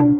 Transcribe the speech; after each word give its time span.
Welcome, 0.00 0.16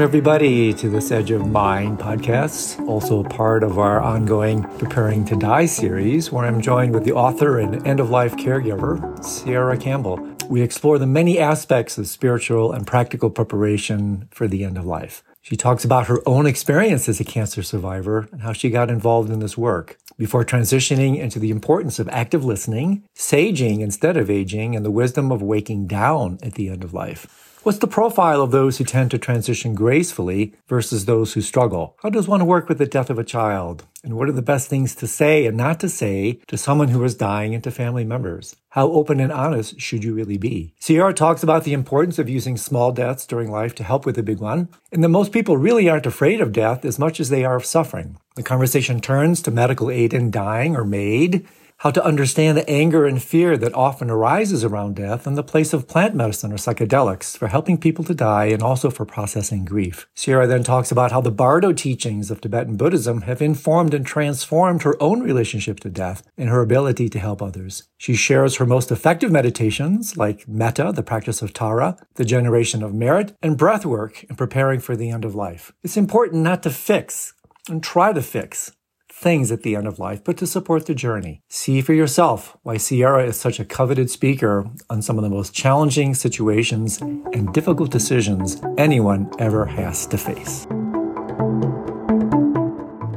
everybody, 0.00 0.72
to 0.72 0.88
this 0.88 1.12
Edge 1.12 1.30
of 1.32 1.46
Mind 1.46 1.98
podcast, 1.98 2.82
also 2.88 3.22
part 3.22 3.62
of 3.62 3.78
our 3.78 4.00
ongoing 4.00 4.62
Preparing 4.78 5.26
to 5.26 5.36
Die 5.36 5.66
series, 5.66 6.32
where 6.32 6.46
I'm 6.46 6.62
joined 6.62 6.94
with 6.94 7.04
the 7.04 7.12
author 7.12 7.58
and 7.58 7.86
end 7.86 8.00
of 8.00 8.08
life 8.08 8.36
caregiver, 8.36 9.22
Sierra 9.22 9.76
Campbell. 9.76 10.18
We 10.48 10.62
explore 10.62 10.98
the 10.98 11.06
many 11.06 11.38
aspects 11.38 11.98
of 11.98 12.06
spiritual 12.06 12.72
and 12.72 12.86
practical 12.86 13.28
preparation 13.28 14.28
for 14.30 14.48
the 14.48 14.64
end 14.64 14.78
of 14.78 14.86
life. 14.86 15.22
She 15.44 15.56
talks 15.56 15.84
about 15.84 16.06
her 16.06 16.22
own 16.24 16.46
experience 16.46 17.06
as 17.06 17.20
a 17.20 17.24
cancer 17.24 17.62
survivor 17.62 18.26
and 18.32 18.40
how 18.40 18.54
she 18.54 18.70
got 18.70 18.88
involved 18.88 19.28
in 19.28 19.40
this 19.40 19.58
work 19.58 19.98
before 20.16 20.42
transitioning 20.42 21.18
into 21.18 21.38
the 21.38 21.50
importance 21.50 21.98
of 21.98 22.08
active 22.08 22.46
listening, 22.46 23.04
saging 23.14 23.80
instead 23.80 24.16
of 24.16 24.30
aging, 24.30 24.74
and 24.74 24.86
the 24.86 24.90
wisdom 24.90 25.30
of 25.30 25.42
waking 25.42 25.86
down 25.86 26.38
at 26.42 26.54
the 26.54 26.70
end 26.70 26.82
of 26.82 26.94
life. 26.94 27.53
What's 27.64 27.78
the 27.78 27.86
profile 27.86 28.42
of 28.42 28.50
those 28.50 28.76
who 28.76 28.84
tend 28.84 29.10
to 29.12 29.18
transition 29.18 29.74
gracefully 29.74 30.52
versus 30.68 31.06
those 31.06 31.32
who 31.32 31.40
struggle? 31.40 31.96
How 32.02 32.10
does 32.10 32.28
one 32.28 32.44
work 32.44 32.68
with 32.68 32.76
the 32.76 32.84
death 32.84 33.08
of 33.08 33.18
a 33.18 33.24
child? 33.24 33.86
And 34.02 34.18
what 34.18 34.28
are 34.28 34.32
the 34.32 34.42
best 34.42 34.68
things 34.68 34.94
to 34.96 35.06
say 35.06 35.46
and 35.46 35.56
not 35.56 35.80
to 35.80 35.88
say 35.88 36.40
to 36.48 36.58
someone 36.58 36.88
who 36.88 37.02
is 37.04 37.14
dying 37.14 37.54
and 37.54 37.64
to 37.64 37.70
family 37.70 38.04
members? 38.04 38.54
How 38.68 38.88
open 38.88 39.18
and 39.18 39.32
honest 39.32 39.80
should 39.80 40.04
you 40.04 40.12
really 40.12 40.36
be? 40.36 40.74
Sierra 40.78 41.14
talks 41.14 41.42
about 41.42 41.64
the 41.64 41.72
importance 41.72 42.18
of 42.18 42.28
using 42.28 42.58
small 42.58 42.92
deaths 42.92 43.24
during 43.24 43.50
life 43.50 43.74
to 43.76 43.82
help 43.82 44.04
with 44.04 44.16
the 44.16 44.22
big 44.22 44.40
one, 44.40 44.68
and 44.92 45.02
that 45.02 45.08
most 45.08 45.32
people 45.32 45.56
really 45.56 45.88
aren't 45.88 46.04
afraid 46.04 46.42
of 46.42 46.52
death 46.52 46.84
as 46.84 46.98
much 46.98 47.18
as 47.18 47.30
they 47.30 47.46
are 47.46 47.56
of 47.56 47.64
suffering. 47.64 48.18
The 48.36 48.42
conversation 48.42 49.00
turns 49.00 49.40
to 49.40 49.50
medical 49.50 49.90
aid 49.90 50.12
in 50.12 50.30
dying 50.30 50.76
or 50.76 50.84
MAID, 50.84 51.46
how 51.78 51.90
to 51.90 52.04
understand 52.04 52.56
the 52.56 52.68
anger 52.68 53.04
and 53.04 53.22
fear 53.22 53.56
that 53.56 53.74
often 53.74 54.10
arises 54.10 54.64
around 54.64 54.96
death 54.96 55.26
and 55.26 55.36
the 55.36 55.42
place 55.42 55.72
of 55.72 55.88
plant 55.88 56.14
medicine 56.14 56.52
or 56.52 56.56
psychedelics 56.56 57.36
for 57.36 57.48
helping 57.48 57.76
people 57.76 58.04
to 58.04 58.14
die 58.14 58.46
and 58.46 58.62
also 58.62 58.90
for 58.90 59.04
processing 59.04 59.64
grief. 59.64 60.06
Sierra 60.14 60.46
then 60.46 60.62
talks 60.62 60.90
about 60.90 61.12
how 61.12 61.20
the 61.20 61.30
Bardo 61.30 61.72
teachings 61.72 62.30
of 62.30 62.40
Tibetan 62.40 62.76
Buddhism 62.76 63.22
have 63.22 63.42
informed 63.42 63.92
and 63.92 64.06
transformed 64.06 64.82
her 64.82 64.96
own 65.02 65.20
relationship 65.20 65.80
to 65.80 65.90
death 65.90 66.22
and 66.38 66.48
her 66.48 66.62
ability 66.62 67.08
to 67.10 67.18
help 67.18 67.42
others. 67.42 67.84
She 67.98 68.14
shares 68.14 68.56
her 68.56 68.66
most 68.66 68.90
effective 68.90 69.30
meditations 69.30 70.16
like 70.16 70.48
metta, 70.48 70.92
the 70.92 71.02
practice 71.02 71.42
of 71.42 71.52
Tara, 71.52 71.96
the 72.14 72.24
generation 72.24 72.82
of 72.82 72.94
merit, 72.94 73.36
and 73.42 73.58
breath 73.58 73.84
work 73.84 74.24
in 74.24 74.36
preparing 74.36 74.80
for 74.80 74.96
the 74.96 75.10
end 75.10 75.24
of 75.24 75.34
life. 75.34 75.72
It's 75.82 75.96
important 75.96 76.42
not 76.42 76.62
to 76.62 76.70
fix 76.70 77.34
and 77.68 77.82
try 77.82 78.12
to 78.12 78.22
fix 78.22 78.72
things 79.14 79.52
at 79.52 79.62
the 79.62 79.76
end 79.76 79.86
of 79.86 79.98
life, 79.98 80.22
but 80.24 80.36
to 80.36 80.46
support 80.46 80.86
the 80.86 80.94
journey. 80.94 81.40
See 81.48 81.80
for 81.80 81.94
yourself 81.94 82.56
why 82.62 82.76
Sierra 82.76 83.24
is 83.24 83.38
such 83.38 83.60
a 83.60 83.64
coveted 83.64 84.10
speaker 84.10 84.66
on 84.90 85.02
some 85.02 85.16
of 85.16 85.22
the 85.22 85.30
most 85.30 85.54
challenging 85.54 86.14
situations 86.14 87.00
and 87.00 87.52
difficult 87.54 87.90
decisions 87.90 88.60
anyone 88.76 89.30
ever 89.38 89.64
has 89.64 90.06
to 90.08 90.18
face. 90.18 90.66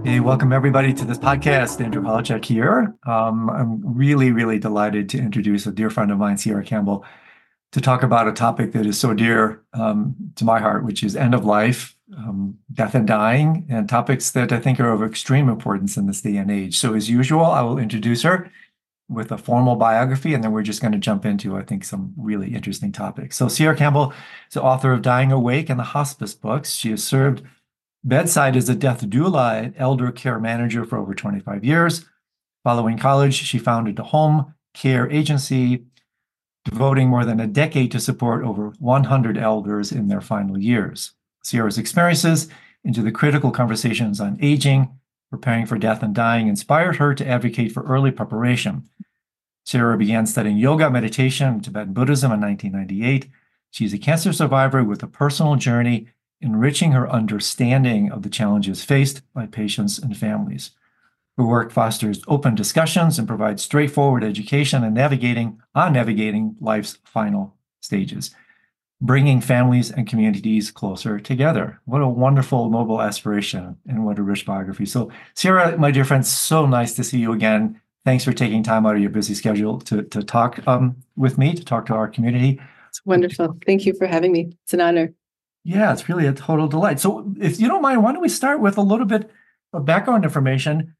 Hey, 0.05 0.21
welcome 0.21 0.53
everybody 0.53 0.93
to 0.93 1.03
this 1.03 1.17
podcast. 1.17 1.83
Andrew 1.83 2.01
Holecek 2.01 2.45
here. 2.45 2.95
Um, 3.05 3.49
I'm 3.49 3.81
really, 3.83 4.31
really 4.31 4.59
delighted 4.59 5.09
to 5.09 5.17
introduce 5.17 5.67
a 5.67 5.71
dear 5.71 5.89
friend 5.89 6.11
of 6.11 6.17
mine, 6.17 6.37
Sierra 6.37 6.63
Campbell, 6.63 7.03
to 7.73 7.81
talk 7.81 8.03
about 8.03 8.27
a 8.27 8.31
topic 8.31 8.71
that 8.71 8.85
is 8.85 8.97
so 8.97 9.13
dear 9.13 9.63
um, 9.73 10.15
to 10.35 10.45
my 10.45 10.59
heart, 10.59 10.85
which 10.85 11.03
is 11.03 11.15
end 11.15 11.33
of 11.33 11.43
life 11.43 11.96
um, 12.15 12.57
death 12.71 12.95
and 12.95 13.07
dying, 13.07 13.65
and 13.69 13.89
topics 13.89 14.31
that 14.31 14.51
I 14.51 14.59
think 14.59 14.79
are 14.79 14.91
of 14.91 15.03
extreme 15.03 15.49
importance 15.49 15.97
in 15.97 16.07
this 16.07 16.21
day 16.21 16.37
and 16.37 16.49
age. 16.49 16.77
So, 16.77 16.93
as 16.93 17.09
usual, 17.09 17.45
I 17.45 17.61
will 17.61 17.77
introduce 17.77 18.21
her 18.23 18.51
with 19.09 19.31
a 19.31 19.37
formal 19.37 19.75
biography, 19.75 20.33
and 20.33 20.43
then 20.43 20.51
we're 20.51 20.63
just 20.63 20.81
going 20.81 20.91
to 20.91 20.97
jump 20.97 21.25
into, 21.25 21.57
I 21.57 21.63
think, 21.63 21.83
some 21.83 22.13
really 22.17 22.53
interesting 22.53 22.91
topics. 22.91 23.35
So, 23.35 23.47
Sierra 23.47 23.75
Campbell 23.75 24.13
is 24.47 24.53
the 24.53 24.63
author 24.63 24.93
of 24.93 25.01
Dying 25.01 25.31
Awake 25.31 25.69
and 25.69 25.79
the 25.79 25.83
Hospice 25.83 26.33
books. 26.33 26.73
She 26.73 26.91
has 26.91 27.03
served 27.03 27.43
bedside 28.03 28.55
as 28.55 28.69
a 28.69 28.75
death 28.75 29.05
doula 29.09 29.63
and 29.63 29.73
elder 29.77 30.11
care 30.11 30.39
manager 30.39 30.85
for 30.85 30.97
over 30.97 31.13
25 31.13 31.63
years. 31.65 32.05
Following 32.63 32.97
college, 32.97 33.33
she 33.33 33.59
founded 33.59 33.99
a 33.99 34.03
home 34.03 34.53
care 34.73 35.09
agency, 35.09 35.85
devoting 36.63 37.09
more 37.09 37.25
than 37.25 37.39
a 37.39 37.47
decade 37.47 37.91
to 37.91 37.99
support 37.99 38.43
over 38.43 38.73
100 38.79 39.37
elders 39.37 39.91
in 39.91 40.07
their 40.07 40.21
final 40.21 40.57
years. 40.57 41.13
Sierra's 41.47 41.77
experiences 41.77 42.49
into 42.83 43.01
the 43.01 43.11
critical 43.11 43.51
conversations 43.51 44.19
on 44.19 44.37
aging, 44.41 44.89
preparing 45.29 45.65
for 45.65 45.77
death 45.77 46.03
and 46.03 46.13
dying 46.13 46.49
inspired 46.49 46.97
her 46.97 47.15
to 47.15 47.25
advocate 47.25 47.71
for 47.71 47.83
early 47.83 48.11
preparation. 48.11 48.89
Sierra 49.65 49.97
began 49.97 50.25
studying 50.25 50.57
yoga, 50.57 50.89
meditation, 50.89 51.47
and 51.47 51.63
Tibetan 51.63 51.93
Buddhism 51.93 52.33
in 52.33 52.41
1998. 52.41 53.29
She's 53.71 53.93
a 53.93 53.97
cancer 53.97 54.33
survivor 54.33 54.83
with 54.83 55.01
a 55.03 55.07
personal 55.07 55.55
journey 55.55 56.07
enriching 56.41 56.91
her 56.91 57.09
understanding 57.09 58.11
of 58.11 58.23
the 58.23 58.29
challenges 58.29 58.83
faced 58.83 59.21
by 59.33 59.45
patients 59.45 59.97
and 59.97 60.17
families. 60.17 60.71
Her 61.37 61.45
work 61.45 61.71
fosters 61.71 62.21
open 62.27 62.55
discussions 62.55 63.17
and 63.17 63.27
provides 63.27 63.63
straightforward 63.63 64.23
education 64.23 64.83
and 64.83 64.93
navigating 64.93 65.61
on 65.73 65.93
navigating 65.93 66.57
life's 66.59 66.97
final 67.05 67.55
stages 67.79 68.35
bringing 68.99 69.41
families 69.41 69.91
and 69.91 70.07
communities 70.07 70.71
closer 70.71 71.19
together. 71.19 71.79
What 71.85 72.01
a 72.01 72.07
wonderful, 72.07 72.69
noble 72.69 73.01
aspiration 73.01 73.77
and 73.87 74.05
what 74.05 74.17
a 74.17 74.23
rich 74.23 74.45
biography. 74.45 74.85
So, 74.85 75.11
Sierra, 75.35 75.77
my 75.77 75.91
dear 75.91 76.05
friend, 76.05 76.25
so 76.25 76.65
nice 76.65 76.93
to 76.95 77.03
see 77.03 77.19
you 77.19 77.31
again. 77.31 77.79
Thanks 78.05 78.23
for 78.23 78.33
taking 78.33 78.63
time 78.63 78.85
out 78.85 78.95
of 78.95 79.01
your 79.01 79.09
busy 79.09 79.35
schedule 79.35 79.79
to, 79.81 80.01
to 80.03 80.23
talk 80.23 80.65
um, 80.67 80.95
with 81.15 81.37
me, 81.37 81.53
to 81.53 81.63
talk 81.63 81.85
to 81.87 81.93
our 81.93 82.07
community. 82.07 82.59
It's 82.89 83.05
wonderful. 83.05 83.57
Thank 83.65 83.85
you 83.85 83.93
for 83.93 84.07
having 84.07 84.31
me. 84.31 84.53
It's 84.63 84.73
an 84.73 84.81
honor. 84.81 85.13
Yeah, 85.63 85.91
it's 85.91 86.07
really 86.07 86.25
a 86.25 86.33
total 86.33 86.67
delight. 86.67 86.99
So, 86.99 87.31
if 87.39 87.59
you 87.59 87.67
don't 87.67 87.81
mind, 87.81 88.01
why 88.01 88.13
don't 88.13 88.21
we 88.21 88.29
start 88.29 88.61
with 88.61 88.77
a 88.77 88.81
little 88.81 89.05
bit 89.05 89.29
of 89.73 89.85
background 89.85 90.23
information? 90.23 90.95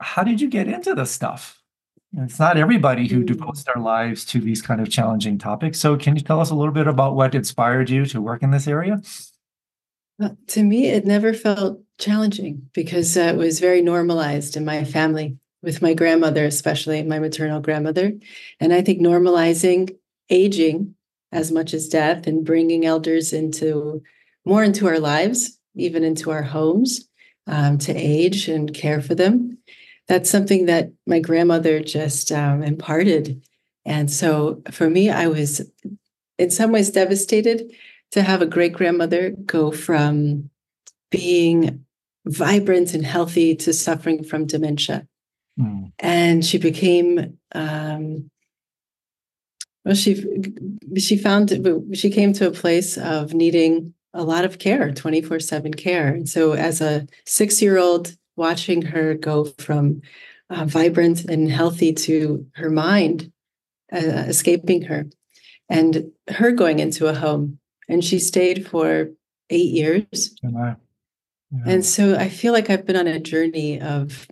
How 0.00 0.24
did 0.24 0.40
you 0.40 0.48
get 0.48 0.66
into 0.66 0.94
this 0.94 1.10
stuff? 1.10 1.61
It's 2.18 2.38
not 2.38 2.58
everybody 2.58 3.08
who 3.08 3.22
mm. 3.22 3.26
devotes 3.26 3.64
their 3.64 3.82
lives 3.82 4.24
to 4.26 4.40
these 4.40 4.60
kind 4.60 4.80
of 4.80 4.90
challenging 4.90 5.38
topics. 5.38 5.78
So, 5.78 5.96
can 5.96 6.14
you 6.14 6.22
tell 6.22 6.40
us 6.40 6.50
a 6.50 6.54
little 6.54 6.72
bit 6.72 6.86
about 6.86 7.14
what 7.14 7.34
inspired 7.34 7.88
you 7.88 8.04
to 8.06 8.20
work 8.20 8.42
in 8.42 8.50
this 8.50 8.68
area? 8.68 9.00
Uh, 10.22 10.30
to 10.48 10.62
me, 10.62 10.86
it 10.86 11.06
never 11.06 11.32
felt 11.32 11.80
challenging 11.98 12.68
because 12.74 13.16
uh, 13.16 13.20
it 13.20 13.36
was 13.36 13.60
very 13.60 13.80
normalized 13.80 14.56
in 14.56 14.64
my 14.64 14.84
family, 14.84 15.38
with 15.62 15.80
my 15.80 15.94
grandmother, 15.94 16.44
especially 16.44 17.02
my 17.02 17.18
maternal 17.18 17.60
grandmother. 17.60 18.12
And 18.60 18.74
I 18.74 18.82
think 18.82 19.00
normalizing 19.00 19.96
aging 20.28 20.94
as 21.32 21.50
much 21.50 21.72
as 21.72 21.88
death 21.88 22.26
and 22.26 22.44
bringing 22.44 22.84
elders 22.84 23.32
into 23.32 24.02
more 24.44 24.62
into 24.62 24.86
our 24.86 25.00
lives, 25.00 25.58
even 25.74 26.04
into 26.04 26.30
our 26.30 26.42
homes, 26.42 27.08
um, 27.46 27.78
to 27.78 27.94
age 27.94 28.48
and 28.48 28.72
care 28.74 29.00
for 29.00 29.14
them 29.14 29.58
that's 30.08 30.30
something 30.30 30.66
that 30.66 30.92
my 31.06 31.20
grandmother 31.20 31.80
just 31.80 32.32
um, 32.32 32.62
imparted. 32.62 33.42
And 33.84 34.10
so 34.10 34.62
for 34.70 34.88
me, 34.88 35.10
I 35.10 35.28
was 35.28 35.62
in 36.38 36.50
some 36.50 36.72
ways 36.72 36.90
devastated 36.90 37.72
to 38.12 38.22
have 38.22 38.42
a 38.42 38.46
great 38.46 38.72
grandmother 38.72 39.30
go 39.30 39.70
from 39.70 40.50
being 41.10 41.84
vibrant 42.26 42.94
and 42.94 43.04
healthy 43.04 43.54
to 43.56 43.72
suffering 43.72 44.22
from 44.22 44.46
dementia. 44.46 45.06
Mm. 45.58 45.92
And 45.98 46.44
she 46.44 46.58
became, 46.58 47.38
um, 47.54 48.30
well, 49.84 49.94
she 49.94 50.24
she 50.96 51.16
found 51.16 51.50
she 51.92 52.10
came 52.10 52.32
to 52.34 52.46
a 52.46 52.52
place 52.52 52.96
of 52.96 53.34
needing 53.34 53.94
a 54.14 54.22
lot 54.22 54.44
of 54.44 54.58
care, 54.58 54.92
twenty 54.92 55.20
four 55.20 55.40
seven 55.40 55.74
care. 55.74 56.08
And 56.08 56.28
so, 56.28 56.52
as 56.52 56.80
a 56.80 57.06
six 57.26 57.60
year 57.60 57.78
old 57.78 58.16
watching 58.36 58.82
her 58.82 59.14
go 59.14 59.44
from 59.44 60.02
uh, 60.50 60.64
vibrant 60.64 61.24
and 61.24 61.50
healthy 61.50 61.92
to 61.92 62.46
her 62.54 62.70
mind 62.70 63.32
uh, 63.92 64.24
escaping 64.28 64.82
her 64.82 65.06
and 65.68 66.10
her 66.28 66.52
going 66.52 66.78
into 66.78 67.06
a 67.06 67.14
home. 67.14 67.58
And 67.88 68.04
she 68.04 68.18
stayed 68.18 68.66
for 68.66 69.10
eight 69.50 69.70
years. 69.70 70.34
Yeah. 70.42 70.74
And 71.66 71.84
so 71.84 72.16
I 72.16 72.30
feel 72.30 72.54
like 72.54 72.70
I've 72.70 72.86
been 72.86 72.96
on 72.96 73.06
a 73.06 73.20
journey 73.20 73.80
of, 73.80 74.26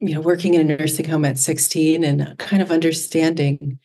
you 0.00 0.14
know, 0.14 0.20
working 0.20 0.54
in 0.54 0.70
a 0.70 0.76
nursing 0.76 1.06
home 1.06 1.26
at 1.26 1.38
16 1.38 2.02
and 2.04 2.38
kind 2.38 2.62
of 2.62 2.70
understanding 2.70 3.78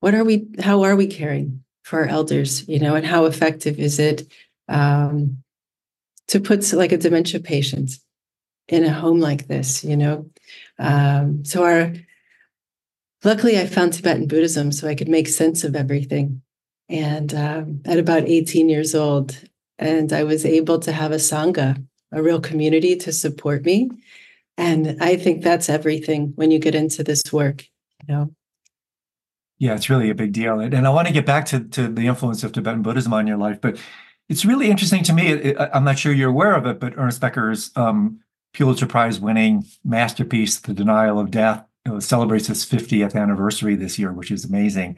what 0.00 0.14
are 0.14 0.24
we, 0.24 0.46
how 0.60 0.82
are 0.82 0.96
we 0.96 1.06
caring 1.06 1.64
for 1.82 2.00
our 2.00 2.06
elders, 2.06 2.68
you 2.68 2.78
know, 2.78 2.94
and 2.94 3.06
how 3.06 3.24
effective 3.24 3.78
is 3.78 3.98
it 3.98 4.30
um, 4.68 5.42
to 6.26 6.40
put 6.40 6.70
like 6.74 6.92
a 6.92 6.98
dementia 6.98 7.40
patient 7.40 7.92
in 8.68 8.84
a 8.84 8.92
home 8.92 9.20
like 9.20 9.46
this, 9.46 9.84
you 9.84 9.96
know. 9.96 10.30
Um, 10.78 11.44
so 11.44 11.64
our 11.64 11.92
luckily 13.24 13.58
I 13.58 13.66
found 13.66 13.92
Tibetan 13.92 14.26
Buddhism 14.26 14.72
so 14.72 14.88
I 14.88 14.94
could 14.94 15.08
make 15.08 15.28
sense 15.28 15.64
of 15.64 15.74
everything. 15.74 16.42
And 16.88 17.34
um, 17.34 17.82
at 17.84 17.98
about 17.98 18.24
18 18.28 18.68
years 18.68 18.94
old, 18.94 19.38
and 19.78 20.12
I 20.12 20.24
was 20.24 20.46
able 20.46 20.78
to 20.80 20.92
have 20.92 21.12
a 21.12 21.16
sangha 21.16 21.84
a 22.12 22.22
real 22.22 22.40
community 22.40 22.96
to 22.96 23.12
support 23.12 23.64
me. 23.64 23.90
And 24.56 24.96
I 25.00 25.16
think 25.16 25.42
that's 25.42 25.68
everything 25.68 26.32
when 26.34 26.50
you 26.50 26.58
get 26.58 26.74
into 26.74 27.04
this 27.04 27.22
work, 27.32 27.64
you 28.00 28.14
know. 28.14 28.34
Yeah, 29.58 29.74
it's 29.74 29.90
really 29.90 30.10
a 30.10 30.14
big 30.14 30.32
deal. 30.32 30.60
And 30.60 30.86
I 30.86 30.90
want 30.90 31.08
to 31.08 31.12
get 31.12 31.26
back 31.26 31.44
to, 31.46 31.60
to 31.60 31.88
the 31.88 32.06
influence 32.06 32.44
of 32.44 32.52
Tibetan 32.52 32.82
Buddhism 32.82 33.12
on 33.12 33.26
your 33.26 33.36
life, 33.36 33.60
but 33.60 33.76
it's 34.28 34.44
really 34.44 34.70
interesting 34.70 35.02
to 35.04 35.12
me. 35.12 35.56
I'm 35.56 35.84
not 35.84 35.98
sure 35.98 36.12
you're 36.12 36.30
aware 36.30 36.54
of 36.54 36.66
it, 36.66 36.78
but 36.78 36.94
Ernest 36.96 37.20
Becker's 37.20 37.70
um, 37.76 38.20
Pulitzer 38.54 38.86
Prize 38.86 39.20
winning 39.20 39.64
masterpiece, 39.84 40.58
The 40.58 40.74
Denial 40.74 41.18
of 41.18 41.30
Death, 41.30 41.64
celebrates 42.00 42.50
its 42.50 42.66
50th 42.66 43.14
anniversary 43.14 43.76
this 43.76 43.98
year, 43.98 44.12
which 44.12 44.30
is 44.30 44.44
amazing. 44.44 44.96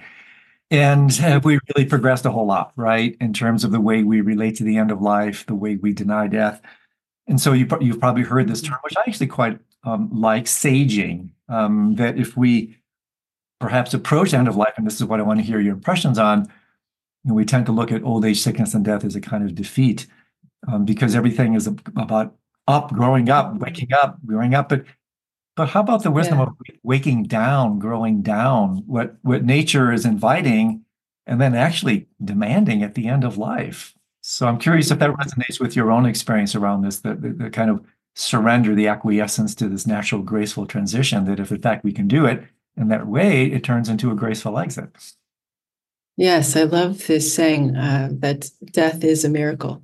And 0.70 1.12
have 1.16 1.44
we 1.44 1.58
really 1.74 1.88
progressed 1.88 2.26
a 2.26 2.30
whole 2.30 2.46
lot, 2.46 2.72
right, 2.76 3.16
in 3.20 3.32
terms 3.32 3.64
of 3.64 3.72
the 3.72 3.80
way 3.80 4.04
we 4.04 4.20
relate 4.20 4.56
to 4.56 4.64
the 4.64 4.76
end 4.76 4.90
of 4.90 5.02
life, 5.02 5.44
the 5.46 5.54
way 5.54 5.76
we 5.76 5.92
deny 5.92 6.28
death? 6.28 6.62
And 7.26 7.40
so 7.40 7.52
you, 7.52 7.66
you've 7.80 8.00
probably 8.00 8.22
heard 8.22 8.48
this 8.48 8.62
term, 8.62 8.78
which 8.82 8.96
I 8.96 9.02
actually 9.06 9.26
quite 9.28 9.58
um, 9.84 10.10
like, 10.12 10.44
saging. 10.44 11.30
Um, 11.48 11.96
that 11.96 12.18
if 12.18 12.36
we 12.36 12.76
perhaps 13.58 13.92
approach 13.94 14.32
end 14.32 14.46
of 14.46 14.56
life, 14.56 14.74
and 14.76 14.86
this 14.86 14.94
is 14.94 15.04
what 15.04 15.18
I 15.18 15.24
want 15.24 15.40
to 15.40 15.44
hear 15.44 15.58
your 15.58 15.74
impressions 15.74 16.18
on, 16.18 16.42
you 17.24 17.28
know, 17.28 17.34
we 17.34 17.44
tend 17.44 17.66
to 17.66 17.72
look 17.72 17.90
at 17.90 18.04
old 18.04 18.24
age, 18.24 18.40
sickness, 18.40 18.72
and 18.72 18.84
death 18.84 19.04
as 19.04 19.16
a 19.16 19.20
kind 19.20 19.44
of 19.44 19.54
defeat 19.56 20.06
um, 20.68 20.84
because 20.84 21.14
everything 21.16 21.54
is 21.54 21.66
about 21.66 22.36
up, 22.70 22.92
growing 22.92 23.28
up, 23.28 23.56
waking 23.58 23.92
up, 23.92 24.18
growing 24.24 24.54
up. 24.54 24.68
But 24.68 24.84
but 25.56 25.68
how 25.68 25.80
about 25.80 26.02
the 26.02 26.10
wisdom 26.10 26.38
yeah. 26.38 26.44
of 26.44 26.56
waking 26.82 27.24
down, 27.24 27.78
growing 27.78 28.22
down, 28.22 28.82
what 28.86 29.16
what 29.22 29.44
nature 29.44 29.92
is 29.92 30.06
inviting, 30.06 30.84
and 31.26 31.40
then 31.40 31.54
actually 31.54 32.06
demanding 32.24 32.82
at 32.82 32.94
the 32.94 33.08
end 33.08 33.24
of 33.24 33.36
life? 33.36 33.94
So 34.22 34.46
I'm 34.46 34.58
curious 34.58 34.90
if 34.90 34.98
that 34.98 35.10
resonates 35.10 35.60
with 35.60 35.74
your 35.74 35.90
own 35.90 36.06
experience 36.06 36.54
around 36.54 36.82
this, 36.82 37.00
the, 37.00 37.14
the, 37.14 37.30
the 37.30 37.50
kind 37.50 37.70
of 37.70 37.84
surrender, 38.14 38.74
the 38.74 38.86
acquiescence 38.88 39.54
to 39.56 39.68
this 39.68 39.86
natural, 39.86 40.22
graceful 40.22 40.66
transition. 40.66 41.24
That 41.24 41.40
if 41.40 41.50
in 41.50 41.60
fact 41.60 41.84
we 41.84 41.92
can 41.92 42.08
do 42.08 42.26
it 42.26 42.44
in 42.76 42.88
that 42.88 43.06
way, 43.06 43.46
it 43.46 43.64
turns 43.64 43.88
into 43.88 44.10
a 44.10 44.14
graceful 44.14 44.58
exit. 44.58 44.90
Yes, 46.16 46.54
I 46.54 46.64
love 46.64 47.06
this 47.06 47.34
saying 47.34 47.76
uh, 47.76 48.10
that 48.20 48.50
death 48.72 49.04
is 49.04 49.24
a 49.24 49.28
miracle. 49.28 49.82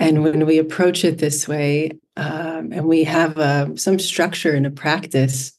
And 0.00 0.24
when 0.24 0.46
we 0.46 0.58
approach 0.58 1.04
it 1.04 1.18
this 1.18 1.46
way, 1.46 1.90
um, 2.16 2.72
and 2.72 2.86
we 2.86 3.04
have 3.04 3.36
uh, 3.36 3.76
some 3.76 3.98
structure 3.98 4.54
in 4.54 4.64
a 4.64 4.70
practice, 4.70 5.52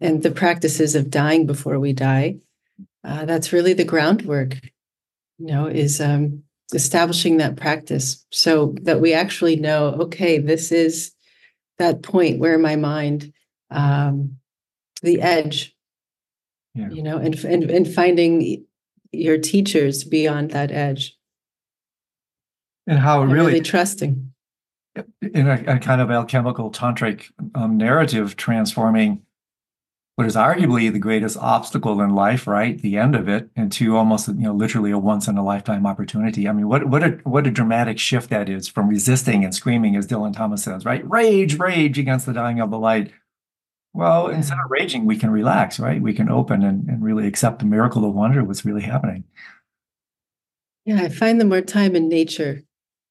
and 0.00 0.22
the 0.22 0.30
practices 0.30 0.94
of 0.94 1.10
dying 1.10 1.44
before 1.44 1.78
we 1.78 1.92
die, 1.92 2.38
uh, 3.04 3.26
that's 3.26 3.52
really 3.52 3.74
the 3.74 3.84
groundwork, 3.84 4.54
you 5.36 5.46
know, 5.46 5.66
is 5.66 6.00
um, 6.00 6.42
establishing 6.72 7.36
that 7.36 7.56
practice 7.56 8.24
so 8.32 8.74
that 8.80 9.02
we 9.02 9.12
actually 9.12 9.56
know, 9.56 9.88
okay, 10.00 10.38
this 10.38 10.72
is 10.72 11.12
that 11.76 12.02
point 12.02 12.38
where 12.38 12.58
my 12.58 12.76
mind, 12.76 13.30
um, 13.70 14.38
the 15.02 15.20
edge, 15.20 15.76
yeah. 16.74 16.88
you 16.88 17.02
know, 17.02 17.18
and, 17.18 17.34
and 17.44 17.70
and 17.70 17.92
finding 17.92 18.64
your 19.12 19.36
teachers 19.36 20.02
beyond 20.02 20.50
that 20.52 20.70
edge. 20.70 21.17
And 22.88 22.98
how 22.98 23.22
and 23.22 23.30
really, 23.30 23.46
really 23.46 23.60
trusting. 23.60 24.32
In 25.22 25.46
a, 25.46 25.62
a, 25.66 25.78
kind 25.78 26.00
of 26.00 26.10
alchemical 26.10 26.72
tantric 26.72 27.30
um, 27.54 27.76
narrative, 27.76 28.34
transforming 28.34 29.22
what 30.16 30.26
is 30.26 30.34
arguably 30.34 30.92
the 30.92 30.98
greatest 30.98 31.36
obstacle 31.36 32.00
in 32.00 32.12
life, 32.12 32.48
right, 32.48 32.80
the 32.82 32.96
end 32.96 33.14
of 33.14 33.28
it, 33.28 33.48
into 33.54 33.96
almost 33.96 34.26
you 34.26 34.34
know 34.34 34.52
literally 34.52 34.90
a 34.90 34.98
once 34.98 35.28
in 35.28 35.36
a 35.36 35.44
lifetime 35.44 35.86
opportunity. 35.86 36.48
I 36.48 36.52
mean, 36.52 36.66
what 36.66 36.88
what 36.88 37.04
a 37.04 37.10
what 37.22 37.46
a 37.46 37.52
dramatic 37.52 38.00
shift 38.00 38.30
that 38.30 38.48
is 38.48 38.66
from 38.66 38.88
resisting 38.88 39.44
and 39.44 39.54
screaming, 39.54 39.94
as 39.94 40.08
Dylan 40.08 40.34
Thomas 40.34 40.64
says, 40.64 40.84
right? 40.84 41.08
Rage, 41.08 41.58
rage 41.58 41.98
against 41.98 42.26
the 42.26 42.32
dying 42.32 42.58
of 42.58 42.70
the 42.70 42.78
light, 42.78 43.12
well, 43.98 44.28
instead 44.28 44.58
of 44.64 44.70
raging, 44.70 45.06
we 45.06 45.16
can 45.16 45.30
relax, 45.30 45.80
right? 45.80 46.00
We 46.00 46.14
can 46.14 46.30
open 46.30 46.62
and, 46.62 46.88
and 46.88 47.02
really 47.02 47.26
accept 47.26 47.58
the 47.58 47.64
miracle 47.64 48.04
of 48.04 48.14
wonder, 48.14 48.44
what's 48.44 48.64
really 48.64 48.82
happening. 48.82 49.24
Yeah, 50.84 51.02
I 51.02 51.08
find 51.08 51.40
the 51.40 51.44
more 51.44 51.60
time 51.60 51.96
in 51.96 52.08
nature 52.08 52.62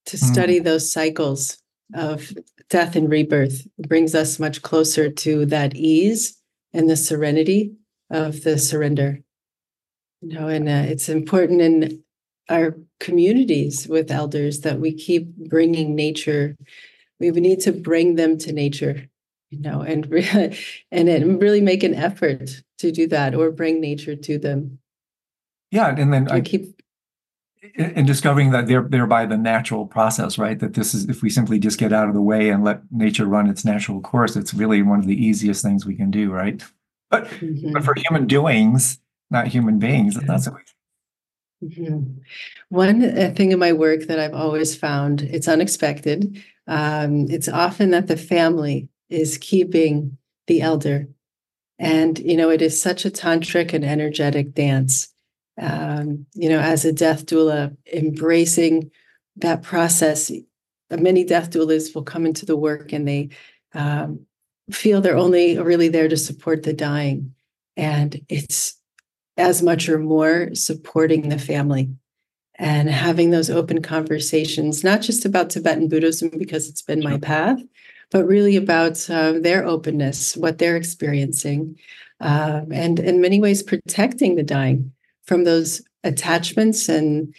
to 0.08 0.18
study 0.18 0.60
mm. 0.60 0.64
those 0.64 0.92
cycles 0.92 1.58
of 1.94 2.34
death 2.70 2.96
and 2.96 3.10
rebirth 3.10 3.68
brings 3.78 4.14
us 4.14 4.40
much 4.40 4.62
closer 4.62 5.10
to 5.10 5.46
that 5.46 5.76
ease 5.76 6.38
and 6.74 6.90
the 6.90 6.98
serenity 6.98 7.74
of 8.10 8.44
the 8.44 8.58
surrender. 8.58 9.20
You 10.22 10.34
know, 10.34 10.48
and 10.48 10.68
uh, 10.68 10.92
it's 10.92 11.10
important 11.10 11.62
in 11.62 12.04
our 12.50 12.76
communities 13.00 13.88
with 13.88 14.12
elders 14.12 14.62
that 14.62 14.80
we 14.80 14.94
keep 14.94 15.28
bringing 15.36 15.96
nature. 15.96 16.58
We 17.20 17.32
need 17.32 17.62
to 17.62 17.72
bring 17.72 18.16
them 18.16 18.38
to 18.40 18.52
nature 18.52 19.08
you 19.50 19.62
know, 19.62 19.82
and 19.82 20.10
re- 20.10 20.58
and 20.92 21.10
it 21.10 21.26
really 21.26 21.62
make 21.62 21.84
an 21.84 21.94
effort 21.94 22.64
to 22.80 22.92
do 22.92 23.08
that 23.08 23.36
or 23.36 23.52
bring 23.52 23.82
nature 23.82 24.16
to 24.16 24.38
them. 24.38 24.80
Yeah, 25.72 25.96
and 25.96 26.14
then 26.14 26.30
I 26.30 26.42
keep 26.42 26.77
and 27.76 28.06
discovering 28.08 28.52
that 28.52 28.68
they're 28.68 28.82
thereby 28.82 29.26
the 29.26 29.38
natural 29.38 29.86
process, 29.86 30.38
right? 30.38 30.60
That 30.60 30.74
this 30.74 30.94
is 30.94 31.06
if 31.06 31.22
we 31.22 31.30
simply 31.30 31.60
just 31.60 31.80
get 31.80 31.94
out 31.94 32.08
of 32.08 32.14
the 32.14 32.22
way 32.22 32.50
and 32.50 32.64
let 32.64 32.82
nature 32.92 33.26
run 33.26 33.48
its 33.48 33.66
natural 33.66 34.02
course, 34.02 34.36
it's 34.36 34.54
really 34.54 34.82
one 34.82 35.00
of 35.00 35.08
the 35.08 35.26
easiest 35.26 35.64
things 35.64 35.86
we 35.86 35.96
can 35.96 36.12
do, 36.12 36.32
right? 36.32 36.64
But 37.10 37.26
mm-hmm. 37.26 37.72
but 37.74 37.84
for 37.84 37.96
human 37.96 38.28
doings, 38.28 39.00
not 39.30 39.48
human 39.48 39.80
beings, 39.80 40.16
yeah. 40.16 40.22
that's 40.26 40.50
what 40.50 40.62
Mm-hmm. 41.64 42.20
One 42.70 43.04
uh, 43.04 43.34
thing 43.36 43.52
in 43.52 43.60
my 43.60 43.74
work 43.74 44.04
that 44.04 44.20
I've 44.20 44.34
always 44.34 44.76
found 44.76 45.22
it's 45.22 45.48
unexpected. 45.48 46.44
Um, 46.68 47.28
it's 47.30 47.48
often 47.48 47.92
that 47.92 48.08
the 48.08 48.18
family 48.18 48.90
is 49.10 49.38
keeping 49.38 50.18
the 50.48 50.62
elder. 50.62 51.08
And, 51.80 52.18
you 52.20 52.36
know, 52.36 52.50
it 52.50 52.62
is 52.62 52.80
such 52.80 53.06
a 53.06 53.12
tantric 53.12 53.74
and 53.74 53.86
energetic 53.86 54.54
dance. 54.54 55.10
Um, 55.60 56.28
you 56.34 56.50
know, 56.50 56.60
as 56.60 56.86
a 56.86 56.94
death 56.94 57.26
doula, 57.26 57.76
embracing 57.92 58.92
that 59.38 59.64
process. 59.64 60.32
Many 60.90 61.24
death 61.24 61.52
doulas 61.52 61.94
will 61.94 62.04
come 62.04 62.26
into 62.26 62.46
the 62.46 62.58
work 62.58 62.94
and 62.94 63.08
they 63.08 63.30
um, 63.74 64.26
feel 64.72 65.02
they're 65.02 65.18
only 65.18 65.58
really 65.58 65.90
there 65.90 66.08
to 66.08 66.18
support 66.18 66.64
the 66.64 66.74
dying. 66.74 67.34
And 67.76 68.22
it's 68.30 68.76
as 69.38 69.62
much 69.62 69.88
or 69.88 70.00
more 70.00 70.54
supporting 70.54 71.30
the 71.30 71.38
family 71.38 71.90
and 72.56 72.90
having 72.90 73.30
those 73.30 73.52
open 73.52 73.82
conversations, 73.84 74.84
not 74.84 75.02
just 75.02 75.26
about 75.26 75.52
Tibetan 75.52 75.88
Buddhism, 75.88 76.32
because 76.38 76.68
it's 76.68 76.82
been 76.82 77.04
my 77.04 77.20
path, 77.20 77.60
but 78.10 78.26
really 78.26 78.56
about 78.56 79.08
uh, 79.12 79.34
their 79.34 79.64
openness, 79.64 80.36
what 80.36 80.58
they're 80.58 80.76
experiencing, 80.76 81.78
um, 82.20 82.72
and 82.72 83.00
in 83.00 83.22
many 83.22 83.40
ways 83.40 83.62
protecting 83.62 84.36
the 84.36 84.44
dying 84.44 84.92
from 85.28 85.44
those 85.44 85.82
attachments 86.04 86.90
and 86.90 87.36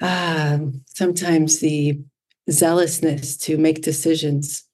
uh, 0.00 0.58
sometimes 0.86 1.58
the 1.58 2.00
zealousness 2.50 3.36
to 3.36 3.58
make 3.58 3.82
decisions 3.82 4.64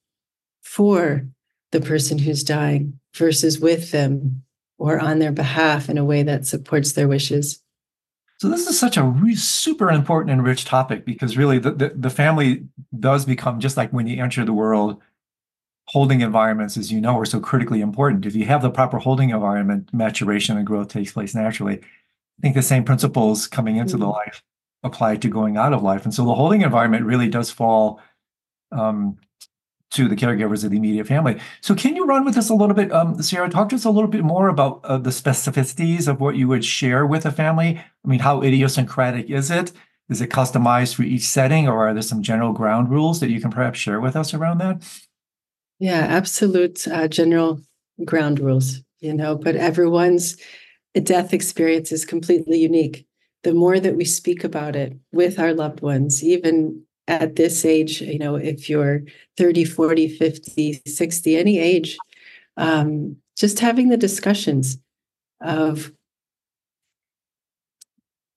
for 0.61 1.27
the 1.71 1.81
person 1.81 2.17
who's 2.17 2.43
dying 2.43 2.97
versus 3.15 3.59
with 3.59 3.91
them 3.91 4.43
or 4.77 4.99
on 4.99 5.19
their 5.19 5.31
behalf 5.31 5.89
in 5.89 5.97
a 5.97 6.05
way 6.05 6.23
that 6.23 6.45
supports 6.45 6.93
their 6.93 7.07
wishes. 7.07 7.61
So 8.37 8.49
this 8.49 8.67
is 8.67 8.77
such 8.77 8.97
a 8.97 9.03
re- 9.03 9.35
super 9.35 9.89
important 9.89 10.31
and 10.31 10.43
rich 10.43 10.65
topic 10.65 11.05
because 11.05 11.37
really 11.37 11.57
the, 11.57 11.71
the, 11.71 11.89
the, 11.95 12.09
family 12.09 12.65
does 12.99 13.25
become 13.25 13.61
just 13.61 13.77
like 13.77 13.91
when 13.91 14.07
you 14.07 14.21
enter 14.21 14.43
the 14.43 14.53
world, 14.53 15.01
holding 15.87 16.19
environments, 16.19 16.75
as 16.75 16.91
you 16.91 16.99
know, 16.99 17.17
are 17.17 17.25
so 17.25 17.39
critically 17.39 17.79
important. 17.79 18.25
If 18.25 18.35
you 18.35 18.45
have 18.45 18.61
the 18.61 18.69
proper 18.69 18.99
holding 18.99 19.29
environment, 19.29 19.89
maturation 19.93 20.57
and 20.57 20.67
growth 20.67 20.89
takes 20.89 21.13
place 21.13 21.33
naturally. 21.33 21.81
I 22.39 22.41
think 22.41 22.55
the 22.55 22.61
same 22.61 22.83
principles 22.83 23.47
coming 23.47 23.77
into 23.77 23.93
mm-hmm. 23.93 24.01
the 24.01 24.09
life 24.09 24.43
apply 24.83 25.17
to 25.17 25.27
going 25.27 25.57
out 25.57 25.73
of 25.73 25.81
life. 25.81 26.03
And 26.03 26.13
so 26.13 26.25
the 26.25 26.35
holding 26.35 26.61
environment 26.61 27.05
really 27.05 27.27
does 27.27 27.49
fall 27.49 27.99
um, 28.71 29.17
to 29.91 30.07
the 30.07 30.15
caregivers 30.15 30.63
of 30.63 30.71
the 30.71 30.77
immediate 30.77 31.07
family. 31.07 31.39
So 31.61 31.73
can 31.73 31.95
you 31.95 32.05
run 32.05 32.25
with 32.25 32.37
us 32.37 32.49
a 32.49 32.53
little 32.53 32.75
bit, 32.75 32.91
um, 32.91 33.21
Sierra? 33.21 33.49
Talk 33.49 33.69
to 33.69 33.75
us 33.75 33.85
a 33.85 33.89
little 33.89 34.09
bit 34.09 34.23
more 34.23 34.49
about 34.49 34.81
uh, 34.83 34.97
the 34.97 35.09
specificities 35.09 36.07
of 36.07 36.19
what 36.19 36.35
you 36.35 36.47
would 36.47 36.65
share 36.65 37.05
with 37.05 37.25
a 37.25 37.31
family. 37.31 37.79
I 37.79 38.07
mean, 38.07 38.19
how 38.19 38.41
idiosyncratic 38.41 39.29
is 39.29 39.49
it? 39.49 39.71
Is 40.09 40.21
it 40.21 40.29
customized 40.29 40.93
for 40.95 41.03
each 41.03 41.23
setting, 41.23 41.67
or 41.67 41.87
are 41.87 41.93
there 41.93 42.03
some 42.03 42.21
general 42.21 42.53
ground 42.53 42.91
rules 42.91 43.19
that 43.21 43.31
you 43.31 43.41
can 43.41 43.49
perhaps 43.49 43.79
share 43.79 43.99
with 43.99 44.15
us 44.15 44.35
around 44.35 44.59
that? 44.59 44.83
Yeah, 45.79 45.99
absolute 45.99 46.87
uh, 46.87 47.07
general 47.07 47.59
ground 48.03 48.39
rules, 48.39 48.81
you 48.99 49.13
know, 49.13 49.35
but 49.35 49.55
everyone's 49.55 50.37
death 51.01 51.33
experience 51.33 51.91
is 51.91 52.05
completely 52.05 52.59
unique. 52.59 53.05
The 53.43 53.53
more 53.53 53.79
that 53.79 53.95
we 53.95 54.05
speak 54.05 54.43
about 54.43 54.75
it 54.75 54.97
with 55.11 55.39
our 55.39 55.53
loved 55.53 55.81
ones, 55.81 56.23
even 56.23 56.83
at 57.07 57.35
this 57.35 57.63
age, 57.65 58.01
you 58.01 58.17
know, 58.17 58.35
if 58.35 58.69
you're 58.69 59.01
30, 59.37 59.65
40, 59.65 60.07
50, 60.07 60.81
60, 60.85 61.37
any 61.37 61.59
age, 61.59 61.97
um, 62.57 63.17
just 63.37 63.59
having 63.59 63.89
the 63.89 63.97
discussions 63.97 64.79
of 65.41 65.91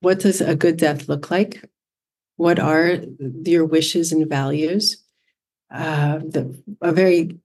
what 0.01 0.21
does 0.21 0.41
a 0.41 0.55
good 0.55 0.77
death 0.77 1.09
look 1.09 1.31
like? 1.31 1.65
What 2.37 2.59
are 2.59 2.99
your 3.45 3.65
wishes 3.65 4.13
and 4.13 4.29
values? 4.29 5.03
uh, 5.71 6.19
the, 6.19 6.61
a 6.81 6.93
very 6.93 7.39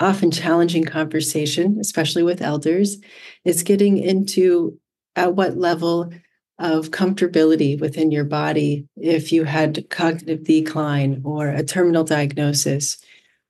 often 0.00 0.30
challenging 0.30 0.84
conversation, 0.84 1.78
especially 1.78 2.22
with 2.22 2.42
elders, 2.42 2.96
is 3.44 3.62
getting 3.62 3.98
into 3.98 4.78
at 5.14 5.34
what 5.34 5.56
level 5.56 6.10
of 6.58 6.90
comfortability 6.90 7.78
within 7.80 8.10
your 8.10 8.24
body 8.24 8.86
if 8.96 9.32
you 9.32 9.44
had 9.44 9.88
cognitive 9.90 10.44
decline 10.44 11.20
or 11.24 11.48
a 11.48 11.62
terminal 11.62 12.04
diagnosis. 12.04 12.98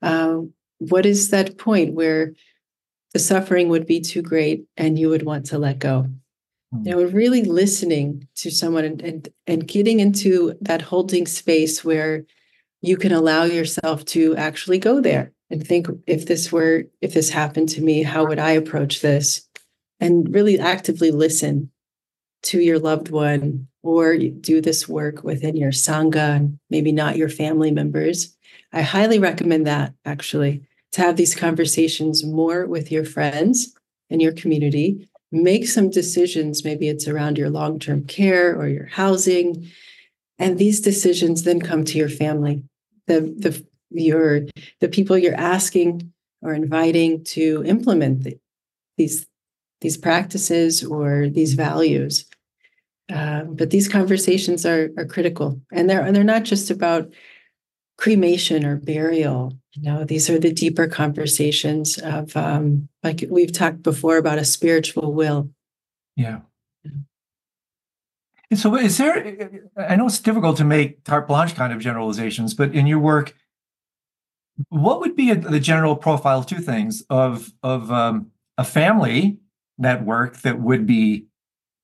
Uh, 0.01 0.39
what 0.79 1.05
is 1.05 1.29
that 1.29 1.57
point 1.57 1.93
where 1.93 2.33
the 3.13 3.19
suffering 3.19 3.69
would 3.69 3.85
be 3.85 3.99
too 3.99 4.21
great 4.21 4.65
and 4.77 4.97
you 4.97 5.09
would 5.09 5.23
want 5.23 5.45
to 5.45 5.57
let 5.57 5.79
go? 5.79 6.07
Mm. 6.73 6.85
You 6.85 6.91
know, 6.91 7.03
really 7.03 7.43
listening 7.43 8.27
to 8.35 8.49
someone 8.49 8.85
and, 8.85 9.01
and 9.01 9.29
and 9.45 9.67
getting 9.67 9.99
into 9.99 10.57
that 10.61 10.81
holding 10.81 11.27
space 11.27 11.83
where 11.83 12.25
you 12.81 12.97
can 12.97 13.11
allow 13.11 13.43
yourself 13.43 14.05
to 14.05 14.35
actually 14.37 14.79
go 14.79 15.01
there 15.01 15.33
and 15.51 15.65
think 15.65 15.87
if 16.07 16.25
this 16.25 16.51
were 16.51 16.85
if 17.01 17.13
this 17.13 17.29
happened 17.29 17.69
to 17.69 17.81
me 17.81 18.03
how 18.03 18.25
would 18.25 18.39
i 18.39 18.51
approach 18.51 19.01
this? 19.01 19.47
And 19.99 20.33
really 20.33 20.59
actively 20.59 21.11
listen 21.11 21.69
to 22.43 22.59
your 22.59 22.79
loved 22.79 23.09
one 23.09 23.67
or 23.83 24.17
do 24.17 24.61
this 24.61 24.87
work 24.87 25.23
within 25.23 25.55
your 25.55 25.71
sangha 25.71 26.35
and 26.37 26.57
maybe 26.71 26.91
not 26.91 27.17
your 27.17 27.29
family 27.29 27.69
members. 27.69 28.35
I 28.73 28.81
highly 28.81 29.19
recommend 29.19 29.67
that 29.67 29.93
actually 30.05 30.63
to 30.93 31.01
have 31.01 31.17
these 31.17 31.35
conversations 31.35 32.23
more 32.25 32.65
with 32.65 32.91
your 32.91 33.05
friends 33.05 33.75
and 34.09 34.21
your 34.21 34.33
community. 34.33 35.07
Make 35.31 35.67
some 35.67 35.89
decisions 35.89 36.65
maybe 36.65 36.89
it's 36.89 37.07
around 37.07 37.37
your 37.37 37.49
long-term 37.49 38.05
care 38.05 38.55
or 38.55 38.67
your 38.67 38.87
housing 38.87 39.69
and 40.39 40.57
these 40.57 40.81
decisions 40.81 41.43
then 41.43 41.61
come 41.61 41.85
to 41.85 41.97
your 41.97 42.09
family. 42.09 42.63
The 43.05 43.21
the 43.21 43.63
your 43.91 44.41
the 44.79 44.87
people 44.87 45.17
you're 45.17 45.35
asking 45.35 46.11
or 46.41 46.53
inviting 46.53 47.23
to 47.23 47.63
implement 47.65 48.23
the, 48.23 48.37
these 48.97 49.27
these 49.81 49.97
practices 49.97 50.83
or 50.83 51.29
these 51.29 51.53
values. 51.53 52.25
Uh, 53.11 53.43
but 53.43 53.71
these 53.71 53.87
conversations 53.87 54.65
are 54.65 54.89
are 54.97 55.05
critical, 55.05 55.59
and 55.71 55.89
they're 55.89 56.01
and 56.01 56.15
they're 56.15 56.23
not 56.23 56.43
just 56.43 56.69
about 56.69 57.11
cremation 57.97 58.65
or 58.65 58.77
burial. 58.77 59.53
You 59.73 59.83
know, 59.83 60.03
these 60.03 60.29
are 60.29 60.39
the 60.39 60.51
deeper 60.51 60.87
conversations 60.87 61.97
of 61.97 62.35
um, 62.35 62.89
like 63.03 63.25
we've 63.29 63.53
talked 63.53 63.83
before 63.83 64.17
about 64.17 64.39
a 64.39 64.45
spiritual 64.45 65.13
will. 65.13 65.49
Yeah. 66.15 66.41
And 68.49 68.59
so, 68.59 68.75
is 68.75 68.97
there? 68.97 69.59
I 69.77 69.95
know 69.95 70.07
it's 70.07 70.19
difficult 70.19 70.57
to 70.57 70.65
make 70.65 71.05
carte 71.05 71.27
blanche 71.27 71.55
kind 71.55 71.71
of 71.71 71.79
generalizations, 71.79 72.53
but 72.53 72.75
in 72.75 72.85
your 72.85 72.99
work, 72.99 73.33
what 74.69 74.99
would 74.99 75.15
be 75.15 75.31
a, 75.31 75.35
the 75.35 75.59
general 75.59 75.95
profile? 75.95 76.43
Two 76.43 76.59
things 76.59 77.03
of 77.09 77.51
of 77.63 77.91
um, 77.91 78.31
a 78.57 78.63
family 78.63 79.37
network 79.77 80.41
that 80.41 80.59
would 80.59 80.85
be 80.85 81.25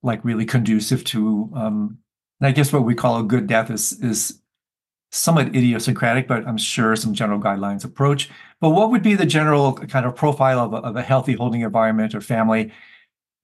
like 0.04 0.24
really 0.24 0.46
conducive 0.46 1.04
to. 1.06 1.52
Um, 1.56 2.00
I 2.42 2.52
guess 2.52 2.72
what 2.72 2.84
we 2.84 2.94
call 2.94 3.20
a 3.20 3.24
good 3.24 3.48
death 3.48 3.72
is 3.72 3.94
is 4.04 4.42
somewhat 5.12 5.56
idiosyncratic, 5.56 6.28
but 6.28 6.46
I'm 6.46 6.58
sure 6.58 6.96
some 6.96 7.14
general 7.14 7.40
guidelines 7.40 7.86
approach. 7.86 8.30
But 8.60 8.72
what 8.72 8.92
would 8.92 9.02
be 9.02 9.16
the 9.16 9.26
general 9.26 9.74
kind 9.74 10.06
of 10.06 10.16
profile 10.16 10.60
of 10.60 10.74
a, 10.74 10.78
of 10.78 10.96
a 10.96 11.02
healthy 11.02 11.34
holding 11.34 11.62
environment 11.62 12.14
or 12.14 12.22
family 12.22 12.72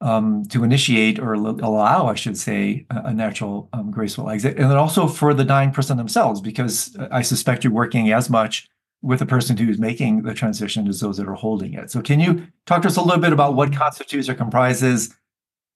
um, 0.02 0.44
to 0.50 0.64
initiate 0.64 1.20
or 1.20 1.34
allow, 1.34 2.08
I 2.08 2.16
should 2.16 2.38
say, 2.38 2.86
a, 2.90 3.04
a 3.06 3.14
natural 3.14 3.70
um, 3.72 3.92
graceful 3.92 4.30
exit, 4.30 4.58
and 4.58 4.70
then 4.70 4.78
also 4.78 5.08
for 5.08 5.34
the 5.34 5.46
dying 5.46 5.72
person 5.72 5.98
themselves, 5.98 6.42
because 6.42 6.96
I 7.10 7.22
suspect 7.22 7.64
you're 7.64 7.74
working 7.74 8.12
as 8.12 8.30
much 8.30 8.68
with 9.04 9.20
the 9.20 9.26
person 9.26 9.58
who's 9.58 9.78
making 9.78 10.24
the 10.24 10.34
transition 10.34 10.88
as 10.88 11.02
those 11.02 11.18
that 11.18 11.28
are 11.28 11.34
holding 11.34 11.74
it. 11.74 11.92
So, 11.92 12.02
can 12.02 12.20
you 12.20 12.48
talk 12.66 12.82
to 12.82 12.88
us 12.88 12.98
a 12.98 13.02
little 13.02 13.22
bit 13.22 13.34
about 13.34 13.54
what 13.54 13.76
constitutes 13.76 14.30
or 14.30 14.34
comprises 14.34 15.14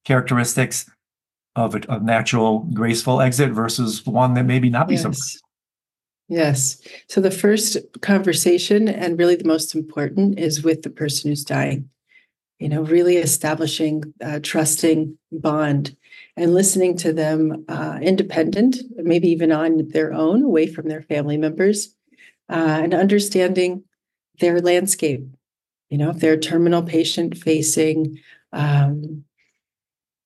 characteristics 0.06 0.90
of 1.56 1.76
a, 1.76 2.00
natural 2.00 2.60
graceful 2.74 3.22
exit 3.22 3.52
versus 3.52 4.06
one 4.06 4.34
that 4.36 4.46
maybe 4.46 4.70
not 4.70 4.88
be 4.88 4.96
yes. 4.96 5.04
so? 5.04 5.40
Yes. 6.30 6.82
So 7.08 7.22
the 7.22 7.32
first 7.32 7.78
conversation, 8.02 8.88
and 8.88 9.18
really 9.18 9.36
the 9.36 9.48
most 9.48 9.76
important, 9.76 10.40
is 10.40 10.64
with 10.64 10.82
the 10.82 10.90
person 10.90 11.30
who's 11.30 11.44
dying. 11.44 11.90
You 12.60 12.70
know, 12.70 12.82
really 12.82 13.18
establishing 13.18 14.14
a 14.20 14.40
trusting 14.40 15.18
bond 15.32 15.96
and 16.36 16.54
listening 16.54 16.98
to 16.98 17.14
them 17.14 17.66
uh, 17.68 18.00
independent, 18.02 18.78
maybe 18.96 19.30
even 19.30 19.52
on 19.52 19.90
their 19.90 20.14
own, 20.14 20.44
away 20.44 20.68
from 20.68 20.88
their 20.88 21.04
family 21.04 21.38
members, 21.38 21.96
uh, 22.50 22.80
and 22.84 22.94
understanding 22.94 23.84
their 24.40 24.62
landscape. 24.62 25.26
You 25.90 25.98
know, 25.98 26.10
if 26.10 26.20
they're 26.20 26.38
terminal 26.38 26.84
patient 26.84 27.38
facing 27.38 28.20
um, 28.52 29.24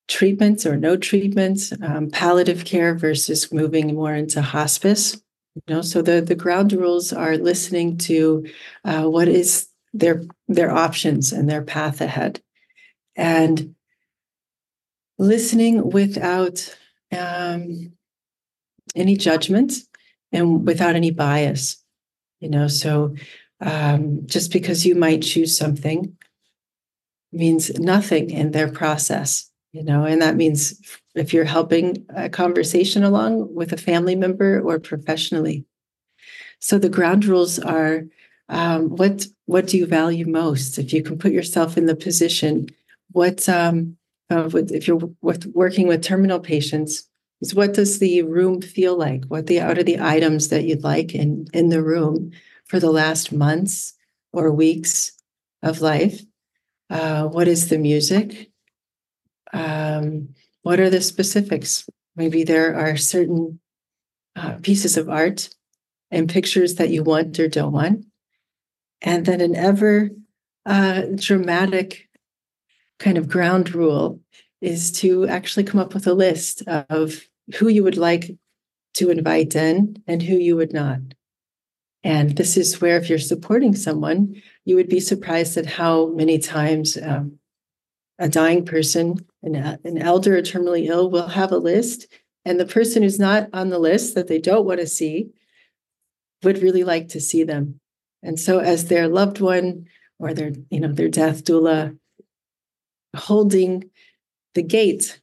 treatments 0.07 0.65
or 0.65 0.75
no 0.75 0.97
treatments, 0.97 1.71
um, 1.81 2.09
palliative 2.09 2.65
care 2.65 2.95
versus 2.95 3.51
moving 3.51 3.95
more 3.95 4.13
into 4.13 4.41
hospice. 4.41 5.21
You 5.55 5.75
know, 5.75 5.81
so 5.81 6.01
the 6.01 6.21
the 6.21 6.35
ground 6.35 6.73
rules 6.73 7.11
are 7.11 7.37
listening 7.37 7.97
to 7.99 8.45
uh, 8.85 9.03
what 9.03 9.27
is 9.27 9.67
their 9.93 10.23
their 10.47 10.71
options 10.71 11.31
and 11.31 11.49
their 11.49 11.61
path 11.61 12.01
ahead, 12.01 12.41
and 13.15 13.75
listening 15.19 15.89
without 15.89 16.75
um, 17.17 17.91
any 18.95 19.15
judgment 19.15 19.73
and 20.31 20.65
without 20.65 20.95
any 20.95 21.11
bias 21.11 21.80
you 22.41 22.49
know 22.49 22.67
so 22.67 23.15
um, 23.61 24.25
just 24.25 24.51
because 24.51 24.85
you 24.85 24.95
might 24.95 25.21
choose 25.21 25.57
something 25.57 26.17
means 27.31 27.71
nothing 27.79 28.29
in 28.29 28.51
their 28.51 28.69
process 28.69 29.49
you 29.71 29.83
know 29.83 30.03
and 30.03 30.21
that 30.21 30.35
means 30.35 30.77
if 31.15 31.33
you're 31.33 31.45
helping 31.45 32.05
a 32.15 32.29
conversation 32.29 33.03
along 33.03 33.53
with 33.53 33.73
a 33.73 33.77
family 33.77 34.15
member 34.15 34.61
or 34.61 34.79
professionally. 34.79 35.65
So 36.59 36.77
the 36.77 36.89
ground 36.89 37.25
rules 37.25 37.59
are 37.59 38.03
um, 38.49 38.89
what 38.89 39.25
what 39.45 39.67
do 39.67 39.77
you 39.77 39.85
value 39.85 40.27
most? 40.27 40.77
If 40.77 40.93
you 40.93 41.03
can 41.03 41.17
put 41.17 41.31
yourself 41.31 41.77
in 41.77 41.85
the 41.85 41.95
position 41.95 42.67
what 43.11 43.47
um, 43.49 43.97
uh, 44.29 44.49
if 44.53 44.87
you're 44.87 45.01
with 45.21 45.45
working 45.47 45.87
with 45.87 46.01
terminal 46.01 46.39
patients 46.39 47.07
is 47.41 47.55
what 47.55 47.73
does 47.73 47.99
the 47.99 48.21
room 48.23 48.61
feel 48.61 48.95
like? 48.95 49.25
What 49.25 49.47
the 49.47 49.59
out 49.59 49.77
of 49.77 49.85
the 49.85 49.99
items 49.99 50.49
that 50.49 50.63
you'd 50.63 50.83
like 50.83 51.15
in 51.15 51.47
in 51.53 51.69
the 51.69 51.83
room 51.83 52.31
for 52.65 52.79
the 52.79 52.91
last 52.91 53.31
months 53.31 53.93
or 54.31 54.51
weeks 54.51 55.11
of 55.63 55.81
life? 55.81 56.21
Uh, 56.89 57.27
what 57.27 57.47
is 57.47 57.69
the 57.69 57.77
music? 57.77 58.51
Um, 59.53 60.29
what 60.61 60.79
are 60.79 60.89
the 60.89 61.01
specifics? 61.01 61.89
Maybe 62.15 62.43
there 62.43 62.75
are 62.75 62.97
certain 62.97 63.59
uh, 64.35 64.57
pieces 64.61 64.97
of 64.97 65.09
art 65.09 65.49
and 66.11 66.29
pictures 66.29 66.75
that 66.75 66.89
you 66.89 67.03
want 67.03 67.39
or 67.39 67.47
don't 67.47 67.71
want. 67.71 68.05
And 69.01 69.25
then 69.25 69.41
an 69.41 69.55
ever 69.55 70.11
uh, 70.65 71.03
dramatic 71.15 72.09
kind 72.99 73.17
of 73.17 73.27
ground 73.27 73.73
rule 73.73 74.19
is 74.61 74.91
to 74.91 75.27
actually 75.27 75.63
come 75.63 75.79
up 75.79 75.93
with 75.93 76.05
a 76.05 76.13
list 76.13 76.61
of 76.67 77.27
who 77.55 77.67
you 77.67 77.83
would 77.83 77.97
like 77.97 78.31
to 78.95 79.09
invite 79.09 79.55
in 79.55 80.01
and 80.07 80.21
who 80.21 80.35
you 80.35 80.55
would 80.55 80.73
not. 80.73 80.99
And 82.03 82.35
this 82.35 82.57
is 82.57 82.81
where, 82.81 82.97
if 82.97 83.09
you're 83.09 83.19
supporting 83.19 83.75
someone, 83.75 84.41
you 84.65 84.75
would 84.75 84.89
be 84.89 84.99
surprised 84.99 85.55
at 85.57 85.67
how 85.67 86.07
many 86.07 86.39
times 86.39 86.97
um, 87.01 87.37
a 88.17 88.27
dying 88.27 88.65
person, 88.65 89.17
an, 89.43 89.55
an 89.55 89.97
elder 89.99 90.37
or 90.37 90.41
terminally 90.41 90.87
ill, 90.87 91.09
will 91.11 91.27
have 91.27 91.51
a 91.51 91.57
list. 91.57 92.07
And 92.43 92.59
the 92.59 92.65
person 92.65 93.03
who's 93.03 93.19
not 93.19 93.49
on 93.53 93.69
the 93.69 93.79
list 93.79 94.15
that 94.15 94.27
they 94.27 94.39
don't 94.39 94.65
want 94.65 94.79
to 94.79 94.87
see 94.87 95.29
would 96.43 96.63
really 96.63 96.83
like 96.83 97.09
to 97.09 97.21
see 97.21 97.43
them. 97.43 97.79
And 98.23 98.39
so, 98.39 98.59
as 98.59 98.85
their 98.85 99.07
loved 99.07 99.39
one 99.39 99.85
or 100.17 100.33
their, 100.33 100.53
you 100.71 100.79
know, 100.79 100.91
their 100.91 101.09
death 101.09 101.43
doula 101.43 101.97
holding 103.15 103.89
the 104.55 104.63
gate 104.63 105.20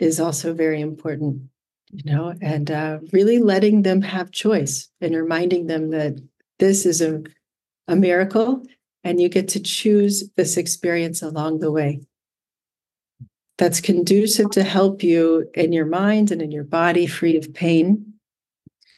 is 0.00 0.18
also 0.18 0.52
very 0.52 0.80
important 0.80 1.42
you 1.92 2.12
know 2.12 2.34
and 2.40 2.70
uh, 2.70 2.98
really 3.12 3.38
letting 3.38 3.82
them 3.82 4.02
have 4.02 4.30
choice 4.30 4.88
and 5.00 5.14
reminding 5.14 5.66
them 5.66 5.90
that 5.90 6.20
this 6.58 6.86
is 6.86 7.00
a, 7.00 7.22
a 7.88 7.96
miracle 7.96 8.62
and 9.02 9.20
you 9.20 9.28
get 9.28 9.48
to 9.48 9.60
choose 9.60 10.24
this 10.36 10.56
experience 10.56 11.22
along 11.22 11.60
the 11.60 11.72
way. 11.72 12.00
That's 13.58 13.80
conducive 13.80 14.50
to 14.50 14.62
help 14.62 15.02
you 15.02 15.50
in 15.54 15.72
your 15.72 15.86
mind 15.86 16.30
and 16.30 16.40
in 16.40 16.50
your 16.50 16.64
body 16.64 17.06
free 17.06 17.36
of 17.36 17.52
pain. 17.52 18.14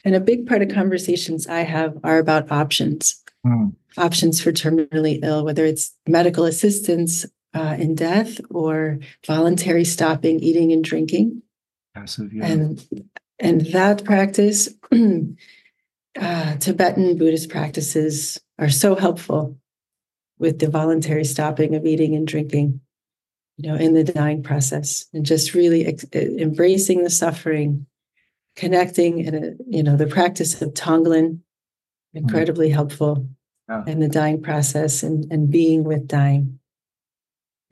And 0.05 0.15
a 0.15 0.19
big 0.19 0.47
part 0.47 0.61
of 0.61 0.69
conversations 0.69 1.47
i 1.47 1.61
have 1.61 1.97
are 2.03 2.19
about 2.19 2.51
options. 2.51 3.19
Mm. 3.45 3.73
options 3.97 4.39
for 4.39 4.53
terminally 4.53 5.19
ill 5.21 5.43
whether 5.43 5.65
it's 5.65 5.93
medical 6.07 6.45
assistance 6.45 7.25
uh, 7.53 7.75
in 7.77 7.95
death 7.95 8.39
or 8.49 8.99
voluntary 9.25 9.85
stopping 9.85 10.39
eating 10.39 10.71
and 10.71 10.83
drinking. 10.83 11.41
Passive, 11.93 12.33
yeah. 12.33 12.45
And 12.45 13.09
and 13.39 13.61
that 13.67 14.03
practice 14.03 14.69
uh, 14.91 16.55
Tibetan 16.57 17.17
Buddhist 17.17 17.49
practices 17.49 18.39
are 18.57 18.69
so 18.69 18.95
helpful 18.95 19.57
with 20.39 20.59
the 20.59 20.69
voluntary 20.69 21.23
stopping 21.23 21.75
of 21.75 21.85
eating 21.85 22.15
and 22.15 22.27
drinking, 22.27 22.81
you 23.57 23.69
know, 23.69 23.75
in 23.75 23.93
the 23.93 24.03
dying 24.03 24.43
process, 24.43 25.05
and 25.13 25.25
just 25.25 25.53
really 25.53 25.85
ex- 25.85 26.05
embracing 26.13 27.03
the 27.03 27.09
suffering, 27.09 27.85
connecting, 28.55 29.27
and 29.27 29.35
uh, 29.35 29.63
you 29.67 29.83
know, 29.83 29.95
the 29.95 30.07
practice 30.07 30.61
of 30.61 30.73
Tonglen, 30.73 31.39
incredibly 32.13 32.67
mm-hmm. 32.67 32.75
helpful 32.75 33.27
yeah. 33.69 33.83
in 33.85 33.99
the 33.99 34.09
dying 34.09 34.41
process 34.41 35.03
and 35.03 35.31
and 35.31 35.51
being 35.51 35.83
with 35.83 36.07
dying. 36.07 36.59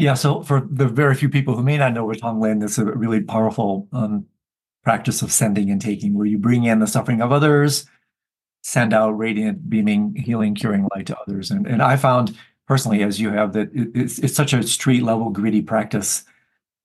Yeah, 0.01 0.15
so 0.15 0.41
for 0.41 0.67
the 0.67 0.87
very 0.87 1.13
few 1.13 1.29
people 1.29 1.55
who 1.55 1.61
may 1.61 1.77
not 1.77 1.93
know 1.93 2.05
what 2.05 2.17
Tonglen, 2.17 2.63
is 2.63 2.71
it's 2.71 2.77
a 2.79 2.85
really 2.85 3.21
powerful 3.21 3.87
um, 3.93 4.25
practice 4.83 5.21
of 5.21 5.31
sending 5.31 5.69
and 5.69 5.79
taking, 5.79 6.15
where 6.15 6.25
you 6.25 6.39
bring 6.39 6.63
in 6.63 6.79
the 6.79 6.87
suffering 6.87 7.21
of 7.21 7.31
others, 7.31 7.85
send 8.63 8.95
out 8.95 9.11
radiant, 9.11 9.69
beaming, 9.69 10.15
healing, 10.15 10.55
curing 10.55 10.87
light 10.95 11.05
to 11.05 11.17
others. 11.19 11.51
And, 11.51 11.67
and 11.67 11.83
I 11.83 11.97
found 11.97 12.35
personally, 12.67 13.03
as 13.03 13.21
you 13.21 13.29
have, 13.29 13.53
that 13.53 13.69
it, 13.75 13.91
it's, 13.93 14.17
it's 14.17 14.33
such 14.33 14.53
a 14.53 14.63
street 14.63 15.03
level, 15.03 15.29
gritty 15.29 15.61
practice 15.61 16.23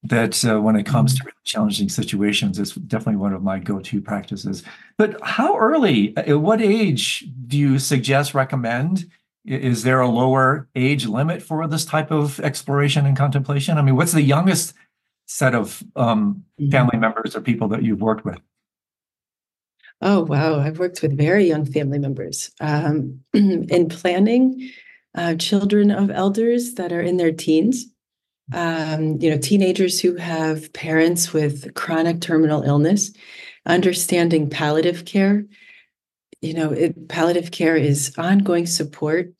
that 0.02 0.44
uh, 0.44 0.60
when 0.60 0.76
it 0.76 0.84
comes 0.84 1.14
to 1.14 1.20
mm-hmm. 1.20 1.28
really 1.28 1.44
challenging 1.44 1.88
situations, 1.88 2.58
it's 2.58 2.74
definitely 2.74 3.16
one 3.16 3.32
of 3.32 3.42
my 3.42 3.58
go 3.58 3.80
to 3.80 4.02
practices. 4.02 4.62
But 4.98 5.16
how 5.22 5.56
early, 5.56 6.14
at 6.18 6.42
what 6.42 6.60
age 6.60 7.26
do 7.46 7.56
you 7.56 7.78
suggest, 7.78 8.34
recommend? 8.34 9.10
Is 9.46 9.84
there 9.84 10.00
a 10.00 10.08
lower 10.08 10.68
age 10.74 11.06
limit 11.06 11.40
for 11.40 11.66
this 11.68 11.84
type 11.84 12.10
of 12.10 12.40
exploration 12.40 13.06
and 13.06 13.16
contemplation? 13.16 13.78
I 13.78 13.82
mean, 13.82 13.94
what's 13.94 14.12
the 14.12 14.22
youngest 14.22 14.74
set 15.26 15.54
of 15.54 15.82
um, 15.94 16.44
mm-hmm. 16.60 16.70
family 16.70 16.98
members 16.98 17.36
or 17.36 17.40
people 17.40 17.68
that 17.68 17.82
you've 17.82 18.00
worked 18.00 18.24
with? 18.24 18.38
Oh, 20.02 20.24
wow. 20.24 20.60
I've 20.60 20.78
worked 20.78 21.00
with 21.00 21.16
very 21.16 21.46
young 21.46 21.64
family 21.64 21.98
members. 21.98 22.50
Um, 22.60 23.20
in 23.32 23.88
planning, 23.88 24.70
uh, 25.14 25.36
children 25.36 25.90
of 25.90 26.10
elders 26.10 26.74
that 26.74 26.92
are 26.92 27.00
in 27.00 27.16
their 27.16 27.32
teens, 27.32 27.86
um, 28.52 29.18
you 29.20 29.30
know, 29.30 29.38
teenagers 29.38 30.00
who 30.00 30.16
have 30.16 30.72
parents 30.72 31.32
with 31.32 31.72
chronic 31.74 32.20
terminal 32.20 32.62
illness, 32.62 33.12
understanding 33.64 34.50
palliative 34.50 35.04
care. 35.04 35.44
You 36.42 36.54
know, 36.54 36.70
it, 36.70 37.08
palliative 37.08 37.50
care 37.50 37.76
is 37.76 38.12
ongoing 38.18 38.66
support 38.66 39.32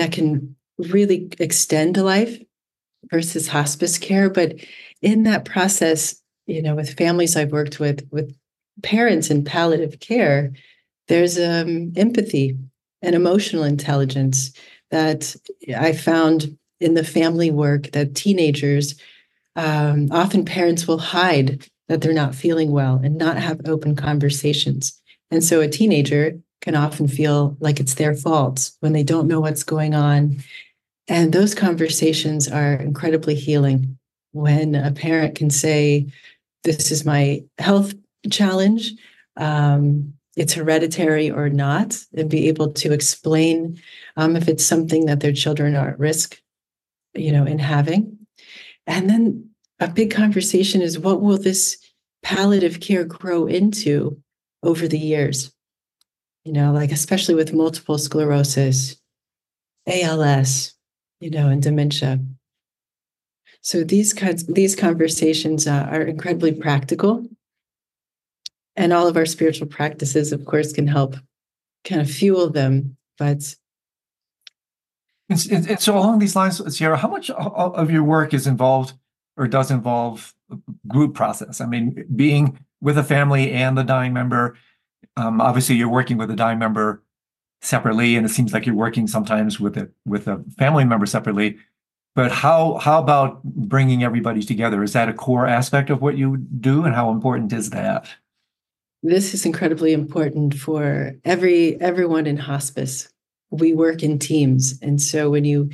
that 0.00 0.12
can 0.12 0.56
really 0.78 1.28
extend 1.38 1.96
life 1.96 2.38
versus 3.10 3.48
hospice 3.48 3.98
care. 3.98 4.30
But 4.30 4.54
in 5.02 5.24
that 5.24 5.44
process, 5.44 6.20
you 6.46 6.62
know, 6.62 6.74
with 6.74 6.96
families 6.96 7.36
I've 7.36 7.52
worked 7.52 7.80
with, 7.80 8.06
with 8.10 8.34
parents 8.82 9.30
in 9.30 9.44
palliative 9.44 10.00
care, 10.00 10.52
there's 11.08 11.38
um, 11.38 11.92
empathy 11.96 12.56
and 13.02 13.14
emotional 13.14 13.64
intelligence 13.64 14.52
that 14.90 15.36
I 15.76 15.92
found 15.92 16.56
in 16.80 16.94
the 16.94 17.04
family 17.04 17.50
work 17.50 17.90
that 17.92 18.14
teenagers, 18.14 18.94
um, 19.56 20.08
often 20.10 20.44
parents 20.44 20.86
will 20.86 20.98
hide 20.98 21.66
that 21.88 22.00
they're 22.00 22.12
not 22.12 22.34
feeling 22.34 22.70
well 22.70 23.00
and 23.02 23.16
not 23.16 23.36
have 23.36 23.60
open 23.66 23.96
conversations. 23.96 24.98
And 25.30 25.44
so 25.44 25.60
a 25.60 25.68
teenager 25.68 26.38
can 26.60 26.74
often 26.74 27.08
feel 27.08 27.56
like 27.60 27.80
it's 27.80 27.94
their 27.94 28.14
fault 28.14 28.70
when 28.80 28.92
they 28.92 29.02
don't 29.02 29.28
know 29.28 29.40
what's 29.40 29.62
going 29.62 29.94
on. 29.94 30.36
And 31.08 31.32
those 31.32 31.54
conversations 31.54 32.48
are 32.48 32.74
incredibly 32.74 33.34
healing 33.34 33.98
when 34.32 34.74
a 34.74 34.92
parent 34.92 35.34
can 35.34 35.50
say, 35.50 36.06
This 36.64 36.90
is 36.90 37.04
my 37.04 37.42
health 37.58 37.94
challenge. 38.30 38.92
Um, 39.36 40.14
it's 40.36 40.54
hereditary 40.54 41.30
or 41.30 41.48
not, 41.48 41.98
and 42.16 42.30
be 42.30 42.48
able 42.48 42.72
to 42.72 42.92
explain 42.92 43.80
um, 44.16 44.36
if 44.36 44.48
it's 44.48 44.64
something 44.64 45.06
that 45.06 45.20
their 45.20 45.32
children 45.32 45.74
are 45.74 45.88
at 45.88 45.98
risk, 45.98 46.40
you 47.14 47.32
know, 47.32 47.44
in 47.44 47.58
having. 47.58 48.16
And 48.86 49.10
then 49.10 49.50
a 49.80 49.88
big 49.88 50.12
conversation 50.12 50.82
is 50.82 50.98
what 50.98 51.20
will 51.20 51.38
this 51.38 51.78
palliative 52.22 52.80
care 52.80 53.04
grow 53.04 53.46
into 53.46 54.20
over 54.62 54.86
the 54.86 54.98
years? 54.98 55.52
You 56.44 56.52
know, 56.52 56.72
like 56.72 56.92
especially 56.92 57.34
with 57.34 57.52
multiple 57.52 57.98
sclerosis, 57.98 58.96
ALS, 59.86 60.74
you 61.20 61.30
know, 61.30 61.48
and 61.48 61.62
dementia. 61.62 62.20
So 63.62 63.84
these 63.84 64.12
kinds, 64.12 64.46
these 64.46 64.74
conversations 64.74 65.66
uh, 65.66 65.86
are 65.90 66.02
incredibly 66.02 66.52
practical, 66.52 67.26
and 68.76 68.92
all 68.92 69.06
of 69.06 69.16
our 69.16 69.26
spiritual 69.26 69.66
practices, 69.66 70.32
of 70.32 70.44
course, 70.46 70.72
can 70.72 70.86
help 70.86 71.16
kind 71.84 72.00
of 72.00 72.10
fuel 72.10 72.48
them. 72.48 72.96
But 73.18 73.54
and, 75.28 75.80
so, 75.80 75.96
along 75.96 76.18
these 76.18 76.34
lines, 76.34 76.76
Sierra, 76.76 76.96
how 76.96 77.08
much 77.08 77.30
of 77.30 77.90
your 77.90 78.02
work 78.02 78.34
is 78.34 78.46
involved 78.46 78.94
or 79.36 79.46
does 79.46 79.70
involve 79.70 80.34
group 80.88 81.14
process? 81.14 81.60
I 81.60 81.66
mean, 81.66 82.04
being 82.16 82.58
with 82.80 82.98
a 82.98 83.04
family 83.04 83.52
and 83.52 83.76
the 83.76 83.84
dying 83.84 84.12
member 84.12 84.56
um, 85.16 85.40
obviously, 85.40 85.76
you're 85.76 85.88
working 85.88 86.16
with 86.16 86.30
a 86.30 86.36
dying 86.36 86.58
member 86.58 87.02
separately, 87.62 88.16
and 88.16 88.24
it 88.24 88.30
seems 88.30 88.52
like 88.52 88.66
you're 88.66 88.74
working 88.74 89.06
sometimes 89.06 89.60
with 89.60 89.76
a 89.76 89.90
with 90.06 90.28
a 90.28 90.42
family 90.58 90.84
member 90.84 91.06
separately. 91.06 91.58
But 92.14 92.32
how 92.32 92.74
how 92.78 93.00
about 93.00 93.42
bringing 93.44 94.02
everybody 94.02 94.42
together? 94.42 94.82
Is 94.82 94.92
that 94.92 95.08
a 95.08 95.12
core 95.12 95.46
aspect 95.46 95.90
of 95.90 96.00
what 96.00 96.16
you 96.16 96.38
do, 96.38 96.84
and 96.84 96.94
how 96.94 97.10
important 97.10 97.52
is 97.52 97.70
that? 97.70 98.08
This 99.02 99.32
is 99.32 99.46
incredibly 99.46 99.92
important 99.92 100.54
for 100.54 101.12
every 101.24 101.80
everyone 101.80 102.26
in 102.26 102.36
hospice. 102.36 103.08
We 103.50 103.72
work 103.72 104.02
in 104.02 104.18
teams, 104.18 104.78
and 104.82 105.00
so 105.00 105.30
when 105.30 105.44
you 105.44 105.70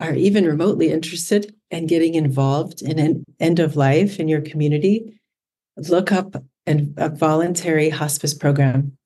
are 0.00 0.14
even 0.14 0.46
remotely 0.46 0.90
interested 0.90 1.54
in 1.70 1.86
getting 1.86 2.14
involved 2.14 2.82
in 2.82 2.98
an 2.98 3.24
end 3.38 3.58
of 3.58 3.76
life 3.76 4.18
in 4.18 4.28
your 4.28 4.40
community, 4.40 5.20
look 5.76 6.10
up 6.12 6.42
and 6.66 6.94
a 6.96 7.08
voluntary 7.08 7.88
hospice 7.88 8.34
program. 8.34 8.96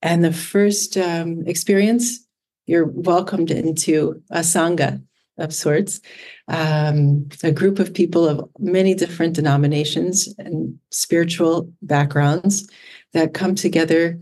And 0.00 0.24
the 0.24 0.32
first 0.32 0.96
um, 0.96 1.44
experience, 1.46 2.26
you're 2.66 2.86
welcomed 2.86 3.50
into 3.50 4.22
a 4.30 4.40
sangha 4.40 5.02
of 5.38 5.54
sorts, 5.54 6.00
um, 6.48 7.28
a 7.42 7.52
group 7.52 7.78
of 7.78 7.94
people 7.94 8.28
of 8.28 8.48
many 8.58 8.94
different 8.94 9.34
denominations 9.34 10.32
and 10.38 10.78
spiritual 10.90 11.72
backgrounds 11.82 12.68
that 13.12 13.34
come 13.34 13.54
together 13.54 14.20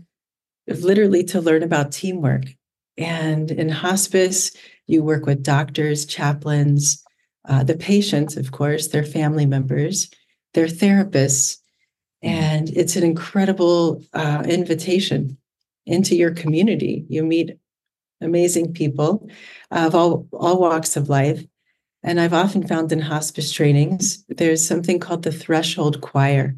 literally 0.67 1.23
to 1.25 1.41
learn 1.41 1.63
about 1.63 1.91
teamwork. 1.91 2.45
And 2.97 3.51
in 3.51 3.69
hospice, 3.69 4.51
you 4.87 5.03
work 5.03 5.25
with 5.25 5.43
doctors, 5.43 6.05
chaplains, 6.05 7.03
uh, 7.47 7.63
the 7.63 7.77
patients, 7.77 8.37
of 8.37 8.51
course, 8.51 8.89
their 8.89 9.03
family 9.03 9.45
members, 9.45 10.09
their 10.53 10.67
therapists, 10.67 11.57
and 12.21 12.69
it's 12.69 12.95
an 12.95 13.03
incredible 13.03 14.03
uh, 14.13 14.43
invitation 14.47 15.37
into 15.85 16.15
your 16.15 16.31
community. 16.31 17.05
You 17.09 17.23
meet 17.23 17.57
amazing 18.21 18.73
people 18.73 19.27
of 19.71 19.95
all, 19.95 20.27
all 20.31 20.59
walks 20.59 20.95
of 20.95 21.09
life. 21.09 21.43
And 22.03 22.19
I've 22.19 22.33
often 22.33 22.67
found 22.67 22.91
in 22.91 22.99
hospice 22.99 23.51
trainings, 23.51 24.23
there's 24.27 24.65
something 24.65 24.99
called 24.99 25.23
the 25.23 25.31
threshold 25.31 26.01
choir. 26.01 26.55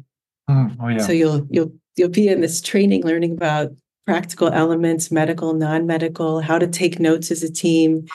Mm, 0.48 0.76
oh, 0.80 0.88
yeah. 0.88 0.98
So 0.98 1.12
you'll 1.12 1.46
you'll 1.50 1.72
you'll 1.96 2.08
be 2.10 2.28
in 2.28 2.40
this 2.40 2.60
training 2.60 3.02
learning 3.02 3.32
about 3.32 3.72
practical 4.06 4.48
elements, 4.48 5.10
medical, 5.10 5.54
non-medical, 5.54 6.40
how 6.40 6.58
to 6.58 6.66
take 6.66 6.98
notes 6.98 7.30
as 7.30 7.42
a 7.42 7.52
team. 7.52 8.06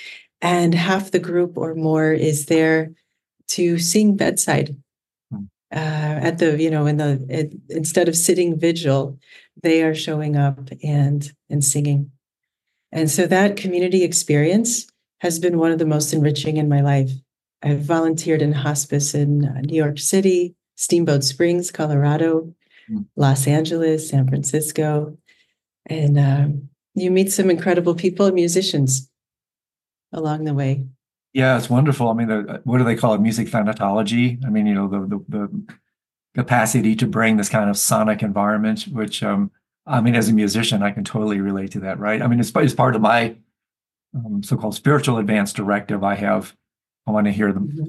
And 0.41 0.73
half 0.73 1.11
the 1.11 1.19
group 1.19 1.57
or 1.57 1.75
more 1.75 2.13
is 2.13 2.45
there 2.45 2.91
to 3.49 3.77
sing 3.79 4.15
bedside 4.15 4.75
uh, 5.73 6.19
at 6.21 6.39
the 6.39 6.61
you 6.61 6.69
know 6.69 6.85
in 6.85 6.97
the 6.97 7.25
it, 7.29 7.53
instead 7.69 8.07
of 8.07 8.15
sitting 8.15 8.59
vigil 8.59 9.17
they 9.61 9.83
are 9.83 9.95
showing 9.95 10.35
up 10.35 10.69
and 10.83 11.31
and 11.49 11.63
singing. 11.63 12.11
And 12.91 13.09
so 13.09 13.27
that 13.27 13.57
community 13.57 14.03
experience 14.03 14.87
has 15.21 15.37
been 15.37 15.59
one 15.59 15.71
of 15.71 15.79
the 15.79 15.85
most 15.85 16.11
enriching 16.13 16.57
in 16.57 16.69
my 16.69 16.81
life. 16.81 17.11
I've 17.61 17.81
volunteered 17.81 18.41
in 18.41 18.53
hospice 18.53 19.13
in 19.13 19.45
uh, 19.45 19.61
new 19.61 19.75
york 19.75 19.99
city 19.99 20.55
steamboat 20.75 21.25
springs 21.25 21.71
colorado 21.71 22.53
mm. 22.89 23.05
los 23.15 23.47
angeles 23.47 24.09
san 24.09 24.27
francisco. 24.27 25.17
And 25.85 26.19
um, 26.19 26.69
you 26.95 27.11
meet 27.11 27.31
some 27.31 27.49
incredible 27.49 27.95
people 27.95 28.27
and 28.27 28.35
musicians 28.35 29.09
along 30.13 30.45
the 30.45 30.53
way 30.53 30.85
yeah, 31.33 31.57
it's 31.57 31.69
wonderful. 31.69 32.09
I 32.09 32.13
mean, 32.13 32.27
the, 32.27 32.61
what 32.63 32.79
do 32.79 32.83
they 32.83 32.95
call 32.95 33.13
it? 33.13 33.21
Music 33.21 33.47
thanatology. 33.47 34.43
I 34.45 34.49
mean, 34.49 34.65
you 34.65 34.73
know, 34.73 34.87
the, 34.87 34.99
the, 34.99 35.25
the 35.29 35.73
capacity 36.35 36.95
to 36.95 37.07
bring 37.07 37.37
this 37.37 37.49
kind 37.49 37.69
of 37.69 37.77
sonic 37.77 38.23
environment, 38.23 38.83
which 38.91 39.23
um, 39.23 39.51
I 39.89 40.01
mean, 40.01 40.15
as 40.15 40.29
a 40.29 40.33
musician, 40.33 40.83
I 40.83 40.91
can 40.91 41.03
totally 41.03 41.41
relate 41.41 41.71
to 41.71 41.79
that, 41.81 41.99
right? 41.99 42.21
I 42.21 42.27
mean, 42.27 42.39
it's, 42.39 42.51
it's 42.55 42.75
part 42.75 42.95
of 42.95 43.01
my 43.01 43.35
um, 44.15 44.43
so-called 44.43 44.75
spiritual 44.75 45.17
advance 45.17 45.51
directive. 45.51 46.03
I 46.03 46.13
have, 46.15 46.55
I 47.07 47.11
want 47.11 47.25
to 47.25 47.31
hear 47.31 47.51
the, 47.51 47.59
mm-hmm. 47.59 47.85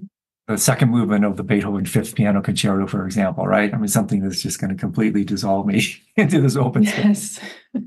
the 0.48 0.56
second 0.56 0.90
movement 0.90 1.26
of 1.26 1.36
the 1.36 1.44
Beethoven 1.44 1.84
Fifth 1.84 2.14
Piano 2.14 2.40
Concerto, 2.40 2.86
for 2.86 3.04
example, 3.04 3.46
right? 3.46 3.72
I 3.72 3.76
mean, 3.76 3.88
something 3.88 4.22
that's 4.22 4.42
just 4.42 4.58
going 4.58 4.70
to 4.70 4.76
completely 4.76 5.24
dissolve 5.24 5.66
me 5.66 5.84
into 6.16 6.40
this 6.40 6.56
open 6.56 6.84
yes. 6.84 7.38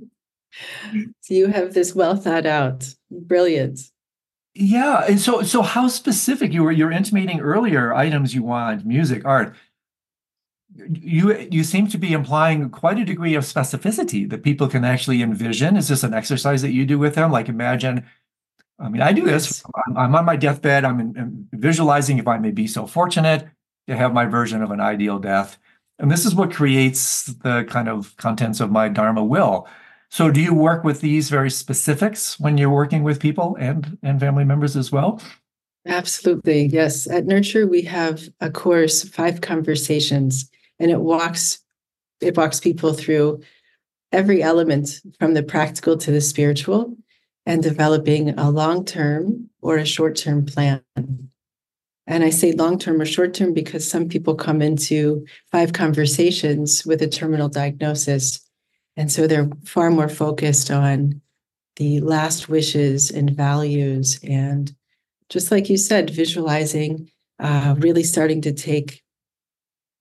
So 1.22 1.34
you 1.34 1.48
have 1.48 1.74
this 1.74 1.96
well 1.96 2.16
thought 2.16 2.46
out, 2.46 2.94
brilliant. 3.10 3.80
Yeah, 4.56 5.06
and 5.08 5.20
so 5.20 5.42
so 5.42 5.64
how 5.64 5.88
specific 5.88 6.54
you 6.54 6.64
were 6.64 6.72
you're 6.72 6.92
intimating 6.92 7.40
earlier 7.40 7.94
items 7.94 8.36
you 8.36 8.44
want, 8.44 8.86
music, 8.86 9.26
art. 9.26 9.56
You 10.76 11.38
you 11.52 11.64
seem 11.64 11.88
to 11.88 11.98
be 11.98 12.14
implying 12.14 12.70
quite 12.70 13.00
a 13.00 13.06
degree 13.06 13.36
of 13.36 13.44
specificity 13.44 14.30
that 14.30 14.44
people 14.44 14.68
can 14.68 14.84
actually 14.86 15.22
envision. 15.22 15.76
Is 15.76 15.88
this 15.88 16.04
an 16.04 16.14
exercise 16.14 16.62
that 16.62 16.72
you 16.72 16.86
do 16.86 17.00
with 17.00 17.16
them? 17.16 17.32
Like 17.32 17.50
imagine, 17.50 18.06
I 18.80 18.90
mean, 18.90 19.02
I 19.02 19.12
do 19.14 19.26
this. 19.26 19.64
I'm, 19.88 19.98
I'm 19.98 20.16
on 20.16 20.26
my 20.26 20.36
deathbed. 20.36 20.86
I'm, 20.86 21.00
in, 21.00 21.18
I'm 21.18 21.48
visualizing 21.54 22.18
if 22.20 22.28
I 22.28 22.38
may 22.38 22.52
be 22.52 22.68
so 22.68 22.86
fortunate 22.88 23.48
to 23.88 23.96
have 23.96 24.14
my 24.14 24.26
version 24.26 24.62
of 24.64 24.72
an 24.72 24.80
ideal 24.80 25.20
death, 25.20 25.58
and 26.00 26.12
this 26.12 26.26
is 26.26 26.36
what 26.36 26.54
creates 26.54 27.26
the 27.26 27.66
kind 27.66 27.90
of 27.90 28.16
contents 28.18 28.60
of 28.60 28.72
my 28.72 28.88
Dharma 28.90 29.24
will. 29.24 29.68
So 30.14 30.30
do 30.30 30.40
you 30.40 30.54
work 30.54 30.84
with 30.84 31.02
these 31.02 31.32
very 31.32 31.50
specifics 31.50 32.40
when 32.40 32.56
you're 32.60 32.70
working 32.70 33.02
with 33.02 33.20
people 33.20 33.58
and, 33.60 33.98
and 34.04 34.20
family 34.20 34.44
members 34.44 34.78
as 34.78 34.92
well? 34.92 35.20
Absolutely. 35.88 36.68
Yes. 36.68 37.10
At 37.10 37.26
Nurture, 37.26 37.66
we 37.66 37.82
have 37.82 38.30
a 38.40 38.52
course, 38.52 39.04
five 39.10 39.42
conversations, 39.42 40.52
and 40.78 40.92
it 40.92 41.00
walks 41.00 41.64
it 42.22 42.38
walks 42.38 42.60
people 42.60 42.94
through 42.94 43.42
every 44.12 44.44
element 44.44 45.02
from 45.18 45.34
the 45.34 45.42
practical 45.42 45.98
to 45.98 46.12
the 46.12 46.22
spiritual 46.22 46.96
and 47.48 47.64
developing 47.64 48.38
a 48.38 48.52
long-term 48.52 49.50
or 49.64 49.78
a 49.78 49.86
short-term 49.86 50.46
plan. 50.46 50.84
And 52.06 52.24
I 52.24 52.30
say 52.30 52.52
long 52.52 52.78
term 52.78 53.02
or 53.02 53.06
short 53.06 53.34
term 53.34 53.52
because 53.52 53.90
some 53.90 54.08
people 54.08 54.36
come 54.36 54.62
into 54.62 55.26
five 55.52 55.74
conversations 55.74 56.86
with 56.86 57.02
a 57.02 57.08
terminal 57.08 57.50
diagnosis 57.50 58.43
and 58.96 59.12
so 59.12 59.28
they're 59.28 59.50
far 59.66 59.90
more 59.90 60.10
focused 60.10 60.70
on 60.70 61.22
the 61.78 62.00
last 62.02 62.50
wishes 62.50 63.10
and 63.10 63.32
values. 63.32 64.20
And 64.24 64.74
just 65.30 65.52
like 65.52 65.70
you 65.70 65.78
said, 65.78 66.10
visualizing, 66.12 67.10
uh, 67.40 67.76
really 67.80 68.04
starting 68.04 68.42
to 68.42 68.54
take, 68.54 69.02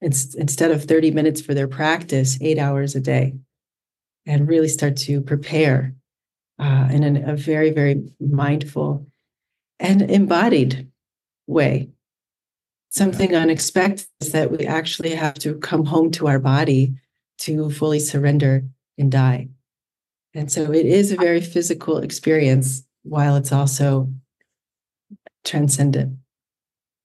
instead 0.00 0.70
of 0.70 0.84
30 0.84 1.12
minutes 1.12 1.40
for 1.40 1.54
their 1.54 1.68
practice, 1.68 2.36
eight 2.40 2.58
hours 2.58 2.94
a 2.94 3.00
day, 3.00 3.34
and 4.26 4.48
really 4.48 4.68
start 4.68 4.96
to 4.96 5.20
prepare 5.22 5.94
uh, 6.58 6.88
in 6.90 7.02
an, 7.02 7.28
a 7.28 7.36
very, 7.36 7.70
very 7.70 8.10
mindful 8.20 9.06
and 9.80 10.02
embodied 10.02 10.90
way. 11.46 11.88
Something 12.90 13.34
unexpected 13.34 14.06
is 14.20 14.32
that 14.32 14.50
we 14.50 14.66
actually 14.66 15.14
have 15.14 15.34
to 15.34 15.54
come 15.54 15.86
home 15.86 16.10
to 16.12 16.26
our 16.26 16.38
body 16.38 16.94
to 17.38 17.70
fully 17.70 17.98
surrender 17.98 18.64
and 18.98 19.10
die. 19.10 19.48
And 20.34 20.50
so 20.50 20.72
it 20.72 20.86
is 20.86 21.12
a 21.12 21.16
very 21.16 21.40
physical 21.40 21.98
experience 21.98 22.84
while 23.02 23.36
it's 23.36 23.52
also 23.52 24.08
transcendent. 25.44 26.18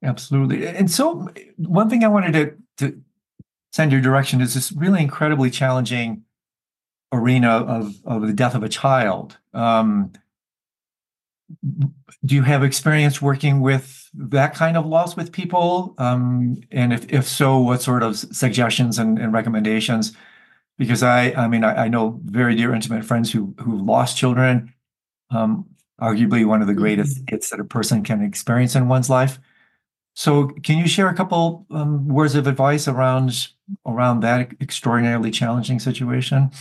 Absolutely. 0.03 0.67
And 0.67 0.89
so 0.89 1.27
one 1.57 1.89
thing 1.89 2.03
I 2.03 2.07
wanted 2.07 2.33
to, 2.33 2.85
to 2.85 3.01
send 3.71 3.91
your 3.91 4.01
direction 4.01 4.41
is 4.41 4.53
this 4.53 4.71
really 4.71 5.01
incredibly 5.01 5.49
challenging 5.49 6.23
arena 7.11 7.49
of, 7.49 7.95
of 8.05 8.21
the 8.27 8.33
death 8.33 8.55
of 8.55 8.63
a 8.63 8.69
child. 8.69 9.37
Um, 9.53 10.11
do 12.25 12.35
you 12.35 12.43
have 12.43 12.63
experience 12.63 13.21
working 13.21 13.61
with 13.61 14.09
that 14.13 14.53
kind 14.53 14.77
of 14.77 14.85
loss 14.85 15.15
with 15.15 15.31
people? 15.31 15.95
Um, 15.97 16.57
and 16.71 16.91
if, 16.91 17.11
if 17.11 17.27
so, 17.27 17.57
what 17.59 17.81
sort 17.81 18.03
of 18.03 18.17
suggestions 18.17 18.99
and, 18.99 19.17
and 19.17 19.31
recommendations 19.33 20.13
because 20.77 21.03
I, 21.03 21.31
I 21.31 21.47
mean, 21.47 21.63
I, 21.63 21.85
I, 21.85 21.87
know 21.87 22.19
very 22.25 22.55
dear 22.55 22.73
intimate 22.73 23.03
friends 23.03 23.31
who 23.31 23.55
who 23.59 23.77
lost 23.77 24.17
children. 24.17 24.73
Um, 25.31 25.65
arguably 25.99 26.45
one 26.45 26.61
of 26.61 26.67
the 26.67 26.73
greatest 26.73 27.17
mm-hmm. 27.17 27.35
hits 27.35 27.49
that 27.49 27.59
a 27.59 27.63
person 27.63 28.03
can 28.03 28.23
experience 28.23 28.75
in 28.75 28.87
one's 28.87 29.09
life. 29.09 29.39
So, 30.13 30.47
can 30.63 30.77
you 30.77 30.87
share 30.87 31.09
a 31.09 31.15
couple 31.15 31.65
um, 31.69 32.07
words 32.07 32.35
of 32.35 32.47
advice 32.47 32.87
around 32.87 33.49
around 33.85 34.21
that 34.21 34.49
extraordinarily 34.61 35.31
challenging 35.31 35.79
situation? 35.79 36.51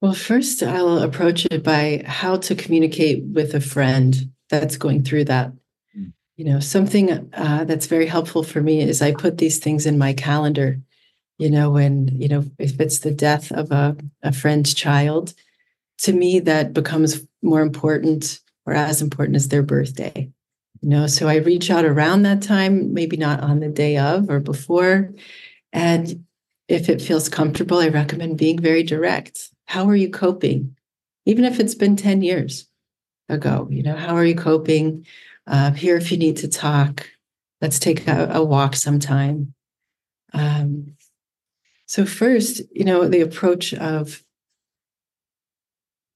Well, 0.00 0.14
first, 0.14 0.62
I'll 0.62 0.98
approach 0.98 1.46
it 1.50 1.62
by 1.62 2.02
how 2.06 2.36
to 2.36 2.54
communicate 2.54 3.24
with 3.24 3.54
a 3.54 3.60
friend 3.60 4.32
that's 4.48 4.76
going 4.76 5.04
through 5.04 5.26
that. 5.26 5.52
Mm. 5.96 6.12
You 6.36 6.44
know, 6.46 6.60
something 6.60 7.30
uh, 7.34 7.64
that's 7.64 7.86
very 7.86 8.06
helpful 8.06 8.42
for 8.42 8.60
me 8.60 8.80
is 8.80 9.02
I 9.02 9.12
put 9.12 9.38
these 9.38 9.58
things 9.58 9.86
in 9.86 9.98
my 9.98 10.12
calendar 10.12 10.80
you 11.42 11.50
know 11.50 11.70
when 11.70 12.08
you 12.08 12.28
know 12.28 12.44
if 12.58 12.80
it's 12.80 13.00
the 13.00 13.10
death 13.10 13.50
of 13.52 13.70
a, 13.72 13.96
a 14.22 14.32
friend's 14.32 14.72
child 14.72 15.34
to 15.98 16.12
me 16.12 16.38
that 16.40 16.72
becomes 16.72 17.26
more 17.42 17.60
important 17.60 18.40
or 18.64 18.74
as 18.74 19.02
important 19.02 19.36
as 19.36 19.48
their 19.48 19.62
birthday 19.62 20.30
you 20.82 20.88
know? 20.88 21.06
So 21.06 21.28
i 21.28 21.36
reach 21.36 21.70
out 21.70 21.84
around 21.84 22.22
that 22.22 22.42
time 22.42 22.92
maybe 22.92 23.16
not 23.16 23.40
on 23.40 23.60
the 23.60 23.68
day 23.68 23.96
of 23.96 24.28
or 24.28 24.40
before. 24.40 25.12
And 25.72 26.24
if 26.68 26.88
it 26.88 27.00
feels 27.00 27.28
comfortable 27.28 27.78
i 27.78 27.88
recommend 27.88 28.38
being 28.38 28.58
very 28.58 28.82
direct. 28.82 29.48
How 29.64 29.88
are 29.88 29.96
you 29.96 30.10
coping? 30.10 30.76
Even 31.24 31.44
if 31.44 31.60
it's 31.60 31.74
been 31.74 31.96
10 31.96 32.22
years 32.22 32.66
ago 33.28 33.68
you 33.70 33.82
know 33.82 33.96
how 33.96 34.14
are 34.14 34.24
you 34.24 34.36
coping? 34.36 35.06
Uh, 35.46 35.72
here 35.72 35.96
if 35.96 36.12
you 36.12 36.18
need 36.18 36.36
to 36.36 36.48
talk 36.48 37.08
let's 37.60 37.78
take 37.78 38.06
a, 38.08 38.28
a 38.32 38.44
walk 38.44 38.74
sometime. 38.74 39.54
Um, 40.34 40.96
so, 41.92 42.06
first, 42.06 42.62
you 42.70 42.86
know, 42.86 43.06
the 43.06 43.20
approach 43.20 43.74
of 43.74 44.24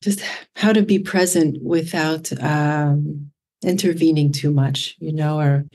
just 0.03 0.23
how 0.55 0.73
to 0.73 0.81
be 0.81 0.99
present 0.99 1.63
without 1.63 2.33
um, 2.43 3.31
intervening 3.63 4.33
too 4.33 4.51
much, 4.51 4.97
you 5.01 5.13
know, 5.13 5.39
or 5.39 5.67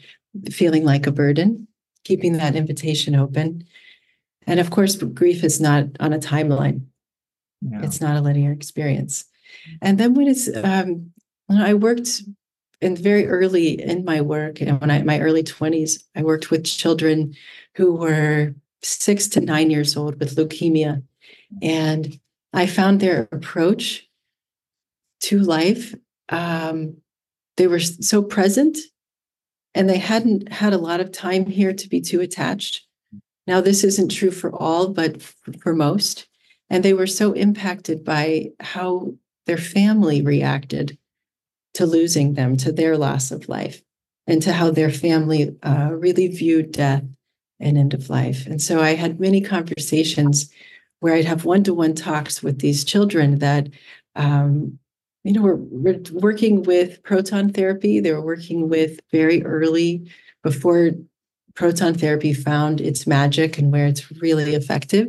feeling 0.50 0.84
like 0.86 1.06
a 1.06 1.12
burden, 1.12 1.68
keeping 2.04 2.34
that 2.38 2.56
invitation 2.56 3.14
open. 3.14 3.64
And 4.48 4.60
of 4.60 4.72
course, 4.72 4.96
grief 4.96 5.44
is 5.44 5.62
not 5.62 5.86
on 6.00 6.14
a 6.14 6.18
timeline, 6.18 6.88
yeah. 7.62 7.84
it's 7.84 8.02
not 8.02 8.18
a 8.18 8.22
linear 8.22 8.52
experience. 8.52 9.26
And 9.84 10.00
then 10.00 10.16
when 10.16 10.28
it's, 10.28 10.50
um, 10.64 11.12
when 11.46 11.62
I 11.62 11.76
worked 11.76 12.24
in 12.82 12.96
very 12.96 13.28
early 13.28 13.80
in 13.80 14.04
my 14.04 14.22
work, 14.22 14.62
and 14.62 14.82
when 14.82 14.90
I 14.90 15.04
my 15.04 15.20
early 15.20 15.44
20s, 15.44 16.02
I 16.16 16.24
worked 16.24 16.50
with 16.50 16.66
children 16.66 17.36
who 17.76 17.94
were 17.98 18.56
six 18.84 19.28
to 19.30 19.42
nine 19.42 19.70
years 19.70 19.96
old 19.96 20.20
with 20.20 20.36
leukemia. 20.36 21.04
And 21.62 22.20
I 22.54 22.66
found 22.66 23.00
their 23.00 23.28
approach 23.32 24.08
to 25.22 25.40
life, 25.40 25.94
um, 26.30 26.98
they 27.58 27.68
were 27.68 27.80
so 27.80 28.24
present 28.24 28.78
and 29.76 29.90
they 29.90 30.00
hadn't 30.00 30.52
had 30.52 30.74
a 30.74 30.78
lot 30.78 31.00
of 31.00 31.12
time 31.12 31.46
here 31.46 31.74
to 31.74 31.90
be 31.90 32.02
too 32.02 32.22
attached. 32.22 32.86
Now, 33.48 33.62
this 33.62 33.84
isn't 33.84 34.10
true 34.10 34.32
for 34.32 34.54
all, 34.54 34.90
but 34.90 35.22
for 35.60 35.74
most. 35.74 36.28
And 36.70 36.84
they 36.84 36.94
were 36.94 37.08
so 37.08 37.34
impacted 37.34 38.04
by 38.04 38.52
how 38.60 39.14
their 39.46 39.58
family 39.58 40.22
reacted 40.22 40.98
to 41.74 41.86
losing 41.86 42.34
them, 42.34 42.58
to 42.58 42.72
their 42.72 42.98
loss 42.98 43.32
of 43.32 43.50
life, 43.50 43.82
and 44.28 44.42
to 44.42 44.54
how 44.54 44.72
their 44.72 44.92
family 44.92 45.56
uh, 45.64 45.90
really 45.92 46.28
viewed 46.28 46.72
death 46.72 47.04
and 47.62 47.78
end 47.78 47.94
of 47.94 48.10
life. 48.10 48.46
And 48.46 48.62
so 48.62 48.82
I 48.82 48.96
had 48.96 49.20
many 49.20 49.42
conversations 49.42 50.50
where 51.00 51.14
I'd 51.14 51.26
have 51.26 51.46
one 51.46 51.64
to 51.64 51.74
one 51.74 51.96
talks 51.96 52.44
with 52.44 52.60
these 52.60 52.84
children 52.84 53.40
that, 53.40 53.70
um, 54.16 54.78
you 55.24 55.34
know, 55.34 55.42
were, 55.42 55.56
were 55.56 56.00
working 56.12 56.64
with 56.64 57.02
proton 57.04 57.52
therapy. 57.54 58.00
They 58.00 58.12
were 58.12 58.26
working 58.26 58.70
with 58.70 59.00
very 59.12 59.44
early, 59.44 60.10
before 60.44 60.92
proton 61.54 61.94
therapy 61.94 62.34
found 62.34 62.82
its 62.82 63.06
magic 63.06 63.58
and 63.58 63.72
where 63.72 63.88
it's 63.88 64.12
really 64.22 64.56
effective. 64.56 65.08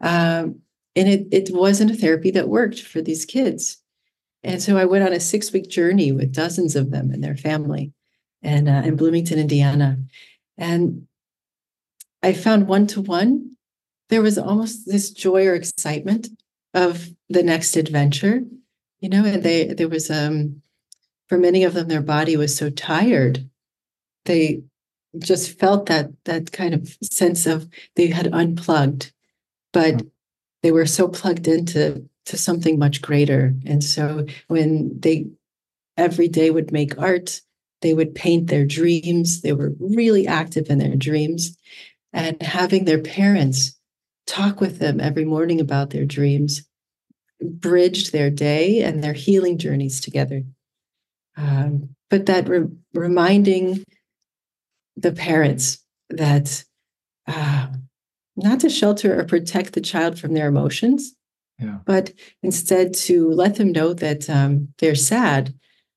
Um, 0.00 0.60
and 0.96 1.08
it, 1.08 1.26
it 1.30 1.50
wasn't 1.52 1.90
a 1.90 1.96
therapy 1.96 2.30
that 2.32 2.48
worked 2.48 2.80
for 2.80 3.00
these 3.00 3.24
kids. 3.24 3.80
And 4.42 4.62
so 4.62 4.76
I 4.76 4.84
went 4.84 5.04
on 5.04 5.12
a 5.12 5.20
six 5.20 5.52
week 5.52 5.68
journey 5.68 6.12
with 6.12 6.32
dozens 6.32 6.76
of 6.76 6.90
them 6.90 7.10
and 7.10 7.22
their 7.22 7.36
family 7.36 7.92
and 8.42 8.68
uh, 8.68 8.82
in 8.84 8.96
Bloomington, 8.96 9.38
Indiana. 9.38 9.98
And 10.56 11.06
I 12.22 12.32
found 12.32 12.66
one 12.66 12.86
to 12.88 13.00
one, 13.00 13.56
there 14.08 14.22
was 14.22 14.38
almost 14.38 14.86
this 14.86 15.10
joy 15.10 15.46
or 15.46 15.54
excitement 15.54 16.28
of 16.74 17.08
the 17.28 17.42
next 17.42 17.76
adventure, 17.76 18.42
you 19.00 19.08
know, 19.08 19.24
and 19.24 19.42
they 19.42 19.66
there 19.66 19.88
was 19.88 20.10
um 20.10 20.62
for 21.28 21.38
many 21.38 21.64
of 21.64 21.74
them 21.74 21.88
their 21.88 22.02
body 22.02 22.36
was 22.36 22.56
so 22.56 22.70
tired. 22.70 23.48
They 24.24 24.62
just 25.18 25.58
felt 25.58 25.86
that 25.86 26.10
that 26.24 26.52
kind 26.52 26.74
of 26.74 26.96
sense 27.02 27.46
of 27.46 27.68
they 27.96 28.08
had 28.08 28.32
unplugged, 28.32 29.12
but 29.72 29.94
mm. 29.94 30.10
they 30.62 30.72
were 30.72 30.86
so 30.86 31.08
plugged 31.08 31.48
into 31.48 32.08
to 32.26 32.36
something 32.36 32.78
much 32.78 33.00
greater. 33.00 33.54
And 33.66 33.82
so 33.82 34.26
when 34.48 34.98
they 35.00 35.26
every 35.96 36.28
day 36.28 36.50
would 36.50 36.72
make 36.72 36.98
art, 36.98 37.40
they 37.80 37.94
would 37.94 38.14
paint 38.14 38.48
their 38.48 38.66
dreams. 38.66 39.40
They 39.40 39.52
were 39.52 39.72
really 39.78 40.26
active 40.26 40.68
in 40.70 40.78
their 40.78 40.96
dreams 40.96 41.56
and 42.12 42.40
having 42.42 42.84
their 42.84 43.00
parents 43.00 43.78
talk 44.26 44.60
with 44.60 44.78
them 44.78 45.00
every 45.00 45.24
morning 45.24 45.60
about 45.60 45.90
their 45.90 46.04
dreams 46.04 46.62
bridged 47.40 48.12
their 48.12 48.30
day 48.30 48.82
and 48.82 49.02
their 49.02 49.12
healing 49.12 49.58
journeys 49.58 50.00
together. 50.00 50.42
Um, 51.36 51.90
but 52.10 52.26
that 52.26 52.48
re- 52.48 52.66
reminding 52.94 53.84
the 54.96 55.12
parents 55.12 55.78
that 56.10 56.64
uh, 57.26 57.68
not 58.36 58.60
to 58.60 58.70
shelter 58.70 59.18
or 59.18 59.24
protect 59.24 59.74
the 59.74 59.80
child 59.80 60.18
from 60.18 60.34
their 60.34 60.48
emotions, 60.48 61.14
yeah. 61.58 61.78
but 61.84 62.12
instead 62.42 62.94
to 62.94 63.30
let 63.30 63.56
them 63.56 63.72
know 63.72 63.92
that 63.92 64.28
um, 64.28 64.68
they're 64.78 64.94
sad 64.94 65.54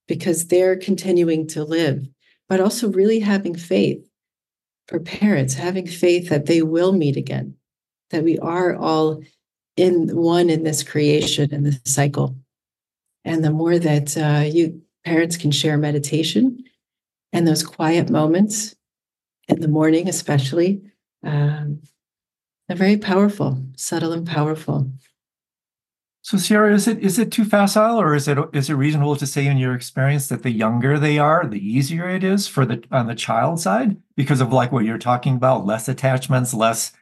because 0.08 0.48
they're 0.48 0.76
continuing 0.76 1.48
to 1.48 1.64
live, 1.64 2.06
but 2.50 2.60
also 2.60 2.90
really 2.90 3.20
having 3.20 3.56
faith 3.56 4.11
for 4.92 5.00
parents, 5.00 5.54
having 5.54 5.88
faith 5.88 6.28
that 6.28 6.48
they 6.48 6.62
will 6.62 6.92
meet 6.92 7.16
again, 7.16 7.56
that 8.10 8.26
we 8.26 8.38
are 8.40 8.76
all 8.76 9.24
in 9.78 10.14
one 10.14 10.50
in 10.50 10.64
this 10.64 10.84
creation 10.84 11.54
and 11.54 11.66
this 11.66 11.80
cycle. 11.86 12.36
And 13.24 13.42
the 13.42 13.52
more 13.52 13.80
that 13.80 14.18
uh, 14.18 14.44
you 14.46 14.82
parents 15.06 15.38
can 15.38 15.52
share 15.52 15.78
meditation 15.78 16.66
and 17.32 17.48
those 17.48 17.64
quiet 17.64 18.10
moments 18.10 18.76
in 19.48 19.62
the 19.62 19.70
morning, 19.70 20.10
especially, 20.10 20.82
um, 21.24 21.82
they're 22.68 22.76
very 22.76 22.98
powerful, 22.98 23.64
subtle 23.78 24.12
and 24.12 24.28
powerful. 24.28 24.92
So 26.24 26.38
Sierra, 26.38 26.74
is 26.74 26.88
it 26.88 27.00
is 27.00 27.18
it 27.18 27.32
too 27.32 27.44
facile, 27.44 28.00
or 28.00 28.14
is 28.14 28.28
it 28.28 28.38
is 28.54 28.70
it 28.70 28.76
reasonable 28.76 29.16
to 29.16 29.26
say 29.26 29.48
in 29.48 29.58
your 29.58 29.74
experience 29.74 30.28
that 30.28 30.44
the 30.44 30.52
younger 30.52 31.00
they 31.00 31.18
are, 31.18 31.48
the 31.48 31.60
easier 31.60 32.08
it 32.08 32.24
is 32.24 32.48
for 32.48 32.64
the 32.64 32.84
on 32.92 33.08
the 33.08 33.16
child 33.16 33.60
side 33.60 33.98
because 34.16 34.40
of 34.40 34.54
like 34.54 34.72
what 34.72 34.86
you're 34.86 35.00
talking 35.00 35.36
about, 35.36 35.66
less 35.66 35.88
attachments, 35.88 36.54
less 36.54 36.94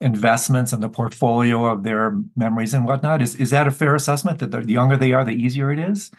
investments 0.00 0.72
in 0.72 0.80
the 0.80 0.88
portfolio 0.88 1.66
of 1.66 1.82
their 1.82 2.18
memories 2.34 2.72
and 2.72 2.86
whatnot. 2.86 3.20
Is 3.20 3.36
is 3.36 3.50
that 3.50 3.66
a 3.66 3.70
fair 3.70 3.94
assessment 3.94 4.38
that 4.38 4.50
the 4.50 4.72
younger 4.72 4.96
they 4.96 5.12
are, 5.12 5.24
the 5.24 5.32
easier 5.32 5.70
it 5.70 5.78
is? 5.78 6.10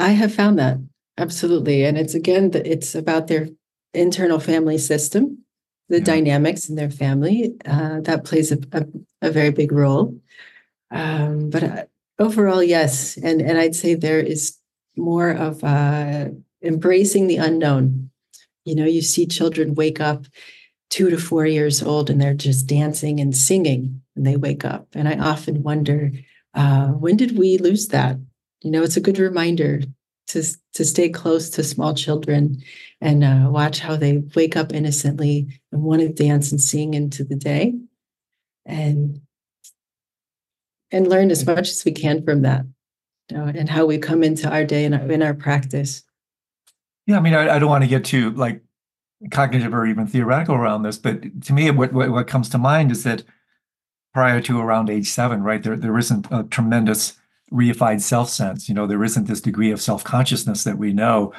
I 0.00 0.10
have 0.12 0.34
found 0.34 0.58
that 0.58 0.78
absolutely, 1.18 1.84
and 1.84 1.98
it's 1.98 2.14
again 2.14 2.52
it's 2.54 2.94
about 2.94 3.26
their 3.26 3.48
internal 3.92 4.40
family 4.40 4.78
system, 4.78 5.44
the 5.90 5.98
yeah. 5.98 6.04
dynamics 6.04 6.70
in 6.70 6.76
their 6.76 6.90
family 6.90 7.52
uh, 7.66 8.00
that 8.00 8.24
plays 8.24 8.50
a, 8.50 8.58
a, 8.72 8.86
a 9.20 9.30
very 9.30 9.50
big 9.50 9.72
role. 9.72 10.18
Um, 10.94 11.50
but 11.50 11.64
uh, 11.64 11.84
overall, 12.18 12.62
yes, 12.62 13.18
and 13.18 13.42
and 13.42 13.58
I'd 13.58 13.74
say 13.74 13.94
there 13.94 14.20
is 14.20 14.56
more 14.96 15.30
of 15.30 15.62
uh, 15.64 16.28
embracing 16.62 17.26
the 17.26 17.38
unknown. 17.38 18.10
You 18.64 18.76
know, 18.76 18.86
you 18.86 19.02
see 19.02 19.26
children 19.26 19.74
wake 19.74 20.00
up 20.00 20.24
two 20.90 21.10
to 21.10 21.18
four 21.18 21.44
years 21.44 21.82
old 21.82 22.08
and 22.08 22.20
they're 22.20 22.34
just 22.34 22.66
dancing 22.68 23.20
and 23.20 23.36
singing 23.36 24.00
when 24.14 24.24
they 24.24 24.36
wake 24.36 24.64
up, 24.64 24.88
and 24.94 25.08
I 25.08 25.18
often 25.18 25.62
wonder 25.64 26.12
uh, 26.54 26.88
when 26.88 27.16
did 27.16 27.36
we 27.36 27.58
lose 27.58 27.88
that? 27.88 28.16
You 28.62 28.70
know, 28.70 28.82
it's 28.84 28.96
a 28.96 29.02
good 29.02 29.18
reminder 29.18 29.80
to 30.28 30.42
to 30.74 30.84
stay 30.84 31.08
close 31.08 31.50
to 31.50 31.64
small 31.64 31.94
children 31.94 32.62
and 33.00 33.24
uh, 33.24 33.48
watch 33.50 33.80
how 33.80 33.96
they 33.96 34.18
wake 34.36 34.56
up 34.56 34.72
innocently 34.72 35.60
and 35.72 35.82
want 35.82 36.02
to 36.02 36.08
dance 36.08 36.52
and 36.52 36.60
sing 36.60 36.94
into 36.94 37.24
the 37.24 37.36
day 37.36 37.74
and 38.64 39.20
and 40.94 41.08
learn 41.08 41.30
as 41.30 41.44
much 41.44 41.70
as 41.70 41.84
we 41.84 41.90
can 41.92 42.22
from 42.22 42.42
that 42.42 42.64
you 43.28 43.36
know, 43.36 43.44
and 43.44 43.68
how 43.68 43.84
we 43.84 43.98
come 43.98 44.22
into 44.22 44.48
our 44.48 44.64
day 44.64 44.84
and 44.84 44.94
in 45.10 45.22
our 45.22 45.34
practice. 45.34 46.04
Yeah, 47.06 47.18
I 47.18 47.20
mean, 47.20 47.34
I, 47.34 47.56
I, 47.56 47.58
don't 47.58 47.68
want 47.68 47.84
to 47.84 47.90
get 47.90 48.04
too 48.04 48.30
like 48.30 48.62
cognitive 49.30 49.74
or 49.74 49.86
even 49.86 50.06
theoretical 50.06 50.54
around 50.54 50.84
this, 50.84 50.96
but 50.96 51.42
to 51.44 51.52
me, 51.52 51.70
what, 51.70 51.92
what, 51.92 52.10
what 52.10 52.28
comes 52.28 52.48
to 52.50 52.58
mind 52.58 52.90
is 52.92 53.02
that 53.02 53.24
prior 54.14 54.40
to 54.42 54.60
around 54.60 54.88
age 54.88 55.08
seven, 55.08 55.42
right, 55.42 55.62
there 55.62 55.76
there 55.76 55.98
isn't 55.98 56.28
a 56.30 56.44
tremendous 56.44 57.14
reified 57.52 58.00
self 58.00 58.30
sense. 58.30 58.68
You 58.68 58.74
know, 58.74 58.86
there 58.86 59.04
isn't 59.04 59.26
this 59.26 59.40
degree 59.40 59.70
of 59.70 59.82
self 59.82 60.04
consciousness 60.04 60.64
that 60.64 60.78
we 60.78 60.92
know. 60.92 61.32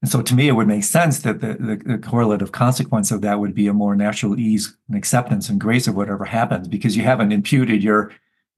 And 0.00 0.10
so 0.10 0.22
to 0.22 0.34
me, 0.34 0.48
it 0.48 0.52
would 0.52 0.66
make 0.66 0.82
sense 0.82 1.20
that 1.20 1.40
the, 1.40 1.54
the, 1.54 1.76
the, 1.76 1.98
correlative 1.98 2.50
consequence 2.50 3.12
of 3.12 3.20
that 3.20 3.38
would 3.38 3.54
be 3.54 3.68
a 3.68 3.72
more 3.72 3.94
natural 3.94 4.36
ease 4.36 4.76
and 4.88 4.96
acceptance 4.96 5.48
and 5.48 5.60
grace 5.60 5.86
of 5.86 5.94
whatever 5.94 6.24
happens 6.24 6.66
because 6.66 6.96
you 6.96 7.04
haven't 7.04 7.30
imputed 7.30 7.84
your 7.84 8.10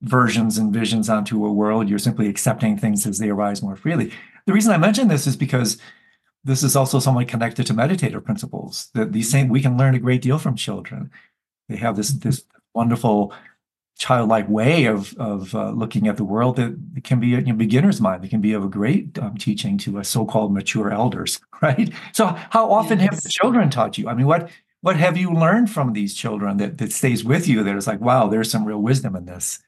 versions 0.02 0.58
and 0.58 0.72
visions 0.72 1.08
onto 1.08 1.44
a 1.46 1.52
world. 1.52 1.88
You're 1.88 1.98
simply 1.98 2.28
accepting 2.28 2.76
things 2.76 3.06
as 3.06 3.18
they 3.18 3.30
arise 3.30 3.62
more 3.62 3.76
freely. 3.76 4.12
The 4.46 4.52
reason 4.52 4.72
I 4.72 4.78
mention 4.78 5.08
this 5.08 5.26
is 5.26 5.36
because 5.36 5.78
this 6.44 6.62
is 6.62 6.76
also 6.76 6.98
somewhat 6.98 7.28
connected 7.28 7.66
to 7.66 7.74
meditative 7.74 8.24
principles. 8.24 8.90
That 8.94 9.12
these 9.12 9.30
same 9.30 9.48
we 9.48 9.62
can 9.62 9.78
learn 9.78 9.94
a 9.94 9.98
great 9.98 10.22
deal 10.22 10.38
from 10.38 10.56
children. 10.56 11.10
They 11.68 11.76
have 11.76 11.96
this 11.96 12.10
this 12.10 12.44
wonderful 12.74 13.32
childlike 13.96 14.48
way 14.48 14.84
of 14.86 15.14
of 15.16 15.54
uh, 15.54 15.70
looking 15.70 16.08
at 16.08 16.16
the 16.16 16.24
world 16.24 16.56
that 16.56 16.76
can 17.04 17.20
be 17.20 17.34
a 17.34 17.38
you 17.38 17.46
know, 17.46 17.54
beginner's 17.54 18.00
mind. 18.00 18.24
It 18.24 18.28
can 18.28 18.40
be 18.40 18.52
of 18.52 18.64
a 18.64 18.68
great 18.68 19.18
um, 19.18 19.36
teaching 19.36 19.78
to 19.78 19.98
a 19.98 20.04
so-called 20.04 20.52
mature 20.52 20.90
elders, 20.90 21.40
right? 21.62 21.90
So, 22.12 22.26
how 22.50 22.70
often 22.70 22.98
yes. 22.98 23.10
have 23.10 23.22
the 23.22 23.28
children 23.30 23.70
taught 23.70 23.96
you? 23.96 24.08
I 24.08 24.14
mean, 24.14 24.26
what 24.26 24.50
what 24.82 24.96
have 24.96 25.16
you 25.16 25.32
learned 25.32 25.70
from 25.70 25.94
these 25.94 26.14
children 26.14 26.58
that 26.58 26.78
that 26.78 26.92
stays 26.92 27.24
with 27.24 27.48
you? 27.48 27.62
That 27.62 27.76
is 27.76 27.86
like, 27.86 28.00
wow, 28.00 28.28
there's 28.28 28.50
some 28.50 28.64
real 28.64 28.82
wisdom 28.82 29.16
in 29.16 29.24
this. 29.24 29.60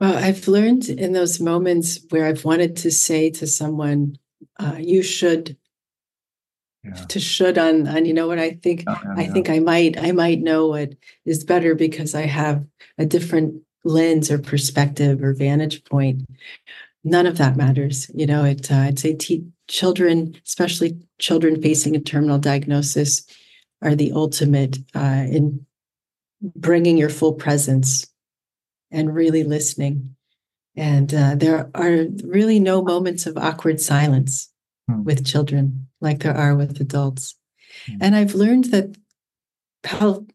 Well, 0.00 0.16
I've 0.16 0.46
learned 0.46 0.88
in 0.88 1.12
those 1.12 1.40
moments 1.40 2.00
where 2.10 2.26
I've 2.26 2.44
wanted 2.44 2.76
to 2.78 2.90
say 2.90 3.30
to 3.30 3.46
someone, 3.46 4.16
uh, 4.58 4.76
"You 4.78 5.02
should." 5.02 5.56
Yeah. 6.84 6.92
To 6.92 7.18
should 7.18 7.58
on 7.58 7.88
on 7.88 8.04
you 8.04 8.14
know 8.14 8.28
what 8.28 8.38
I 8.38 8.52
think 8.52 8.84
yeah, 8.86 8.98
yeah, 9.04 9.14
I 9.16 9.26
think 9.26 9.50
I 9.50 9.58
might 9.58 9.98
I 9.98 10.12
might 10.12 10.40
know 10.40 10.68
what 10.68 10.94
is 11.24 11.42
better 11.42 11.74
because 11.74 12.14
I 12.14 12.22
have 12.22 12.64
a 12.96 13.04
different 13.04 13.60
lens 13.84 14.30
or 14.30 14.38
perspective 14.38 15.22
or 15.22 15.34
vantage 15.34 15.84
point. 15.84 16.22
None 17.02 17.26
of 17.26 17.38
that 17.38 17.56
matters. 17.56 18.08
You 18.14 18.26
know, 18.26 18.44
it 18.44 18.70
uh, 18.70 18.76
I'd 18.76 18.98
say 19.00 19.14
te- 19.14 19.46
children, 19.66 20.36
especially 20.46 20.96
children 21.18 21.60
facing 21.60 21.96
a 21.96 22.00
terminal 22.00 22.38
diagnosis, 22.38 23.26
are 23.82 23.96
the 23.96 24.12
ultimate 24.12 24.78
uh, 24.94 25.26
in 25.28 25.66
bringing 26.40 26.96
your 26.96 27.10
full 27.10 27.32
presence 27.32 28.06
and 28.90 29.14
really 29.14 29.44
listening. 29.44 30.14
And 30.76 31.12
uh, 31.12 31.34
there 31.34 31.70
are 31.74 32.06
really 32.24 32.60
no 32.60 32.82
moments 32.82 33.26
of 33.26 33.36
awkward 33.36 33.80
silence 33.80 34.50
hmm. 34.88 35.02
with 35.02 35.26
children 35.26 35.88
like 36.00 36.20
there 36.20 36.36
are 36.36 36.54
with 36.54 36.80
adults. 36.80 37.34
Hmm. 37.86 37.98
And 38.00 38.16
I've 38.16 38.34
learned 38.34 38.66
that 38.66 38.96
how 39.84 40.26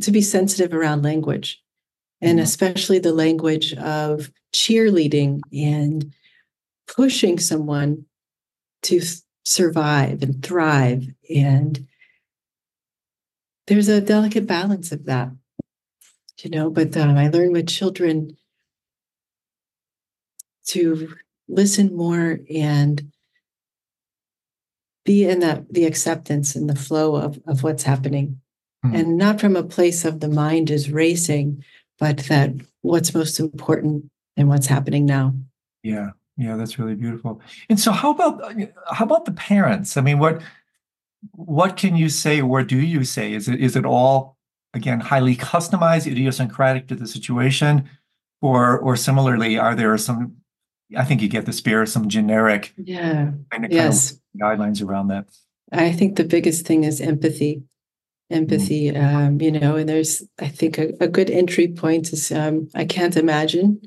to 0.00 0.10
be 0.10 0.22
sensitive 0.22 0.72
around 0.72 1.02
language, 1.02 1.60
and 2.20 2.38
hmm. 2.38 2.44
especially 2.44 2.98
the 2.98 3.12
language 3.12 3.74
of 3.74 4.30
cheerleading 4.54 5.40
and 5.52 6.12
pushing 6.86 7.38
someone 7.38 8.04
to 8.82 9.00
survive 9.44 10.22
and 10.22 10.44
thrive. 10.44 11.06
And 11.34 11.86
there's 13.66 13.88
a 13.88 14.00
delicate 14.00 14.46
balance 14.46 14.92
of 14.92 15.06
that 15.06 15.30
you 16.42 16.50
know 16.50 16.70
but 16.70 16.96
um, 16.96 17.16
i 17.16 17.28
learned 17.28 17.52
with 17.52 17.68
children 17.68 18.36
to 20.66 21.14
listen 21.48 21.94
more 21.94 22.40
and 22.54 23.12
be 25.04 25.24
in 25.24 25.40
that 25.40 25.72
the 25.72 25.84
acceptance 25.84 26.54
and 26.54 26.70
the 26.70 26.76
flow 26.76 27.16
of, 27.16 27.40
of 27.46 27.62
what's 27.62 27.82
happening. 27.82 28.38
Mm. 28.84 28.98
and 28.98 29.16
not 29.16 29.40
from 29.40 29.54
a 29.54 29.62
place 29.62 30.04
of 30.04 30.18
the 30.18 30.28
mind 30.28 30.68
is 30.68 30.90
racing 30.90 31.62
but 32.00 32.18
that 32.28 32.50
what's 32.80 33.14
most 33.14 33.38
important 33.38 34.10
and 34.36 34.48
what's 34.48 34.66
happening 34.66 35.06
now. 35.06 35.34
Yeah 35.84 36.10
yeah 36.36 36.56
that's 36.56 36.78
really 36.78 36.96
beautiful. 36.96 37.40
And 37.68 37.78
so 37.78 37.92
how 37.92 38.10
about 38.10 38.42
uh, 38.42 38.66
how 38.92 39.04
about 39.04 39.24
the 39.24 39.32
parents? 39.32 39.96
I 39.96 40.00
mean 40.00 40.18
what 40.18 40.42
what 41.30 41.76
can 41.76 41.94
you 41.94 42.08
say 42.08 42.40
or 42.40 42.64
do 42.64 42.78
you 42.78 43.04
say? 43.04 43.34
Is 43.34 43.48
it 43.48 43.60
is 43.60 43.76
it 43.76 43.86
all 43.86 44.36
again 44.74 45.00
highly 45.00 45.36
customized, 45.36 46.10
idiosyncratic 46.10 46.88
to 46.88 46.94
the 46.94 47.06
situation, 47.06 47.88
or 48.40 48.78
or 48.78 48.96
similarly, 48.96 49.58
are 49.58 49.74
there 49.74 49.96
some? 49.98 50.36
I 50.96 51.04
think 51.04 51.22
you 51.22 51.28
get 51.28 51.46
the 51.46 51.52
spirit, 51.52 51.88
some 51.88 52.08
generic, 52.08 52.74
yeah, 52.76 53.32
kind 53.50 53.64
of, 53.64 53.72
yes, 53.72 54.18
kind 54.40 54.52
of 54.52 54.58
guidelines 54.58 54.86
around 54.86 55.08
that. 55.08 55.26
I 55.72 55.92
think 55.92 56.16
the 56.16 56.24
biggest 56.24 56.66
thing 56.66 56.84
is 56.84 57.00
empathy. 57.00 57.62
Empathy, 58.30 58.90
mm 58.90 59.02
um, 59.02 59.40
you 59.42 59.52
know, 59.52 59.76
and 59.76 59.86
there's, 59.86 60.22
I 60.38 60.48
think, 60.48 60.78
a, 60.78 60.94
a 61.00 61.08
good 61.08 61.28
entry 61.28 61.68
point 61.68 62.14
is 62.14 62.32
um, 62.32 62.68
I 62.74 62.86
can't 62.86 63.16
imagine 63.16 63.82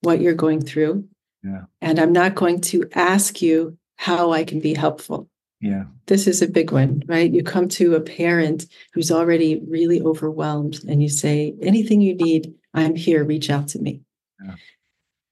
what 0.00 0.20
you're 0.20 0.34
going 0.34 0.60
through. 0.60 1.06
Yeah. 1.44 1.62
And 1.80 2.00
I'm 2.00 2.12
not 2.12 2.34
going 2.34 2.60
to 2.62 2.88
ask 2.94 3.40
you 3.40 3.78
how 3.96 4.32
I 4.32 4.42
can 4.42 4.58
be 4.58 4.74
helpful. 4.74 5.28
Yeah. 5.60 5.84
This 6.06 6.26
is 6.26 6.42
a 6.42 6.48
big 6.48 6.70
one, 6.70 7.02
right? 7.06 7.32
You 7.32 7.42
come 7.42 7.68
to 7.68 7.94
a 7.94 8.00
parent 8.00 8.66
who's 8.92 9.10
already 9.10 9.62
really 9.68 10.02
overwhelmed 10.02 10.80
and 10.88 11.02
you 11.02 11.08
say, 11.08 11.54
anything 11.62 12.00
you 12.00 12.14
need, 12.14 12.54
I'm 12.74 12.94
here, 12.94 13.24
reach 13.24 13.48
out 13.50 13.68
to 13.68 13.78
me. 13.78 14.02
Yeah. 14.44 14.54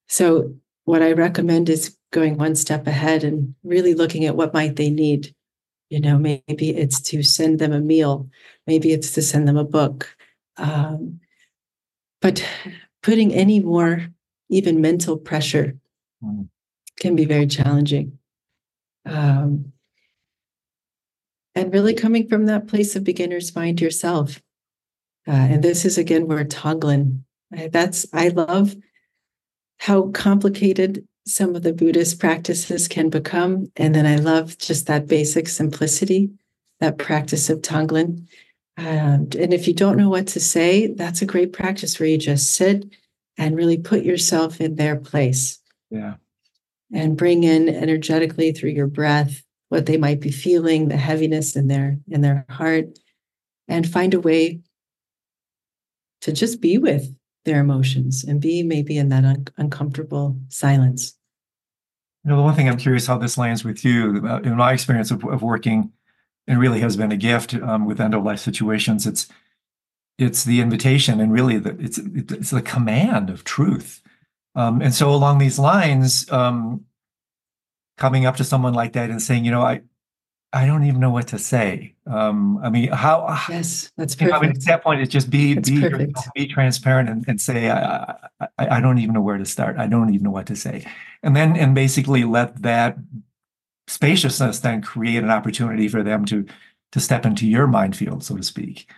So 0.08 0.54
what 0.84 1.02
I 1.02 1.12
recommend 1.12 1.68
is 1.68 1.96
going 2.10 2.36
one 2.36 2.54
step 2.54 2.86
ahead 2.86 3.24
and 3.24 3.54
really 3.64 3.94
looking 3.94 4.24
at 4.24 4.36
what 4.36 4.54
might 4.54 4.76
they 4.76 4.90
need. 4.90 5.34
You 5.90 6.00
know, 6.00 6.18
maybe 6.18 6.70
it's 6.70 7.00
to 7.02 7.22
send 7.22 7.58
them 7.58 7.72
a 7.72 7.80
meal, 7.80 8.28
maybe 8.66 8.92
it's 8.92 9.12
to 9.12 9.22
send 9.22 9.46
them 9.46 9.58
a 9.58 9.64
book. 9.64 10.16
Um, 10.56 11.20
but 12.22 12.42
putting 13.02 13.34
any 13.34 13.60
more 13.60 14.06
even 14.48 14.80
mental 14.80 15.18
pressure 15.18 15.76
mm. 16.24 16.48
can 16.98 17.14
be 17.14 17.26
very 17.26 17.46
challenging. 17.46 18.18
Um, 19.04 19.73
and 21.54 21.72
really 21.72 21.94
coming 21.94 22.28
from 22.28 22.46
that 22.46 22.66
place 22.66 22.96
of 22.96 23.04
beginner's 23.04 23.54
mind 23.54 23.80
yourself. 23.80 24.42
Uh, 25.26 25.32
and 25.32 25.62
this 25.62 25.84
is 25.84 25.96
again 25.96 26.26
where 26.26 26.44
Tonglen, 26.44 27.22
that's, 27.50 28.06
I 28.12 28.28
love 28.28 28.74
how 29.78 30.10
complicated 30.10 31.06
some 31.26 31.54
of 31.54 31.62
the 31.62 31.72
Buddhist 31.72 32.20
practices 32.20 32.88
can 32.88 33.08
become. 33.08 33.70
And 33.76 33.94
then 33.94 34.06
I 34.06 34.16
love 34.16 34.58
just 34.58 34.86
that 34.86 35.06
basic 35.06 35.48
simplicity, 35.48 36.30
that 36.80 36.98
practice 36.98 37.48
of 37.48 37.62
Tonglen. 37.62 38.26
Um, 38.76 39.28
and 39.38 39.54
if 39.54 39.68
you 39.68 39.74
don't 39.74 39.96
know 39.96 40.08
what 40.08 40.26
to 40.28 40.40
say, 40.40 40.88
that's 40.88 41.22
a 41.22 41.26
great 41.26 41.52
practice 41.52 41.98
where 41.98 42.08
you 42.08 42.18
just 42.18 42.54
sit 42.54 42.84
and 43.38 43.56
really 43.56 43.78
put 43.78 44.02
yourself 44.02 44.60
in 44.60 44.76
their 44.76 44.96
place. 44.96 45.58
Yeah. 45.90 46.14
And 46.92 47.16
bring 47.16 47.44
in 47.44 47.68
energetically 47.68 48.52
through 48.52 48.70
your 48.70 48.86
breath 48.86 49.43
what 49.74 49.86
they 49.86 49.96
might 49.96 50.20
be 50.20 50.30
feeling, 50.30 50.86
the 50.86 50.96
heaviness 50.96 51.56
in 51.56 51.66
their 51.66 51.98
in 52.08 52.20
their 52.20 52.46
heart, 52.48 52.96
and 53.66 53.88
find 53.88 54.14
a 54.14 54.20
way 54.20 54.60
to 56.20 56.32
just 56.32 56.60
be 56.60 56.78
with 56.78 57.12
their 57.44 57.58
emotions 57.58 58.22
and 58.22 58.40
be 58.40 58.62
maybe 58.62 58.96
in 58.96 59.08
that 59.08 59.24
un- 59.24 59.48
uncomfortable 59.56 60.38
silence. 60.48 61.18
You 62.22 62.30
know, 62.30 62.36
the 62.36 62.42
one 62.42 62.54
thing 62.54 62.68
I'm 62.68 62.78
curious 62.78 63.08
how 63.08 63.18
this 63.18 63.36
lands 63.36 63.64
with 63.64 63.84
you, 63.84 64.22
uh, 64.24 64.42
in 64.44 64.54
my 64.54 64.72
experience 64.72 65.10
of, 65.10 65.24
of 65.24 65.42
working, 65.42 65.90
and 66.46 66.60
really 66.60 66.78
has 66.78 66.96
been 66.96 67.10
a 67.10 67.16
gift 67.16 67.52
um, 67.54 67.84
with 67.84 68.00
end 68.00 68.14
of 68.14 68.22
life 68.22 68.38
situations. 68.38 69.08
It's 69.08 69.26
it's 70.18 70.44
the 70.44 70.60
invitation 70.60 71.20
and 71.20 71.32
really 71.32 71.58
the, 71.58 71.76
it's 71.80 71.98
it's 71.98 72.50
the 72.50 72.62
command 72.62 73.28
of 73.28 73.42
truth. 73.42 74.02
Um, 74.54 74.80
and 74.80 74.94
so 74.94 75.10
along 75.10 75.38
these 75.38 75.58
lines, 75.58 76.30
um, 76.30 76.84
coming 77.96 78.26
up 78.26 78.36
to 78.36 78.44
someone 78.44 78.74
like 78.74 78.92
that 78.94 79.10
and 79.10 79.20
saying, 79.20 79.44
you 79.44 79.50
know, 79.50 79.62
I 79.62 79.82
I 80.52 80.66
don't 80.66 80.84
even 80.84 81.00
know 81.00 81.10
what 81.10 81.26
to 81.28 81.38
say. 81.38 81.96
Um, 82.06 82.58
I 82.58 82.70
mean, 82.70 82.88
how? 82.92 83.26
Yes, 83.48 83.90
that's 83.96 84.14
perfect. 84.14 84.36
I 84.36 84.40
mean, 84.40 84.50
at 84.50 84.64
that 84.66 84.84
point, 84.84 85.00
it's 85.00 85.12
just 85.12 85.28
be 85.28 85.54
that's 85.54 85.68
be 85.68 85.76
yourself, 85.76 86.26
be 86.34 86.46
transparent 86.46 87.08
and, 87.08 87.24
and 87.26 87.40
say, 87.40 87.70
I, 87.70 88.14
I, 88.40 88.48
I 88.58 88.80
don't 88.80 88.98
even 88.98 89.14
know 89.14 89.20
where 89.20 89.36
to 89.36 89.44
start. 89.44 89.78
I 89.78 89.88
don't 89.88 90.14
even 90.14 90.22
know 90.22 90.30
what 90.30 90.46
to 90.46 90.56
say, 90.56 90.86
and 91.24 91.34
then 91.34 91.56
and 91.56 91.74
basically 91.74 92.22
let 92.22 92.62
that 92.62 92.96
spaciousness 93.88 94.60
then 94.60 94.80
create 94.80 95.24
an 95.24 95.30
opportunity 95.30 95.88
for 95.88 96.04
them 96.04 96.24
to 96.26 96.46
to 96.92 97.00
step 97.00 97.26
into 97.26 97.48
your 97.48 97.66
mind 97.66 97.96
field, 97.96 98.22
so 98.22 98.36
to 98.36 98.42
speak. 98.44 98.88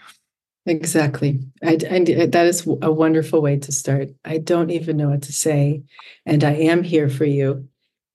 Exactly. 0.67 1.41
I, 1.63 1.79
I, 1.91 2.01
that 2.27 2.47
is 2.47 2.67
a 2.83 2.91
wonderful 2.91 3.41
way 3.41 3.57
to 3.57 3.73
start. 3.73 4.11
I 4.25 4.39
don't 4.39 4.71
even 4.71 4.97
know 4.97 5.11
what 5.11 5.23
to 5.23 5.33
say. 5.33 5.85
And 6.27 6.43
I 6.43 6.55
am 6.55 6.83
here 6.83 7.09
for 7.09 7.25
you. 7.25 7.69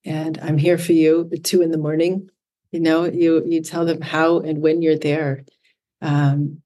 And 0.04 0.40
I'm 0.42 0.58
here 0.58 0.78
for 0.78 0.94
you 0.94 1.30
at 1.32 1.44
two 1.44 1.62
in 1.62 1.72
the 1.72 1.78
morning. 1.78 2.30
You 2.72 2.80
know, 2.80 3.06
you 3.06 3.44
you 3.46 3.62
tell 3.62 3.86
them 3.86 4.02
how 4.02 4.40
and 4.40 4.62
when 4.62 4.82
you're 4.82 4.98
there. 4.98 5.44
Um, 6.02 6.62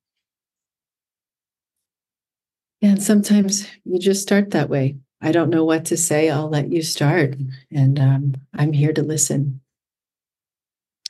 and 2.82 3.02
sometimes 3.02 3.68
you 3.84 4.00
just 4.00 4.22
start 4.22 4.52
that 4.52 4.70
way. 4.70 4.98
I 5.22 5.32
don't 5.32 5.50
know 5.50 5.66
what 5.66 5.86
to 5.86 5.98
say. 5.98 6.30
I'll 6.30 6.50
let 6.50 6.72
you 6.72 6.82
start. 6.84 7.36
And 7.72 8.00
um, 8.00 8.36
I'm 8.54 8.74
here 8.74 8.94
to 8.94 9.02
listen. 9.02 9.62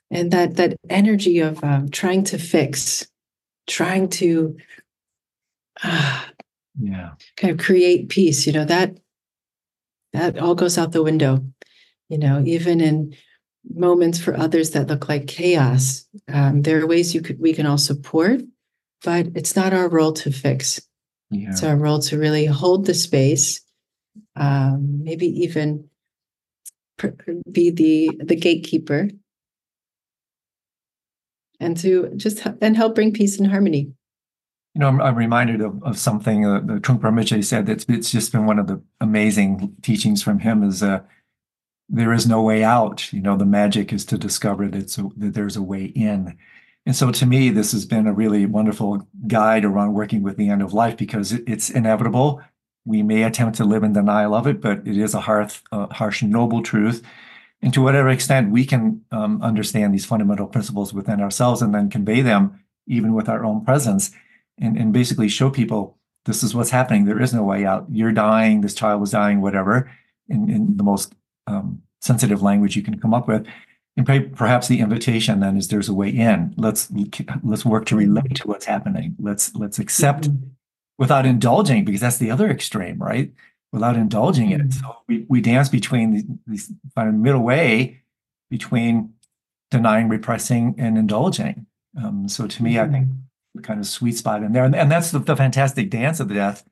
And 0.09 0.31
that 0.31 0.55
that 0.55 0.77
energy 0.89 1.39
of 1.39 1.63
um, 1.63 1.89
trying 1.89 2.23
to 2.25 2.37
fix 2.37 3.07
trying 3.67 4.09
to 4.09 4.57
uh, 5.83 6.23
yeah 6.79 7.11
kind 7.37 7.51
of 7.51 7.65
create 7.65 8.09
peace 8.09 8.45
you 8.45 8.53
know 8.53 8.65
that 8.65 8.97
that 10.13 10.37
all 10.37 10.55
goes 10.55 10.77
out 10.77 10.91
the 10.91 11.03
window 11.03 11.43
you 12.09 12.17
know 12.17 12.41
even 12.45 12.81
in 12.81 13.15
moments 13.73 14.19
for 14.19 14.37
others 14.37 14.71
that 14.71 14.87
look 14.87 15.09
like 15.09 15.27
chaos 15.27 16.05
um, 16.31 16.61
there 16.61 16.81
are 16.81 16.87
ways 16.87 17.15
you 17.15 17.21
could 17.21 17.39
we 17.39 17.53
can 17.53 17.65
all 17.65 17.77
support 17.77 18.41
but 19.03 19.27
it's 19.35 19.55
not 19.55 19.73
our 19.73 19.89
role 19.89 20.13
to 20.13 20.31
fix 20.31 20.79
yeah. 21.31 21.49
it's 21.49 21.63
our 21.63 21.75
role 21.75 21.99
to 21.99 22.17
really 22.17 22.45
hold 22.45 22.85
the 22.85 22.93
space 22.93 23.61
um, 24.35 25.03
maybe 25.03 25.25
even 25.25 25.89
be 27.51 27.71
the 27.71 28.09
the 28.23 28.35
gatekeeper 28.35 29.09
and 31.59 31.77
to 31.77 32.11
just 32.15 32.45
and 32.61 32.75
help 32.75 32.95
bring 32.95 33.13
peace 33.13 33.37
and 33.37 33.49
harmony. 33.49 33.91
You 34.73 34.81
know, 34.81 34.87
I'm, 34.89 35.01
I'm 35.01 35.15
reminded 35.15 35.61
of, 35.61 35.81
of 35.83 35.97
something 35.97 36.45
uh, 36.45 36.59
the 36.59 36.73
Trungpa 36.75 37.03
Rinpoche 37.03 37.43
said 37.43 37.65
that's 37.65 37.85
it's 37.87 38.11
just 38.11 38.31
been 38.31 38.45
one 38.45 38.59
of 38.59 38.67
the 38.67 38.81
amazing 38.99 39.73
teachings 39.81 40.21
from 40.21 40.39
him 40.39 40.63
is 40.63 40.83
uh, 40.83 41.01
there 41.89 42.13
is 42.13 42.27
no 42.27 42.41
way 42.41 42.63
out. 42.63 43.11
You 43.13 43.21
know, 43.21 43.37
the 43.37 43.45
magic 43.45 43.93
is 43.93 44.05
to 44.05 44.17
discover 44.17 44.67
that, 44.69 44.97
a, 44.97 45.09
that 45.17 45.33
there's 45.33 45.55
a 45.55 45.61
way 45.61 45.85
in. 45.85 46.37
And 46.85 46.95
so 46.95 47.11
to 47.11 47.25
me, 47.25 47.49
this 47.49 47.71
has 47.71 47.85
been 47.85 48.07
a 48.07 48.13
really 48.13 48.45
wonderful 48.45 49.07
guide 49.27 49.65
around 49.65 49.93
working 49.93 50.21
with 50.21 50.37
the 50.37 50.49
end 50.49 50.61
of 50.61 50.73
life 50.73 50.97
because 50.97 51.31
it, 51.31 51.43
it's 51.47 51.69
inevitable. 51.69 52.41
We 52.85 53.01
may 53.01 53.23
attempt 53.23 53.57
to 53.57 53.65
live 53.65 53.83
in 53.83 53.93
denial 53.93 54.35
of 54.35 54.45
it, 54.45 54.61
but 54.61 54.87
it 54.87 54.97
is 54.97 55.13
a 55.13 55.21
harsh, 55.21 55.61
harsh, 55.71 56.21
noble 56.21 56.61
truth 56.61 57.03
and 57.61 57.73
to 57.73 57.81
whatever 57.81 58.09
extent 58.09 58.51
we 58.51 58.63
can 58.65 59.01
um, 59.11 59.41
understand 59.41 59.93
these 59.93 60.05
fundamental 60.05 60.47
principles 60.47 60.93
within 60.93 61.19
ourselves 61.19 61.61
and 61.61 61.73
then 61.73 61.89
convey 61.89 62.21
them 62.21 62.63
even 62.87 63.13
with 63.13 63.27
our 63.27 63.43
own 63.43 63.65
presence 63.65 64.11
and, 64.59 64.77
and 64.77 64.93
basically 64.93 65.27
show 65.27 65.49
people 65.49 65.97
this 66.25 66.43
is 66.43 66.55
what's 66.55 66.69
happening 66.69 67.05
there 67.05 67.21
is 67.21 67.33
no 67.33 67.43
way 67.43 67.65
out 67.65 67.85
you're 67.89 68.11
dying 68.11 68.61
this 68.61 68.75
child 68.75 69.01
was 69.01 69.11
dying 69.11 69.41
whatever 69.41 69.91
in, 70.29 70.49
in 70.49 70.77
the 70.77 70.83
most 70.83 71.13
um, 71.47 71.81
sensitive 72.01 72.41
language 72.41 72.75
you 72.75 72.83
can 72.83 72.99
come 72.99 73.13
up 73.13 73.27
with 73.27 73.45
and 73.97 74.35
perhaps 74.35 74.67
the 74.67 74.79
invitation 74.79 75.39
then 75.39 75.55
is 75.57 75.69
there's 75.69 75.89
a 75.89 75.93
way 75.93 76.09
in 76.09 76.53
let's 76.57 76.91
let's 77.43 77.65
work 77.65 77.85
to 77.85 77.95
relate 77.95 78.35
to 78.35 78.47
what's 78.47 78.65
happening 78.65 79.15
let's 79.19 79.55
let's 79.55 79.79
accept 79.79 80.25
mm-hmm. 80.25 80.47
without 80.97 81.25
indulging 81.25 81.85
because 81.85 82.01
that's 82.01 82.17
the 82.17 82.31
other 82.31 82.49
extreme 82.49 82.97
right 82.97 83.31
without 83.75 83.97
indulging 83.97 84.51
it. 84.51 84.61
Mm-hmm. 84.61 84.79
So 84.79 84.97
we, 85.07 85.25
we 85.27 85.41
dance 85.41 85.67
between 85.67 86.39
these, 86.47 86.71
kind 86.95 87.09
of 87.09 87.15
middle 87.15 87.41
way 87.41 88.01
between 88.49 89.13
denying, 89.69 90.07
repressing, 90.07 90.75
and 90.77 90.97
indulging. 90.97 91.65
Um, 92.01 92.29
so 92.29 92.47
to 92.47 92.63
me, 92.63 92.75
mm-hmm. 92.75 92.89
I 92.89 92.91
think 92.93 93.07
mm-hmm. 93.07 93.19
the 93.55 93.61
kind 93.61 93.79
of 93.81 93.85
sweet 93.85 94.17
spot 94.17 94.43
in 94.43 94.53
there, 94.53 94.63
and, 94.63 94.75
and 94.75 94.89
that's 94.89 95.11
the, 95.11 95.19
the, 95.19 95.35
fantastic 95.35 95.89
dance 95.89 96.21
of 96.21 96.29
the 96.29 96.35
death 96.35 96.63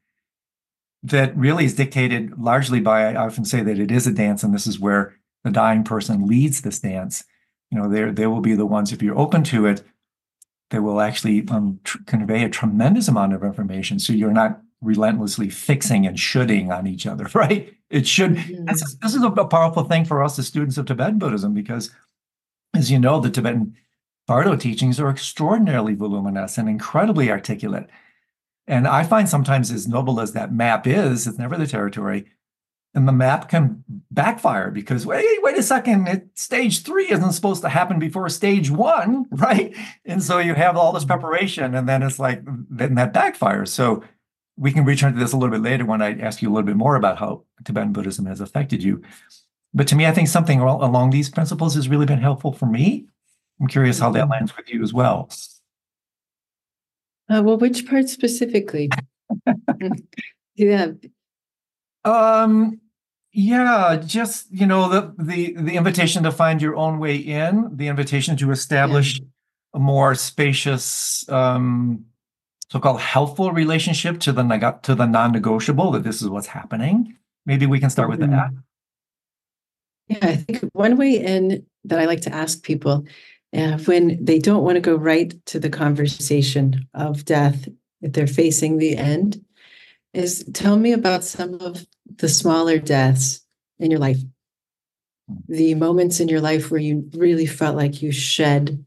that 1.03 1.35
really 1.35 1.65
is 1.65 1.75
dictated 1.75 2.37
largely 2.39 2.79
by. 2.79 3.13
I 3.13 3.15
often 3.15 3.45
say 3.45 3.61
that 3.61 3.79
it 3.79 3.91
is 3.91 4.07
a 4.07 4.13
dance, 4.13 4.43
and 4.43 4.53
this 4.53 4.67
is 4.67 4.79
where 4.79 5.15
the 5.43 5.51
dying 5.51 5.83
person 5.83 6.25
leads 6.27 6.61
this 6.61 6.79
dance. 6.79 7.23
You 7.71 7.79
know, 7.79 7.89
they 7.89 8.09
they 8.11 8.27
will 8.27 8.41
be 8.41 8.55
the 8.55 8.65
ones 8.65 8.91
if 8.91 9.01
you're 9.01 9.17
open 9.17 9.43
to 9.45 9.65
it. 9.65 9.83
They 10.69 10.79
will 10.79 11.01
actually 11.01 11.47
um, 11.49 11.79
tr- 11.83 11.99
convey 12.05 12.43
a 12.43 12.49
tremendous 12.49 13.07
amount 13.07 13.33
of 13.33 13.43
information. 13.43 13.99
So 13.99 14.13
you're 14.13 14.31
not 14.31 14.61
relentlessly 14.81 15.49
fixing 15.49 16.07
and 16.07 16.19
shoulding 16.19 16.71
on 16.71 16.87
each 16.87 17.05
other, 17.05 17.25
right? 17.33 17.73
It 17.89 18.07
should. 18.07 18.35
Mm-hmm. 18.35 18.65
This, 18.65 18.81
is, 18.81 18.97
this 18.97 19.15
is 19.15 19.23
a 19.23 19.29
powerful 19.29 19.83
thing 19.83 20.05
for 20.05 20.23
us 20.23 20.39
as 20.39 20.47
students 20.47 20.77
of 20.77 20.85
Tibetan 20.85 21.19
Buddhism 21.19 21.53
because, 21.53 21.91
as 22.73 22.89
you 22.89 22.97
know, 22.97 23.19
the 23.19 23.29
Tibetan 23.29 23.75
Bardo 24.25 24.55
teachings 24.55 24.99
are 25.01 25.09
extraordinarily 25.09 25.95
voluminous 25.95 26.57
and 26.57 26.69
incredibly 26.69 27.29
articulate. 27.29 27.89
And 28.67 28.87
I 28.87 29.03
find 29.03 29.27
sometimes, 29.27 29.71
as 29.71 29.87
noble 29.87 30.19
as 30.19 30.33
that 30.33 30.53
map 30.53 30.87
is, 30.87 31.27
it's 31.27 31.37
never 31.37 31.57
the 31.57 31.67
territory. 31.67 32.25
And 32.95 33.07
the 33.07 33.11
map 33.11 33.49
can 33.49 33.83
backfire 34.11 34.69
because 34.69 35.05
wait, 35.05 35.41
wait 35.41 35.57
a 35.57 35.63
second, 35.63 36.07
it, 36.07 36.27
stage 36.35 36.83
three 36.83 37.09
isn't 37.11 37.33
supposed 37.33 37.63
to 37.63 37.69
happen 37.69 37.97
before 37.97 38.29
stage 38.29 38.69
one, 38.69 39.25
right? 39.31 39.75
And 40.05 40.21
so 40.21 40.37
you 40.37 40.53
have 40.53 40.77
all 40.77 40.91
this 40.93 41.05
preparation, 41.05 41.73
and 41.75 41.89
then 41.89 42.03
it's 42.03 42.19
like 42.19 42.41
then 42.69 42.95
that 42.95 43.13
backfires. 43.13 43.69
So 43.69 44.03
we 44.55 44.71
can 44.71 44.85
return 44.85 45.13
to 45.13 45.19
this 45.19 45.33
a 45.33 45.37
little 45.37 45.51
bit 45.51 45.67
later 45.67 45.85
when 45.85 46.01
I 46.01 46.19
ask 46.19 46.41
you 46.41 46.49
a 46.49 46.53
little 46.53 46.67
bit 46.67 46.77
more 46.77 46.95
about 46.95 47.17
how 47.17 47.43
Tibetan 47.65 47.93
Buddhism 47.93 48.27
has 48.27 48.39
affected 48.39 48.83
you. 48.83 49.01
But 49.73 49.87
to 49.87 49.95
me, 49.95 50.05
I 50.05 50.11
think 50.11 50.27
something 50.27 50.59
along 50.59 51.09
these 51.09 51.29
principles 51.29 51.73
has 51.75 51.89
really 51.89 52.05
been 52.05 52.21
helpful 52.21 52.53
for 52.53 52.67
me. 52.67 53.07
I'm 53.59 53.67
curious 53.67 53.99
how 53.99 54.11
that 54.11 54.23
mm-hmm. 54.23 54.31
lands 54.31 54.55
with 54.55 54.69
you 54.69 54.83
as 54.83 54.93
well. 54.93 55.29
Uh, 57.33 57.41
well, 57.41 57.57
which 57.57 57.87
part 57.87 58.09
specifically? 58.09 58.89
yeah. 60.55 60.91
Um, 62.05 62.79
yeah, 63.31 63.99
just 64.05 64.51
you 64.51 64.67
know 64.67 64.89
the 64.89 65.13
the 65.17 65.55
the 65.57 65.75
invitation 65.75 66.21
to 66.23 66.31
find 66.31 66.61
your 66.61 66.75
own 66.75 66.99
way 66.99 67.15
in, 67.15 67.71
the 67.75 67.87
invitation 67.87 68.37
to 68.37 68.51
establish 68.51 69.19
yeah. 69.19 69.25
a 69.73 69.79
more 69.79 70.13
spacious 70.13 71.27
um, 71.29 72.05
so-called 72.73 72.99
helpful 72.99 73.51
relationship 73.51 74.19
to 74.19 74.31
the 74.31 74.79
to 74.81 74.95
the 74.95 75.05
non-negotiable 75.05 75.91
that 75.91 76.03
this 76.03 76.23
is 76.23 76.29
what's 76.29 76.47
happening 76.47 77.15
maybe 77.45 77.67
we 77.67 77.79
can 77.79 77.91
start 77.91 78.09
with 78.09 78.19
mm-hmm. 78.19 78.31
that 78.31 78.51
yeah 80.07 80.29
i 80.29 80.35
think 80.35 80.63
one 80.73 80.97
way 80.97 81.23
in 81.23 81.63
that 81.83 81.99
i 81.99 82.05
like 82.05 82.21
to 82.21 82.33
ask 82.33 82.63
people 82.63 83.05
uh, 83.53 83.77
when 83.79 84.23
they 84.23 84.39
don't 84.39 84.63
want 84.63 84.75
to 84.75 84.81
go 84.81 84.95
right 84.95 85.33
to 85.45 85.59
the 85.59 85.69
conversation 85.69 86.87
of 86.93 87.25
death 87.25 87.67
if 88.01 88.13
they're 88.13 88.27
facing 88.27 88.77
the 88.77 88.97
end 88.97 89.43
is 90.13 90.45
tell 90.53 90.77
me 90.77 90.91
about 90.91 91.23
some 91.23 91.55
of 91.55 91.85
the 92.17 92.29
smaller 92.29 92.77
deaths 92.77 93.41
in 93.79 93.89
your 93.89 93.99
life, 93.99 94.17
the 95.47 95.73
moments 95.75 96.19
in 96.19 96.27
your 96.27 96.41
life 96.41 96.69
where 96.69 96.79
you 96.79 97.09
really 97.13 97.45
felt 97.45 97.75
like 97.75 98.01
you 98.01 98.11
shed 98.11 98.85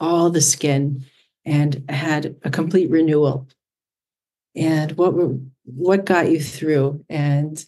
all 0.00 0.30
the 0.30 0.40
skin 0.40 1.04
and 1.44 1.84
had 1.88 2.36
a 2.44 2.50
complete 2.50 2.90
renewal. 2.90 3.48
And 4.54 4.92
what 4.92 5.14
were, 5.14 5.36
what 5.64 6.04
got 6.04 6.30
you 6.30 6.40
through? 6.40 7.04
And 7.08 7.62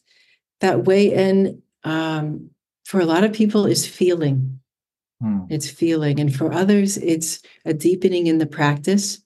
that 0.60 0.84
way 0.84 1.12
in 1.12 1.62
um, 1.82 2.50
for 2.84 3.00
a 3.00 3.06
lot 3.06 3.24
of 3.24 3.32
people 3.32 3.66
is 3.66 3.86
feeling. 3.86 4.53
Hmm. 5.24 5.44
It's 5.48 5.70
feeling, 5.70 6.20
and 6.20 6.34
for 6.34 6.52
others, 6.52 6.98
it's 6.98 7.40
a 7.64 7.72
deepening 7.72 8.26
in 8.26 8.36
the 8.36 8.46
practice. 8.46 9.22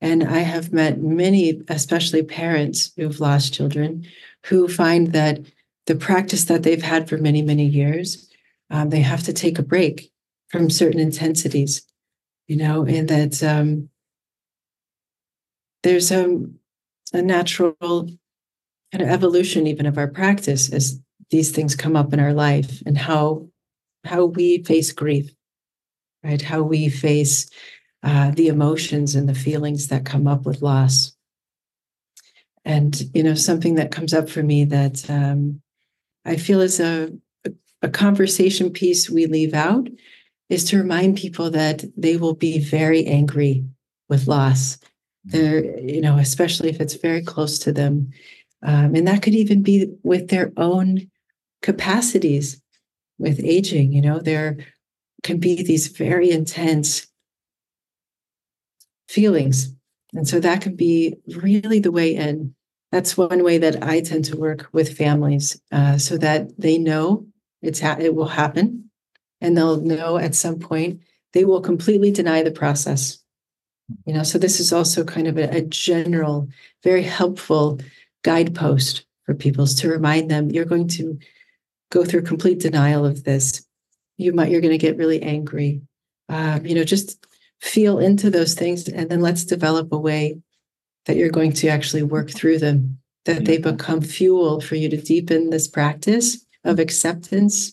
And 0.00 0.22
I 0.22 0.38
have 0.38 0.72
met 0.72 1.00
many, 1.00 1.60
especially 1.66 2.22
parents 2.22 2.92
who've 2.96 3.18
lost 3.18 3.52
children, 3.52 4.06
who 4.46 4.68
find 4.68 5.12
that 5.12 5.40
the 5.86 5.96
practice 5.96 6.44
that 6.44 6.62
they've 6.62 6.82
had 6.82 7.08
for 7.08 7.18
many, 7.18 7.42
many 7.42 7.66
years, 7.66 8.30
um, 8.70 8.90
they 8.90 9.00
have 9.00 9.24
to 9.24 9.32
take 9.32 9.58
a 9.58 9.64
break 9.64 10.12
from 10.48 10.70
certain 10.70 11.00
intensities, 11.00 11.82
you 12.46 12.54
know, 12.54 12.84
and 12.84 13.08
that 13.08 13.42
um, 13.42 13.88
there's 15.82 16.12
a, 16.12 16.40
a 17.12 17.20
natural 17.20 17.74
kind 17.80 19.02
of 19.02 19.08
evolution 19.08 19.66
even 19.66 19.86
of 19.86 19.98
our 19.98 20.08
practice 20.08 20.72
as 20.72 21.00
these 21.30 21.50
things 21.50 21.74
come 21.74 21.96
up 21.96 22.12
in 22.12 22.20
our 22.20 22.32
life 22.32 22.80
and 22.86 22.96
how 22.96 23.48
how 24.04 24.26
we 24.26 24.62
face 24.64 24.92
grief 24.92 25.30
right? 26.24 26.42
How 26.42 26.62
we 26.62 26.88
face 26.88 27.48
uh, 28.02 28.30
the 28.32 28.48
emotions 28.48 29.14
and 29.14 29.28
the 29.28 29.34
feelings 29.34 29.88
that 29.88 30.04
come 30.04 30.26
up 30.26 30.44
with 30.44 30.62
loss. 30.62 31.12
And 32.64 33.00
you 33.14 33.22
know 33.22 33.34
something 33.34 33.74
that 33.76 33.90
comes 33.90 34.14
up 34.14 34.28
for 34.28 34.42
me 34.42 34.64
that 34.66 35.10
um, 35.10 35.60
i 36.24 36.36
feel 36.36 36.60
is 36.60 36.78
a, 36.78 37.10
a 37.82 37.88
conversation 37.88 38.70
piece 38.70 39.10
we 39.10 39.26
leave 39.26 39.52
out 39.52 39.88
is 40.48 40.62
to 40.66 40.78
remind 40.78 41.16
people 41.16 41.50
that 41.50 41.84
they 41.96 42.16
will 42.16 42.34
be 42.34 42.60
very 42.60 43.04
angry 43.06 43.64
with 44.08 44.28
loss. 44.28 44.78
They're 45.24 45.80
you 45.80 46.00
know 46.00 46.18
especially 46.18 46.68
if 46.68 46.80
it's 46.80 46.94
very 46.94 47.22
close 47.22 47.58
to 47.60 47.72
them. 47.72 48.10
Um, 48.64 48.94
and 48.94 49.08
that 49.08 49.22
could 49.22 49.34
even 49.34 49.62
be 49.64 49.88
with 50.04 50.28
their 50.28 50.52
own 50.56 51.10
capacities 51.62 52.61
with 53.18 53.40
aging. 53.42 53.92
You 53.92 54.02
know, 54.02 54.18
there 54.18 54.58
can 55.22 55.38
be 55.38 55.62
these 55.62 55.88
very 55.88 56.30
intense 56.30 57.06
feelings. 59.08 59.74
And 60.14 60.26
so 60.26 60.40
that 60.40 60.60
can 60.60 60.76
be 60.76 61.16
really 61.36 61.78
the 61.78 61.92
way 61.92 62.14
in. 62.14 62.54
That's 62.90 63.16
one 63.16 63.42
way 63.42 63.58
that 63.58 63.82
I 63.82 64.00
tend 64.00 64.26
to 64.26 64.36
work 64.36 64.68
with 64.72 64.96
families 64.96 65.60
uh, 65.70 65.96
so 65.96 66.18
that 66.18 66.58
they 66.58 66.76
know 66.76 67.26
it's 67.62 67.80
ha- 67.80 67.96
it 67.98 68.14
will 68.14 68.28
happen 68.28 68.90
and 69.40 69.56
they'll 69.56 69.80
know 69.80 70.18
at 70.18 70.34
some 70.34 70.58
point 70.58 71.00
they 71.32 71.44
will 71.44 71.60
completely 71.60 72.10
deny 72.10 72.42
the 72.42 72.50
process. 72.50 73.18
You 74.04 74.14
know, 74.14 74.22
so 74.22 74.38
this 74.38 74.60
is 74.60 74.72
also 74.72 75.04
kind 75.04 75.26
of 75.26 75.38
a, 75.38 75.56
a 75.56 75.62
general, 75.62 76.48
very 76.82 77.02
helpful 77.02 77.80
guidepost 78.22 79.04
for 79.24 79.34
people 79.34 79.66
to 79.66 79.88
remind 79.88 80.30
them 80.30 80.50
you're 80.50 80.64
going 80.64 80.88
to 80.88 81.18
go 81.92 82.04
through 82.04 82.22
complete 82.22 82.58
denial 82.58 83.04
of 83.06 83.22
this 83.22 83.62
you 84.16 84.32
might 84.32 84.50
you're 84.50 84.60
going 84.60 84.72
to 84.72 84.78
get 84.78 84.96
really 84.96 85.22
angry. 85.22 85.82
Um, 86.28 86.64
you 86.64 86.74
know 86.74 86.84
just 86.84 87.26
feel 87.60 87.98
into 87.98 88.30
those 88.30 88.54
things 88.54 88.88
and 88.88 89.10
then 89.10 89.20
let's 89.20 89.44
develop 89.44 89.92
a 89.92 89.98
way 89.98 90.40
that 91.06 91.16
you're 91.16 91.30
going 91.30 91.52
to 91.52 91.68
actually 91.68 92.02
work 92.02 92.30
through 92.30 92.58
them 92.58 92.98
that 93.24 93.44
they 93.44 93.58
become 93.58 94.00
fuel 94.00 94.60
for 94.60 94.74
you 94.74 94.88
to 94.88 95.00
deepen 95.00 95.50
this 95.50 95.68
practice 95.68 96.44
of 96.64 96.80
acceptance 96.80 97.72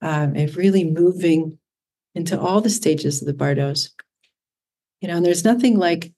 um, 0.00 0.34
and 0.34 0.56
really 0.56 0.84
moving 0.84 1.58
into 2.14 2.40
all 2.40 2.60
the 2.60 2.70
stages 2.70 3.20
of 3.20 3.26
the 3.26 3.34
bardos. 3.34 3.90
You 5.00 5.08
know 5.08 5.16
and 5.16 5.26
there's 5.26 5.44
nothing 5.44 5.78
like 5.78 6.12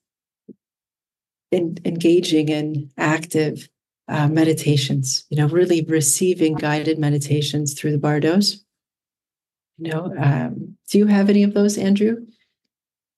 in, 1.51 1.77
engaging 1.85 2.49
in 2.49 2.91
active 2.97 3.67
uh, 4.07 4.27
meditations, 4.27 5.25
you 5.29 5.37
know, 5.37 5.47
really 5.47 5.83
receiving 5.83 6.55
guided 6.55 6.99
meditations 6.99 7.73
through 7.73 7.91
the 7.91 7.97
Bardos. 7.97 8.63
You 9.77 9.91
know, 9.91 10.13
um, 10.19 10.77
do 10.89 10.97
you 10.97 11.07
have 11.07 11.29
any 11.29 11.43
of 11.43 11.53
those, 11.53 11.77
Andrew? 11.77 12.25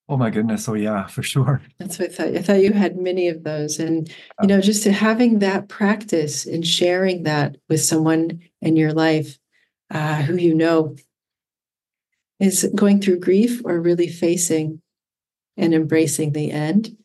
Oh 0.10 0.18
my 0.18 0.30
goodness! 0.30 0.68
Oh 0.68 0.74
yeah, 0.74 1.08
for 1.08 1.24
sure. 1.24 1.62
That's 1.80 1.98
what 1.98 2.10
I 2.10 2.14
thought. 2.14 2.28
I 2.36 2.42
thought 2.42 2.62
you 2.62 2.74
had 2.74 2.98
many 2.98 3.30
of 3.30 3.44
those, 3.44 3.80
and 3.80 4.10
you 4.42 4.48
know, 4.48 4.62
just 4.62 4.84
having 4.84 5.40
that 5.40 5.70
practice 5.70 6.46
and 6.46 6.66
sharing 6.66 7.24
that 7.24 7.58
with 7.70 7.82
someone 7.82 8.42
in 8.62 8.76
your 8.76 8.94
life 8.94 9.38
uh, 9.92 10.22
who 10.24 10.36
you 10.36 10.54
know 10.54 10.96
is 12.40 12.70
going 12.76 13.00
through 13.00 13.20
grief 13.20 13.62
or 13.64 13.80
really 13.80 14.08
facing 14.08 14.82
and 15.56 15.74
embracing 15.74 16.34
the 16.34 16.52
end 16.52 16.98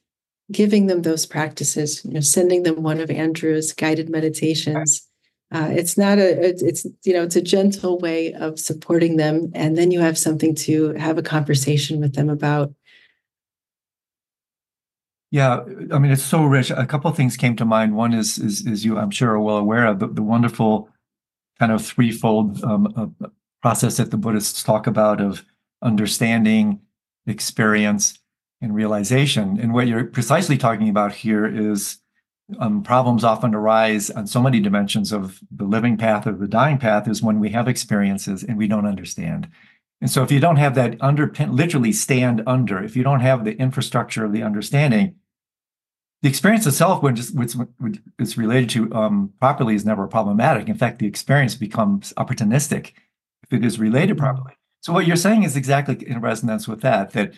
giving 0.51 0.87
them 0.87 1.03
those 1.03 1.27
practices, 1.27 2.05
you 2.05 2.13
know, 2.13 2.21
sending 2.21 2.63
them 2.63 2.83
one 2.83 3.01
of 3.01 3.11
Andrew's 3.11 3.73
guided 3.73 4.09
meditations. 4.09 5.07
Uh, 5.51 5.69
it's 5.71 5.97
not 5.97 6.19
a, 6.19 6.49
it's, 6.49 6.87
you 7.05 7.13
know, 7.13 7.23
it's 7.23 7.37
a 7.37 7.43
gentle 7.43 7.99
way 7.99 8.35
of 8.35 8.59
supporting 8.59 9.17
them. 9.17 9.51
And 9.55 9.77
then 9.77 9.91
you 9.91 10.01
have 10.01 10.19
something 10.19 10.55
to 10.57 10.93
have 10.95 11.19
a 11.19 11.23
conversation 11.23 12.01
with 12.01 12.15
them 12.15 12.29
about. 12.29 12.73
Yeah, 15.31 15.61
I 15.93 15.99
mean, 15.99 16.11
it's 16.11 16.23
so 16.23 16.45
rich. 16.45 16.71
A 16.71 16.87
couple 16.87 17.11
things 17.13 17.37
came 17.37 17.55
to 17.57 17.67
mind. 17.67 17.95
One 17.95 18.15
is, 18.15 18.39
is, 18.39 18.67
is 18.67 18.85
you, 18.85 18.99
I'm 18.99 19.11
sure, 19.11 19.33
are 19.33 19.41
well 19.41 19.59
aware 19.59 19.87
of 19.87 19.99
the, 19.99 20.07
the 20.07 20.23
wonderful 20.23 20.89
kind 21.59 21.73
of 21.73 21.85
threefold 21.85 22.65
um, 22.65 22.93
uh, 22.97 23.29
process 23.61 23.99
that 23.99 24.11
the 24.11 24.17
Buddhists 24.17 24.63
talk 24.63 24.87
about 24.87 25.21
of 25.21 25.45
understanding, 25.83 26.81
experience, 27.27 28.19
and 28.61 28.75
realization. 28.75 29.59
And 29.61 29.73
what 29.73 29.87
you're 29.87 30.05
precisely 30.05 30.59
talking 30.59 30.89
about 30.89 31.13
here 31.13 31.47
is 31.47 31.99
um, 32.59 32.83
problems 32.83 33.25
often 33.25 33.55
arise 33.55 34.11
on 34.11 34.27
so 34.27 34.43
many 34.43 34.61
dimensions 34.61 35.13
of 35.13 35.41
the 35.51 35.65
living 35.65 35.97
path 35.97 36.27
or 36.27 36.33
the 36.33 36.49
dying 36.49 36.79
path 36.79 37.07
is 37.07 37.23
when 37.23 37.41
we 37.41 37.51
have 37.51 37.69
experiences 37.69 38.43
and 38.43 38.57
we 38.57 38.67
don't 38.67 38.87
understand. 38.87 39.49
And 40.01 40.11
so 40.11 40.23
if 40.23 40.31
you 40.31 40.41
don't 40.41 40.57
have 40.57 40.75
that 40.77 40.99
underpin, 40.99 41.53
literally 41.53 41.93
stand 41.93 42.43
under, 42.47 42.83
if 42.83 42.97
you 42.97 43.03
don't 43.03 43.21
have 43.21 43.45
the 43.45 43.57
infrastructure 43.57 44.25
of 44.25 44.33
the 44.33 44.43
understanding, 44.43 45.17
the 46.23 46.29
experience 46.29 46.67
itself, 46.67 47.03
when 47.03 47.15
just 47.15 47.35
which 47.35 47.55
it's 48.19 48.37
related 48.37 48.71
to 48.71 48.93
um, 48.93 49.33
properly, 49.39 49.75
is 49.75 49.85
never 49.85 50.07
problematic. 50.09 50.69
In 50.69 50.77
fact, 50.77 50.99
the 50.99 51.07
experience 51.07 51.55
becomes 51.55 52.13
opportunistic 52.17 52.93
if 53.45 53.53
it 53.53 53.65
is 53.65 53.79
related 53.79 54.17
mm-hmm. 54.17 54.25
properly. 54.25 54.55
So 54.81 54.93
what 54.93 55.07
you're 55.07 55.17
saying 55.17 55.43
is 55.43 55.57
exactly 55.57 55.97
in 56.09 56.21
resonance 56.21 56.67
with 56.67 56.81
that. 56.81 57.11
That 57.11 57.35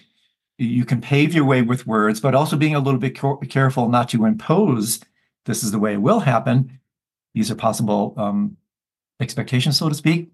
you 0.61 0.85
can 0.85 1.01
pave 1.01 1.35
your 1.35 1.45
way 1.45 1.63
with 1.63 1.87
words, 1.87 2.21
but 2.21 2.35
also 2.35 2.57
being 2.57 2.75
a 2.75 2.81
little 2.81 3.01
bit 3.01 3.19
careful 3.49 3.89
not 3.89 4.09
to 4.11 4.25
impose 4.27 5.01
this 5.47 5.65
is 5.65 5.73
the 5.73 5.79
way 5.79 5.95
it 5.95 6.03
will 6.03 6.21
happen. 6.21 6.79
These 7.35 7.51
are 7.51 7.55
possible 7.55 8.15
um, 8.17 8.57
expectations, 9.21 9.79
so 9.79 9.89
to 9.89 9.95
speak. 9.95 10.31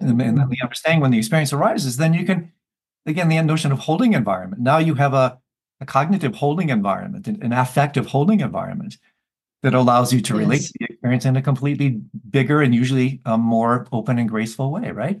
And, 0.00 0.20
then 0.20 0.36
mm-hmm. 0.36 0.48
the 0.48 0.58
understanding 0.62 1.00
when 1.00 1.10
the 1.10 1.18
experience 1.18 1.52
arises, 1.52 1.96
then 1.96 2.14
you 2.14 2.24
can, 2.24 2.52
again, 3.04 3.28
the 3.28 3.42
notion 3.42 3.72
of 3.72 3.80
holding 3.80 4.12
environment. 4.12 4.62
Now 4.62 4.78
you 4.78 4.94
have 4.94 5.12
a, 5.12 5.38
a 5.80 5.86
cognitive 5.86 6.36
holding 6.36 6.68
environment, 6.68 7.26
an, 7.26 7.42
an, 7.42 7.52
affective 7.52 8.06
holding 8.06 8.40
environment 8.40 8.96
that 9.62 9.74
allows 9.74 10.12
you 10.12 10.20
to 10.20 10.34
yes. 10.34 10.38
relate 10.38 10.62
to 10.62 10.72
the 10.78 10.84
experience 10.84 11.24
in 11.24 11.36
a 11.36 11.42
completely 11.42 12.00
bigger 12.30 12.62
and 12.62 12.72
usually 12.74 13.20
a 13.24 13.36
more 13.36 13.88
open 13.90 14.20
and 14.20 14.28
graceful 14.28 14.70
way, 14.70 14.92
right? 14.92 15.20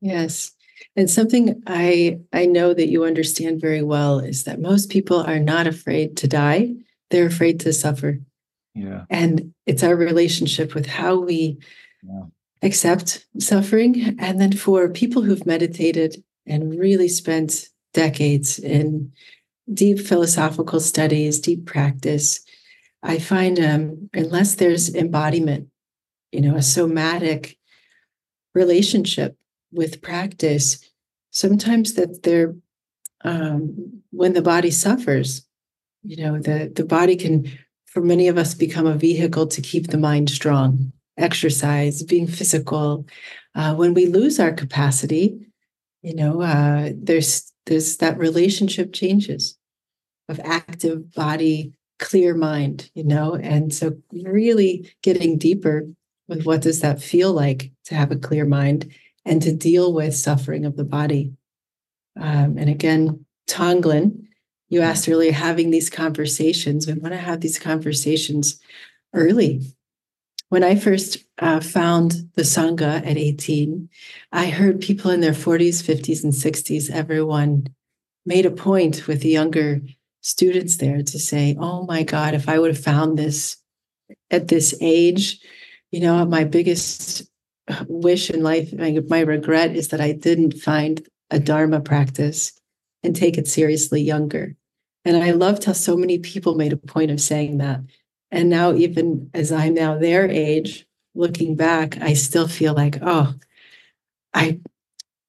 Yes. 0.00 0.52
And 0.96 1.08
something 1.08 1.62
I 1.66 2.20
I 2.32 2.46
know 2.46 2.74
that 2.74 2.88
you 2.88 3.04
understand 3.04 3.60
very 3.60 3.82
well 3.82 4.18
is 4.18 4.44
that 4.44 4.60
most 4.60 4.90
people 4.90 5.20
are 5.20 5.38
not 5.38 5.66
afraid 5.66 6.16
to 6.18 6.28
die. 6.28 6.74
They're 7.10 7.26
afraid 7.26 7.60
to 7.60 7.72
suffer. 7.72 8.20
Yeah. 8.74 9.04
And 9.10 9.52
it's 9.66 9.82
our 9.82 9.96
relationship 9.96 10.74
with 10.74 10.86
how 10.86 11.18
we 11.18 11.58
yeah. 12.02 12.22
accept 12.62 13.26
suffering. 13.38 14.16
And 14.18 14.40
then 14.40 14.52
for 14.52 14.88
people 14.88 15.22
who've 15.22 15.46
meditated 15.46 16.22
and 16.46 16.78
really 16.78 17.08
spent 17.08 17.68
decades 17.92 18.58
in 18.58 19.12
deep 19.72 20.00
philosophical 20.00 20.80
studies, 20.80 21.40
deep 21.40 21.66
practice, 21.66 22.40
I 23.02 23.18
find 23.18 23.58
um, 23.58 24.10
unless 24.12 24.56
there's 24.56 24.94
embodiment, 24.94 25.68
you 26.32 26.40
know, 26.40 26.56
a 26.56 26.62
somatic 26.62 27.56
relationship 28.54 29.36
with 29.72 30.02
practice 30.02 30.78
sometimes 31.30 31.94
that 31.94 32.22
they're 32.22 32.54
um, 33.22 34.02
when 34.10 34.32
the 34.32 34.42
body 34.42 34.70
suffers 34.70 35.46
you 36.02 36.16
know 36.16 36.38
the 36.38 36.72
the 36.74 36.84
body 36.84 37.16
can 37.16 37.50
for 37.86 38.00
many 38.00 38.28
of 38.28 38.38
us 38.38 38.54
become 38.54 38.86
a 38.86 38.94
vehicle 38.94 39.46
to 39.46 39.60
keep 39.60 39.88
the 39.88 39.98
mind 39.98 40.30
strong 40.30 40.92
exercise 41.16 42.02
being 42.02 42.26
physical 42.26 43.06
uh, 43.54 43.74
when 43.74 43.94
we 43.94 44.06
lose 44.06 44.40
our 44.40 44.52
capacity 44.52 45.38
you 46.02 46.14
know 46.14 46.40
uh, 46.40 46.90
there's 46.94 47.52
there's 47.66 47.98
that 47.98 48.18
relationship 48.18 48.92
changes 48.92 49.58
of 50.28 50.40
active 50.44 51.12
body 51.12 51.72
clear 52.00 52.34
mind, 52.34 52.90
you 52.94 53.04
know? 53.04 53.36
And 53.36 53.72
so 53.72 53.96
really 54.10 54.90
getting 55.02 55.38
deeper 55.38 55.86
with 56.28 56.44
what 56.44 56.62
does 56.62 56.80
that 56.80 57.00
feel 57.00 57.32
like 57.32 57.70
to 57.84 57.94
have 57.94 58.10
a 58.10 58.16
clear 58.16 58.44
mind 58.44 58.90
and 59.24 59.42
to 59.42 59.54
deal 59.54 59.92
with 59.92 60.14
suffering 60.14 60.64
of 60.64 60.76
the 60.76 60.84
body. 60.84 61.32
Um, 62.18 62.56
and 62.58 62.68
again, 62.68 63.24
Tonglen, 63.48 64.26
you 64.68 64.80
asked 64.80 65.08
earlier, 65.08 65.32
having 65.32 65.70
these 65.70 65.90
conversations. 65.90 66.86
We 66.86 66.94
want 66.94 67.12
to 67.12 67.18
have 67.18 67.40
these 67.40 67.58
conversations 67.58 68.60
early. 69.14 69.62
When 70.48 70.64
I 70.64 70.74
first 70.74 71.18
uh, 71.38 71.60
found 71.60 72.28
the 72.34 72.42
Sangha 72.42 73.06
at 73.06 73.16
18, 73.16 73.88
I 74.32 74.46
heard 74.46 74.80
people 74.80 75.10
in 75.10 75.20
their 75.20 75.32
40s, 75.32 75.82
50s, 75.82 76.24
and 76.24 76.32
60s, 76.32 76.90
everyone 76.90 77.68
made 78.26 78.46
a 78.46 78.50
point 78.50 79.06
with 79.06 79.22
the 79.22 79.28
younger 79.28 79.80
students 80.22 80.76
there 80.76 81.02
to 81.02 81.18
say, 81.18 81.56
oh 81.58 81.84
my 81.86 82.02
God, 82.02 82.34
if 82.34 82.48
I 82.48 82.58
would 82.58 82.70
have 82.70 82.82
found 82.82 83.18
this 83.18 83.56
at 84.30 84.48
this 84.48 84.74
age, 84.80 85.40
you 85.90 86.00
know, 86.00 86.24
my 86.24 86.44
biggest 86.44 87.29
wish 87.88 88.30
in 88.30 88.42
life, 88.42 88.72
my, 88.72 88.98
my 89.08 89.20
regret 89.20 89.74
is 89.76 89.88
that 89.88 90.00
I 90.00 90.12
didn't 90.12 90.54
find 90.54 91.06
a 91.30 91.38
Dharma 91.38 91.80
practice 91.80 92.52
and 93.02 93.14
take 93.14 93.38
it 93.38 93.48
seriously 93.48 94.02
younger. 94.02 94.56
And 95.04 95.16
I 95.16 95.30
loved 95.30 95.64
how 95.64 95.72
so 95.72 95.96
many 95.96 96.18
people 96.18 96.56
made 96.56 96.72
a 96.72 96.76
point 96.76 97.10
of 97.10 97.20
saying 97.20 97.58
that. 97.58 97.80
And 98.30 98.50
now, 98.50 98.74
even 98.74 99.30
as 99.34 99.50
I'm 99.50 99.74
now 99.74 99.98
their 99.98 100.28
age, 100.28 100.86
looking 101.14 101.56
back, 101.56 102.00
I 102.00 102.14
still 102.14 102.46
feel 102.46 102.74
like, 102.74 102.98
oh, 103.02 103.34
I 104.34 104.60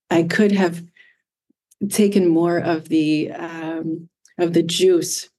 I 0.10 0.24
could 0.24 0.52
have 0.52 0.84
taken 1.90 2.28
more 2.28 2.58
of 2.60 2.90
the 2.90 3.32
um, 3.32 4.10
of 4.38 4.54
the 4.54 4.62
juice 4.62 5.30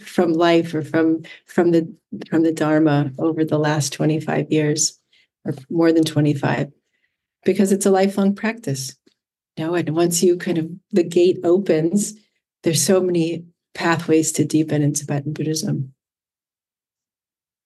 from 0.00 0.32
life 0.32 0.74
or 0.74 0.82
from 0.82 1.22
from 1.46 1.72
the 1.72 1.92
from 2.30 2.42
the 2.42 2.52
dharma 2.52 3.12
over 3.18 3.44
the 3.44 3.58
last 3.58 3.92
25 3.92 4.50
years 4.50 5.00
or 5.44 5.54
more 5.70 5.92
than 5.92 6.04
25 6.04 6.70
because 7.44 7.72
it's 7.72 7.86
a 7.86 7.90
lifelong 7.90 8.34
practice 8.34 8.96
you 9.56 9.64
know 9.64 9.74
and 9.74 9.94
once 9.94 10.22
you 10.22 10.36
kind 10.36 10.58
of 10.58 10.70
the 10.90 11.02
gate 11.02 11.38
opens 11.44 12.14
there's 12.62 12.82
so 12.82 13.00
many 13.00 13.44
pathways 13.74 14.32
to 14.32 14.44
deepen 14.44 14.82
in 14.82 14.92
tibetan 14.92 15.32
buddhism 15.32 15.92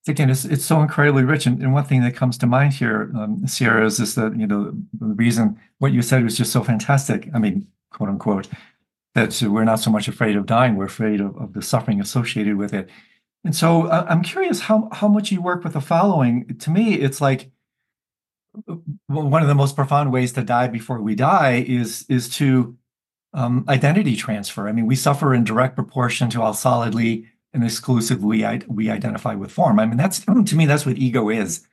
again 0.08 0.30
it's, 0.30 0.44
it's 0.44 0.64
so 0.64 0.80
incredibly 0.80 1.24
rich 1.24 1.46
and, 1.46 1.60
and 1.62 1.72
one 1.72 1.84
thing 1.84 2.02
that 2.02 2.16
comes 2.16 2.38
to 2.38 2.46
mind 2.46 2.72
here 2.72 3.10
um, 3.16 3.46
sierra 3.46 3.84
is 3.84 3.98
this 3.98 4.14
that 4.14 4.38
you 4.38 4.46
know 4.46 4.72
the 4.98 5.14
reason 5.14 5.58
what 5.78 5.92
you 5.92 6.02
said 6.02 6.22
was 6.22 6.36
just 6.36 6.52
so 6.52 6.62
fantastic 6.62 7.28
i 7.34 7.38
mean 7.38 7.66
quote 7.90 8.08
unquote 8.08 8.48
that 9.16 9.40
we're 9.42 9.64
not 9.64 9.80
so 9.80 9.90
much 9.90 10.08
afraid 10.08 10.36
of 10.36 10.44
dying, 10.44 10.76
we're 10.76 10.84
afraid 10.84 11.22
of, 11.22 11.34
of 11.38 11.54
the 11.54 11.62
suffering 11.62 12.02
associated 12.02 12.56
with 12.56 12.74
it. 12.74 12.90
And 13.44 13.56
so 13.56 13.86
uh, 13.86 14.04
I'm 14.10 14.22
curious 14.22 14.60
how, 14.60 14.90
how 14.92 15.08
much 15.08 15.32
you 15.32 15.40
work 15.40 15.64
with 15.64 15.72
the 15.72 15.80
following. 15.80 16.54
To 16.58 16.70
me, 16.70 16.96
it's 16.96 17.18
like 17.18 17.50
one 19.06 19.42
of 19.42 19.48
the 19.48 19.54
most 19.54 19.76
profound 19.76 20.12
ways 20.12 20.32
to 20.32 20.42
die 20.42 20.68
before 20.68 21.00
we 21.00 21.14
die 21.14 21.64
is, 21.66 22.04
is 22.08 22.28
to 22.36 22.76
um, 23.34 23.64
identity 23.68 24.16
transfer. 24.16 24.68
I 24.68 24.72
mean, 24.72 24.86
we 24.86 24.96
suffer 24.96 25.34
in 25.34 25.44
direct 25.44 25.74
proportion 25.74 26.30
to 26.30 26.40
how 26.40 26.52
solidly 26.52 27.26
and 27.52 27.64
exclusively 27.64 28.44
we, 28.44 28.60
we 28.68 28.90
identify 28.90 29.34
with 29.34 29.50
form. 29.50 29.78
I 29.78 29.86
mean, 29.86 29.96
that's 29.96 30.20
to 30.20 30.56
me, 30.56 30.66
that's 30.66 30.86
what 30.86 30.98
ego 30.98 31.28
is 31.28 31.66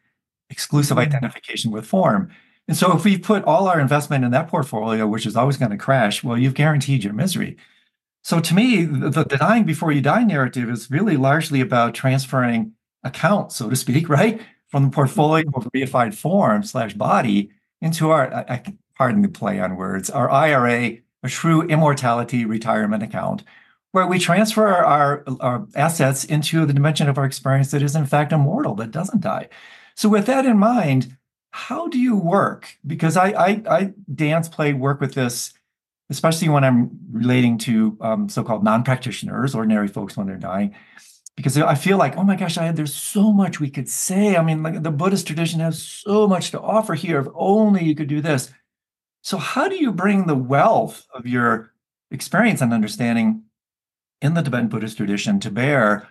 exclusive 0.49 0.97
mm-hmm. 0.97 1.07
identification 1.07 1.71
with 1.71 1.85
form. 1.85 2.31
And 2.67 2.77
so 2.77 2.95
if 2.95 3.03
we 3.03 3.17
put 3.17 3.43
all 3.43 3.67
our 3.67 3.79
investment 3.79 4.23
in 4.23 4.31
that 4.31 4.47
portfolio, 4.47 5.05
which 5.07 5.25
is 5.25 5.35
always 5.35 5.57
going 5.57 5.71
to 5.71 5.77
crash, 5.77 6.23
well, 6.23 6.37
you've 6.37 6.53
guaranteed 6.53 7.03
your 7.03 7.13
misery. 7.13 7.57
So 8.23 8.39
to 8.39 8.53
me, 8.53 8.85
the, 8.85 9.09
the 9.09 9.37
dying 9.37 9.65
before 9.65 9.91
you 9.91 10.01
die 10.01 10.23
narrative 10.23 10.69
is 10.69 10.89
really 10.89 11.17
largely 11.17 11.59
about 11.59 11.93
transferring 11.93 12.73
account, 13.03 13.51
so 13.51 13.69
to 13.69 13.75
speak, 13.75 14.07
right? 14.19 14.41
From 14.73 14.85
the 14.85 14.89
portfolio 14.89 15.45
of 15.53 15.69
reified 15.75 16.15
form 16.15 16.63
slash 16.63 16.95
body 16.95 17.51
into 17.79 18.09
our, 18.09 18.33
I, 18.33 18.55
I, 18.55 18.63
pardon 18.97 19.21
the 19.21 19.29
play 19.29 19.59
on 19.59 19.75
words, 19.75 20.09
our 20.09 20.31
IRA, 20.31 20.97
a 21.21 21.29
true 21.29 21.61
immortality 21.61 22.43
retirement 22.43 23.03
account, 23.03 23.43
where 23.91 24.07
we 24.07 24.17
transfer 24.17 24.67
our, 24.67 25.23
our 25.41 25.67
assets 25.75 26.25
into 26.25 26.65
the 26.65 26.73
dimension 26.73 27.07
of 27.07 27.19
our 27.19 27.25
experience 27.25 27.69
that 27.69 27.83
is 27.83 27.95
in 27.95 28.07
fact 28.07 28.31
immortal, 28.31 28.73
that 28.73 28.89
doesn't 28.89 29.21
die. 29.21 29.47
So 29.93 30.09
with 30.09 30.25
that 30.25 30.43
in 30.43 30.57
mind, 30.57 31.17
how 31.51 31.87
do 31.87 31.99
you 31.99 32.15
work? 32.15 32.75
Because 32.87 33.15
I, 33.15 33.27
I, 33.27 33.61
I 33.69 33.93
dance, 34.15 34.49
play, 34.49 34.73
work 34.73 34.99
with 34.99 35.13
this, 35.13 35.53
especially 36.09 36.49
when 36.49 36.63
I'm 36.63 36.89
relating 37.11 37.59
to 37.59 37.95
um, 38.01 38.27
so-called 38.27 38.63
non-practitioners, 38.63 39.53
ordinary 39.53 39.87
folks 39.87 40.17
when 40.17 40.25
they're 40.25 40.37
dying, 40.37 40.73
because 41.35 41.57
I 41.57 41.75
feel 41.75 41.97
like, 41.97 42.15
oh 42.17 42.23
my 42.23 42.35
gosh, 42.35 42.57
I, 42.57 42.71
there's 42.71 42.93
so 42.93 43.33
much 43.33 43.59
we 43.59 43.69
could 43.69 43.89
say. 43.89 44.35
I 44.35 44.43
mean, 44.43 44.61
like 44.61 44.83
the 44.83 44.91
Buddhist 44.91 45.27
tradition 45.27 45.59
has 45.59 45.81
so 45.81 46.27
much 46.27 46.51
to 46.51 46.61
offer 46.61 46.93
here. 46.93 47.19
If 47.19 47.27
only 47.33 47.83
you 47.83 47.95
could 47.95 48.07
do 48.07 48.21
this. 48.21 48.51
So, 49.21 49.37
how 49.37 49.67
do 49.67 49.75
you 49.75 49.91
bring 49.91 50.27
the 50.27 50.35
wealth 50.35 51.07
of 51.13 51.25
your 51.25 51.71
experience 52.11 52.61
and 52.61 52.73
understanding 52.73 53.43
in 54.21 54.35
the 54.35 54.41
Tibetan 54.41 54.67
Buddhist 54.67 54.97
tradition 54.97 55.39
to 55.39 55.49
bear 55.49 56.07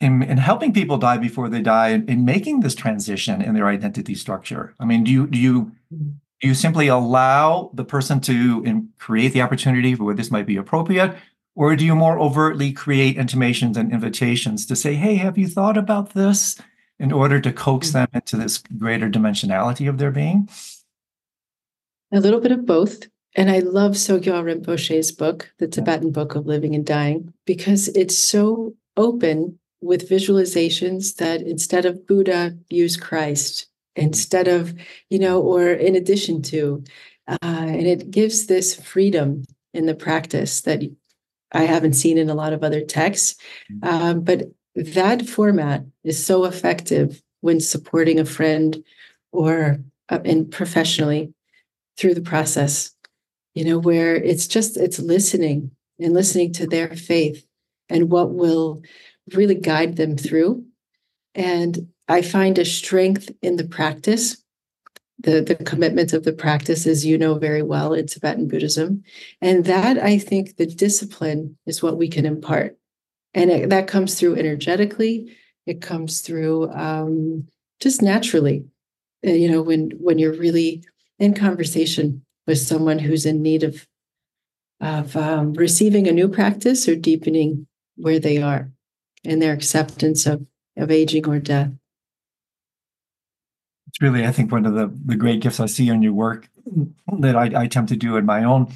in, 0.00 0.22
in 0.22 0.38
helping 0.38 0.72
people 0.72 0.96
die 0.96 1.18
before 1.18 1.48
they 1.48 1.60
die 1.60 1.88
and 1.88 2.08
in 2.08 2.24
making 2.24 2.60
this 2.60 2.74
transition 2.74 3.42
in 3.42 3.54
their 3.54 3.66
identity 3.66 4.14
structure 4.14 4.74
i 4.80 4.84
mean 4.84 5.04
do 5.04 5.10
you 5.10 5.26
do 5.26 5.38
you 5.38 5.62
mm-hmm. 5.92 6.10
do 6.40 6.48
you 6.48 6.54
simply 6.54 6.88
allow 6.88 7.70
the 7.74 7.84
person 7.84 8.20
to 8.20 8.62
in, 8.64 8.88
create 8.98 9.32
the 9.32 9.42
opportunity 9.42 9.94
for 9.94 10.04
where 10.04 10.14
this 10.14 10.30
might 10.30 10.46
be 10.46 10.56
appropriate 10.56 11.16
or 11.58 11.76
do 11.76 11.84
you 11.84 11.94
more 11.94 12.18
overtly 12.18 12.72
create 12.72 13.16
intimations 13.16 13.76
and 13.76 13.92
invitations 13.92 14.64
to 14.66 14.76
say 14.76 14.94
hey 14.94 15.16
have 15.16 15.36
you 15.36 15.48
thought 15.48 15.76
about 15.76 16.14
this? 16.14 16.56
in 16.98 17.12
order 17.12 17.40
to 17.40 17.52
coax 17.52 17.92
them 17.92 18.08
into 18.12 18.36
this 18.36 18.58
greater 18.76 19.08
dimensionality 19.08 19.88
of 19.88 19.98
their 19.98 20.10
being? 20.10 20.48
A 22.12 22.20
little 22.20 22.40
bit 22.40 22.52
of 22.52 22.66
both. 22.66 23.06
And 23.34 23.50
I 23.50 23.60
love 23.60 23.92
Sogyal 23.92 24.42
Rinpoche's 24.42 25.12
book, 25.12 25.52
The 25.58 25.68
Tibetan 25.68 26.10
Book 26.10 26.34
of 26.34 26.46
Living 26.46 26.74
and 26.74 26.84
Dying, 26.84 27.32
because 27.44 27.88
it's 27.88 28.18
so 28.18 28.74
open 28.96 29.58
with 29.80 30.08
visualizations 30.08 31.16
that 31.16 31.42
instead 31.42 31.84
of 31.84 32.06
Buddha, 32.06 32.56
use 32.68 32.96
Christ 32.96 33.66
instead 33.94 34.48
of, 34.48 34.74
you 35.10 35.18
know, 35.18 35.40
or 35.40 35.68
in 35.68 35.94
addition 35.94 36.42
to. 36.42 36.82
Uh, 37.28 37.36
and 37.42 37.86
it 37.86 38.10
gives 38.10 38.46
this 38.46 38.74
freedom 38.74 39.44
in 39.74 39.86
the 39.86 39.94
practice 39.94 40.62
that 40.62 40.82
I 41.52 41.62
haven't 41.62 41.94
seen 41.94 42.18
in 42.18 42.28
a 42.28 42.34
lot 42.34 42.52
of 42.52 42.62
other 42.62 42.82
texts. 42.82 43.36
Mm-hmm. 43.72 43.88
Um, 43.88 44.20
but 44.20 44.42
that 44.74 45.26
format 45.26 45.84
is 46.04 46.24
so 46.24 46.44
effective 46.44 47.22
when 47.40 47.60
supporting 47.60 48.18
a 48.18 48.24
friend 48.24 48.82
or 49.32 49.78
uh, 50.08 50.18
and 50.24 50.50
professionally 50.50 51.32
through 51.96 52.14
the 52.14 52.20
process 52.20 52.92
you 53.58 53.64
know 53.64 53.78
where 53.78 54.14
it's 54.14 54.46
just 54.46 54.76
it's 54.76 55.00
listening 55.00 55.72
and 55.98 56.14
listening 56.14 56.52
to 56.52 56.66
their 56.66 56.94
faith 56.94 57.44
and 57.88 58.08
what 58.08 58.30
will 58.32 58.82
really 59.34 59.56
guide 59.56 59.96
them 59.96 60.16
through. 60.16 60.64
And 61.34 61.88
I 62.06 62.22
find 62.22 62.56
a 62.56 62.64
strength 62.64 63.30
in 63.42 63.56
the 63.56 63.66
practice, 63.66 64.36
the, 65.20 65.40
the 65.40 65.56
commitment 65.56 66.12
of 66.12 66.24
the 66.24 66.32
practice, 66.32 66.86
as 66.86 67.04
you 67.04 67.18
know 67.18 67.34
very 67.34 67.62
well 67.62 67.92
in 67.92 68.06
Tibetan 68.06 68.46
Buddhism. 68.46 69.02
And 69.40 69.64
that 69.64 69.98
I 69.98 70.18
think 70.18 70.56
the 70.56 70.66
discipline 70.66 71.56
is 71.66 71.82
what 71.82 71.98
we 71.98 72.08
can 72.08 72.24
impart. 72.24 72.78
And 73.34 73.50
it, 73.50 73.70
that 73.70 73.88
comes 73.88 74.18
through 74.18 74.36
energetically, 74.36 75.36
it 75.66 75.80
comes 75.82 76.20
through 76.20 76.70
um, 76.72 77.46
just 77.80 78.00
naturally. 78.02 78.64
Uh, 79.26 79.30
you 79.30 79.50
know, 79.50 79.62
when 79.62 79.90
when 79.98 80.18
you're 80.18 80.32
really 80.32 80.84
in 81.18 81.34
conversation 81.34 82.24
with 82.46 82.58
someone 82.58 82.98
who's 82.98 83.26
in 83.26 83.42
need 83.42 83.64
of 83.64 83.86
of 84.80 85.16
um, 85.16 85.52
receiving 85.54 86.06
a 86.06 86.12
new 86.12 86.28
practice 86.28 86.88
or 86.88 86.94
deepening 86.94 87.66
where 87.96 88.20
they 88.20 88.40
are 88.40 88.70
in 89.24 89.40
their 89.40 89.52
acceptance 89.52 90.26
of, 90.26 90.46
of 90.76 90.90
aging 90.90 91.28
or 91.28 91.40
death. 91.40 91.70
It's 93.98 94.02
really, 94.04 94.24
I 94.24 94.30
think, 94.30 94.52
one 94.52 94.64
of 94.64 94.74
the, 94.74 94.92
the 95.06 95.16
great 95.16 95.40
gifts 95.40 95.58
I 95.58 95.66
see 95.66 95.88
in 95.88 96.02
your 96.02 96.12
work 96.12 96.48
that 97.18 97.34
I, 97.34 97.50
I 97.52 97.64
attempt 97.64 97.88
to 97.88 97.96
do 97.96 98.16
in 98.16 98.24
my 98.24 98.44
own 98.44 98.72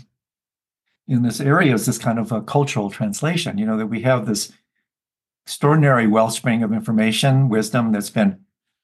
in 1.07 1.23
this 1.23 1.41
area 1.41 1.75
is 1.75 1.87
this 1.87 1.97
kind 1.97 2.19
of 2.19 2.33
a 2.33 2.43
cultural 2.43 2.91
translation. 2.91 3.57
You 3.57 3.65
know, 3.65 3.77
that 3.77 3.87
we 3.87 4.01
have 4.01 4.27
this 4.27 4.53
extraordinary 5.47 6.09
wellspring 6.09 6.65
of 6.65 6.73
information, 6.73 7.49
wisdom 7.49 7.93
that's 7.93 8.11
been 8.11 8.41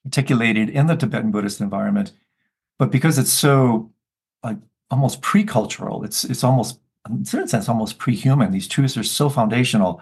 articulated 0.06 0.70
in 0.70 0.86
the 0.86 0.94
Tibetan 0.94 1.32
Buddhist 1.32 1.60
environment. 1.60 2.12
But 2.78 2.92
because 2.92 3.18
it's 3.18 3.32
so 3.32 3.90
like 4.44 4.58
almost 4.92 5.22
pre-cultural, 5.22 6.04
it's 6.04 6.22
it's 6.22 6.44
almost 6.44 6.78
in 7.10 7.22
a 7.22 7.24
certain 7.24 7.48
sense 7.48 7.68
almost 7.68 7.98
pre-human. 7.98 8.52
These 8.52 8.68
truths 8.68 8.96
are 8.96 9.02
so 9.02 9.28
foundational 9.28 10.00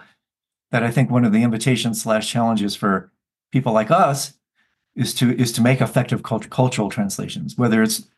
that 0.70 0.82
I 0.82 0.90
think 0.90 1.10
one 1.10 1.24
of 1.24 1.32
the 1.32 1.42
invitations 1.42 2.02
slash 2.02 2.30
challenges 2.30 2.76
for 2.76 3.10
people 3.52 3.72
like 3.72 3.90
us 3.90 4.34
is 4.96 5.14
to 5.14 5.36
is 5.36 5.52
to 5.52 5.62
make 5.62 5.80
effective 5.80 6.22
cult- 6.22 6.50
cultural 6.50 6.88
translations, 6.88 7.56
whether 7.56 7.82
it's 7.82 8.08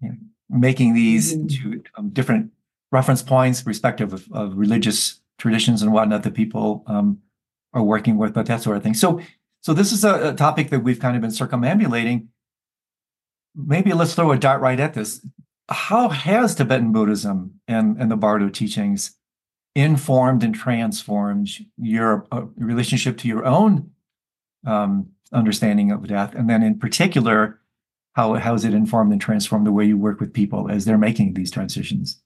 you 0.00 0.08
know, 0.08 0.16
making 0.48 0.94
these 0.94 1.36
mm-hmm. 1.36 1.46
to 1.46 1.82
um, 1.96 2.08
different 2.10 2.50
reference 2.90 3.22
points, 3.22 3.66
respective 3.66 4.12
of, 4.12 4.26
of, 4.32 4.56
religious 4.56 5.20
traditions 5.38 5.82
and 5.82 5.92
whatnot 5.92 6.22
that 6.22 6.34
people 6.34 6.82
um, 6.86 7.18
are 7.74 7.82
working 7.82 8.16
with, 8.16 8.32
but 8.32 8.46
that 8.46 8.62
sort 8.62 8.76
of 8.76 8.82
thing. 8.82 8.94
So, 8.94 9.20
so 9.60 9.74
this 9.74 9.92
is 9.92 10.04
a, 10.04 10.30
a 10.30 10.34
topic 10.34 10.70
that 10.70 10.80
we've 10.80 10.98
kind 10.98 11.14
of 11.14 11.20
been 11.20 11.30
circumambulating. 11.30 12.28
Maybe 13.54 13.92
let's 13.92 14.14
throw 14.14 14.32
a 14.32 14.38
dart 14.38 14.62
right 14.62 14.80
at 14.80 14.94
this. 14.94 15.24
How 15.68 16.08
has 16.08 16.54
Tibetan 16.54 16.92
Buddhism 16.92 17.60
and, 17.68 18.00
and 18.00 18.10
the 18.10 18.16
Bardo 18.16 18.48
teachings 18.48 19.16
informed 19.74 20.42
and 20.42 20.54
transformed 20.54 21.50
your 21.76 22.26
uh, 22.32 22.46
relationship 22.56 23.18
to 23.18 23.28
your 23.28 23.44
own 23.44 23.90
um, 24.66 25.10
understanding 25.32 25.92
of 25.92 26.06
death, 26.06 26.34
and 26.34 26.48
then 26.48 26.62
in 26.62 26.78
particular, 26.78 27.60
how 28.14 28.34
how 28.34 28.52
has 28.52 28.64
it 28.64 28.74
informed 28.74 29.12
and 29.12 29.20
transformed 29.20 29.66
the 29.66 29.72
way 29.72 29.84
you 29.84 29.96
work 29.96 30.20
with 30.20 30.32
people 30.32 30.70
as 30.70 30.84
they're 30.84 30.98
making 30.98 31.34
these 31.34 31.50
transitions? 31.50 32.20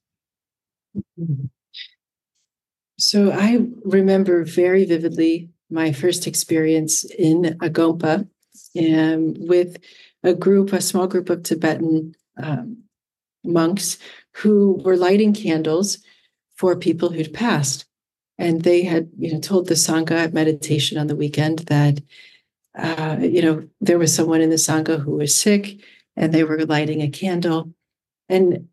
So 2.97 3.31
I 3.31 3.65
remember 3.83 4.43
very 4.43 4.85
vividly 4.85 5.49
my 5.69 5.91
first 5.91 6.27
experience 6.27 7.03
in 7.03 7.57
a 7.61 7.69
gompa 7.69 8.27
um, 8.77 9.33
with 9.37 9.77
a 10.23 10.33
group, 10.33 10.71
a 10.71 10.81
small 10.81 11.07
group 11.07 11.29
of 11.29 11.43
Tibetan 11.43 12.15
um, 12.41 12.83
monks 13.43 13.97
who 14.31 14.81
were 14.85 14.97
lighting 14.97 15.33
candles 15.33 15.99
for 16.55 16.75
people 16.75 17.09
who'd 17.09 17.33
passed. 17.33 17.85
And 18.37 18.61
they 18.61 18.83
had, 18.83 19.09
you 19.17 19.33
know, 19.33 19.39
told 19.39 19.67
the 19.67 19.75
Sangha 19.75 20.11
at 20.11 20.33
meditation 20.33 20.97
on 20.97 21.07
the 21.07 21.15
weekend 21.15 21.59
that, 21.59 22.01
uh, 22.77 23.17
you 23.21 23.41
know, 23.41 23.67
there 23.81 23.99
was 23.99 24.13
someone 24.13 24.41
in 24.41 24.49
the 24.49 24.55
Sangha 24.55 24.99
who 24.99 25.17
was 25.17 25.35
sick 25.35 25.79
and 26.15 26.33
they 26.33 26.43
were 26.43 26.65
lighting 26.65 27.01
a 27.01 27.09
candle. 27.09 27.73
And 28.29 28.67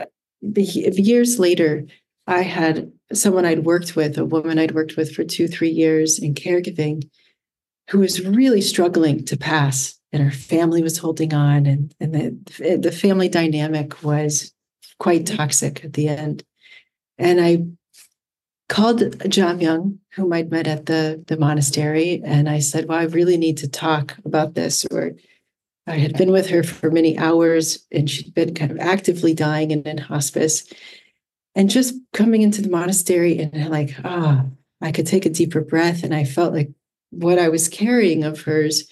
uh, 0.00 0.06
years 0.42 1.38
later, 1.38 1.86
I 2.26 2.42
had 2.42 2.90
someone 3.12 3.44
I'd 3.44 3.64
worked 3.64 3.96
with, 3.96 4.16
a 4.16 4.24
woman 4.24 4.58
I'd 4.58 4.74
worked 4.74 4.96
with 4.96 5.14
for 5.14 5.24
two, 5.24 5.46
three 5.46 5.70
years 5.70 6.18
in 6.18 6.34
caregiving, 6.34 7.08
who 7.90 7.98
was 7.98 8.24
really 8.24 8.62
struggling 8.62 9.24
to 9.26 9.36
pass, 9.36 9.98
and 10.10 10.22
her 10.22 10.30
family 10.30 10.82
was 10.82 10.96
holding 10.96 11.34
on, 11.34 11.66
and, 11.66 11.94
and 12.00 12.14
the, 12.14 12.76
the 12.76 12.92
family 12.92 13.28
dynamic 13.28 14.02
was 14.02 14.52
quite 14.98 15.26
toxic 15.26 15.84
at 15.84 15.92
the 15.92 16.08
end. 16.08 16.44
And 17.18 17.40
I 17.40 17.66
called 18.68 19.00
Jamyang, 19.00 19.98
whom 20.14 20.32
I'd 20.32 20.50
met 20.50 20.66
at 20.66 20.86
the, 20.86 21.22
the 21.26 21.36
monastery, 21.36 22.22
and 22.24 22.48
I 22.48 22.60
said, 22.60 22.88
Well, 22.88 22.98
I 22.98 23.04
really 23.04 23.36
need 23.36 23.58
to 23.58 23.68
talk 23.68 24.16
about 24.24 24.54
this. 24.54 24.86
Or 24.90 25.12
I 25.86 25.96
had 25.96 26.16
been 26.16 26.30
with 26.30 26.48
her 26.50 26.62
for 26.62 26.90
many 26.90 27.18
hours, 27.18 27.84
and 27.92 28.08
she'd 28.08 28.34
been 28.34 28.54
kind 28.54 28.70
of 28.70 28.78
actively 28.78 29.34
dying 29.34 29.72
and 29.72 29.86
in 29.86 29.98
hospice 29.98 30.64
and 31.54 31.70
just 31.70 31.94
coming 32.12 32.42
into 32.42 32.62
the 32.62 32.68
monastery 32.68 33.38
and 33.38 33.70
like 33.70 33.94
ah 34.04 34.44
i 34.80 34.92
could 34.92 35.06
take 35.06 35.26
a 35.26 35.30
deeper 35.30 35.60
breath 35.60 36.02
and 36.02 36.14
i 36.14 36.24
felt 36.24 36.52
like 36.52 36.70
what 37.10 37.38
i 37.38 37.48
was 37.48 37.68
carrying 37.68 38.24
of 38.24 38.42
hers 38.42 38.88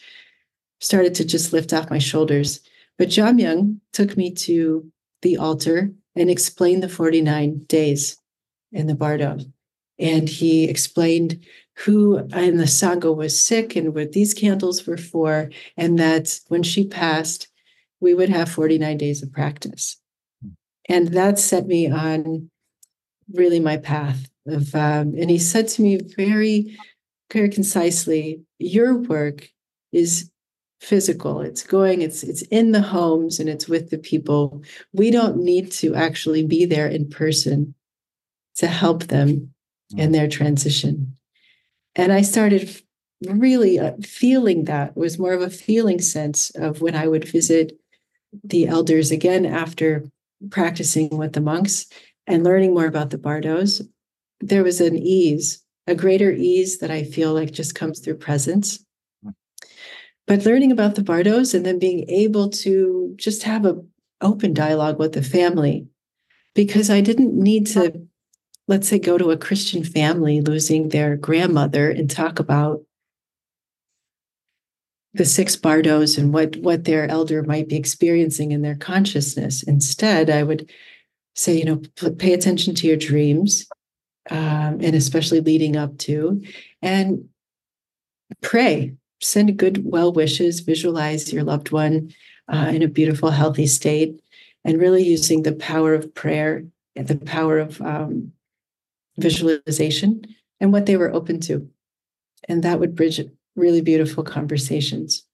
started 0.80 1.14
to 1.14 1.24
just 1.24 1.52
lift 1.52 1.72
off 1.72 1.90
my 1.90 1.98
shoulders 1.98 2.60
but 2.98 3.08
jamyang 3.08 3.78
took 3.92 4.16
me 4.16 4.32
to 4.32 4.90
the 5.22 5.36
altar 5.36 5.92
and 6.14 6.30
explained 6.30 6.82
the 6.82 6.88
49 6.88 7.58
days 7.68 8.18
in 8.72 8.86
the 8.86 8.94
bardo 8.94 9.38
and 10.02 10.28
he 10.28 10.64
explained 10.64 11.42
who 11.78 12.18
in 12.18 12.58
the 12.58 12.64
sangha 12.64 13.14
was 13.16 13.40
sick 13.40 13.76
and 13.76 13.94
what 13.94 14.12
these 14.12 14.34
candles 14.34 14.86
were 14.86 14.98
for 14.98 15.48
and 15.76 15.98
that 15.98 16.38
when 16.48 16.62
she 16.62 16.86
passed 16.86 17.48
we 18.00 18.12
would 18.12 18.28
have 18.28 18.50
49 18.50 18.98
days 18.98 19.22
of 19.22 19.32
practice. 19.32 19.96
And 20.88 21.08
that 21.08 21.38
set 21.38 21.66
me 21.66 21.88
on 21.88 22.50
really 23.32 23.60
my 23.60 23.76
path 23.76 24.28
of 24.46 24.74
um, 24.74 25.14
and 25.16 25.30
he 25.30 25.38
said 25.38 25.68
to 25.68 25.82
me 25.82 26.00
very 26.16 26.76
very 27.32 27.48
concisely 27.48 28.42
your 28.58 28.94
work 28.94 29.48
is 29.92 30.30
physical. 30.80 31.40
It's 31.40 31.62
going 31.62 32.02
it's 32.02 32.24
it's 32.24 32.42
in 32.42 32.72
the 32.72 32.82
homes 32.82 33.38
and 33.38 33.48
it's 33.48 33.68
with 33.68 33.90
the 33.90 33.98
people. 33.98 34.62
We 34.92 35.12
don't 35.12 35.36
need 35.36 35.70
to 35.72 35.94
actually 35.94 36.44
be 36.44 36.64
there 36.64 36.88
in 36.88 37.08
person 37.08 37.74
to 38.56 38.66
help 38.66 39.04
them 39.04 39.54
in 39.96 40.10
mm. 40.10 40.12
their 40.12 40.28
transition 40.28 41.16
and 41.94 42.12
i 42.12 42.22
started 42.22 42.82
really 43.28 43.78
uh, 43.78 43.92
feeling 44.02 44.64
that 44.64 44.90
it 44.90 44.96
was 44.96 45.18
more 45.18 45.32
of 45.32 45.42
a 45.42 45.50
feeling 45.50 46.00
sense 46.00 46.50
of 46.50 46.80
when 46.80 46.94
i 46.94 47.06
would 47.06 47.28
visit 47.28 47.78
the 48.44 48.66
elders 48.66 49.10
again 49.10 49.44
after 49.44 50.04
practicing 50.50 51.16
with 51.16 51.32
the 51.32 51.40
monks 51.40 51.86
and 52.26 52.44
learning 52.44 52.74
more 52.74 52.86
about 52.86 53.10
the 53.10 53.18
bardos, 53.18 53.82
there 54.40 54.64
was 54.64 54.80
an 54.80 54.96
ease, 54.96 55.62
a 55.86 55.94
greater 55.94 56.32
ease 56.32 56.78
that 56.78 56.90
I 56.90 57.04
feel 57.04 57.32
like 57.34 57.52
just 57.52 57.74
comes 57.74 58.00
through 58.00 58.16
presence. 58.16 58.84
But 60.26 60.46
learning 60.46 60.72
about 60.72 60.94
the 60.94 61.02
bardos 61.02 61.52
and 61.52 61.66
then 61.66 61.78
being 61.78 62.08
able 62.08 62.48
to 62.50 63.12
just 63.16 63.42
have 63.42 63.66
a 63.66 63.82
open 64.20 64.54
dialogue 64.54 64.98
with 64.98 65.12
the 65.12 65.22
family, 65.22 65.86
because 66.54 66.90
I 66.90 67.00
didn't 67.00 67.34
need 67.34 67.66
to, 67.68 68.06
let's 68.72 68.88
say, 68.88 68.98
go 68.98 69.18
to 69.18 69.30
a 69.30 69.36
Christian 69.36 69.84
family 69.84 70.40
losing 70.40 70.88
their 70.88 71.14
grandmother 71.14 71.90
and 71.90 72.10
talk 72.10 72.38
about 72.38 72.80
the 75.12 75.26
six 75.26 75.56
bardos 75.56 76.16
and 76.16 76.32
what 76.32 76.56
what 76.56 76.84
their 76.84 77.06
elder 77.06 77.42
might 77.42 77.68
be 77.68 77.76
experiencing 77.76 78.50
in 78.50 78.62
their 78.62 78.74
consciousness. 78.74 79.62
Instead, 79.62 80.30
I 80.30 80.42
would 80.42 80.70
say, 81.36 81.54
you 81.54 81.66
know, 81.66 81.82
pay 82.12 82.32
attention 82.32 82.74
to 82.76 82.86
your 82.86 82.96
dreams, 82.96 83.66
um, 84.30 84.80
and 84.80 84.94
especially 84.94 85.42
leading 85.42 85.76
up 85.76 85.98
to, 85.98 86.42
and 86.80 87.28
pray. 88.40 88.94
Send 89.20 89.54
good 89.58 89.84
well 89.84 90.14
wishes. 90.14 90.60
Visualize 90.60 91.30
your 91.30 91.44
loved 91.44 91.72
one 91.72 92.14
uh, 92.48 92.72
in 92.72 92.82
a 92.82 92.88
beautiful, 92.88 93.30
healthy 93.32 93.66
state, 93.66 94.18
and 94.64 94.80
really 94.80 95.02
using 95.02 95.42
the 95.42 95.52
power 95.52 95.92
of 95.92 96.14
prayer 96.14 96.64
and 96.96 97.06
the 97.06 97.18
power 97.18 97.58
of 97.58 97.78
um, 97.82 98.32
visualization 99.18 100.22
and 100.60 100.72
what 100.72 100.86
they 100.86 100.96
were 100.96 101.12
open 101.12 101.40
to, 101.40 101.68
and 102.48 102.62
that 102.62 102.80
would 102.80 102.94
bridge 102.94 103.20
really 103.56 103.80
beautiful 103.80 104.24
conversations. 104.24 105.24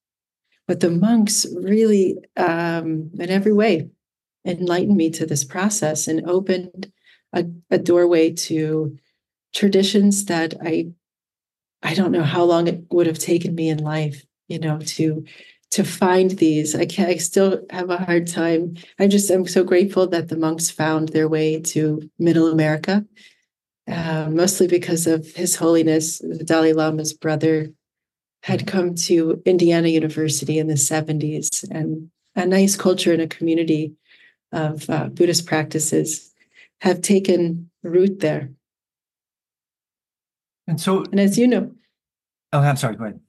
But 0.66 0.80
the 0.80 0.90
monks 0.90 1.46
really, 1.54 2.16
um, 2.36 3.10
in 3.18 3.30
every 3.30 3.52
way, 3.52 3.88
enlightened 4.44 4.96
me 4.96 5.10
to 5.10 5.26
this 5.26 5.44
process 5.44 6.08
and 6.08 6.28
opened 6.28 6.92
a, 7.32 7.44
a 7.70 7.78
doorway 7.78 8.32
to 8.32 8.96
traditions 9.54 10.26
that 10.26 10.54
I 10.62 10.92
I 11.82 11.94
don't 11.94 12.12
know 12.12 12.24
how 12.24 12.42
long 12.42 12.66
it 12.66 12.82
would 12.90 13.06
have 13.06 13.20
taken 13.20 13.54
me 13.54 13.68
in 13.68 13.78
life, 13.78 14.24
you 14.48 14.58
know, 14.58 14.78
to 14.78 15.24
to 15.70 15.84
find 15.84 16.32
these. 16.32 16.74
I 16.74 16.86
can 16.86 17.08
I 17.08 17.16
still 17.16 17.64
have 17.70 17.90
a 17.90 17.98
hard 17.98 18.26
time. 18.26 18.74
I 18.98 19.06
just 19.06 19.30
am 19.30 19.46
so 19.46 19.64
grateful 19.64 20.06
that 20.08 20.28
the 20.28 20.36
monks 20.36 20.70
found 20.70 21.10
their 21.10 21.28
way 21.28 21.60
to 21.60 22.10
Middle 22.18 22.50
America, 22.50 23.04
uh, 23.90 24.28
mostly 24.30 24.66
because 24.66 25.06
of 25.06 25.26
His 25.34 25.56
Holiness 25.56 26.18
the 26.18 26.44
Dalai 26.44 26.72
Lama's 26.72 27.12
brother 27.12 27.72
had 28.42 28.66
come 28.66 28.94
to 28.94 29.42
Indiana 29.44 29.88
University 29.88 30.58
in 30.58 30.68
the 30.68 30.74
70s 30.74 31.68
and 31.70 32.10
a 32.36 32.46
nice 32.46 32.76
culture 32.76 33.12
and 33.12 33.22
a 33.22 33.26
community 33.26 33.94
of 34.52 34.88
uh, 34.88 35.08
Buddhist 35.08 35.46
practices 35.46 36.32
have 36.80 37.02
taken 37.02 37.70
root 37.82 38.20
there. 38.20 38.50
And 40.66 40.80
so, 40.80 41.04
and 41.10 41.18
as 41.18 41.38
you 41.38 41.48
know, 41.48 41.72
oh, 42.52 42.60
I'm 42.60 42.76
sorry, 42.76 42.96
go 42.96 43.04
ahead. 43.04 43.20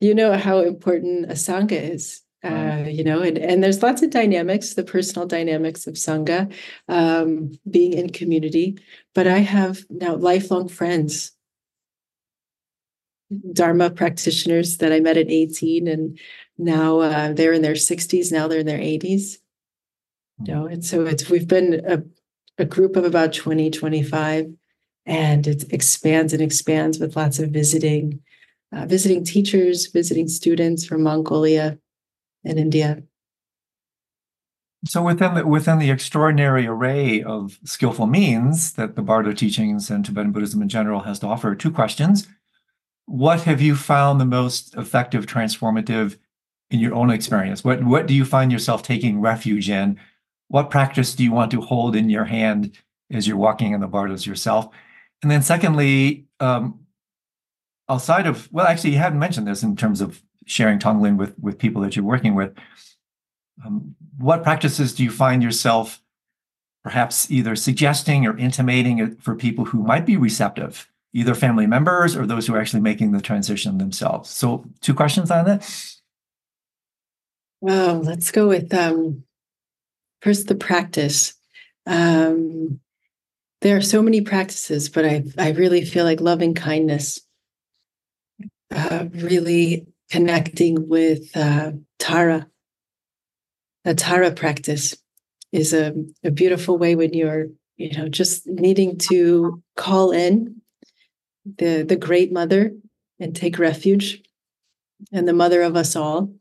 You 0.00 0.14
know 0.14 0.36
how 0.36 0.58
important 0.58 1.30
a 1.30 1.34
Sangha 1.34 1.80
is. 1.80 2.20
Uh, 2.44 2.84
you 2.86 3.02
know, 3.02 3.22
and, 3.22 3.38
and 3.38 3.64
there's 3.64 3.82
lots 3.82 4.02
of 4.02 4.10
dynamics, 4.10 4.74
the 4.74 4.84
personal 4.84 5.26
dynamics 5.26 5.86
of 5.86 5.94
Sangha, 5.94 6.52
um, 6.88 7.58
being 7.70 7.94
in 7.94 8.10
community. 8.10 8.78
But 9.14 9.26
I 9.26 9.38
have 9.38 9.84
now 9.88 10.14
lifelong 10.14 10.68
friends, 10.68 11.32
Dharma 13.52 13.90
practitioners 13.90 14.76
that 14.78 14.92
I 14.92 15.00
met 15.00 15.16
at 15.16 15.30
18, 15.30 15.88
and 15.88 16.18
now 16.58 17.00
uh, 17.00 17.32
they're 17.32 17.54
in 17.54 17.62
their 17.62 17.72
60s, 17.72 18.30
now 18.30 18.46
they're 18.46 18.60
in 18.60 18.66
their 18.66 18.78
80s 18.78 19.38
you 20.40 20.52
know 20.52 20.66
and 20.66 20.84
so 20.84 21.04
it's 21.04 21.28
we've 21.30 21.48
been 21.48 21.82
a, 21.86 22.02
a 22.58 22.64
group 22.64 22.96
of 22.96 23.04
about 23.04 23.32
20 23.32 23.70
25 23.70 24.52
and 25.06 25.46
it 25.46 25.72
expands 25.72 26.32
and 26.32 26.42
expands 26.42 26.98
with 26.98 27.16
lots 27.16 27.38
of 27.38 27.50
visiting 27.50 28.20
uh, 28.72 28.86
visiting 28.86 29.24
teachers 29.24 29.86
visiting 29.86 30.28
students 30.28 30.84
from 30.84 31.02
mongolia 31.02 31.78
and 32.44 32.58
india 32.58 33.02
so 34.86 35.02
within 35.02 35.34
the, 35.34 35.46
within 35.46 35.78
the 35.78 35.90
extraordinary 35.90 36.66
array 36.66 37.22
of 37.22 37.58
skillful 37.64 38.06
means 38.06 38.74
that 38.74 38.96
the 38.96 39.02
Bardo 39.02 39.32
teachings 39.32 39.90
and 39.90 40.04
Tibetan 40.04 40.30
Buddhism 40.30 40.60
in 40.60 40.68
general 40.68 41.00
has 41.00 41.18
to 41.20 41.26
offer, 41.26 41.54
two 41.54 41.70
questions. 41.70 42.28
What 43.06 43.42
have 43.42 43.62
you 43.62 43.76
found 43.76 44.20
the 44.20 44.26
most 44.26 44.74
effective, 44.74 45.24
transformative 45.24 46.18
in 46.70 46.80
your 46.80 46.94
own 46.94 47.10
experience? 47.10 47.64
What 47.64 47.84
what 47.84 48.06
do 48.06 48.14
you 48.14 48.24
find 48.24 48.50
yourself 48.52 48.82
taking 48.82 49.20
refuge 49.20 49.70
in 49.70 49.98
what 50.48 50.70
practice 50.70 51.14
do 51.14 51.22
you 51.22 51.32
want 51.32 51.50
to 51.52 51.60
hold 51.60 51.96
in 51.96 52.10
your 52.10 52.24
hand 52.24 52.76
as 53.10 53.26
you're 53.26 53.36
walking 53.36 53.72
in 53.72 53.80
the 53.80 53.86
bardos 53.86 54.26
yourself? 54.26 54.68
And 55.22 55.30
then, 55.30 55.42
secondly, 55.42 56.26
um, 56.40 56.80
outside 57.88 58.26
of 58.26 58.50
well, 58.52 58.66
actually, 58.66 58.92
you 58.92 58.98
hadn't 58.98 59.18
mentioned 59.18 59.46
this 59.46 59.62
in 59.62 59.76
terms 59.76 60.00
of 60.00 60.22
sharing 60.44 60.78
Tonglen 60.78 61.16
with 61.16 61.38
with 61.38 61.58
people 61.58 61.82
that 61.82 61.96
you're 61.96 62.04
working 62.04 62.34
with. 62.34 62.54
Um, 63.64 63.94
what 64.18 64.42
practices 64.42 64.94
do 64.94 65.04
you 65.04 65.10
find 65.10 65.42
yourself 65.42 66.00
perhaps 66.82 67.30
either 67.30 67.56
suggesting 67.56 68.26
or 68.26 68.36
intimating 68.36 69.16
for 69.16 69.34
people 69.34 69.64
who 69.64 69.82
might 69.82 70.04
be 70.04 70.16
receptive, 70.16 70.88
either 71.12 71.34
family 71.34 71.66
members 71.66 72.14
or 72.14 72.26
those 72.26 72.46
who 72.46 72.54
are 72.54 72.60
actually 72.60 72.80
making 72.80 73.12
the 73.12 73.20
transition 73.20 73.78
themselves? 73.78 74.30
So, 74.30 74.64
two 74.80 74.94
questions 74.94 75.30
on 75.30 75.44
that. 75.46 75.90
Well, 77.60 78.00
let's 78.00 78.30
go 78.30 78.48
with 78.48 78.72
um, 78.74 79.24
first 80.20 80.48
the 80.48 80.54
practice. 80.54 81.34
Um, 81.86 82.80
there 83.62 83.76
are 83.76 83.82
so 83.82 84.02
many 84.02 84.20
practices, 84.20 84.90
but 84.90 85.06
I 85.06 85.24
I 85.38 85.52
really 85.52 85.84
feel 85.86 86.04
like 86.04 86.20
loving 86.20 86.54
kindness, 86.54 87.20
uh, 88.70 89.06
really 89.12 89.86
connecting 90.10 90.88
with 90.88 91.36
uh, 91.36 91.72
Tara. 91.98 92.48
A 93.84 93.94
Tara 93.94 94.30
practice 94.30 94.96
is 95.52 95.72
a, 95.72 95.94
a 96.24 96.30
beautiful 96.30 96.78
way 96.78 96.96
when 96.96 97.12
you're 97.12 97.46
you 97.76 97.96
know 97.96 98.08
just 98.08 98.46
needing 98.46 98.98
to 98.98 99.62
call 99.76 100.10
in 100.12 100.60
the 101.44 101.82
the 101.82 101.96
great 101.96 102.32
mother 102.32 102.72
and 103.20 103.34
take 103.34 103.58
refuge 103.58 104.22
and 105.12 105.26
the 105.28 105.32
mother 105.32 105.62
of 105.62 105.76
us 105.76 105.96
all 105.96 106.32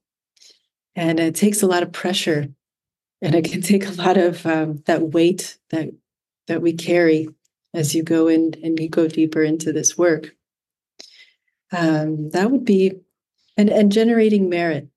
and 0.96 1.20
it 1.20 1.36
takes 1.36 1.62
a 1.62 1.68
lot 1.68 1.84
of 1.84 1.92
pressure 1.92 2.48
and 3.22 3.36
it 3.36 3.46
can 3.46 3.62
take 3.72 3.88
a 3.88 3.92
lot 3.92 4.18
of 4.18 4.46
um, 4.46 4.82
that 4.86 5.02
weight 5.10 5.58
that 5.70 5.90
that 6.48 6.62
we 6.62 6.74
carry 6.74 7.28
as 7.74 7.96
you 7.96 8.04
go 8.04 8.28
in 8.28 8.54
and 8.64 8.80
you 8.80 8.90
go 8.90 9.08
deeper 9.08 9.42
into 9.42 9.72
this 9.72 9.98
work 9.98 10.36
um, 11.72 12.30
that 12.30 12.52
would 12.52 12.66
be 12.66 12.94
and 13.58 13.70
and 13.70 13.92
generating 13.92 14.50
merit. 14.50 14.90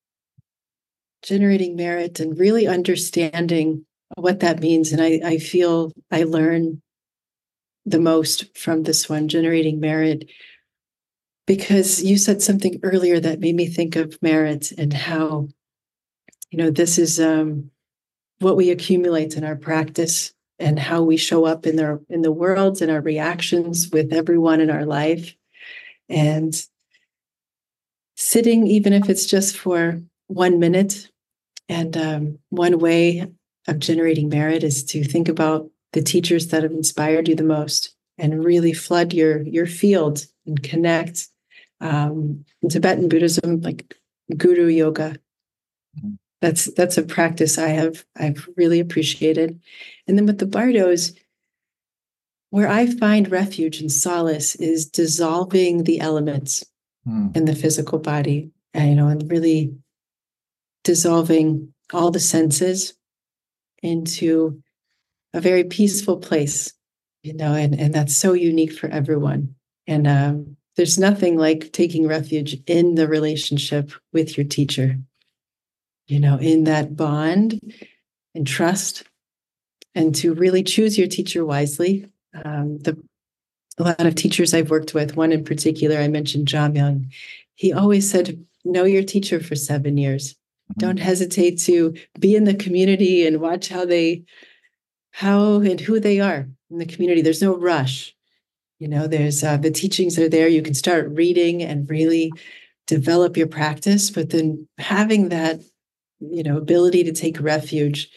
Generating 1.22 1.76
merit 1.76 2.20
and 2.20 2.38
really 2.38 2.66
understanding 2.66 3.84
what 4.16 4.38
that 4.40 4.60
means 4.60 4.92
and 4.92 5.02
i 5.02 5.20
i 5.24 5.36
feel 5.36 5.92
i 6.12 6.22
learn 6.22 6.80
the 7.86 8.00
most 8.00 8.56
from 8.58 8.82
this 8.82 9.08
one 9.08 9.28
generating 9.28 9.80
merit. 9.80 10.28
Because 11.46 12.02
you 12.02 12.18
said 12.18 12.42
something 12.42 12.80
earlier 12.82 13.20
that 13.20 13.38
made 13.38 13.54
me 13.54 13.68
think 13.68 13.94
of 13.94 14.20
merit 14.20 14.72
and 14.76 14.92
how 14.92 15.48
you 16.50 16.58
know 16.58 16.70
this 16.70 16.98
is 16.98 17.20
um, 17.20 17.70
what 18.40 18.56
we 18.56 18.70
accumulate 18.70 19.36
in 19.36 19.44
our 19.44 19.54
practice 19.54 20.32
and 20.58 20.78
how 20.78 21.02
we 21.02 21.16
show 21.16 21.44
up 21.44 21.66
in 21.66 21.76
the 21.76 22.04
in 22.08 22.22
the 22.22 22.32
world 22.32 22.82
and 22.82 22.90
our 22.90 23.00
reactions 23.00 23.90
with 23.90 24.12
everyone 24.12 24.60
in 24.60 24.70
our 24.70 24.84
life. 24.84 25.34
And 26.08 26.60
sitting 28.16 28.66
even 28.66 28.92
if 28.92 29.08
it's 29.08 29.26
just 29.26 29.56
for 29.56 30.00
one 30.26 30.58
minute. 30.58 31.10
And 31.68 31.96
um, 31.96 32.38
one 32.50 32.78
way 32.78 33.26
of 33.68 33.78
generating 33.78 34.28
merit 34.28 34.62
is 34.62 34.84
to 34.84 35.04
think 35.04 35.28
about 35.28 35.68
the 35.92 36.02
teachers 36.02 36.48
that 36.48 36.62
have 36.62 36.72
inspired 36.72 37.28
you 37.28 37.34
the 37.34 37.42
most 37.42 37.94
and 38.18 38.44
really 38.44 38.72
flood 38.72 39.12
your 39.12 39.42
your 39.42 39.66
field 39.66 40.26
and 40.46 40.62
connect 40.62 41.28
um, 41.80 42.44
in 42.62 42.68
tibetan 42.68 43.08
buddhism 43.08 43.60
like 43.60 43.96
guru 44.36 44.66
yoga. 44.66 45.16
That's 46.40 46.66
that's 46.74 46.98
a 46.98 47.02
practice 47.02 47.58
I 47.58 47.68
have 47.68 48.04
I've 48.16 48.48
really 48.56 48.80
appreciated. 48.80 49.60
And 50.06 50.16
then 50.16 50.26
with 50.26 50.38
the 50.38 50.46
bardos, 50.46 51.12
where 52.50 52.68
I 52.68 52.86
find 52.86 53.30
refuge 53.30 53.80
and 53.80 53.90
solace 53.90 54.54
is 54.54 54.86
dissolving 54.86 55.84
the 55.84 56.00
elements 56.00 56.64
mm. 57.06 57.36
in 57.36 57.44
the 57.44 57.54
physical 57.54 57.98
body, 57.98 58.50
and, 58.74 58.90
you 58.90 58.96
know, 58.96 59.08
and 59.08 59.30
really 59.30 59.74
dissolving 60.84 61.72
all 61.92 62.10
the 62.10 62.20
senses 62.20 62.94
into 63.82 64.60
a 65.34 65.40
very 65.40 65.64
peaceful 65.64 66.16
place, 66.16 66.72
you 67.22 67.34
know, 67.34 67.54
and, 67.54 67.78
and 67.78 67.94
that's 67.94 68.16
so 68.16 68.32
unique 68.32 68.72
for 68.72 68.88
everyone. 68.88 69.54
And 69.86 70.06
um, 70.06 70.56
there's 70.76 70.98
nothing 70.98 71.36
like 71.36 71.72
taking 71.72 72.06
refuge 72.06 72.56
in 72.66 72.94
the 72.94 73.08
relationship 73.08 73.92
with 74.12 74.36
your 74.36 74.46
teacher 74.46 74.96
you 76.06 76.20
know, 76.20 76.38
in 76.38 76.64
that 76.64 76.96
bond 76.96 77.60
and 78.34 78.46
trust, 78.46 79.04
and 79.94 80.14
to 80.16 80.34
really 80.34 80.62
choose 80.62 80.98
your 80.98 81.08
teacher 81.08 81.44
wisely. 81.44 82.06
Um, 82.44 82.78
the 82.78 83.02
a 83.78 83.82
lot 83.82 84.06
of 84.06 84.14
teachers 84.14 84.54
I've 84.54 84.70
worked 84.70 84.94
with, 84.94 85.16
one 85.16 85.32
in 85.32 85.44
particular, 85.44 85.98
I 85.98 86.08
mentioned 86.08 86.48
Jamyang, 86.48 87.12
he 87.54 87.72
always 87.72 88.10
said, 88.10 88.44
know 88.64 88.84
your 88.84 89.02
teacher 89.02 89.40
for 89.40 89.54
seven 89.54 89.96
years. 89.96 90.32
Mm-hmm. 90.32 90.80
Don't 90.80 90.98
hesitate 90.98 91.58
to 91.60 91.94
be 92.18 92.34
in 92.34 92.44
the 92.44 92.54
community 92.54 93.26
and 93.26 93.40
watch 93.40 93.68
how 93.68 93.84
they, 93.84 94.24
how 95.10 95.60
and 95.60 95.80
who 95.80 96.00
they 96.00 96.20
are 96.20 96.48
in 96.70 96.78
the 96.78 96.86
community. 96.86 97.22
There's 97.22 97.42
no 97.42 97.56
rush. 97.56 98.14
You 98.78 98.88
know, 98.88 99.06
there's 99.06 99.42
uh, 99.42 99.56
the 99.56 99.70
teachings 99.70 100.18
are 100.18 100.28
there. 100.28 100.48
You 100.48 100.62
can 100.62 100.74
start 100.74 101.08
reading 101.10 101.62
and 101.62 101.88
really 101.88 102.30
develop 102.86 103.36
your 103.36 103.46
practice, 103.46 104.10
but 104.10 104.30
then 104.30 104.68
having 104.76 105.30
that 105.30 105.60
you 106.20 106.42
know 106.42 106.56
ability 106.56 107.04
to 107.04 107.12
take 107.12 107.40
refuge 107.40 108.08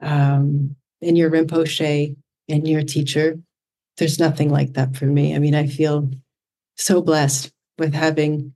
um, 0.00 0.76
in 1.00 1.16
your 1.16 1.30
rinpoche 1.30 2.16
in 2.48 2.66
your 2.66 2.82
teacher 2.82 3.38
there's 3.98 4.18
nothing 4.18 4.50
like 4.50 4.74
that 4.74 4.96
for 4.96 5.06
me. 5.06 5.34
I 5.34 5.38
mean 5.38 5.54
i 5.54 5.66
feel 5.66 6.10
so 6.76 7.02
blessed 7.02 7.52
with 7.78 7.94
having 7.94 8.54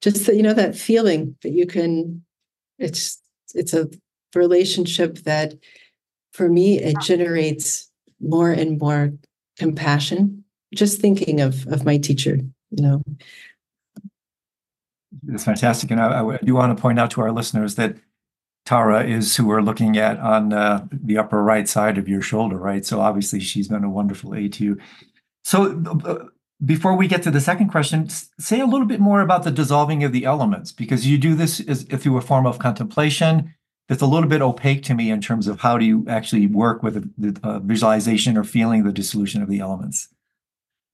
just 0.00 0.26
that 0.26 0.36
you 0.36 0.42
know 0.42 0.54
that 0.54 0.76
feeling 0.76 1.36
that 1.42 1.50
you 1.50 1.66
can 1.66 2.22
it's 2.78 3.20
it's 3.54 3.74
a 3.74 3.88
relationship 4.34 5.18
that 5.18 5.54
for 6.32 6.48
me 6.48 6.78
it 6.78 6.96
generates 7.00 7.90
more 8.20 8.50
and 8.50 8.78
more 8.78 9.12
compassion 9.58 10.44
just 10.74 11.00
thinking 11.00 11.40
of 11.40 11.66
of 11.68 11.84
my 11.84 11.96
teacher 11.98 12.38
you 12.70 12.82
know. 12.82 13.02
It's 15.28 15.44
fantastic. 15.44 15.90
And 15.90 16.00
I, 16.00 16.22
I 16.22 16.38
do 16.38 16.54
want 16.54 16.76
to 16.76 16.80
point 16.80 16.98
out 16.98 17.10
to 17.12 17.20
our 17.20 17.32
listeners 17.32 17.74
that 17.76 17.96
Tara 18.68 19.02
is 19.02 19.34
who 19.34 19.46
we're 19.46 19.62
looking 19.62 19.96
at 19.96 20.18
on 20.18 20.52
uh, 20.52 20.86
the 20.92 21.16
upper 21.16 21.42
right 21.42 21.66
side 21.66 21.96
of 21.96 22.06
your 22.06 22.20
shoulder, 22.20 22.58
right? 22.58 22.84
So 22.84 23.00
obviously 23.00 23.40
she's 23.40 23.66
been 23.68 23.82
a 23.82 23.88
wonderful 23.88 24.34
aid 24.34 24.52
to 24.54 24.64
you. 24.64 24.78
So 25.42 25.82
uh, 26.04 26.26
before 26.62 26.94
we 26.94 27.08
get 27.08 27.22
to 27.22 27.30
the 27.30 27.40
second 27.40 27.70
question, 27.70 28.10
say 28.10 28.60
a 28.60 28.66
little 28.66 28.86
bit 28.86 29.00
more 29.00 29.22
about 29.22 29.44
the 29.44 29.50
dissolving 29.50 30.04
of 30.04 30.12
the 30.12 30.26
elements, 30.26 30.70
because 30.70 31.06
you 31.06 31.16
do 31.16 31.34
this 31.34 31.60
as, 31.60 31.84
through 31.84 32.18
a 32.18 32.20
form 32.20 32.44
of 32.44 32.58
contemplation. 32.58 33.54
It's 33.88 34.02
a 34.02 34.06
little 34.06 34.28
bit 34.28 34.42
opaque 34.42 34.82
to 34.82 34.94
me 34.94 35.10
in 35.10 35.22
terms 35.22 35.48
of 35.48 35.60
how 35.60 35.78
do 35.78 35.86
you 35.86 36.04
actually 36.06 36.46
work 36.46 36.82
with 36.82 37.10
the 37.16 37.40
uh, 37.42 37.60
visualization 37.60 38.36
or 38.36 38.44
feeling 38.44 38.84
the 38.84 38.92
dissolution 38.92 39.40
of 39.40 39.48
the 39.48 39.60
elements. 39.60 40.08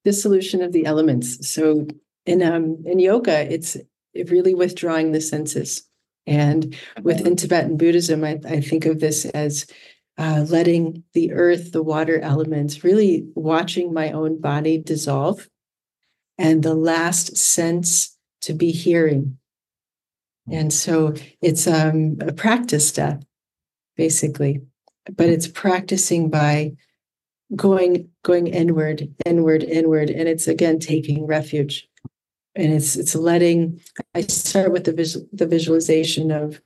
Dissolution 0.04 0.62
of 0.62 0.70
the 0.70 0.86
elements. 0.86 1.50
So 1.52 1.88
in 2.24 2.40
um, 2.40 2.84
in 2.86 3.00
yoga, 3.00 3.52
it's 3.52 3.76
really 4.14 4.54
withdrawing 4.54 5.10
the 5.10 5.20
senses 5.20 5.88
and 6.26 6.76
within 7.02 7.36
Tibetan 7.36 7.76
Buddhism, 7.76 8.24
I, 8.24 8.40
I 8.46 8.60
think 8.60 8.86
of 8.86 9.00
this 9.00 9.24
as 9.26 9.66
uh, 10.16 10.46
letting 10.48 11.02
the 11.12 11.32
earth, 11.32 11.72
the 11.72 11.82
water 11.82 12.20
elements, 12.20 12.84
really 12.84 13.26
watching 13.34 13.92
my 13.92 14.12
own 14.12 14.40
body 14.40 14.78
dissolve. 14.78 15.48
And 16.36 16.62
the 16.62 16.74
last 16.74 17.36
sense 17.36 18.16
to 18.40 18.54
be 18.54 18.72
hearing. 18.72 19.38
And 20.50 20.72
so 20.72 21.14
it's 21.40 21.66
um, 21.66 22.18
a 22.20 22.32
practice 22.32 22.90
death, 22.92 23.24
basically, 23.96 24.60
but 25.16 25.28
it's 25.28 25.46
practicing 25.46 26.30
by 26.30 26.72
going 27.54 28.08
going 28.24 28.48
inward, 28.48 29.14
inward, 29.24 29.62
inward, 29.62 30.10
and 30.10 30.28
it's 30.28 30.48
again 30.48 30.80
taking 30.80 31.26
refuge 31.26 31.88
and 32.56 32.72
it's 32.72 32.96
it's 32.96 33.14
letting 33.14 33.80
i 34.14 34.20
start 34.22 34.72
with 34.72 34.84
the 34.84 34.92
visual 34.92 35.26
the 35.32 35.46
visualization 35.46 36.30
of 36.30 36.60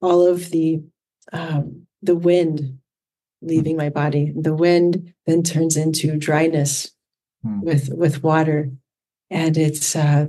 all 0.00 0.26
of 0.26 0.50
the 0.50 0.82
um, 1.32 1.86
the 2.02 2.14
wind 2.14 2.78
leaving 3.42 3.76
my 3.76 3.88
body 3.88 4.32
the 4.36 4.54
wind 4.54 5.12
then 5.26 5.42
turns 5.42 5.76
into 5.76 6.16
dryness 6.16 6.92
hmm. 7.42 7.60
with 7.60 7.90
with 7.92 8.22
water 8.22 8.70
and 9.30 9.56
it's 9.56 9.96
uh, 9.96 10.26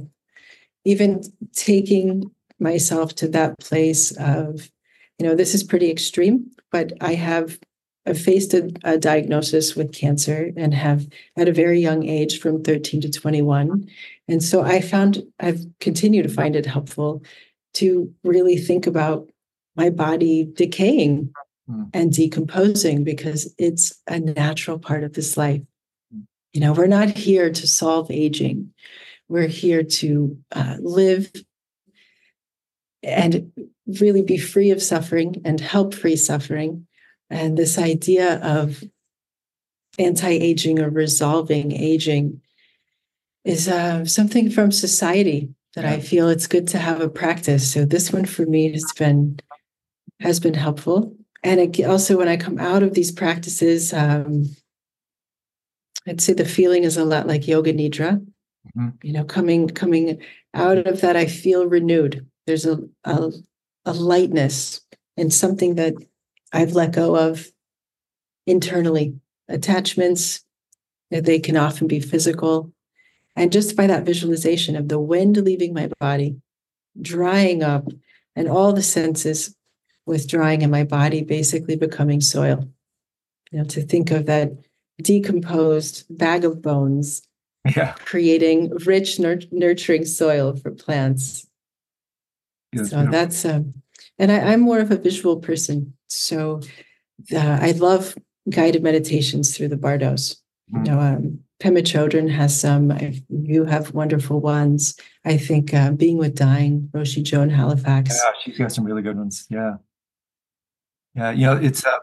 even 0.83 1.21
taking 1.53 2.31
myself 2.59 3.13
to 3.13 3.27
that 3.27 3.57
place 3.59 4.11
of 4.17 4.69
you 5.19 5.25
know 5.25 5.35
this 5.35 5.53
is 5.53 5.63
pretty 5.63 5.91
extreme 5.91 6.49
but 6.71 6.91
i 7.01 7.13
have 7.13 7.59
I've 8.07 8.21
faced 8.21 8.53
a, 8.53 8.71
a, 8.85 8.97
diagnosis 8.97 9.75
with 9.75 9.91
cancer 9.91 10.51
and 10.55 10.73
have 10.73 11.07
at 11.35 11.49
a 11.49 11.51
very 11.51 11.81
young 11.81 12.07
age 12.07 12.39
from 12.39 12.63
13 12.63 13.01
to 13.01 13.11
21 13.11 13.89
and 14.27 14.43
so 14.43 14.61
I 14.61 14.81
found, 14.81 15.23
I've 15.39 15.65
continued 15.79 16.23
to 16.23 16.33
find 16.33 16.55
it 16.55 16.65
helpful 16.65 17.23
to 17.75 18.13
really 18.23 18.57
think 18.57 18.87
about 18.87 19.29
my 19.75 19.89
body 19.89 20.49
decaying 20.53 21.31
mm. 21.69 21.89
and 21.93 22.11
decomposing 22.11 23.03
because 23.03 23.53
it's 23.57 24.01
a 24.07 24.19
natural 24.19 24.79
part 24.79 25.03
of 25.03 25.13
this 25.13 25.37
life. 25.37 25.61
Mm. 26.13 26.23
You 26.53 26.61
know, 26.61 26.73
we're 26.73 26.87
not 26.87 27.09
here 27.09 27.49
to 27.51 27.67
solve 27.67 28.11
aging. 28.11 28.73
We're 29.29 29.47
here 29.47 29.83
to 29.83 30.37
uh, 30.51 30.77
live 30.79 31.31
and 33.03 33.51
really 33.99 34.23
be 34.23 34.37
free 34.37 34.71
of 34.71 34.81
suffering 34.81 35.41
and 35.45 35.59
help 35.59 35.93
free 35.93 36.15
suffering. 36.15 36.87
And 37.29 37.57
this 37.57 37.77
idea 37.77 38.39
of 38.41 38.83
anti 39.99 40.29
aging 40.29 40.79
or 40.79 40.89
resolving 40.89 41.71
aging 41.71 42.41
is 43.47 43.67
uh, 43.69 44.05
something 44.05 44.49
from 44.49 44.71
society 44.71 45.49
that 45.75 45.85
I 45.85 45.99
feel 45.99 46.27
it's 46.27 46.47
good 46.47 46.67
to 46.69 46.79
have 46.79 47.01
a 47.01 47.09
practice. 47.09 47.71
So 47.71 47.85
this 47.85 48.11
one 48.11 48.25
for 48.25 48.45
me 48.45 48.71
has 48.71 48.91
been 48.97 49.39
has 50.19 50.39
been 50.39 50.55
helpful. 50.55 51.15
And 51.43 51.59
it, 51.59 51.85
also, 51.85 52.17
when 52.17 52.27
I 52.27 52.35
come 52.35 52.57
out 52.59 52.83
of 52.83 52.93
these 52.93 53.11
practices, 53.11 53.93
um, 53.93 54.45
I'd 56.07 56.19
say 56.19 56.33
the 56.33 56.45
feeling 56.45 56.83
is 56.83 56.97
a 56.97 57.05
lot 57.05 57.27
like 57.27 57.47
yoga 57.47 57.73
nidra. 57.73 58.25
Mm-hmm. 58.75 58.89
You 59.03 59.13
know, 59.13 59.23
coming 59.23 59.69
coming 59.69 60.19
out 60.53 60.79
of 60.79 61.01
that, 61.01 61.15
I 61.15 61.27
feel 61.27 61.67
renewed. 61.67 62.27
There's 62.47 62.65
a, 62.65 62.79
a 63.05 63.31
a 63.85 63.93
lightness 63.93 64.81
and 65.15 65.31
something 65.33 65.75
that 65.75 65.93
I've 66.51 66.73
let 66.73 66.91
go 66.91 67.15
of 67.15 67.47
internally. 68.45 69.15
Attachments, 69.47 70.43
they 71.09 71.39
can 71.39 71.55
often 71.55 71.87
be 71.87 72.01
physical. 72.01 72.73
And 73.37 73.51
just 73.51 73.77
by 73.77 73.85
that 73.85 74.03
visualization 74.03 74.75
of 74.75 74.89
the 74.89 74.99
wind 74.99 75.37
leaving 75.37 75.73
my 75.73 75.89
body, 75.99 76.35
drying 76.99 77.61
up, 77.61 77.87
and 78.35 78.49
all 78.49 78.73
the 78.73 78.81
senses 78.81 79.55
withdrawing 80.07 80.63
in 80.63 80.71
my 80.71 80.83
body, 80.83 81.23
basically 81.23 81.75
becoming 81.75 82.19
soil. 82.19 82.67
You 83.51 83.59
know, 83.59 83.65
to 83.65 83.81
think 83.83 84.09
of 84.09 84.25
that 84.25 84.53
decomposed 85.01 86.05
bag 86.09 86.45
of 86.45 86.63
bones, 86.63 87.21
yeah. 87.75 87.93
creating 87.99 88.75
rich, 88.85 89.19
nur- 89.19 89.39
nurturing 89.51 90.05
soil 90.05 90.55
for 90.55 90.71
plants. 90.71 91.47
Yes, 92.73 92.89
so 92.89 93.05
that's 93.05 93.45
um, 93.45 93.75
and 94.17 94.31
I, 94.31 94.53
am 94.53 94.61
more 94.61 94.79
of 94.79 94.91
a 94.91 94.97
visual 94.97 95.37
person, 95.37 95.93
so 96.07 96.61
uh, 97.33 97.59
I 97.61 97.71
love 97.71 98.15
guided 98.49 98.83
meditations 98.83 99.55
through 99.55 99.69
the 99.69 99.77
bardos. 99.77 100.41
Mm-hmm. 100.73 100.85
You 100.85 100.91
know, 100.91 100.99
um, 100.99 101.39
Pema 101.59 101.81
Chodron 101.81 102.29
has 102.29 102.59
some. 102.59 102.93
You 103.29 103.65
have 103.65 103.93
wonderful 103.93 104.39
ones. 104.39 104.95
I 105.25 105.37
think 105.37 105.73
uh, 105.73 105.91
being 105.91 106.17
with 106.17 106.35
dying, 106.35 106.89
Roshi 106.93 107.23
Joan 107.23 107.49
Halifax. 107.49 108.15
Yeah, 108.15 108.31
she's 108.43 108.57
got 108.57 108.71
some 108.71 108.83
really 108.83 109.01
good 109.01 109.17
ones. 109.17 109.47
Yeah, 109.49 109.77
yeah. 111.15 111.31
You 111.31 111.47
know, 111.47 111.57
it's 111.57 111.83
uh, 111.85 111.97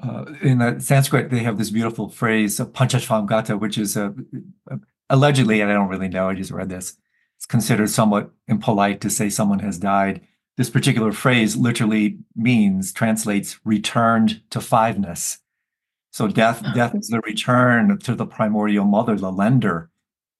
uh, 0.00 0.24
in 0.40 0.80
Sanskrit 0.80 1.30
they 1.30 1.40
have 1.40 1.58
this 1.58 1.70
beautiful 1.70 2.08
phrase 2.08 2.58
"panchatvam 2.58 3.60
which 3.60 3.76
is 3.76 3.96
uh, 3.96 4.12
allegedly, 5.10 5.60
and 5.60 5.70
I 5.70 5.74
don't 5.74 5.88
really 5.88 6.08
know. 6.08 6.30
I 6.30 6.34
just 6.34 6.50
read 6.50 6.70
this. 6.70 6.96
It's 7.36 7.46
considered 7.46 7.90
somewhat 7.90 8.30
impolite 8.48 9.00
to 9.02 9.10
say 9.10 9.28
someone 9.28 9.58
has 9.58 9.78
died. 9.78 10.22
This 10.56 10.70
particular 10.70 11.12
phrase 11.12 11.56
literally 11.56 12.18
means 12.34 12.92
translates 12.92 13.58
returned 13.64 14.42
to 14.50 14.60
fiveness 14.60 15.38
so 16.12 16.28
death, 16.28 16.62
death 16.74 16.94
is 16.94 17.08
the 17.08 17.20
return 17.20 17.98
to 17.98 18.14
the 18.14 18.26
primordial 18.26 18.84
mother, 18.84 19.16
the 19.16 19.32
lender. 19.32 19.90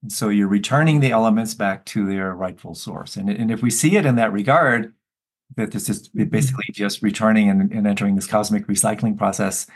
And 0.03 0.12
so 0.12 0.29
you're 0.29 0.49
returning 0.49 1.01
the 1.01 1.12
elements 1.12 1.55
back 1.55 1.87
to 1.87 2.07
their 2.07 2.35
rightful 2.35 2.75
source. 2.75 3.16
And, 3.16 3.31
and 3.31 3.51
if 3.51 3.62
we 3.62 3.70
see 3.70 3.97
it 3.97 4.05
in 4.05 4.16
that 4.16 4.33
regard, 4.33 4.93
that 5.57 5.73
this 5.73 5.89
is 5.89 6.11
mm-hmm. 6.11 6.25
basically 6.25 6.66
just 6.73 7.03
returning 7.03 7.49
and, 7.49 7.73
and 7.73 7.87
entering 7.87 8.16
this 8.16 8.27
cosmic 8.27 8.66
recycling 8.66 9.16
process, 9.16 9.66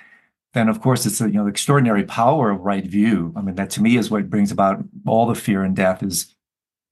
then 0.53 0.68
of 0.68 0.82
course 0.82 1.07
it's 1.07 1.20
a, 1.20 1.26
you 1.26 1.34
know 1.34 1.44
the 1.44 1.51
extraordinary 1.51 2.05
power 2.05 2.51
of 2.51 2.61
right 2.61 2.84
view. 2.84 3.32
I 3.34 3.40
mean 3.40 3.55
that 3.55 3.70
to 3.70 3.82
me 3.82 3.97
is 3.97 4.11
what 4.11 4.30
brings 4.30 4.51
about 4.51 4.84
all 5.07 5.26
the 5.26 5.34
fear 5.34 5.62
and 5.62 5.74
death 5.74 6.03
is 6.03 6.34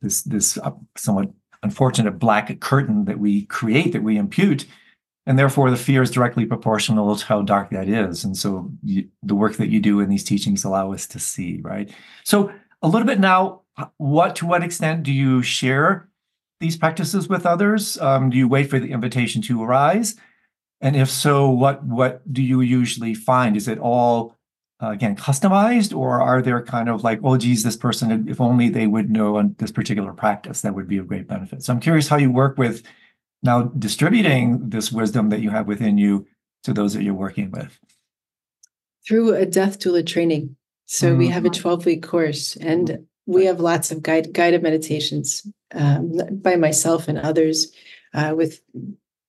this 0.00 0.22
this 0.22 0.58
uh, 0.58 0.72
somewhat 0.96 1.30
unfortunate 1.62 2.18
black 2.18 2.60
curtain 2.60 3.06
that 3.06 3.18
we 3.18 3.46
create 3.46 3.92
that 3.92 4.02
we 4.02 4.18
impute 4.18 4.66
and 5.26 5.38
therefore 5.38 5.70
the 5.70 5.76
fear 5.76 6.02
is 6.02 6.10
directly 6.10 6.44
proportional 6.44 7.16
to 7.16 7.24
how 7.26 7.42
dark 7.42 7.70
that 7.70 7.88
is. 7.88 8.24
And 8.24 8.36
so 8.36 8.70
you, 8.82 9.08
the 9.22 9.34
work 9.34 9.56
that 9.56 9.68
you 9.68 9.80
do 9.80 10.00
in 10.00 10.10
these 10.10 10.24
teachings 10.24 10.64
allow 10.64 10.92
us 10.92 11.06
to 11.08 11.18
see 11.18 11.60
right? 11.62 11.90
So 12.24 12.52
a 12.82 12.88
little 12.88 13.06
bit 13.06 13.20
now 13.20 13.62
what 13.96 14.36
to 14.36 14.46
what 14.46 14.62
extent 14.62 15.02
do 15.02 15.12
you 15.12 15.42
share 15.42 16.08
these 16.60 16.76
practices 16.76 17.28
with 17.28 17.46
others? 17.46 17.98
Um, 18.00 18.30
do 18.30 18.36
you 18.36 18.48
wait 18.48 18.70
for 18.70 18.78
the 18.78 18.92
invitation 18.92 19.42
to 19.42 19.62
arise? 19.62 20.14
And 20.80 20.96
if 20.96 21.10
so 21.10 21.48
what 21.50 21.82
what 21.84 22.32
do 22.32 22.42
you 22.42 22.60
usually 22.60 23.14
find? 23.14 23.56
Is 23.56 23.68
it 23.68 23.78
all 23.78 24.36
uh, 24.82 24.90
again 24.90 25.16
customized 25.16 25.96
or 25.96 26.20
are 26.20 26.42
there 26.42 26.60
kind 26.62 26.88
of 26.88 27.02
like 27.02 27.20
oh 27.22 27.36
geez 27.36 27.62
this 27.62 27.76
person 27.76 28.28
if 28.28 28.40
only 28.40 28.68
they 28.68 28.86
would 28.86 29.08
know 29.08 29.36
on 29.36 29.54
this 29.58 29.70
particular 29.70 30.12
practice 30.12 30.60
that 30.60 30.74
would 30.74 30.88
be 30.88 30.98
a 30.98 31.02
great 31.02 31.26
benefit? 31.26 31.62
So 31.62 31.72
i'm 31.72 31.80
curious 31.80 32.08
how 32.08 32.16
you 32.16 32.30
work 32.30 32.58
with 32.58 32.82
now 33.44 33.62
distributing 33.62 34.70
this 34.70 34.90
wisdom 34.90 35.28
that 35.28 35.40
you 35.40 35.50
have 35.50 35.66
within 35.66 35.98
you 35.98 36.26
to 36.64 36.72
those 36.72 36.94
that 36.94 37.02
you're 37.02 37.14
working 37.14 37.50
with. 37.50 37.78
Through 39.06 39.34
a 39.34 39.46
death 39.46 39.78
doula 39.78 40.04
training. 40.06 40.56
So 40.86 41.08
mm-hmm. 41.08 41.18
we 41.18 41.28
have 41.28 41.44
a 41.44 41.50
12 41.50 41.86
week 41.86 42.02
course 42.02 42.56
and 42.56 43.06
we 43.26 43.44
have 43.44 43.60
lots 43.60 43.90
of 43.90 44.02
guide, 44.02 44.32
guided 44.32 44.62
meditations 44.62 45.46
um, 45.74 46.18
by 46.32 46.56
myself 46.56 47.06
and 47.08 47.18
others 47.18 47.70
uh, 48.14 48.34
with 48.36 48.60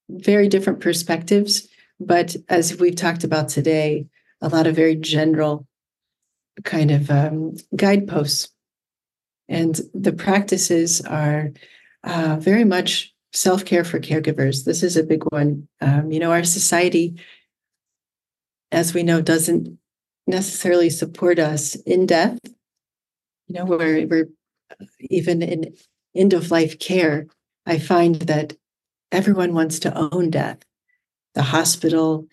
very 0.09 0.47
different 0.47 0.80
perspectives. 0.80 1.68
But 1.99 2.36
as 2.49 2.78
we've 2.78 2.95
talked 2.95 3.24
about 3.24 3.49
today 3.49 4.07
a 4.41 4.49
lot 4.49 4.68
of 4.68 4.76
very 4.76 4.95
general 4.95 5.66
kind 6.63 6.91
of 6.91 7.09
um, 7.09 7.55
guideposts 7.76 8.49
and 9.47 9.80
the 9.93 10.13
practices 10.13 11.01
are 11.01 11.51
uh, 12.03 12.38
very 12.39 12.63
much 12.63 13.14
self 13.36 13.65
care 13.65 13.83
for 13.83 13.99
caregivers. 13.99 14.65
This 14.65 14.83
is 14.83 14.97
a 14.97 15.03
big 15.03 15.23
one. 15.31 15.67
Um, 15.81 16.11
you 16.11 16.19
know, 16.19 16.31
our 16.31 16.43
society, 16.43 17.19
as 18.71 18.93
we 18.93 19.03
know, 19.03 19.21
doesn't 19.21 19.77
necessarily 20.27 20.89
support 20.89 21.39
us 21.39 21.75
in 21.75 22.05
death. 22.05 22.39
You 23.47 23.55
know, 23.55 23.65
where 23.65 24.07
we're 24.07 24.29
even 24.99 25.41
in 25.41 25.75
end 26.15 26.33
of 26.33 26.51
life 26.51 26.79
care, 26.79 27.27
I 27.65 27.77
find 27.77 28.15
that 28.15 28.53
everyone 29.11 29.53
wants 29.53 29.79
to 29.79 30.11
own 30.13 30.29
death 30.29 30.59
the 31.36 31.43
hospital, 31.43 32.25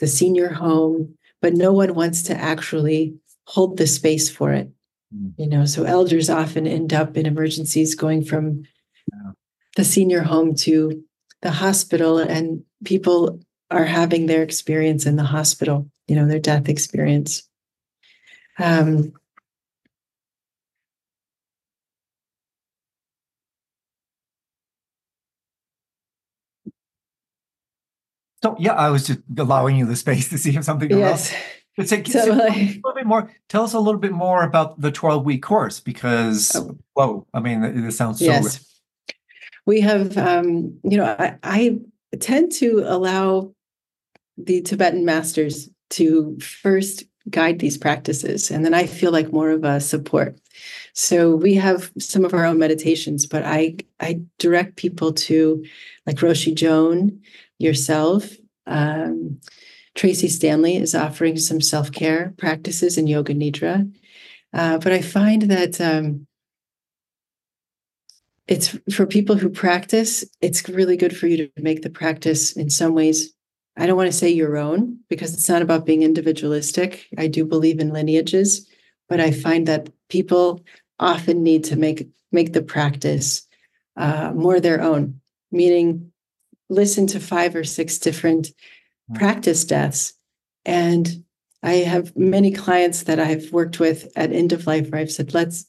the 0.00 0.06
senior 0.06 0.48
home, 0.48 1.14
but 1.42 1.52
no 1.52 1.70
one 1.70 1.94
wants 1.94 2.22
to 2.22 2.34
actually 2.34 3.14
hold 3.44 3.76
the 3.76 3.86
space 3.86 4.30
for 4.30 4.52
it. 4.52 4.70
Mm. 5.14 5.34
You 5.36 5.46
know, 5.46 5.66
so 5.66 5.84
elders 5.84 6.30
often 6.30 6.66
end 6.66 6.94
up 6.94 7.16
in 7.16 7.26
emergencies 7.26 7.94
going 7.94 8.24
from 8.24 8.64
the 9.78 9.84
senior 9.84 10.22
home 10.22 10.56
to 10.56 11.04
the 11.40 11.52
hospital 11.52 12.18
and 12.18 12.64
people 12.84 13.38
are 13.70 13.84
having 13.84 14.26
their 14.26 14.42
experience 14.42 15.06
in 15.06 15.14
the 15.14 15.22
hospital 15.22 15.88
you 16.08 16.16
know 16.16 16.26
their 16.26 16.40
death 16.40 16.68
experience 16.68 17.48
um, 18.58 19.12
So 28.42 28.54
yeah, 28.58 28.74
I 28.74 28.90
was 28.90 29.06
just 29.06 29.20
allowing 29.36 29.76
you 29.76 29.84
the 29.84 29.96
space 29.96 30.28
to 30.30 30.38
see 30.38 30.56
if 30.56 30.64
something 30.64 30.90
yes. 30.90 31.34
But 31.76 31.88
say, 31.88 32.02
so, 32.04 32.32
like, 32.32 32.52
a 32.52 32.80
little 32.84 32.94
bit 32.94 33.06
more. 33.06 33.32
Tell 33.48 33.64
us 33.64 33.74
a 33.74 33.80
little 33.80 34.00
bit 34.00 34.12
more 34.12 34.42
about 34.42 34.80
the 34.80 34.92
twelve 34.92 35.24
week 35.24 35.42
course 35.42 35.80
because 35.80 36.54
oh. 36.54 36.78
whoa, 36.94 37.26
I 37.34 37.40
mean, 37.40 37.84
this 37.84 37.96
sounds 37.96 38.20
so. 38.20 38.26
Yes 38.26 38.67
we 39.68 39.82
have, 39.82 40.16
um, 40.16 40.78
you 40.82 40.96
know, 40.96 41.04
I, 41.04 41.36
I 41.42 41.78
tend 42.20 42.52
to 42.52 42.84
allow 42.86 43.52
the 44.38 44.62
Tibetan 44.62 45.04
masters 45.04 45.68
to 45.90 46.38
first 46.40 47.04
guide 47.28 47.58
these 47.58 47.76
practices, 47.76 48.50
and 48.50 48.64
then 48.64 48.72
I 48.72 48.86
feel 48.86 49.12
like 49.12 49.30
more 49.30 49.50
of 49.50 49.64
a 49.64 49.78
support. 49.78 50.40
So 50.94 51.36
we 51.36 51.52
have 51.56 51.92
some 51.98 52.24
of 52.24 52.32
our 52.32 52.46
own 52.46 52.58
meditations, 52.58 53.26
but 53.26 53.44
I 53.44 53.76
I 54.00 54.20
direct 54.38 54.76
people 54.76 55.12
to 55.28 55.62
like 56.06 56.16
Roshi 56.16 56.54
Joan, 56.54 57.20
yourself. 57.58 58.26
Um, 58.66 59.38
Tracy 59.94 60.28
Stanley 60.28 60.76
is 60.76 60.94
offering 60.94 61.36
some 61.36 61.60
self 61.60 61.92
care 61.92 62.32
practices 62.38 62.96
in 62.96 63.06
Yoga 63.06 63.34
Nidra, 63.34 63.92
uh, 64.54 64.78
but 64.78 64.92
I 64.92 65.02
find 65.02 65.42
that 65.42 65.78
um, 65.78 66.26
it's 68.48 68.76
for 68.92 69.06
people 69.06 69.36
who 69.36 69.50
practice, 69.50 70.24
it's 70.40 70.66
really 70.68 70.96
good 70.96 71.16
for 71.16 71.26
you 71.26 71.36
to 71.36 71.62
make 71.62 71.82
the 71.82 71.90
practice 71.90 72.52
in 72.52 72.70
some 72.70 72.94
ways. 72.94 73.32
I 73.76 73.86
don't 73.86 73.96
want 73.96 74.10
to 74.10 74.16
say 74.16 74.30
your 74.30 74.56
own 74.56 74.98
because 75.08 75.34
it's 75.34 75.48
not 75.48 75.62
about 75.62 75.86
being 75.86 76.02
individualistic. 76.02 77.06
I 77.16 77.28
do 77.28 77.44
believe 77.44 77.78
in 77.78 77.92
lineages, 77.92 78.66
but 79.08 79.20
I 79.20 79.30
find 79.30 79.68
that 79.68 79.90
people 80.08 80.64
often 80.98 81.42
need 81.42 81.62
to 81.64 81.76
make 81.76 82.08
make 82.32 82.54
the 82.54 82.62
practice 82.62 83.46
uh, 83.96 84.32
more 84.34 84.60
their 84.60 84.80
own, 84.82 85.20
meaning 85.52 86.10
listen 86.68 87.06
to 87.08 87.20
five 87.20 87.54
or 87.54 87.64
six 87.64 87.98
different 87.98 88.48
hmm. 89.08 89.14
practice 89.14 89.64
deaths. 89.64 90.14
And 90.64 91.24
I 91.62 91.74
have 91.76 92.16
many 92.16 92.52
clients 92.52 93.04
that 93.04 93.18
I've 93.18 93.52
worked 93.52 93.80
with 93.80 94.10
at 94.16 94.32
end 94.32 94.52
of 94.52 94.66
life 94.66 94.90
where 94.90 95.00
I've 95.00 95.10
said, 95.10 95.34
let's 95.34 95.66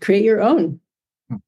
create 0.00 0.24
your 0.24 0.42
own. 0.42 0.80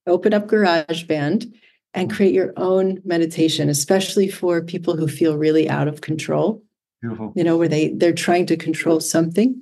Open 0.06 0.34
up 0.34 0.46
GarageBand 0.46 1.52
and 1.94 2.12
create 2.12 2.34
your 2.34 2.52
own 2.56 3.00
meditation, 3.04 3.68
especially 3.68 4.28
for 4.28 4.62
people 4.62 4.96
who 4.96 5.08
feel 5.08 5.36
really 5.36 5.68
out 5.68 5.88
of 5.88 6.02
control. 6.02 6.62
Beautiful. 7.00 7.32
You 7.34 7.44
know, 7.44 7.56
where 7.56 7.68
they 7.68 7.88
they're 7.88 8.12
trying 8.12 8.46
to 8.46 8.56
control 8.56 9.00
something. 9.00 9.60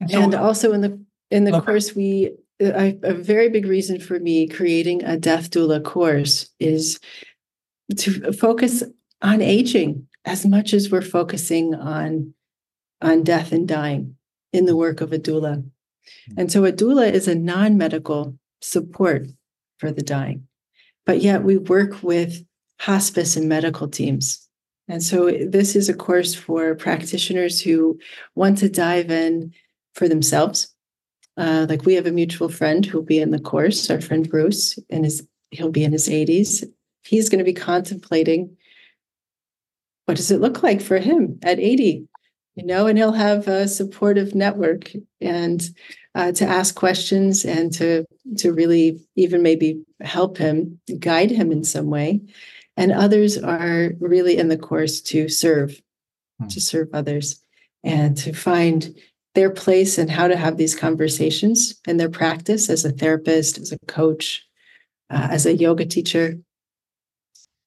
And, 0.00 0.10
so, 0.10 0.22
and 0.22 0.34
also 0.34 0.72
in 0.72 0.80
the 0.80 1.00
in 1.30 1.44
the 1.44 1.56
okay. 1.56 1.64
course, 1.64 1.94
we 1.94 2.32
a, 2.60 2.98
a 3.02 3.14
very 3.14 3.48
big 3.48 3.66
reason 3.66 4.00
for 4.00 4.18
me 4.18 4.48
creating 4.48 5.04
a 5.04 5.16
death 5.16 5.50
doula 5.50 5.82
course 5.82 6.50
is 6.58 6.98
to 7.96 8.32
focus 8.32 8.82
on 9.22 9.42
aging 9.42 10.06
as 10.24 10.46
much 10.46 10.72
as 10.72 10.90
we're 10.90 11.02
focusing 11.02 11.74
on 11.74 12.34
on 13.02 13.22
death 13.22 13.52
and 13.52 13.68
dying 13.68 14.16
in 14.52 14.64
the 14.64 14.76
work 14.76 15.00
of 15.00 15.12
a 15.12 15.18
doula. 15.18 15.64
And 16.36 16.50
so 16.50 16.64
a 16.64 16.72
doula 16.72 17.10
is 17.10 17.28
a 17.28 17.34
non-medical 17.34 18.38
support 18.60 19.28
for 19.78 19.90
the 19.90 20.02
dying. 20.02 20.46
But 21.04 21.20
yet 21.20 21.42
we 21.42 21.56
work 21.56 22.02
with 22.02 22.44
hospice 22.80 23.36
and 23.36 23.48
medical 23.48 23.88
teams. 23.88 24.46
And 24.88 25.02
so 25.02 25.30
this 25.30 25.74
is 25.74 25.88
a 25.88 25.94
course 25.94 26.34
for 26.34 26.74
practitioners 26.74 27.60
who 27.60 27.98
want 28.34 28.58
to 28.58 28.68
dive 28.68 29.10
in 29.10 29.52
for 29.94 30.08
themselves. 30.08 30.72
Uh, 31.36 31.66
like 31.68 31.84
we 31.84 31.94
have 31.94 32.06
a 32.06 32.12
mutual 32.12 32.48
friend 32.48 32.86
who'll 32.86 33.02
be 33.02 33.20
in 33.20 33.30
the 33.30 33.38
course, 33.38 33.90
our 33.90 34.00
friend 34.00 34.28
Bruce, 34.28 34.78
and 34.90 35.04
his 35.04 35.26
he'll 35.50 35.70
be 35.70 35.84
in 35.84 35.92
his 35.92 36.08
80s. 36.08 36.64
He's 37.04 37.28
going 37.28 37.38
to 37.38 37.44
be 37.44 37.52
contemplating 37.52 38.56
what 40.06 40.16
does 40.16 40.30
it 40.30 40.40
look 40.40 40.62
like 40.62 40.80
for 40.80 40.98
him 40.98 41.38
at 41.42 41.58
80 41.58 42.08
you 42.56 42.64
know 42.64 42.86
and 42.86 42.98
he'll 42.98 43.12
have 43.12 43.46
a 43.46 43.68
supportive 43.68 44.34
network 44.34 44.90
and 45.20 45.70
uh, 46.14 46.32
to 46.32 46.46
ask 46.46 46.74
questions 46.74 47.44
and 47.44 47.72
to 47.74 48.04
to 48.38 48.52
really 48.52 48.98
even 49.14 49.42
maybe 49.42 49.82
help 50.00 50.38
him 50.38 50.80
guide 50.98 51.30
him 51.30 51.52
in 51.52 51.62
some 51.62 51.88
way 51.88 52.20
and 52.76 52.90
others 52.90 53.38
are 53.38 53.92
really 54.00 54.36
in 54.36 54.48
the 54.48 54.58
course 54.58 55.00
to 55.00 55.28
serve 55.28 55.80
hmm. 56.40 56.48
to 56.48 56.60
serve 56.60 56.88
others 56.92 57.40
and 57.84 58.16
to 58.16 58.32
find 58.32 58.96
their 59.34 59.50
place 59.50 59.98
and 59.98 60.10
how 60.10 60.26
to 60.26 60.36
have 60.36 60.56
these 60.56 60.74
conversations 60.74 61.78
in 61.86 61.98
their 61.98 62.08
practice 62.08 62.70
as 62.70 62.84
a 62.84 62.90
therapist 62.90 63.58
as 63.58 63.70
a 63.70 63.78
coach 63.86 64.42
uh, 65.10 65.28
as 65.30 65.44
a 65.44 65.54
yoga 65.54 65.84
teacher 65.84 66.38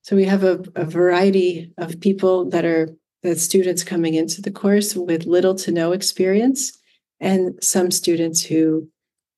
so 0.01 0.15
we 0.15 0.25
have 0.25 0.43
a, 0.43 0.63
a 0.75 0.85
variety 0.85 1.71
of 1.77 1.99
people 1.99 2.49
that 2.49 2.65
are 2.65 2.89
the 3.23 3.35
students 3.35 3.83
coming 3.83 4.13
into 4.13 4.41
the 4.41 4.51
course 4.51 4.95
with 4.95 5.25
little 5.25 5.55
to 5.55 5.71
no 5.71 5.91
experience, 5.91 6.77
and 7.19 7.61
some 7.63 7.91
students 7.91 8.43
who 8.43 8.89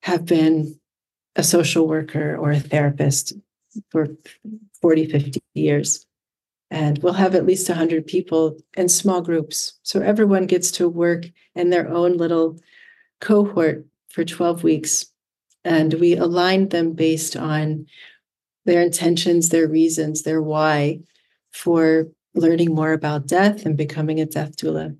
have 0.04 0.26
been 0.26 0.80
a 1.36 1.44
social 1.44 1.88
worker 1.88 2.36
or 2.36 2.52
a 2.52 2.60
therapist 2.60 3.34
for 3.90 4.08
40, 4.82 5.06
50 5.08 5.42
years. 5.54 6.06
And 6.70 7.00
we'll 7.00 7.14
have 7.14 7.36
at 7.36 7.46
least 7.46 7.68
100 7.68 8.08
people 8.08 8.58
in 8.78 8.88
small 8.88 9.22
groups. 9.22 9.74
So 9.84 10.02
everyone 10.02 10.46
gets 10.46 10.72
to 10.72 10.88
work 10.88 11.26
in 11.56 11.70
their 11.70 11.90
own 11.90 12.18
little 12.18 12.60
cohort 13.20 13.86
for 14.10 14.24
12 14.24 14.64
weeks. 14.64 15.06
And 15.64 15.94
we 15.96 16.16
align 16.16 16.70
them 16.70 16.94
based 16.94 17.36
on 17.36 17.88
their 18.66 18.82
intentions, 18.82 19.50
their 19.50 19.68
reasons, 19.68 20.24
their 20.24 20.42
why 20.42 21.00
for 21.52 22.08
learning 22.34 22.74
more 22.74 22.94
about 22.94 23.28
death 23.28 23.66
and 23.66 23.78
becoming 23.78 24.20
a 24.20 24.26
death 24.26 24.56
doula. 24.56 24.96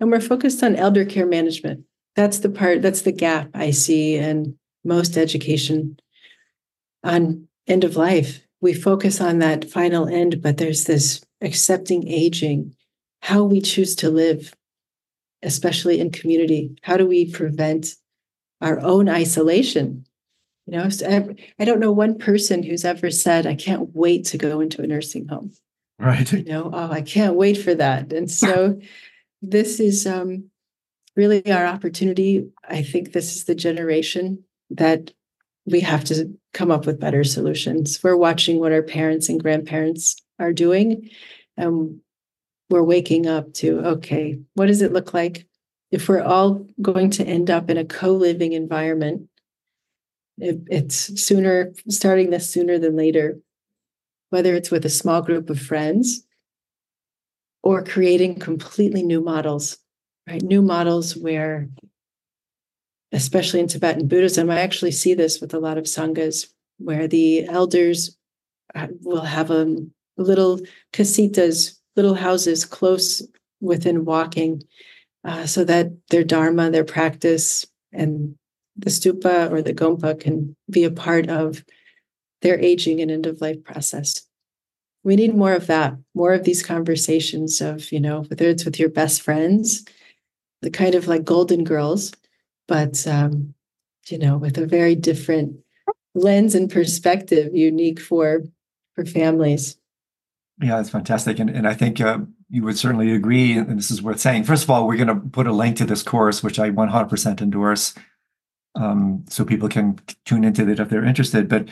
And 0.00 0.10
we're 0.10 0.20
focused 0.20 0.62
on 0.62 0.76
elder 0.76 1.04
care 1.04 1.26
management. 1.26 1.84
That's 2.16 2.40
the 2.40 2.48
part, 2.48 2.82
that's 2.82 3.02
the 3.02 3.12
gap 3.12 3.50
I 3.54 3.70
see 3.70 4.16
in 4.16 4.56
most 4.84 5.16
education 5.16 5.98
on 7.02 7.48
end 7.66 7.84
of 7.84 7.96
life. 7.96 8.40
We 8.60 8.74
focus 8.74 9.20
on 9.20 9.38
that 9.38 9.70
final 9.70 10.06
end, 10.08 10.42
but 10.42 10.56
there's 10.56 10.84
this 10.84 11.24
accepting 11.40 12.08
aging, 12.08 12.74
how 13.20 13.44
we 13.44 13.60
choose 13.60 13.94
to 13.96 14.10
live, 14.10 14.54
especially 15.42 16.00
in 16.00 16.10
community. 16.10 16.76
How 16.82 16.96
do 16.96 17.06
we 17.06 17.30
prevent 17.30 17.88
our 18.60 18.80
own 18.80 19.08
isolation 19.08 20.06
you 20.66 20.78
know, 20.78 20.88
I 21.58 21.64
don't 21.64 21.80
know 21.80 21.92
one 21.92 22.18
person 22.18 22.62
who's 22.62 22.84
ever 22.84 23.10
said, 23.10 23.46
I 23.46 23.54
can't 23.54 23.94
wait 23.94 24.24
to 24.26 24.38
go 24.38 24.60
into 24.60 24.82
a 24.82 24.86
nursing 24.86 25.28
home. 25.28 25.52
Right. 25.98 26.30
You 26.32 26.44
know, 26.44 26.70
oh, 26.72 26.90
I 26.90 27.02
can't 27.02 27.36
wait 27.36 27.54
for 27.54 27.74
that. 27.74 28.12
And 28.12 28.30
so 28.30 28.80
this 29.42 29.80
is 29.80 30.06
um, 30.06 30.50
really 31.16 31.50
our 31.52 31.66
opportunity. 31.66 32.48
I 32.68 32.82
think 32.82 33.12
this 33.12 33.36
is 33.36 33.44
the 33.44 33.54
generation 33.54 34.44
that 34.70 35.12
we 35.66 35.80
have 35.80 36.04
to 36.04 36.32
come 36.52 36.70
up 36.70 36.84
with 36.84 37.00
better 37.00 37.24
solutions. 37.24 38.00
We're 38.02 38.16
watching 38.16 38.58
what 38.58 38.72
our 38.72 38.82
parents 38.82 39.28
and 39.28 39.40
grandparents 39.40 40.16
are 40.38 40.52
doing. 40.52 41.10
And 41.56 42.00
we're 42.70 42.82
waking 42.82 43.26
up 43.26 43.52
to, 43.54 43.78
okay, 43.80 44.38
what 44.54 44.66
does 44.66 44.82
it 44.82 44.92
look 44.92 45.14
like 45.14 45.46
if 45.90 46.08
we're 46.08 46.22
all 46.22 46.66
going 46.82 47.10
to 47.10 47.24
end 47.24 47.50
up 47.50 47.70
in 47.70 47.76
a 47.76 47.84
co 47.84 48.10
living 48.10 48.52
environment 48.52 49.28
it, 50.38 50.60
it's 50.68 51.22
sooner, 51.22 51.72
starting 51.88 52.30
this 52.30 52.50
sooner 52.50 52.78
than 52.78 52.96
later, 52.96 53.38
whether 54.34 54.52
it's 54.56 54.72
with 54.72 54.84
a 54.84 54.90
small 54.90 55.22
group 55.22 55.48
of 55.48 55.60
friends 55.60 56.26
or 57.62 57.84
creating 57.84 58.34
completely 58.34 59.00
new 59.00 59.20
models, 59.20 59.78
right? 60.28 60.42
New 60.42 60.60
models 60.60 61.16
where, 61.16 61.68
especially 63.12 63.60
in 63.60 63.68
Tibetan 63.68 64.08
Buddhism, 64.08 64.50
I 64.50 64.58
actually 64.58 64.90
see 64.90 65.14
this 65.14 65.40
with 65.40 65.54
a 65.54 65.60
lot 65.60 65.78
of 65.78 65.84
sanghas 65.84 66.48
where 66.78 67.06
the 67.06 67.46
elders 67.46 68.18
uh, 68.74 68.88
will 69.02 69.22
have 69.22 69.52
a 69.52 69.62
um, 69.62 69.92
little 70.16 70.58
casitas, 70.92 71.78
little 71.94 72.14
houses 72.14 72.64
close 72.64 73.22
within 73.60 74.04
walking, 74.04 74.64
uh, 75.24 75.46
so 75.46 75.62
that 75.62 75.92
their 76.10 76.24
dharma, 76.24 76.72
their 76.72 76.82
practice, 76.82 77.64
and 77.92 78.34
the 78.76 78.90
stupa 78.90 79.48
or 79.52 79.62
the 79.62 79.72
gompa 79.72 80.18
can 80.18 80.56
be 80.68 80.82
a 80.82 80.90
part 80.90 81.28
of 81.28 81.64
their 82.42 82.58
aging 82.60 83.00
and 83.00 83.12
end 83.12 83.26
of 83.26 83.40
life 83.40 83.62
process. 83.64 84.23
We 85.04 85.16
need 85.16 85.34
more 85.34 85.52
of 85.52 85.66
that, 85.66 85.96
more 86.14 86.32
of 86.32 86.44
these 86.44 86.62
conversations 86.62 87.60
of, 87.60 87.92
you 87.92 88.00
know, 88.00 88.22
whether 88.22 88.48
it's 88.48 88.64
with 88.64 88.78
your 88.78 88.88
best 88.88 89.22
friends, 89.22 89.84
the 90.62 90.70
kind 90.70 90.94
of 90.94 91.06
like 91.06 91.24
golden 91.24 91.62
girls, 91.62 92.12
but, 92.66 93.06
um, 93.06 93.54
you 94.08 94.18
know, 94.18 94.38
with 94.38 94.58
a 94.58 94.66
very 94.66 94.94
different 94.94 95.58
lens 96.14 96.54
and 96.54 96.70
perspective 96.70 97.54
unique 97.54 98.00
for 98.00 98.42
for 98.94 99.04
families. 99.04 99.76
Yeah, 100.62 100.76
that's 100.76 100.90
fantastic. 100.90 101.38
And, 101.40 101.50
and 101.50 101.66
I 101.66 101.74
think 101.74 102.00
uh, 102.00 102.18
you 102.48 102.62
would 102.62 102.78
certainly 102.78 103.12
agree, 103.12 103.58
and 103.58 103.76
this 103.76 103.90
is 103.90 104.00
worth 104.00 104.20
saying. 104.20 104.44
First 104.44 104.64
of 104.64 104.70
all, 104.70 104.86
we're 104.86 104.96
going 104.96 105.08
to 105.08 105.28
put 105.28 105.48
a 105.48 105.52
link 105.52 105.76
to 105.78 105.84
this 105.84 106.02
course, 106.02 106.42
which 106.42 106.60
I 106.60 106.70
100% 106.70 107.42
endorse 107.42 107.94
um, 108.76 109.24
so 109.28 109.44
people 109.44 109.68
can 109.68 109.98
tune 110.24 110.44
into 110.44 110.68
it 110.68 110.78
if 110.78 110.88
they're 110.88 111.04
interested. 111.04 111.48
But 111.48 111.68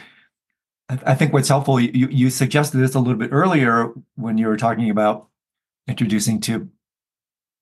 I, 1.04 1.14
think 1.14 1.32
what's 1.32 1.48
helpful, 1.48 1.80
you, 1.80 2.08
you 2.08 2.30
suggested 2.30 2.78
this 2.78 2.94
a 2.94 2.98
little 2.98 3.18
bit 3.18 3.30
earlier 3.32 3.92
when 4.16 4.38
you 4.38 4.46
were 4.46 4.56
talking 4.56 4.90
about 4.90 5.28
introducing 5.86 6.40
to 6.40 6.68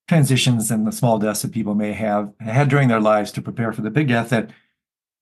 transitions 0.09 0.71
and 0.71 0.87
the 0.87 0.93
small 0.93 1.19
deaths 1.19 1.43
that 1.43 1.53
people 1.53 1.75
may 1.75 1.93
have 1.93 2.33
had 2.41 2.69
during 2.69 2.89
their 2.89 3.01
lives 3.01 3.31
to 3.33 3.43
prepare 3.43 3.73
for 3.73 3.83
the 3.83 3.91
big 3.91 4.09
death. 4.09 4.31
That 4.31 4.51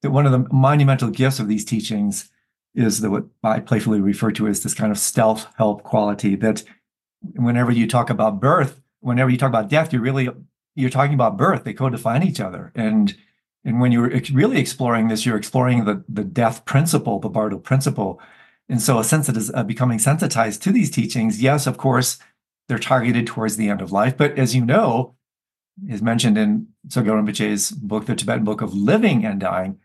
that 0.02 0.11
one 0.11 0.26
of 0.26 0.32
the 0.32 0.46
monumental 0.52 1.11
gifts 1.11 1.40
of 1.40 1.48
these 1.48 1.64
teachings 1.64 2.30
is 2.74 3.00
the 3.00 3.11
what 3.11 3.24
I 3.42 3.61
playfully 3.61 4.00
refer 4.00 4.30
to 4.32 4.46
as 4.46 4.62
this 4.62 4.74
kind 4.74 4.92
of 4.92 4.98
stealth 4.98 5.46
help 5.56 5.82
quality. 5.82 6.36
That 6.36 6.62
whenever 7.34 7.70
you 7.70 7.86
talk 7.86 8.09
about 8.11 8.40
birth, 8.40 8.80
whenever 9.00 9.30
you 9.30 9.36
talk 9.36 9.50
about 9.50 9.68
death, 9.68 9.92
you're 9.92 10.02
really 10.02 10.28
you're 10.74 10.90
talking 10.90 11.14
about 11.14 11.36
birth. 11.36 11.64
They 11.64 11.74
co-define 11.74 12.22
each 12.22 12.40
other, 12.40 12.72
and 12.74 13.16
and 13.68 13.80
when 13.80 13.92
you're 13.92 14.10
really 14.32 14.58
exploring 14.58 15.08
this, 15.08 15.26
you're 15.26 15.36
exploring 15.36 15.84
the, 15.84 16.02
the 16.08 16.24
death 16.24 16.64
principle, 16.64 17.20
the 17.20 17.28
Bardo 17.28 17.58
principle. 17.58 18.18
And 18.66 18.80
so 18.80 18.98
a 18.98 19.04
sense 19.04 19.28
is 19.28 19.50
uh, 19.52 19.62
becoming 19.62 19.98
sensitized 19.98 20.62
to 20.62 20.72
these 20.72 20.90
teachings, 20.90 21.42
yes, 21.42 21.66
of 21.66 21.76
course, 21.76 22.18
they're 22.68 22.78
targeted 22.78 23.26
towards 23.26 23.56
the 23.56 23.68
end 23.68 23.82
of 23.82 23.92
life. 23.92 24.16
But 24.16 24.38
as 24.38 24.56
you 24.56 24.64
know, 24.64 25.16
is 25.86 26.00
mentioned 26.00 26.38
in 26.38 26.68
Sogyal 26.88 27.22
Rinpoche's 27.22 27.70
book, 27.70 28.06
The 28.06 28.14
Tibetan 28.14 28.44
Book 28.44 28.62
of 28.62 28.72
Living 28.72 29.24
and 29.24 29.38
Dying, 29.38 29.78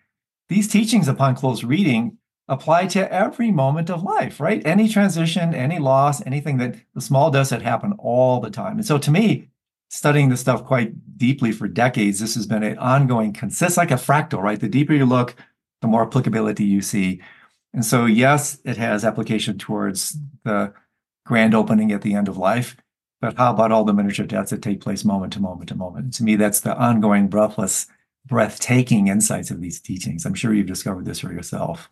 these 0.48 0.70
teachings 0.70 1.10
upon 1.10 1.36
close 1.36 1.64
reading 1.64 2.18
apply 2.48 2.88
to 2.88 3.14
every 3.14 3.52
moment 3.52 3.90
of 3.90 4.04
life, 4.04 4.40
right? 4.40 4.62
Any 4.66 4.88
transition, 4.88 5.54
any 5.54 5.80
loss, 5.80 6.26
anything 6.26 6.58
that 6.58 6.76
the 6.94 7.02
small 7.02 7.32
does 7.32 7.50
that 7.50 7.62
happen 7.62 7.94
all 8.00 8.40
the 8.40 8.50
time. 8.50 8.78
And 8.78 8.86
so 8.86 8.98
to 8.98 9.12
me, 9.12 9.50
studying 9.94 10.30
this 10.30 10.42
stuff 10.42 10.66
quite 10.66 10.92
deeply 11.20 11.52
for 11.52 11.68
decades. 11.68 12.20
This 12.20 12.34
has 12.34 12.48
been 12.48 12.64
an 12.64 12.80
ongoing, 12.80 13.32
consist 13.32 13.78
like 13.78 13.92
a 13.92 13.96
fractal, 13.96 14.42
right? 14.42 14.60
The 14.60 14.68
deeper 14.68 14.94
you 14.94 15.06
look, 15.06 15.36
the 15.82 15.88
more 15.88 16.02
applicability 16.02 16.64
you 16.64 16.82
see. 16.82 17.22
And 17.76 17.86
so, 17.86 18.06
yes, 18.06 18.58
it 18.66 18.76
has 18.78 19.06
application 19.06 19.60
towards 19.60 20.18
the 20.46 20.74
grand 21.28 21.54
opening 21.54 21.92
at 21.92 22.02
the 22.02 22.16
end 22.16 22.28
of 22.28 22.38
life, 22.38 22.76
but 23.22 23.38
how 23.38 23.54
about 23.54 23.72
all 23.72 23.84
the 23.84 23.94
miniature 23.94 24.26
deaths 24.26 24.50
that 24.50 24.64
take 24.64 24.82
place 24.82 25.06
moment 25.06 25.32
to 25.34 25.40
moment 25.40 25.70
to 25.70 25.76
moment? 25.76 26.16
To 26.16 26.24
me, 26.24 26.38
that's 26.38 26.62
the 26.62 26.76
ongoing, 26.76 27.28
breathless, 27.28 27.86
breathtaking 28.26 29.10
insights 29.10 29.52
of 29.52 29.62
these 29.62 29.80
teachings. 29.80 30.26
I'm 30.26 30.34
sure 30.34 30.56
you've 30.56 30.66
discovered 30.66 31.06
this 31.06 31.20
for 31.20 31.32
yourself. 31.32 31.88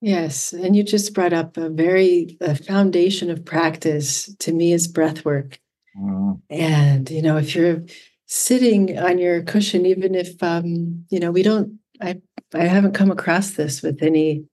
Yes, 0.00 0.52
and 0.52 0.76
you 0.76 0.84
just 0.84 1.12
brought 1.12 1.32
up 1.32 1.56
a 1.56 1.68
very 1.68 2.38
a 2.40 2.54
foundation 2.54 3.30
of 3.30 3.44
practice 3.44 4.34
to 4.36 4.52
me 4.52 4.72
is 4.72 4.86
breath 4.86 5.24
work. 5.24 5.59
Mm. 5.96 6.40
And 6.50 7.10
you 7.10 7.22
know, 7.22 7.36
if 7.36 7.54
you're 7.54 7.82
sitting 8.26 8.98
on 8.98 9.18
your 9.18 9.42
cushion, 9.42 9.86
even 9.86 10.14
if 10.14 10.42
um, 10.42 11.04
you 11.10 11.20
know, 11.20 11.30
we 11.30 11.42
don't 11.42 11.78
I 12.00 12.20
I 12.54 12.64
haven't 12.64 12.94
come 12.94 13.10
across 13.10 13.52
this 13.52 13.82
with 13.82 14.02
any 14.02 14.44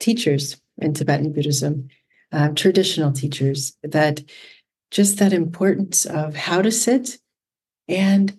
teachers 0.00 0.60
in 0.78 0.94
Tibetan 0.94 1.32
Buddhism, 1.32 1.88
uh, 2.32 2.48
traditional 2.50 3.12
teachers, 3.12 3.76
that 3.82 4.22
just 4.90 5.18
that 5.18 5.32
importance 5.32 6.06
of 6.06 6.36
how 6.36 6.62
to 6.62 6.70
sit 6.70 7.18
and 7.88 8.36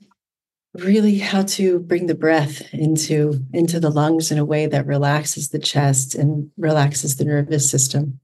really 0.73 1.17
how 1.19 1.43
to 1.43 1.79
bring 1.79 2.07
the 2.07 2.15
breath 2.15 2.61
into 2.73 3.41
into 3.53 3.79
the 3.79 3.89
lungs 3.89 4.31
in 4.31 4.37
a 4.37 4.45
way 4.45 4.65
that 4.65 4.85
relaxes 4.85 5.49
the 5.49 5.59
chest 5.59 6.15
and 6.15 6.49
relaxes 6.57 7.15
the 7.15 7.25
nervous 7.25 7.69
system 7.69 8.19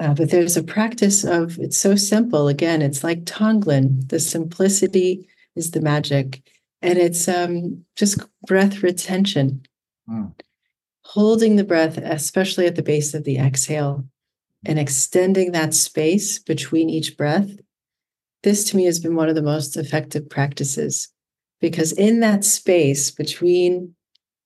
uh, 0.00 0.14
but 0.14 0.30
there's 0.30 0.56
a 0.56 0.62
practice 0.62 1.24
of 1.24 1.58
it's 1.58 1.76
so 1.76 1.94
simple. 1.94 2.48
Again 2.48 2.82
it's 2.82 3.04
like 3.04 3.24
tonglen 3.24 4.08
the 4.08 4.18
simplicity 4.18 5.28
is 5.54 5.70
the 5.70 5.80
magic. 5.80 6.42
And 6.82 6.98
it's 6.98 7.28
um, 7.28 7.84
just 7.96 8.20
breath 8.46 8.82
retention. 8.82 9.62
Mm. 10.08 10.32
holding 11.04 11.54
the 11.54 11.64
breath 11.64 11.96
especially 11.98 12.66
at 12.66 12.74
the 12.74 12.82
base 12.82 13.14
of 13.14 13.22
the 13.22 13.38
exhale 13.38 14.04
and 14.64 14.78
extending 14.78 15.52
that 15.52 15.72
space 15.72 16.38
between 16.40 16.90
each 16.90 17.16
breath. 17.16 17.50
This 18.42 18.64
to 18.70 18.76
me 18.76 18.86
has 18.86 18.98
been 18.98 19.14
one 19.14 19.28
of 19.28 19.36
the 19.36 19.42
most 19.42 19.76
effective 19.76 20.28
practices. 20.28 21.08
Because 21.60 21.92
in 21.92 22.20
that 22.20 22.44
space 22.44 23.10
between 23.10 23.94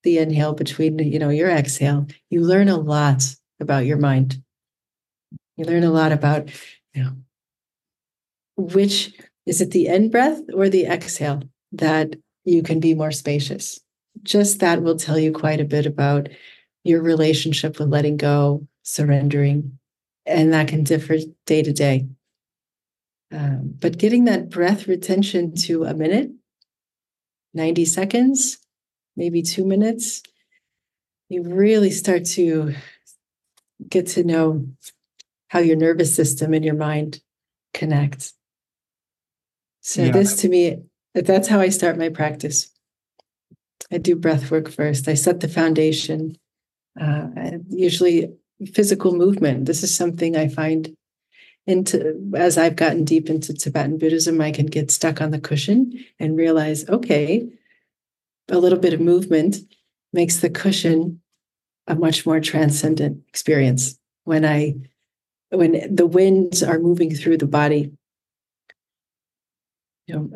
the 0.03 0.19
inhale 0.19 0.53
between 0.53 0.99
you 0.99 1.19
know 1.19 1.31
your 1.31 1.51
exhale 1.51 2.07
you 2.31 2.41
learn 2.41 2.69
a 2.69 2.77
lot 2.77 3.25
about 3.59 3.87
your 3.87 3.97
mind 3.97 4.43
you 5.57 5.65
learn 5.65 5.85
a 5.85 5.91
lot 5.91 6.13
about 6.13 6.51
you 6.95 7.03
know 7.03 7.13
which 8.57 9.13
is 9.47 9.61
it 9.61 9.71
the 9.71 9.87
in 9.87 10.11
breath 10.11 10.41
or 10.55 10.69
the 10.69 10.87
exhale 10.87 11.43
that 11.73 12.17
you 12.45 12.63
can 12.63 12.81
be 12.81 12.95
more 12.95 13.11
spacious? 13.11 13.81
Just 14.23 14.61
that 14.61 14.83
will 14.83 14.97
tell 14.97 15.19
you 15.19 15.33
quite 15.33 15.61
a 15.61 15.65
bit 15.65 15.87
about 15.87 16.29
your 16.85 17.03
relationship 17.03 17.79
with 17.79 17.89
letting 17.89 18.17
go 18.17 18.67
surrendering 18.83 19.79
and 20.27 20.53
that 20.53 20.69
can 20.69 20.85
differ 20.85 21.17
day 21.47 21.63
to 21.63 21.73
day. 21.73 22.07
Um, 23.33 23.75
but 23.81 23.99
getting 23.99 24.25
that 24.27 24.49
breath 24.49 24.87
retention 24.87 25.55
to 25.57 25.85
a 25.85 25.95
minute 25.95 26.31
90 27.55 27.85
seconds, 27.85 28.59
maybe 29.17 29.43
two 29.43 29.65
minutes, 29.65 30.23
you 31.29 31.43
really 31.43 31.91
start 31.91 32.25
to 32.25 32.75
get 33.89 34.07
to 34.09 34.25
know 34.25 34.67
how 35.55 35.61
your 35.61 35.77
nervous 35.77 36.15
system 36.15 36.53
and 36.53 36.65
your 36.65 36.75
mind 36.75 37.21
connect. 37.73 38.33
So, 39.83 40.03
yeah. 40.03 40.11
this 40.11 40.35
to 40.41 40.49
me, 40.49 40.83
that's 41.15 41.47
how 41.47 41.61
I 41.61 41.69
start 41.69 41.97
my 41.97 42.09
practice. 42.09 42.73
I 43.93 43.99
do 43.99 44.17
breath 44.17 44.51
work 44.51 44.69
first. 44.69 45.07
I 45.07 45.15
set 45.15 45.39
the 45.39 45.49
foundation. 45.49 46.37
Uh, 47.01 47.29
usually, 47.69 48.33
physical 48.73 49.15
movement. 49.15 49.67
This 49.67 49.85
is 49.85 49.95
something 49.95 50.37
I 50.37 50.49
find 50.49 50.97
into 51.67 52.31
as 52.37 52.59
I've 52.59 52.77
gotten 52.77 53.05
deep 53.05 53.31
into 53.31 53.55
Tibetan 53.55 53.97
Buddhism, 53.97 54.41
I 54.41 54.51
can 54.51 54.67
get 54.67 54.91
stuck 54.91 55.21
on 55.21 55.31
the 55.31 55.41
cushion 55.41 56.05
and 56.19 56.37
realize, 56.37 56.87
okay, 56.89 57.49
a 58.51 58.59
little 58.59 58.79
bit 58.79 58.93
of 58.93 59.01
movement 59.01 59.59
makes 60.13 60.39
the 60.39 60.51
cushion 60.51 61.23
a 61.87 61.95
much 61.95 62.27
more 62.27 62.41
transcendent 62.41 63.23
experience. 63.29 63.99
When 64.25 64.45
I 64.45 64.75
when 65.57 65.95
the 65.95 66.07
winds 66.07 66.63
are 66.63 66.79
moving 66.79 67.15
through 67.15 67.39
the 67.39 67.47
body, 67.47 67.93
you 70.07 70.15
know, 70.15 70.31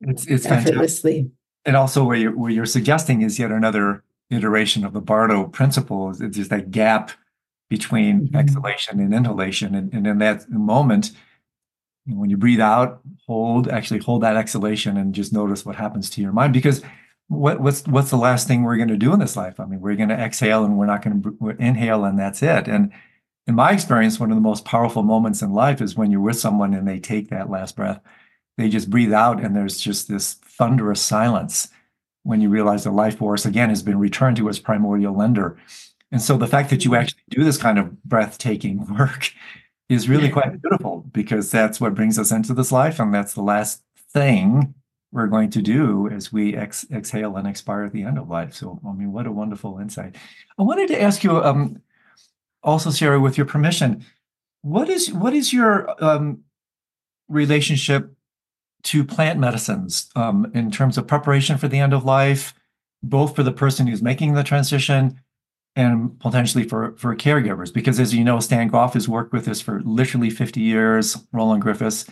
it's, 0.00 0.26
it's 0.26 0.46
effortlessly. 0.46 1.12
Fantastic. 1.12 1.32
And 1.64 1.76
also, 1.76 2.04
where 2.04 2.16
you're, 2.16 2.36
where 2.36 2.50
you're 2.50 2.66
suggesting 2.66 3.22
is 3.22 3.38
yet 3.38 3.50
another 3.50 4.02
iteration 4.30 4.84
of 4.84 4.92
the 4.92 5.00
Bardo 5.00 5.48
principle. 5.48 6.10
It's 6.10 6.36
just 6.36 6.50
that 6.50 6.70
gap 6.70 7.10
between 7.68 8.28
mm-hmm. 8.28 8.36
exhalation 8.36 9.00
and 9.00 9.12
inhalation. 9.12 9.74
And, 9.74 9.92
and 9.92 10.06
in 10.06 10.18
that 10.18 10.48
moment, 10.50 11.10
when 12.06 12.30
you 12.30 12.36
breathe 12.36 12.60
out, 12.60 13.00
hold, 13.26 13.68
actually 13.68 14.00
hold 14.00 14.22
that 14.22 14.36
exhalation 14.36 14.96
and 14.96 15.14
just 15.14 15.32
notice 15.32 15.66
what 15.66 15.76
happens 15.76 16.08
to 16.10 16.22
your 16.22 16.32
mind. 16.32 16.52
Because 16.52 16.82
what, 17.28 17.60
what's 17.60 17.86
what's 17.86 18.08
the 18.08 18.16
last 18.16 18.48
thing 18.48 18.62
we're 18.62 18.76
going 18.78 18.88
to 18.88 18.96
do 18.96 19.12
in 19.12 19.18
this 19.18 19.36
life? 19.36 19.60
I 19.60 19.66
mean, 19.66 19.80
we're 19.80 19.96
going 19.96 20.08
to 20.08 20.14
exhale 20.14 20.64
and 20.64 20.78
we're 20.78 20.86
not 20.86 21.02
going 21.02 21.22
to 21.22 21.48
inhale, 21.58 22.04
and 22.04 22.18
that's 22.18 22.42
it. 22.42 22.68
And 22.68 22.90
in 23.48 23.56
my 23.56 23.72
experience, 23.72 24.20
one 24.20 24.30
of 24.30 24.36
the 24.36 24.42
most 24.42 24.64
powerful 24.64 25.02
moments 25.02 25.42
in 25.42 25.52
life 25.52 25.80
is 25.80 25.96
when 25.96 26.12
you're 26.12 26.20
with 26.20 26.38
someone 26.38 26.74
and 26.74 26.86
they 26.86 27.00
take 27.00 27.30
that 27.30 27.50
last 27.50 27.74
breath. 27.74 28.00
They 28.56 28.68
just 28.68 28.90
breathe 28.90 29.12
out, 29.12 29.42
and 29.42 29.56
there's 29.56 29.80
just 29.80 30.08
this 30.08 30.34
thunderous 30.34 31.00
silence 31.00 31.68
when 32.24 32.40
you 32.40 32.48
realize 32.48 32.84
the 32.84 32.90
life 32.90 33.18
force 33.18 33.46
again 33.46 33.70
has 33.70 33.82
been 33.82 33.98
returned 33.98 34.36
to 34.36 34.48
its 34.48 34.58
primordial 34.58 35.16
lender 35.16 35.56
and 36.10 36.22
so 36.22 36.36
the 36.36 36.46
fact 36.46 36.70
that 36.70 36.84
you 36.84 36.90
mm-hmm. 36.92 37.02
actually 37.02 37.22
do 37.30 37.44
this 37.44 37.58
kind 37.58 37.78
of 37.78 38.02
breathtaking 38.04 38.86
work 38.98 39.30
is 39.88 40.08
really 40.08 40.28
quite 40.28 40.60
beautiful 40.60 41.04
because 41.12 41.50
that's 41.50 41.80
what 41.80 41.94
brings 41.94 42.18
us 42.18 42.30
into 42.30 42.54
this 42.54 42.70
life. 42.70 42.98
And 43.00 43.14
that's 43.14 43.34
the 43.34 43.42
last 43.42 43.82
thing 44.12 44.74
we're 45.10 45.26
going 45.26 45.48
to 45.50 45.62
do 45.62 46.08
as 46.08 46.30
we 46.30 46.54
ex- 46.54 46.86
exhale 46.90 47.36
and 47.36 47.48
expire 47.48 47.84
at 47.84 47.92
the 47.92 48.02
end 48.02 48.18
of 48.18 48.28
life. 48.28 48.54
So, 48.54 48.78
I 48.86 48.92
mean, 48.92 49.12
what 49.12 49.26
a 49.26 49.32
wonderful 49.32 49.78
insight. 49.78 50.16
I 50.58 50.62
wanted 50.62 50.88
to 50.88 51.00
ask 51.00 51.24
you 51.24 51.42
um, 51.42 51.80
also, 52.62 52.90
Sierra, 52.90 53.20
with 53.20 53.36
your 53.36 53.46
permission, 53.46 54.04
what 54.62 54.88
is 54.88 55.12
what 55.12 55.34
is 55.34 55.52
your 55.52 56.02
um, 56.04 56.42
relationship 57.28 58.14
to 58.84 59.04
plant 59.04 59.38
medicines 59.38 60.10
um, 60.16 60.50
in 60.54 60.70
terms 60.70 60.98
of 60.98 61.06
preparation 61.06 61.58
for 61.58 61.68
the 61.68 61.78
end 61.78 61.92
of 61.92 62.04
life, 62.04 62.54
both 63.02 63.36
for 63.36 63.42
the 63.42 63.52
person 63.52 63.86
who's 63.86 64.02
making 64.02 64.34
the 64.34 64.42
transition 64.42 65.20
and 65.76 66.18
potentially 66.20 66.64
for 66.64 66.96
for 66.96 67.14
caregivers? 67.14 67.72
Because 67.72 68.00
as 68.00 68.14
you 68.14 68.24
know 68.24 68.40
stan 68.40 68.68
grof 68.68 68.94
has 68.94 69.08
worked 69.08 69.32
with 69.32 69.46
us 69.48 69.60
for 69.60 69.80
literally 69.82 70.30
50 70.30 70.60
years 70.60 71.16
roland 71.32 71.62
griffiths 71.62 72.06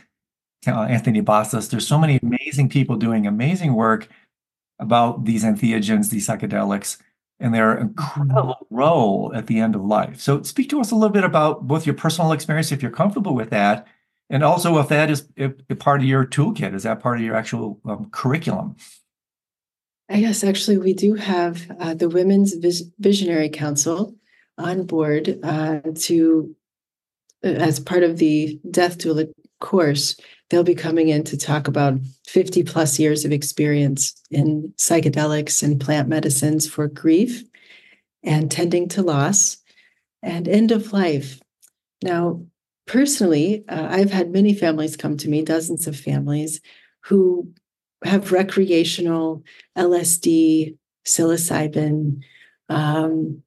uh, 0.67 0.83
anthony 0.83 1.23
bossis. 1.23 1.71
There's 1.71 1.87
so 1.87 1.99
many 1.99 2.19
amazing 2.23 2.69
people 2.69 2.97
doing 2.97 3.27
amazing 3.27 3.75
work 3.75 4.09
about 4.79 5.25
these 5.25 5.45
entheogens 5.45 6.11
these 6.11 6.29
psychedelics 6.29 6.99
and 7.39 7.55
their 7.55 7.77
incredible 7.77 8.67
role 8.71 9.33
at 9.35 9.47
the 9.47 9.61
end 9.61 9.75
of 9.75 9.85
life. 9.85 10.21
So 10.21 10.43
speak 10.43 10.71
to 10.71 10.81
us 10.81 10.91
a 10.91 10.95
little 10.95 11.13
bit 11.13 11.25
about 11.25 11.67
both 11.67 11.87
your 11.87 11.95
personal 11.95 12.33
experience 12.33 12.73
if 12.73 12.83
you're 12.83 12.91
comfortable 12.91 13.35
with 13.35 13.51
that 13.51 13.87
and 14.29 14.43
also 14.43 14.79
if 14.79 14.89
that 14.89 15.11
is 15.11 15.29
if, 15.37 15.53
if 15.69 15.79
part 15.79 16.01
of 16.01 16.07
your 16.07 16.27
toolkit 16.27 16.75
is 16.75 16.83
that 16.83 17.01
part 17.01 17.19
of 17.19 17.25
your 17.25 17.37
actual 17.37 17.81
um, 17.85 18.11
curriculum? 18.11 18.77
Yes, 20.09 20.45
actually, 20.45 20.79
we 20.79 20.95
do 20.95 21.15
have 21.15 21.69
uh, 21.81 21.95
the 21.95 22.09
Women's 22.09 22.55
Vis- 22.55 22.85
Visionary 23.01 23.49
Council 23.49 24.15
on 24.57 24.87
board 24.87 25.39
uh, 25.43 25.81
to, 25.95 26.55
uh, 27.45 27.49
as 27.49 27.81
part 27.81 28.05
of 28.05 28.19
the 28.19 28.61
Death 28.71 28.99
Doula 28.99 29.29
course, 29.61 30.17
they'll 30.51 30.63
be 30.63 30.75
coming 30.75 31.09
in 31.09 31.25
to 31.25 31.37
talk 31.37 31.69
about 31.69 31.99
50 32.27 32.63
plus 32.65 32.99
years 32.99 33.25
of 33.25 33.33
experience 33.33 34.15
in 34.31 34.73
psychedelics 34.77 35.63
and 35.63 35.81
plant 35.81 36.09
medicines 36.09 36.69
for 36.69 36.87
grief 36.87 37.43
and 38.23 38.51
tending 38.51 38.89
to 38.89 39.03
loss 39.03 39.59
and 40.23 40.49
end 40.49 40.73
of 40.73 40.93
life. 40.93 41.41
Now, 42.03 42.43
personally, 42.87 43.65
uh, 43.69 43.89
I've 43.91 44.13
had 44.13 44.31
many 44.31 44.55
families 44.55 44.97
come 44.97 45.17
to 45.19 45.29
me, 45.29 45.43
dozens 45.43 45.87
of 45.87 45.99
families, 45.99 46.61
who 47.03 47.53
have 48.05 48.33
recreational 48.33 49.43
LSD, 49.77 50.77
psilocybin, 51.05 52.23
um, 52.69 53.43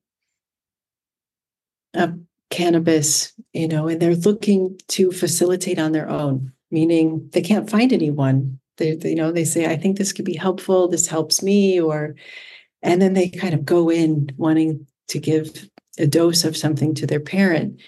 uh, 1.94 2.12
cannabis, 2.50 3.34
you 3.54 3.68
know, 3.68 3.88
and 3.88 4.02
they're 4.02 4.16
looking 4.16 4.80
to 4.88 5.12
facilitate 5.12 5.80
on 5.80 5.92
their 5.92 6.10
own, 6.10 6.52
meaning 6.72 7.30
they 7.34 7.42
can't 7.42 7.70
find 7.70 7.92
anyone. 7.94 8.60
They, 8.78 8.96
they, 8.96 9.10
you 9.10 9.16
know, 9.16 9.32
they 9.32 9.46
say, 9.46 9.66
I 9.66 9.78
think 9.78 9.98
this 9.98 10.14
could 10.14 10.26
be 10.26 10.36
helpful. 10.36 10.88
This 10.88 11.08
helps 11.08 11.44
me, 11.44 11.80
or, 11.80 12.16
and 12.82 13.02
then 13.02 13.14
they 13.14 13.30
kind 13.30 13.54
of 13.54 13.66
go 13.66 13.90
in 13.90 14.30
wanting 14.38 14.88
to 15.10 15.20
give 15.20 15.70
a 15.98 16.08
dose 16.08 16.44
of 16.46 16.56
something 16.56 16.94
to 16.96 17.08
their 17.08 17.20
parent. 17.20 17.82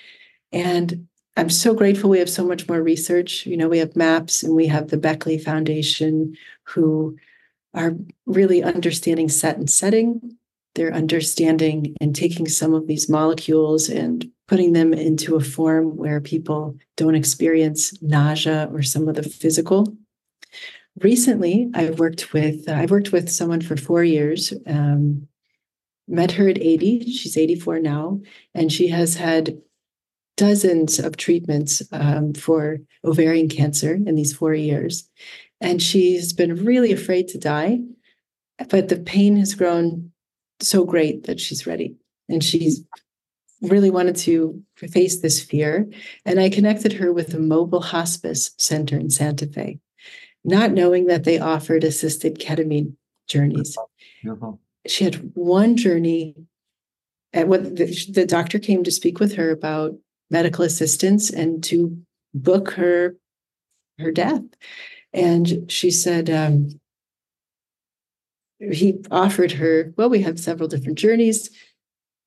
And 0.52 1.08
I'm 1.38 1.50
so 1.50 1.74
grateful 1.74 2.10
we 2.10 2.20
have 2.20 2.30
so 2.30 2.46
much 2.46 2.68
more 2.68 2.84
research. 2.84 3.46
You 3.46 3.56
know, 3.56 3.70
we 3.70 3.78
have 3.78 3.96
MAPS 3.96 4.44
and 4.44 4.54
we 4.54 4.68
have 4.68 4.90
the 4.90 4.98
Beckley 4.98 5.38
Foundation 5.38 6.36
who 6.64 7.18
are 7.74 7.94
really 8.26 8.62
understanding 8.62 9.30
set 9.30 9.58
and 9.58 9.70
setting 9.70 10.38
their 10.76 10.94
understanding 10.94 11.96
and 12.00 12.16
taking 12.16 12.48
some 12.48 12.74
of 12.74 12.88
these 12.88 13.10
molecules 13.10 13.90
and 13.90 14.30
putting 14.48 14.74
them 14.74 14.94
into 14.94 15.36
a 15.36 15.42
form 15.42 15.96
where 15.98 16.22
people 16.22 16.78
don't 16.98 17.16
experience 17.16 18.02
nausea 18.02 18.70
or 18.74 18.82
some 18.82 19.08
of 19.08 19.16
the 19.16 19.24
physical. 19.24 19.96
Recently, 21.02 21.70
I've 21.74 22.00
worked 22.00 22.34
with 22.34 22.68
uh, 22.68 22.74
I've 22.74 22.92
worked 22.92 23.12
with 23.12 23.30
someone 23.30 23.62
for 23.62 23.78
four 23.78 24.04
years. 24.04 24.54
Um, 24.68 25.28
met 26.08 26.32
her 26.32 26.50
at 26.50 26.58
80. 26.58 27.10
She's 27.12 27.38
84 27.38 27.80
now, 27.80 28.20
and 28.54 28.72
she 28.72 28.90
has 28.90 29.16
had 29.16 29.58
dozens 30.38 31.00
of 31.00 31.18
treatments 31.18 31.82
um, 31.92 32.34
for 32.34 32.80
ovarian 33.06 33.48
cancer 33.48 33.94
in 33.94 34.16
these 34.16 34.34
four 34.34 34.54
years. 34.54 35.10
And 35.60 35.82
she's 35.82 36.34
been 36.34 36.66
really 36.66 36.92
afraid 36.92 37.28
to 37.30 37.38
die, 37.38 37.80
but 38.70 38.90
the 38.90 38.98
pain 38.98 39.38
has 39.38 39.54
grown 39.54 40.11
so 40.62 40.86
great 40.86 41.26
that 41.26 41.40
she's 41.40 41.68
ready. 41.68 41.96
And 42.30 42.44
she's 42.44 42.84
really 43.62 43.92
wanted 43.92 44.16
to 44.16 44.62
face 44.76 45.22
this 45.22 45.42
fear. 45.42 45.90
And 46.26 46.40
I 46.40 46.50
connected 46.50 46.94
her 46.94 47.14
with 47.14 47.34
a 47.34 47.40
mobile 47.40 47.82
hospice 47.82 48.52
center 48.58 48.98
in 48.98 49.10
Santa 49.10 49.48
Fe, 49.48 49.80
not 50.44 50.72
knowing 50.72 51.06
that 51.08 51.24
they 51.24 51.40
offered 51.40 51.84
assisted 51.84 52.40
ketamine 52.40 52.96
journeys. 53.28 53.78
Beautiful. 54.22 54.60
She 54.88 55.04
had 55.04 55.32
one 55.36 55.78
journey. 55.78 56.36
At 57.34 57.48
what 57.48 57.78
the, 57.78 57.86
the 58.12 58.26
doctor 58.26 58.60
came 58.60 58.84
to 58.84 58.92
speak 58.92 59.22
with 59.22 59.36
her 59.36 59.52
about 59.52 59.94
medical 60.30 60.66
assistance 60.66 61.30
and 61.30 61.64
to 61.64 61.98
book 62.34 62.72
her 62.72 63.16
her 64.00 64.12
death. 64.12 64.42
And 65.14 65.72
she 65.72 65.92
said, 65.92 66.30
um, 66.30 66.81
he 68.72 69.00
offered 69.10 69.54
her, 69.54 69.94
well, 69.98 70.10
we 70.10 70.22
have 70.22 70.40
several 70.40 70.70
different 70.70 70.98
journeys. 70.98 71.50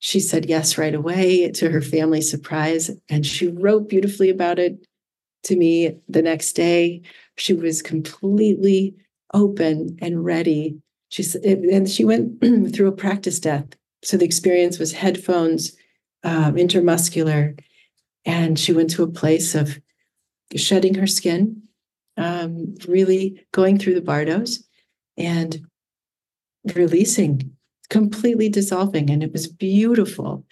She 0.00 0.20
said 0.20 0.46
yes 0.46 0.76
right 0.76 0.94
away 0.94 1.50
to 1.52 1.70
her 1.70 1.80
family's 1.80 2.30
surprise. 2.30 2.90
And 3.08 3.24
she 3.24 3.46
wrote 3.46 3.88
beautifully 3.88 4.30
about 4.30 4.58
it 4.58 4.86
to 5.44 5.56
me 5.56 5.98
the 6.08 6.22
next 6.22 6.54
day. 6.54 7.02
She 7.36 7.54
was 7.54 7.82
completely 7.82 8.94
open 9.32 9.96
and 10.00 10.24
ready. 10.24 10.80
She 11.08 11.22
said, 11.22 11.44
and 11.44 11.88
she 11.88 12.04
went 12.04 12.40
through 12.74 12.88
a 12.88 12.92
practice 12.92 13.38
death. 13.38 13.66
So 14.02 14.16
the 14.16 14.24
experience 14.24 14.78
was 14.78 14.92
headphones, 14.92 15.72
um, 16.24 16.54
intermuscular, 16.56 17.58
and 18.26 18.58
she 18.58 18.72
went 18.72 18.90
to 18.90 19.02
a 19.02 19.10
place 19.10 19.54
of 19.54 19.80
shedding 20.56 20.94
her 20.94 21.06
skin, 21.06 21.62
um, 22.16 22.74
really 22.86 23.46
going 23.52 23.78
through 23.78 23.94
the 23.94 24.02
bardos 24.02 24.64
and 25.16 25.66
releasing, 26.74 27.50
completely 27.90 28.48
dissolving. 28.48 29.10
And 29.10 29.22
it 29.22 29.32
was 29.32 29.46
beautiful. 29.46 30.44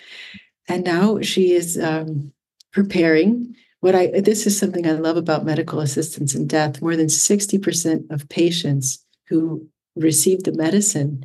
And 0.68 0.84
now 0.84 1.20
she 1.20 1.52
is 1.52 1.78
um, 1.78 2.32
preparing. 2.72 3.54
What 3.80 3.94
I 3.94 4.20
this 4.20 4.46
is 4.46 4.56
something 4.56 4.86
I 4.86 4.92
love 4.92 5.16
about 5.16 5.44
medical 5.44 5.80
assistance 5.80 6.34
in 6.34 6.46
death. 6.46 6.80
More 6.80 6.96
than 6.96 7.08
60% 7.08 8.10
of 8.10 8.28
patients 8.28 9.04
who 9.28 9.66
receive 9.96 10.44
the 10.44 10.52
medicine 10.52 11.24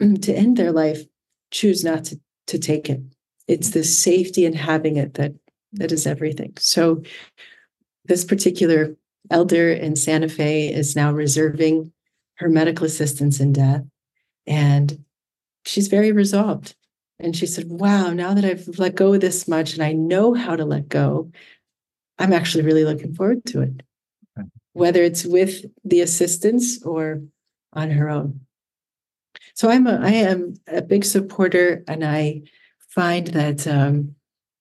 to 0.00 0.32
end 0.32 0.56
their 0.56 0.72
life 0.72 1.02
choose 1.50 1.82
not 1.82 2.04
to, 2.04 2.20
to 2.46 2.58
take 2.58 2.88
it 2.88 3.00
it's 3.48 3.70
the 3.70 3.82
safety 3.82 4.44
in 4.44 4.52
having 4.52 4.96
it 4.96 5.14
that 5.14 5.32
that 5.72 5.90
is 5.90 6.06
everything. 6.06 6.52
So 6.58 7.02
this 8.04 8.24
particular 8.24 8.96
elder 9.30 9.70
in 9.70 9.96
Santa 9.96 10.28
Fe 10.28 10.72
is 10.72 10.96
now 10.96 11.12
reserving 11.12 11.92
her 12.38 12.48
medical 12.48 12.86
assistance 12.86 13.40
in 13.40 13.52
death. 13.52 13.82
And 14.46 15.04
she's 15.64 15.88
very 15.88 16.12
resolved. 16.12 16.74
And 17.18 17.36
she 17.36 17.46
said, 17.46 17.68
Wow, 17.68 18.12
now 18.12 18.34
that 18.34 18.44
I've 18.44 18.78
let 18.78 18.94
go 18.94 19.16
this 19.16 19.48
much 19.48 19.74
and 19.74 19.82
I 19.82 19.92
know 19.92 20.34
how 20.34 20.56
to 20.56 20.64
let 20.64 20.88
go, 20.88 21.30
I'm 22.18 22.32
actually 22.32 22.64
really 22.64 22.84
looking 22.84 23.14
forward 23.14 23.44
to 23.46 23.62
it, 23.62 23.82
whether 24.72 25.02
it's 25.02 25.24
with 25.24 25.64
the 25.84 26.00
assistance 26.00 26.82
or 26.82 27.22
on 27.72 27.90
her 27.90 28.08
own. 28.08 28.40
So 29.54 29.70
I'm 29.70 29.86
a, 29.86 29.98
I 30.00 30.10
am 30.10 30.54
a 30.68 30.82
big 30.82 31.04
supporter 31.04 31.82
and 31.88 32.04
I 32.04 32.42
find 32.88 33.26
that 33.28 33.66
um, 33.66 34.14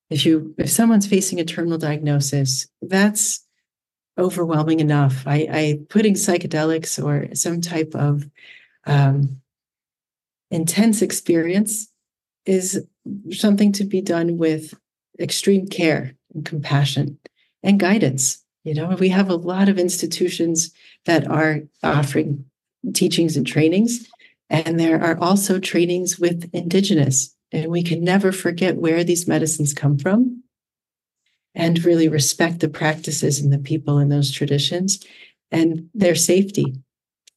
if 0.10 0.26
you 0.26 0.56
if 0.58 0.70
someone's 0.70 1.08
facing 1.08 1.40
a 1.40 1.46
terminal 1.46 1.78
diagnosis, 1.78 2.68
that's 2.82 3.46
overwhelming 4.18 4.80
enough. 4.80 5.24
I, 5.26 5.48
I 5.52 5.80
putting 5.90 6.14
psychedelics 6.14 7.04
or 7.04 7.34
some 7.36 7.62
type 7.62 7.94
of 7.96 8.28
um, 8.86 9.42
intense 10.52 11.02
experience 11.02 11.88
is 12.46 12.86
something 13.32 13.72
to 13.74 13.84
be 13.84 14.02
done 14.02 14.38
with 14.38 14.74
extreme 15.20 15.68
care 15.68 16.14
and 16.34 16.46
compassion 16.46 17.20
and 17.64 17.80
guidance. 17.80 18.44
You 18.64 18.74
know, 18.74 18.96
we 19.00 19.10
have 19.10 19.30
a 19.30 19.36
lot 19.36 19.70
of 19.70 19.80
institutions 19.80 20.72
that 21.06 21.28
are 21.28 21.62
offering 21.84 22.46
teachings 22.94 23.38
and 23.38 23.46
trainings, 23.46 24.08
and 24.50 24.80
there 24.80 25.02
are 25.02 25.18
also 25.20 25.60
trainings 25.60 26.20
with 26.20 26.50
indigenous 26.54 27.34
and 27.52 27.72
we 27.72 27.84
can 27.84 28.04
never 28.04 28.32
forget 28.32 28.78
where 28.78 29.04
these 29.04 29.28
medicines 29.28 29.74
come 29.74 29.98
from 29.98 30.44
and 31.58 31.84
really 31.84 32.08
respect 32.08 32.60
the 32.60 32.70
practices 32.70 33.40
and 33.40 33.52
the 33.52 33.58
people 33.58 33.98
in 33.98 34.10
those 34.10 34.32
traditions 34.32 35.04
and 35.52 35.90
their 35.94 36.16
safety 36.16 36.76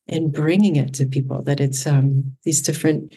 in 0.06 0.30
bringing 0.30 0.76
it 0.76 0.92
to 0.94 1.06
people 1.06 1.42
that 1.42 1.58
it's 1.58 1.86
um, 1.86 2.36
these 2.44 2.60
different 2.60 3.14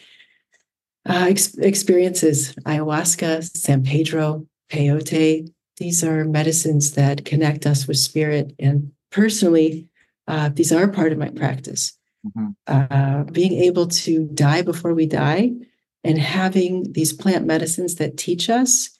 uh, 1.06 1.26
ex- 1.28 1.58
experiences. 1.58 2.54
Ayahuasca 2.64 3.44
san 3.56 3.84
pedro 3.84 4.46
peyote 4.72 5.48
these 5.76 6.04
are 6.04 6.24
medicines 6.24 6.92
that 6.92 7.24
connect 7.24 7.66
us 7.66 7.86
with 7.86 7.98
spirit. 7.98 8.54
And 8.58 8.92
personally 9.10 9.88
uh, 10.26 10.48
these 10.48 10.72
are 10.72 10.88
part 10.88 11.12
of 11.12 11.18
my 11.18 11.28
practice. 11.28 11.96
Mm-hmm. 12.26 12.50
uh, 12.68 13.24
being 13.24 13.52
able 13.52 13.86
to 13.86 14.24
die 14.32 14.62
before 14.62 14.94
we 14.94 15.04
die 15.04 15.52
and 16.04 16.18
having 16.18 16.90
these 16.92 17.12
plant 17.12 17.44
medicines 17.44 17.96
that 17.96 18.16
teach 18.16 18.48
us 18.48 18.93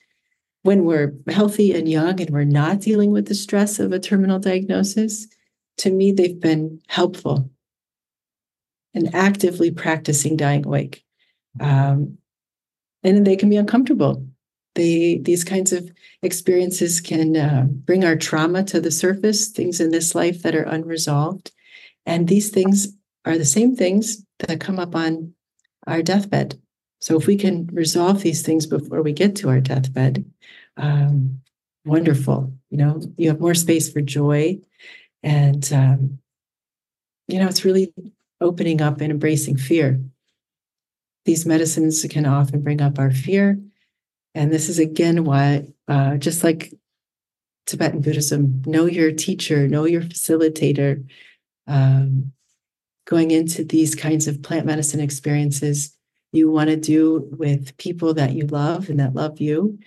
when 0.65 0.87
we're 0.87 1.15
healthy 1.29 1.75
and 1.75 1.87
young 1.87 2.19
and 2.21 2.31
we're 2.31 2.45
not 2.45 2.81
dealing 2.81 3.13
with 3.13 3.29
the 3.29 3.35
stress 3.35 3.79
of 3.79 3.93
a 3.93 3.99
terminal 3.99 4.39
diagnosis, 4.39 5.29
to 5.77 5.91
me, 5.91 6.11
they've 6.11 6.41
been 6.41 6.81
helpful 6.89 7.51
in 8.95 9.15
actively 9.15 9.71
practicing 9.71 10.37
dying 10.37 10.65
awake. 10.65 11.05
Um, 11.61 12.17
and 13.03 13.27
they 13.27 13.37
can 13.37 13.51
be 13.51 13.59
uncomfortable. 13.59 14.27
They, 14.75 15.19
these 15.19 15.45
kinds 15.45 15.71
of 15.71 15.93
experiences 16.23 16.99
can 16.99 17.37
uh, 17.37 17.65
bring 17.69 18.03
our 18.03 18.17
trauma 18.17 18.65
to 18.65 18.81
the 18.81 18.91
surface, 18.91 19.49
things 19.49 19.81
in 19.81 19.91
this 19.91 20.15
life 20.15 20.43
that 20.43 20.55
are 20.55 20.63
unresolved. 20.63 21.53
And 22.07 22.27
these 22.27 22.49
things 22.49 22.89
are 23.27 23.37
the 23.37 23.45
same 23.45 23.77
things 23.77 24.25
that 24.39 24.61
come 24.61 24.79
up 24.79 24.97
on 24.97 25.35
our 25.87 26.03
deathbed. 26.03 26.59
So 27.05 27.19
if 27.19 27.27
we 27.27 27.37
can 27.37 27.67
resolve 27.67 28.23
these 28.23 28.41
things 28.41 28.65
before 28.65 29.03
we 29.03 29.13
get 29.13 29.37
to 29.37 29.51
our 29.51 29.61
deathbed, 29.61 30.25
um, 30.79 31.43
wonderful. 31.85 32.51
You 32.71 32.79
know, 32.79 33.03
you 33.19 33.29
have 33.29 33.41
more 33.41 33.55
space 33.55 33.93
for 33.93 34.01
joy, 34.01 34.61
and 35.23 35.71
um, 35.71 36.19
you 37.29 37.39
know, 37.39 37.47
it's 37.47 37.63
really 37.63 37.93
opening 38.41 38.81
up 38.81 39.03
and 39.03 39.11
embracing 39.11 39.59
fear. 39.59 40.01
These 41.27 41.45
medicines 41.45 42.07
can 42.09 42.25
often 42.25 42.63
bring 42.63 42.81
up 42.81 42.99
our 42.99 43.11
fear, 43.11 43.59
and 44.35 44.51
this 44.51 44.71
is 44.71 44.79
again 44.79 45.25
why, 45.25 45.67
uh, 45.87 46.17
just 46.17 46.43
like 46.43 46.73
Tibetan 47.67 48.01
Buddhism, 48.01 48.63
know 48.65 48.87
your 48.87 49.13
teacher, 49.13 49.69
know 49.69 49.85
your 49.85 50.01
facilitator. 50.01 51.07
Um, 51.67 52.33
going 53.07 53.31
into 53.31 53.63
these 53.63 53.95
kinds 53.95 54.27
of 54.27 54.43
plant 54.43 54.65
medicine 54.65 55.01
experiences 55.01 55.95
you 56.35 56.51
want 56.51 56.71
to 56.71 56.77
do 56.77 57.29
with 57.39 57.77
people 57.77 58.15
that 58.15 58.33
you 58.33 58.47
love 58.47 58.89
and 58.89 59.01
that 59.01 59.15
love 59.15 59.41
you. 59.41 59.79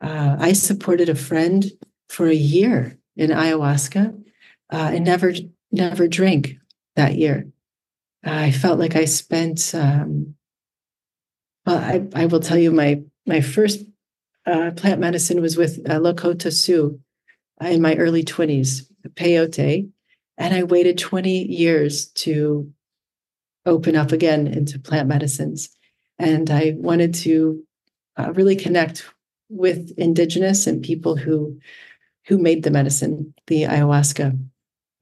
Uh, 0.00 0.36
I 0.38 0.52
supported 0.52 1.08
a 1.08 1.14
friend 1.14 1.64
for 2.08 2.26
a 2.26 2.34
year 2.34 2.98
in 3.16 3.30
ayahuasca 3.30 4.22
uh, 4.70 4.90
and 4.92 5.04
never 5.04 5.32
never 5.72 6.06
drank 6.06 6.56
that 6.96 7.16
year. 7.16 7.46
I 8.24 8.50
felt 8.50 8.78
like 8.78 8.96
I 8.96 9.04
spent. 9.04 9.74
Um, 9.74 10.34
well, 11.66 11.78
I, 11.78 12.06
I 12.14 12.26
will 12.26 12.40
tell 12.40 12.58
you 12.58 12.70
my 12.70 13.02
my 13.26 13.40
first 13.40 13.84
uh, 14.46 14.72
plant 14.76 15.00
medicine 15.00 15.40
was 15.40 15.56
with 15.56 15.78
uh, 15.88 15.98
Lakota 15.98 16.52
Sioux 16.52 17.00
in 17.60 17.80
my 17.80 17.94
early 17.96 18.22
twenties, 18.22 18.90
peyote, 19.14 19.88
and 20.36 20.54
I 20.54 20.62
waited 20.64 20.98
twenty 20.98 21.44
years 21.46 22.06
to 22.08 22.72
open 23.66 23.96
up 23.96 24.12
again 24.12 24.46
into 24.46 24.78
plant 24.78 25.08
medicines. 25.08 25.70
And 26.18 26.50
I 26.50 26.74
wanted 26.76 27.14
to 27.14 27.62
uh, 28.18 28.32
really 28.32 28.56
connect 28.56 29.04
with 29.48 29.92
indigenous 29.98 30.66
and 30.66 30.82
people 30.82 31.16
who 31.16 31.58
who 32.26 32.38
made 32.38 32.62
the 32.62 32.70
medicine, 32.70 33.34
the 33.48 33.64
ayahuasca. 33.64 34.38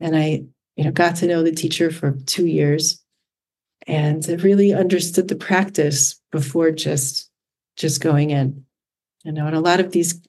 And 0.00 0.16
I, 0.16 0.44
you 0.76 0.84
know, 0.84 0.90
got 0.90 1.16
to 1.16 1.26
know 1.26 1.42
the 1.42 1.52
teacher 1.52 1.90
for 1.90 2.12
two 2.26 2.46
years. 2.46 2.98
and 3.86 4.26
really 4.42 4.72
understood 4.72 5.28
the 5.28 5.36
practice 5.36 6.20
before 6.30 6.70
just 6.70 7.30
just 7.76 8.00
going 8.00 8.30
in. 8.30 8.64
You 9.24 9.32
know, 9.32 9.46
and 9.46 9.56
a 9.56 9.60
lot 9.60 9.80
of 9.80 9.92
these 9.92 10.20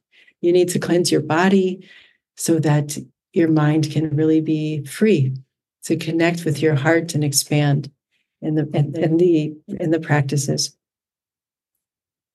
you 0.42 0.52
need 0.52 0.70
to 0.70 0.80
cleanse 0.80 1.12
your 1.12 1.22
body 1.22 1.88
so 2.38 2.60
that 2.60 2.98
your 3.34 3.50
mind 3.50 3.92
can 3.92 4.16
really 4.16 4.42
be 4.42 4.84
free 4.86 5.34
to 5.84 5.96
connect 5.98 6.46
with 6.46 6.62
your 6.62 6.76
heart 6.76 7.16
and 7.16 7.24
expand 7.24 7.92
in 8.44 8.56
the 8.56 8.70
in, 8.74 8.96
in 8.96 9.18
the 9.18 9.56
in 9.80 9.92
the 9.92 10.00
practices. 10.00 10.76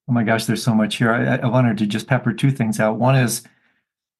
Oh 0.08 0.12
my 0.12 0.24
gosh, 0.24 0.46
there's 0.46 0.62
so 0.62 0.74
much 0.74 0.96
here. 0.96 1.12
I, 1.12 1.36
I 1.36 1.46
wanted 1.46 1.76
to 1.78 1.86
just 1.86 2.06
pepper 2.06 2.32
two 2.32 2.50
things 2.50 2.80
out. 2.80 2.98
One 2.98 3.14
is 3.14 3.42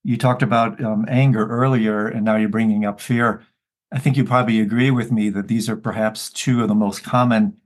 you 0.04 0.16
talked 0.16 0.42
about 0.42 0.82
um, 0.84 1.06
anger 1.08 1.46
earlier, 1.46 2.06
and 2.06 2.24
now 2.24 2.36
you're 2.36 2.48
bringing 2.48 2.84
up 2.84 3.00
fear. 3.00 3.42
I 3.90 3.98
think 3.98 4.16
you 4.16 4.24
probably 4.24 4.60
agree 4.60 4.90
with 4.90 5.10
me 5.10 5.30
that 5.30 5.48
these 5.48 5.68
are 5.68 5.76
perhaps 5.76 6.30
two 6.30 6.62
of 6.62 6.68
the 6.68 6.74
most 6.74 7.02
common 7.02 7.56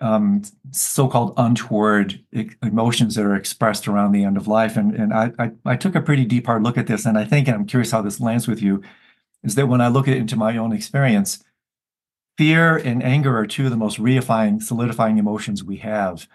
um, 0.00 0.42
so-called 0.72 1.32
untoward 1.36 2.20
emotions 2.62 3.14
that 3.14 3.24
are 3.24 3.36
expressed 3.36 3.86
around 3.86 4.12
the 4.12 4.24
end 4.24 4.36
of 4.36 4.48
life. 4.48 4.76
And, 4.76 4.94
and 4.94 5.14
I, 5.14 5.32
I, 5.38 5.50
I, 5.64 5.76
took 5.76 5.94
a 5.94 6.00
pretty 6.00 6.24
deep 6.24 6.46
hard 6.46 6.64
look 6.64 6.76
at 6.76 6.88
this, 6.88 7.06
and 7.06 7.16
I 7.16 7.24
think, 7.24 7.46
and 7.46 7.54
I'm 7.54 7.66
curious 7.66 7.92
how 7.92 8.02
this 8.02 8.20
lands 8.20 8.48
with 8.48 8.60
you, 8.60 8.82
is 9.44 9.54
that 9.54 9.68
when 9.68 9.80
I 9.80 9.88
look 9.88 10.08
at 10.08 10.14
it 10.14 10.20
into 10.20 10.36
my 10.36 10.56
own 10.56 10.72
experience, 10.72 11.44
fear 12.42 12.76
and 12.76 13.04
anger 13.04 13.38
are 13.38 13.46
two 13.46 13.66
of 13.66 13.70
the 13.70 13.76
most 13.76 14.00
reifying, 14.00 14.60
solidifying 14.60 15.16
emotions 15.16 15.62
we 15.62 15.76
have. 15.76 16.26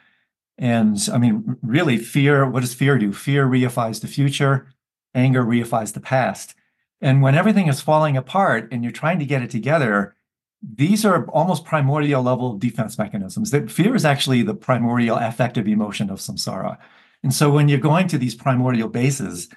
And 0.58 0.98
I 1.12 1.18
mean, 1.18 1.58
really, 1.62 1.98
fear, 1.98 2.50
what 2.50 2.62
does 2.62 2.74
fear 2.74 2.98
do? 2.98 3.12
Fear 3.12 3.46
reifies 3.46 4.00
the 4.00 4.08
future, 4.08 4.70
anger 5.14 5.44
reifies 5.44 5.92
the 5.92 6.00
past. 6.00 6.56
And 7.02 7.22
when 7.22 7.36
everything 7.36 7.68
is 7.68 7.82
falling 7.82 8.16
apart 8.16 8.70
and 8.72 8.84
you're 8.84 8.94
trying 8.94 9.20
to 9.20 9.26
get 9.26 9.44
it 9.44 9.50
together, 9.50 10.16
these 10.62 11.04
are 11.04 11.28
almost 11.32 11.66
primordial 11.66 12.24
level 12.24 12.58
defense 12.58 12.98
mechanisms. 12.98 13.52
That 13.52 13.70
fear 13.70 13.94
is 13.94 14.06
actually 14.06 14.44
the 14.44 14.56
primordial 14.56 15.18
affective 15.18 15.68
emotion 15.68 16.10
of 16.10 16.20
samsara. 16.20 16.78
And 17.22 17.34
so 17.34 17.50
when 17.50 17.68
you're 17.68 17.80
going 17.80 18.08
to 18.08 18.18
these 18.18 18.34
primordial 18.34 18.88
bases, 18.88 19.50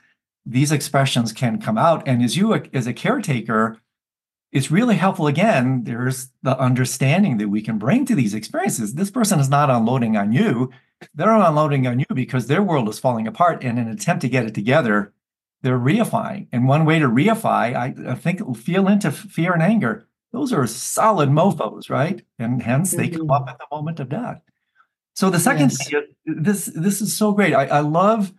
these 0.45 0.73
expressions 0.73 1.33
can 1.33 1.61
come 1.61 1.79
out. 1.79 2.03
And 2.09 2.25
as 2.25 2.37
you, 2.37 2.61
as 2.75 2.89
a 2.89 2.93
caretaker, 2.93 3.79
it's 4.53 4.71
really 4.71 4.97
helpful. 4.97 5.27
Again, 5.27 5.85
there's 5.85 6.31
the 6.43 6.59
understanding 6.59 7.39
that 7.39 7.49
we 7.49 7.63
can 7.63 7.79
bring 7.79 8.05
to 8.07 8.15
these 8.15 8.35
experiences. 8.35 8.95
This 8.95 9.11
person 9.11 9.41
is 9.41 9.49
not 9.49 9.71
unloading 9.71 10.17
on 10.17 10.33
you. 10.33 10.71
They're 11.15 11.35
unloading 11.35 11.87
on 11.87 12.01
you 12.01 12.07
because 12.15 12.47
their 12.47 12.63
world 12.63 12.89
is 12.89 12.99
falling 12.99 13.27
apart. 13.27 13.63
And 13.63 13.79
in 13.79 13.87
an 13.87 13.93
attempt 13.93 14.23
to 14.23 14.29
get 14.29 14.47
it 14.47 14.55
together, 14.55 15.13
they're 15.63 15.79
reifying. 15.79 16.49
And 16.53 16.67
one 16.67 16.85
way 16.85 16.99
to 16.99 17.07
reify, 17.07 17.75
I, 17.75 17.95
I 18.11 18.15
think, 18.15 18.57
feel 18.57 18.89
into 18.89 19.11
fear 19.11 19.53
and 19.53 19.63
anger 19.63 20.09
those 20.33 20.53
are 20.53 20.67
solid 20.67 21.29
mofos, 21.29 21.91
right? 21.91 22.23
And 22.39 22.63
hence 22.63 22.93
they 22.93 23.09
mm-hmm. 23.09 23.19
come 23.19 23.31
up 23.31 23.47
at 23.49 23.59
the 23.59 23.67
moment 23.73 24.01
of 24.01 24.09
death. 24.09 24.41
So 25.15 25.29
the 25.29 25.41
second 25.41 25.71
yes. 25.71 25.89
thing, 25.89 26.05
this 26.25 26.67
this 26.67 27.01
is 27.01 27.17
so 27.17 27.33
great. 27.33 27.53
I, 27.53 27.67
I, 27.67 27.81
love 27.81 28.33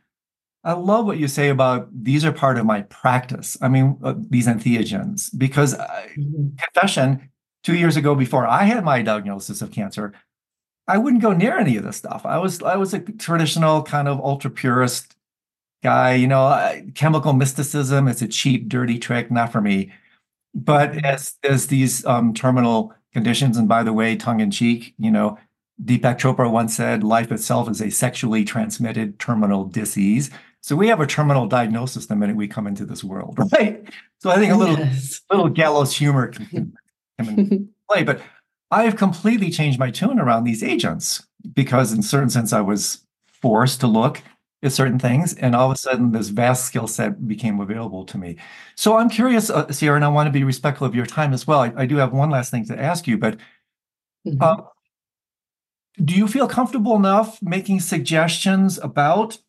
I 0.63 0.73
love 0.73 1.05
what 1.05 1.17
you 1.17 1.27
say 1.27 1.49
about 1.49 1.89
these 1.91 2.23
are 2.23 2.31
part 2.31 2.57
of 2.57 2.65
my 2.65 2.81
practice. 2.83 3.57
I 3.61 3.67
mean, 3.67 3.97
uh, 4.03 4.13
these 4.17 4.47
entheogens, 4.47 5.29
because 5.38 5.75
mm-hmm. 5.75 6.55
confession, 6.55 7.29
two 7.63 7.75
years 7.75 7.97
ago, 7.97 8.13
before 8.13 8.45
I 8.45 8.63
had 8.63 8.83
my 8.83 9.01
diagnosis 9.01 9.61
of 9.61 9.71
cancer, 9.71 10.13
I 10.88 10.97
wouldn't 10.97 11.21
go 11.21 11.33
near 11.33 11.57
any 11.57 11.77
of 11.77 11.83
this 11.83 11.97
stuff. 11.97 12.25
I 12.25 12.38
was 12.38 12.61
I 12.61 12.75
was 12.75 12.93
a 12.93 12.99
traditional 12.99 13.81
kind 13.81 14.07
of 14.07 14.19
ultra 14.19 14.51
purist 14.51 15.15
guy. 15.83 16.13
You 16.15 16.27
know, 16.27 16.83
chemical 16.93 17.33
mysticism. 17.33 18.07
It's 18.07 18.21
a 18.21 18.27
cheap, 18.27 18.67
dirty 18.67 18.99
trick, 18.99 19.31
not 19.31 19.51
for 19.51 19.61
me. 19.61 19.91
But 20.53 21.03
as 21.03 21.35
as 21.43 21.67
these 21.67 22.05
um, 22.05 22.33
terminal 22.33 22.93
conditions, 23.13 23.57
and 23.57 23.67
by 23.67 23.83
the 23.83 23.93
way, 23.93 24.15
tongue 24.15 24.41
in 24.41 24.51
cheek, 24.51 24.93
you 24.99 25.09
know, 25.09 25.38
Deepak 25.83 26.19
Chopra 26.19 26.51
once 26.51 26.75
said, 26.75 27.03
"Life 27.03 27.31
itself 27.31 27.69
is 27.69 27.81
a 27.81 27.89
sexually 27.89 28.43
transmitted 28.43 29.17
terminal 29.17 29.65
disease." 29.65 30.29
So 30.61 30.75
we 30.75 30.88
have 30.88 31.01
a 31.01 31.07
terminal 31.07 31.47
diagnosis 31.47 32.05
the 32.05 32.15
minute 32.15 32.35
we 32.35 32.47
come 32.47 32.67
into 32.67 32.85
this 32.85 33.03
world, 33.03 33.38
right? 33.51 33.83
So 34.19 34.29
I 34.29 34.35
think 34.38 34.53
a 34.53 34.55
little 34.55 34.77
yes. 34.77 35.21
little 35.29 35.49
gallows 35.49 35.95
humor 35.95 36.27
can, 36.27 36.73
can 37.19 37.69
play, 37.89 38.03
but 38.03 38.21
I 38.69 38.83
have 38.83 38.95
completely 38.95 39.49
changed 39.49 39.79
my 39.79 39.91
tune 39.91 40.19
around 40.19 40.45
these 40.45 40.63
agents 40.63 41.25
because, 41.53 41.91
in 41.91 42.01
certain 42.01 42.29
sense, 42.29 42.53
I 42.53 42.61
was 42.61 43.05
forced 43.25 43.81
to 43.81 43.88
look 43.88 44.21
at 44.63 44.71
certain 44.71 44.99
things, 44.99 45.33
and 45.33 45.55
all 45.55 45.71
of 45.71 45.75
a 45.75 45.77
sudden, 45.77 46.11
this 46.11 46.29
vast 46.29 46.65
skill 46.65 46.88
set 46.88 47.27
became 47.27 47.59
available 47.59 48.05
to 48.05 48.17
me. 48.17 48.38
So 48.75 48.97
I'm 48.97 49.09
curious, 49.09 49.49
uh, 49.49 49.71
Sierra, 49.71 49.95
and 49.95 50.05
I 50.05 50.09
want 50.09 50.27
to 50.27 50.31
be 50.31 50.43
respectful 50.43 50.85
of 50.85 50.95
your 50.95 51.07
time 51.07 51.33
as 51.33 51.47
well. 51.47 51.59
I, 51.61 51.73
I 51.75 51.85
do 51.85 51.97
have 51.97 52.13
one 52.13 52.29
last 52.29 52.51
thing 52.51 52.65
to 52.67 52.79
ask 52.79 53.07
you, 53.07 53.17
but 53.17 53.38
mm-hmm. 54.25 54.41
um, 54.41 54.67
do 56.03 56.13
you 56.13 56.27
feel 56.27 56.47
comfortable 56.47 56.95
enough 56.95 57.41
making 57.41 57.79
suggestions 57.79 58.77
about 58.77 59.39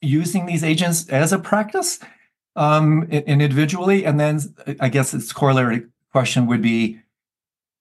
using 0.00 0.46
these 0.46 0.64
agents 0.64 1.08
as 1.08 1.32
a 1.32 1.38
practice 1.38 1.98
um, 2.56 3.04
individually? 3.04 4.04
And 4.04 4.18
then 4.18 4.40
I 4.80 4.88
guess 4.88 5.14
its 5.14 5.32
corollary 5.32 5.86
question 6.12 6.46
would 6.46 6.62
be 6.62 7.00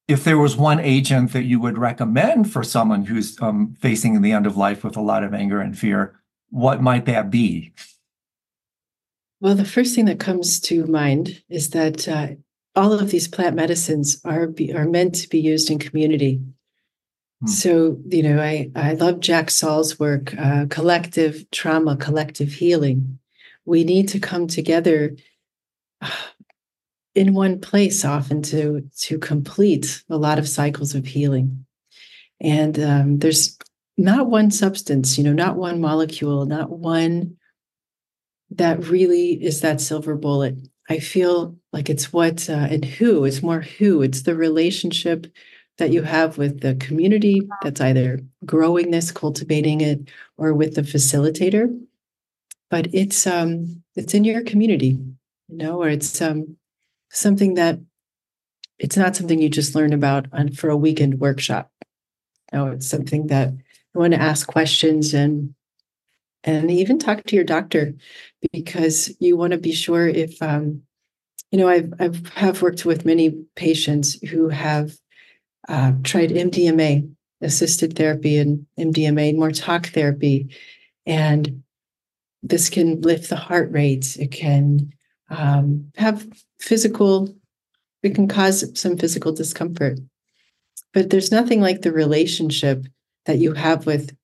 if 0.08 0.24
there 0.24 0.40
was 0.40 0.58
one 0.58 0.80
agent 0.80 1.34
that 1.34 1.44
you 1.44 1.60
would 1.60 1.78
recommend 1.78 2.52
for 2.52 2.64
someone 2.64 3.06
who's 3.06 3.40
um, 3.42 3.76
facing 3.80 4.22
the 4.22 4.32
end 4.32 4.48
of 4.48 4.58
life 4.58 4.84
with 4.84 4.98
a 4.98 5.02
lot 5.02 5.24
of 5.24 5.36
anger 5.36 5.62
and 5.62 5.78
fear, 5.78 6.20
what 6.50 6.82
might 6.82 7.06
that 7.06 7.30
be? 7.30 7.72
Well, 9.40 9.56
the 9.56 9.66
first 9.66 9.96
thing 9.96 10.06
that 10.06 10.20
comes 10.20 10.60
to 10.62 10.88
mind 10.88 11.44
is 11.48 11.70
that 11.70 12.08
uh, 12.08 12.30
all 12.76 12.92
of 12.92 13.12
these 13.12 13.28
plant 13.28 13.56
medicines 13.56 14.20
are 14.26 14.48
be, 14.48 14.74
are 14.74 14.86
meant 14.86 15.16
to 15.16 15.30
be 15.30 15.40
used 15.40 15.70
in 15.70 15.78
community. 15.78 16.42
Hmm. 17.42 17.48
So, 17.48 18.00
you 18.08 18.24
know, 18.24 18.42
I 18.42 18.72
I 18.76 18.94
love 18.94 19.20
Jack 19.20 19.50
Saul's 19.50 20.00
work, 20.00 20.36
uh, 20.38 20.66
collective 20.70 21.50
trauma, 21.52 21.98
collective 21.98 22.52
healing. 22.52 23.20
We 23.66 23.84
need 23.84 24.08
to 24.10 24.20
come 24.20 24.48
together 24.48 25.16
in 27.16 27.34
one 27.34 27.60
place 27.60 28.06
often 28.06 28.42
to 28.44 28.90
to 29.00 29.20
complete 29.20 30.04
a 30.10 30.18
lot 30.18 30.40
of 30.40 30.48
cycles 30.48 30.96
of 30.96 31.06
healing. 31.06 31.66
And 32.42 32.80
um, 32.80 33.20
there's 33.20 33.58
not 33.98 34.28
one 34.28 34.50
substance, 34.50 35.18
you 35.18 35.24
know, 35.26 35.34
not 35.34 35.58
one 35.58 35.82
molecule, 35.82 36.46
not 36.46 36.70
one 36.72 37.36
that 38.52 38.86
really 38.88 39.32
is 39.44 39.62
that 39.62 39.82
silver 39.82 40.16
bullet. 40.16 40.56
I 40.90 41.00
feel 41.00 41.58
like 41.72 41.90
it's 41.90 42.12
what 42.12 42.50
uh, 42.50 42.68
and 42.70 42.84
who, 42.84 43.26
it's 43.26 43.44
more 43.44 43.62
who, 43.62 44.02
it's 44.02 44.24
the 44.24 44.36
relationship 44.36 45.28
that 45.80 45.92
you 45.92 46.04
have 46.04 46.38
with 46.38 46.62
the 46.62 46.76
community 46.76 47.42
that's 47.64 47.82
either 47.82 48.20
growing 48.46 48.92
this, 48.92 49.12
cultivating 49.12 49.82
it, 49.82 50.10
or 50.38 50.54
with 50.54 50.76
the 50.76 50.84
facilitator. 50.84 51.68
But 52.70 52.94
it's 52.94 53.26
um 53.26 53.84
it's 53.96 54.14
in 54.14 54.24
your 54.24 54.44
community, 54.44 55.00
you 55.48 55.58
know, 55.58 55.82
or 55.82 55.90
it's 55.90 56.22
um 56.22 56.58
something 57.10 57.56
that 57.56 57.80
it's 58.78 58.96
not 58.96 59.16
something 59.16 59.42
you 59.42 59.50
just 59.50 59.76
learn 59.76 59.94
about 59.94 60.28
on, 60.32 60.52
for 60.52 60.70
a 60.70 60.78
weekend 60.78 61.20
workshop. 61.20 61.72
No, 62.54 62.68
it's 62.68 62.88
something 62.88 63.28
that 63.28 63.50
you 63.50 64.00
want 64.00 64.14
to 64.14 64.22
ask 64.22 64.48
questions 64.48 65.14
and 65.14 65.54
and 66.44 66.72
even 66.72 67.00
talk 67.00 67.24
to 67.24 67.36
your 67.36 67.44
doctor 67.44 67.94
because 68.54 69.12
you 69.20 69.36
want 69.36 69.52
to 69.52 69.58
be 69.58 69.74
sure 69.74 70.08
if 70.08 70.42
um, 70.42 70.82
you 71.52 71.58
know 71.58 71.68
I've 71.68 71.94
I've 72.00 72.28
have 72.30 72.62
worked 72.62 72.86
with 72.86 73.06
many 73.06 73.32
patients 73.56 74.14
who 74.30 74.50
have 74.50 74.94
uh, 75.68 75.94
tried 76.04 76.30
MDMA 76.30 77.10
assisted 77.42 77.96
therapy 77.96 78.38
and 78.38 78.66
MDMA 78.78 79.36
more 79.36 79.52
talk 79.52 79.88
therapy. 79.88 80.56
And 81.06 81.64
this 82.44 82.70
can 82.70 83.02
lift 83.02 83.30
the 83.30 83.36
heart 83.36 83.72
rate 83.72 84.16
it 84.18 84.32
can 84.32 84.94
um, 85.30 85.92
have 85.98 86.28
physical 86.60 87.36
it 88.02 88.16
can 88.16 88.30
cause 88.30 88.80
some 88.80 88.98
physical 88.98 89.34
discomfort. 89.34 90.00
But 90.94 91.10
there's 91.10 91.34
nothing 91.34 91.60
like 91.60 91.82
the 91.82 91.92
relationship 91.92 92.86
that 93.26 93.40
you 93.40 93.54
have 93.54 93.86
with 93.86 94.16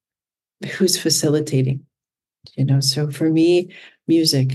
who's 0.77 0.97
facilitating 0.97 1.85
you 2.55 2.65
know? 2.65 2.79
So 2.79 3.09
for 3.09 3.29
me 3.29 3.73
music 4.07 4.53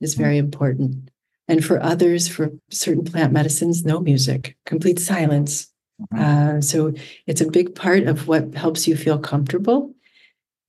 is 0.00 0.14
very 0.14 0.36
mm-hmm. 0.36 0.46
important. 0.46 1.10
And 1.48 1.64
for 1.64 1.82
others 1.82 2.28
for 2.28 2.50
certain 2.70 3.04
plant 3.04 3.32
medicines 3.32 3.84
no 3.84 4.00
music. 4.00 4.56
Complete 4.66 4.98
silence 4.98 5.69
mm-hmm. 6.00 6.56
uh, 6.56 6.60
so 6.60 6.92
it's 7.26 7.40
a 7.40 7.50
big 7.50 7.74
part 7.74 8.04
of 8.04 8.28
what 8.28 8.54
helps 8.54 8.88
you 8.88 8.96
feel 8.96 9.18
comfortable 9.18 9.94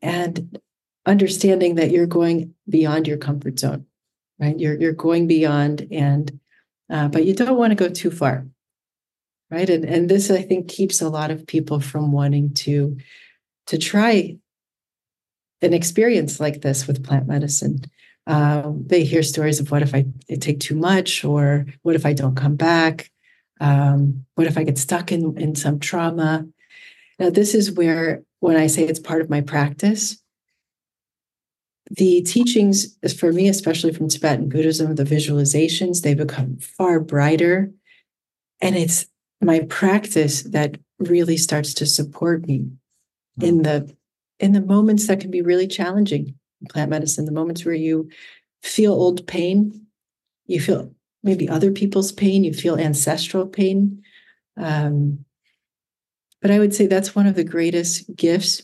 and 0.02 0.60
understanding 1.06 1.76
that 1.76 1.92
you're 1.92 2.06
going 2.06 2.54
beyond 2.70 3.08
your 3.08 3.18
comfort 3.18 3.60
zone 3.60 3.86
right? 4.42 4.60
You're 4.60 4.78
you're 4.78 4.92
going 4.92 5.28
beyond 5.28 5.88
and 5.92 6.40
uh, 6.90 7.08
but 7.08 7.26
you 7.26 7.34
don't 7.34 7.58
want 7.58 7.72
to 7.72 7.76
go 7.76 7.88
too 7.88 8.12
far 8.12 8.46
right? 9.50 9.70
And 9.70 9.86
and 9.86 10.10
this 10.10 10.30
i 10.32 10.42
think 10.42 10.68
keeps 10.68 11.02
a 11.02 11.10
lot 11.10 11.32
of 11.32 11.48
people 11.48 11.80
from 11.80 12.12
wanting 12.12 12.54
to 12.56 12.98
to 13.68 13.78
try 13.78 14.38
an 15.62 15.74
experience 15.74 16.40
like 16.40 16.62
this 16.62 16.88
with 16.88 17.04
plant 17.04 17.28
medicine. 17.28 17.84
Uh, 18.26 18.72
they 18.88 19.04
hear 19.04 19.24
stories 19.24 19.60
of 19.60 19.72
what 19.72 19.82
if 19.82 19.96
i 19.96 20.06
take 20.40 20.60
too 20.60 20.76
much 20.76 21.24
or 21.24 21.66
what 21.84 21.96
if 21.96 22.06
i 22.06 22.14
don't 22.14 22.36
come 22.36 22.56
back 22.56 23.12
Um, 23.62 24.26
what 24.36 24.48
if 24.48 24.58
I 24.58 24.64
get 24.64 24.78
stuck 24.78 25.12
in, 25.12 25.38
in 25.40 25.56
some 25.56 25.80
trauma? 25.80 26.46
Now, 27.20 27.30
this 27.30 27.54
is 27.54 27.72
where, 27.72 28.24
when 28.40 28.58
I 28.58 28.68
say 28.68 28.84
it's 28.84 29.00
part 29.00 29.22
of 29.22 29.30
my 29.30 29.42
practice, 29.42 30.18
the 31.90 32.22
teachings, 32.24 32.98
for 33.18 33.32
me, 33.32 33.48
especially 33.48 33.94
from 33.94 34.08
Tibetan 34.10 34.50
Buddhism, 34.50 34.96
the 34.96 35.04
visualizations, 35.04 36.02
they 36.02 36.16
become 36.16 36.58
far 36.58 37.00
brighter. 37.00 37.72
And 38.62 38.76
it's 38.76 39.06
my 39.42 39.60
practice 39.70 40.44
that 40.44 40.78
really 41.00 41.38
starts 41.38 41.74
to 41.76 41.86
support 41.86 42.48
me 42.48 42.68
in 43.40 43.58
hmm. 43.58 43.62
the 43.62 43.96
in 44.40 44.54
the 44.54 44.62
moments 44.62 45.06
that 45.06 45.20
can 45.20 45.30
be 45.30 45.44
really 45.44 45.68
challenging 45.68 46.34
in 46.62 46.68
plant 46.68 46.90
medicine, 46.90 47.26
the 47.26 47.32
moments 47.32 47.64
where 47.64 47.76
you 47.76 48.10
feel 48.64 48.94
old 48.94 49.28
pain, 49.28 49.86
you 50.48 50.60
feel 50.60 50.92
maybe 51.24 51.48
other 51.48 51.72
people's 51.72 52.12
pain, 52.12 52.44
you 52.44 52.54
feel 52.54 52.78
ancestral 52.78 53.46
pain. 53.48 54.02
Um, 54.58 55.26
but 56.42 56.52
I 56.52 56.60
would 56.60 56.74
say 56.74 56.88
that's 56.88 57.16
one 57.16 57.28
of 57.28 57.36
the 57.36 57.44
greatest 57.44 58.16
gifts 58.16 58.64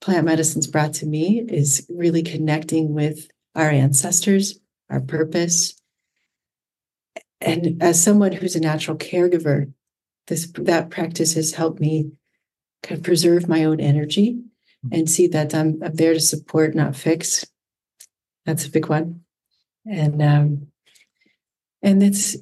plant 0.00 0.24
medicine's 0.24 0.66
brought 0.66 0.94
to 0.94 1.06
me 1.06 1.44
is 1.48 1.86
really 1.88 2.22
connecting 2.22 2.94
with 2.94 3.28
our 3.54 3.68
ancestors, 3.68 4.58
our 4.90 5.00
purpose. 5.00 5.74
And 7.40 7.82
as 7.82 8.02
someone 8.02 8.32
who's 8.32 8.56
a 8.56 8.60
natural 8.60 8.96
caregiver, 8.96 9.72
this 10.28 10.50
that 10.52 10.90
practice 10.90 11.34
has 11.34 11.54
helped 11.54 11.80
me 11.80 12.12
kind 12.82 12.98
of 12.98 13.04
preserve 13.04 13.48
my 13.48 13.64
own 13.64 13.80
energy 13.80 14.40
and 14.92 15.10
see 15.10 15.26
that 15.28 15.54
I'm, 15.54 15.82
I'm 15.82 15.94
there 15.94 16.14
to 16.14 16.20
support, 16.20 16.74
not 16.74 16.96
fix. 16.96 17.44
That's 18.46 18.66
a 18.66 18.70
big 18.70 18.88
one. 18.88 19.22
And 19.86 20.22
um, 20.22 20.67
and 21.82 22.02
it's 22.02 22.36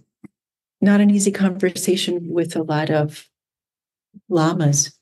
not 0.80 1.00
an 1.00 1.10
easy 1.10 1.30
conversation 1.32 2.28
with 2.28 2.56
a 2.56 2.62
lot 2.62 2.90
of 2.90 3.28
lamas, 4.28 4.96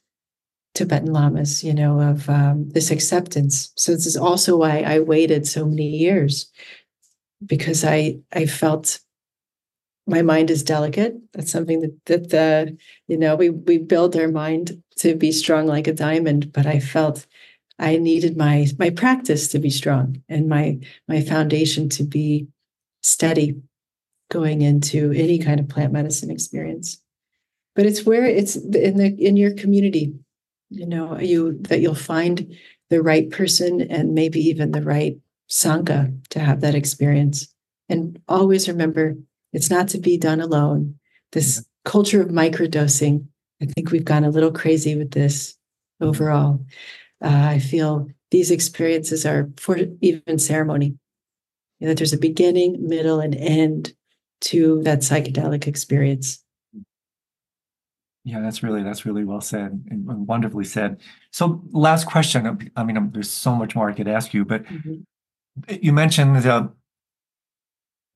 Tibetan 0.74 1.12
lamas, 1.12 1.62
you 1.62 1.74
know, 1.74 2.00
of 2.00 2.28
um, 2.28 2.68
this 2.70 2.90
acceptance. 2.90 3.72
So 3.76 3.92
this 3.92 4.06
is 4.06 4.16
also 4.16 4.56
why 4.56 4.80
I 4.80 5.00
waited 5.00 5.46
so 5.46 5.66
many 5.66 5.86
years 5.86 6.50
because 7.44 7.84
I 7.84 8.18
I 8.32 8.46
felt 8.46 9.00
my 10.06 10.22
mind 10.22 10.50
is 10.50 10.62
delicate. 10.62 11.14
That's 11.32 11.50
something 11.50 11.80
that 11.80 12.04
that 12.06 12.30
the 12.30 12.76
you 13.08 13.16
know 13.16 13.36
we 13.36 13.50
we 13.50 13.78
build 13.78 14.16
our 14.16 14.28
mind 14.28 14.82
to 14.98 15.14
be 15.14 15.32
strong 15.32 15.66
like 15.66 15.86
a 15.86 15.92
diamond, 15.92 16.52
but 16.52 16.66
I 16.66 16.80
felt 16.80 17.26
I 17.78 17.96
needed 17.96 18.36
my 18.36 18.66
my 18.78 18.90
practice 18.90 19.48
to 19.48 19.58
be 19.58 19.70
strong 19.70 20.22
and 20.28 20.48
my 20.48 20.78
my 21.08 21.20
foundation 21.20 21.88
to 21.90 22.04
be 22.04 22.48
steady 23.02 23.60
going 24.30 24.62
into 24.62 25.12
any 25.12 25.38
kind 25.38 25.60
of 25.60 25.68
plant 25.68 25.92
medicine 25.92 26.30
experience. 26.30 27.00
But 27.74 27.86
it's 27.86 28.04
where 28.04 28.24
it's 28.24 28.56
in 28.56 28.96
the 28.96 29.14
in 29.18 29.36
your 29.36 29.54
community, 29.54 30.14
you 30.70 30.86
know, 30.86 31.18
you 31.18 31.58
that 31.62 31.80
you'll 31.80 31.94
find 31.94 32.54
the 32.90 33.02
right 33.02 33.30
person 33.30 33.80
and 33.80 34.14
maybe 34.14 34.40
even 34.40 34.70
the 34.70 34.82
right 34.82 35.16
sangha 35.50 36.16
to 36.30 36.38
have 36.38 36.60
that 36.60 36.74
experience. 36.74 37.48
And 37.88 38.20
always 38.28 38.68
remember, 38.68 39.16
it's 39.52 39.70
not 39.70 39.88
to 39.88 39.98
be 39.98 40.16
done 40.16 40.40
alone. 40.40 40.96
This 41.32 41.60
mm-hmm. 41.60 41.90
culture 41.90 42.22
of 42.22 42.28
microdosing, 42.28 43.26
I 43.60 43.66
think 43.66 43.90
we've 43.90 44.04
gone 44.04 44.24
a 44.24 44.30
little 44.30 44.52
crazy 44.52 44.96
with 44.96 45.10
this 45.10 45.56
overall. 46.00 46.64
Uh, 47.22 47.48
I 47.50 47.58
feel 47.58 48.08
these 48.30 48.50
experiences 48.50 49.24
are 49.24 49.50
for 49.56 49.78
even 50.00 50.38
ceremony. 50.38 50.96
You 51.78 51.86
know, 51.86 51.88
that 51.88 51.98
there's 51.98 52.12
a 52.12 52.18
beginning, 52.18 52.88
middle, 52.88 53.20
and 53.20 53.34
end 53.34 53.94
to 54.44 54.82
that 54.82 55.00
psychedelic 55.00 55.66
experience. 55.66 56.42
Yeah, 58.24 58.40
that's 58.40 58.62
really 58.62 58.82
that's 58.82 59.04
really 59.04 59.24
well 59.24 59.42
said 59.42 59.84
and 59.90 60.26
wonderfully 60.26 60.64
said. 60.64 61.00
So, 61.30 61.62
last 61.72 62.06
question. 62.06 62.70
I 62.74 62.82
mean, 62.82 63.10
there's 63.12 63.30
so 63.30 63.54
much 63.54 63.76
more 63.76 63.90
I 63.90 63.92
could 63.92 64.08
ask 64.08 64.32
you, 64.32 64.46
but 64.46 64.64
mm-hmm. 64.64 64.94
you 65.82 65.92
mentioned 65.92 66.36
the 66.36 66.72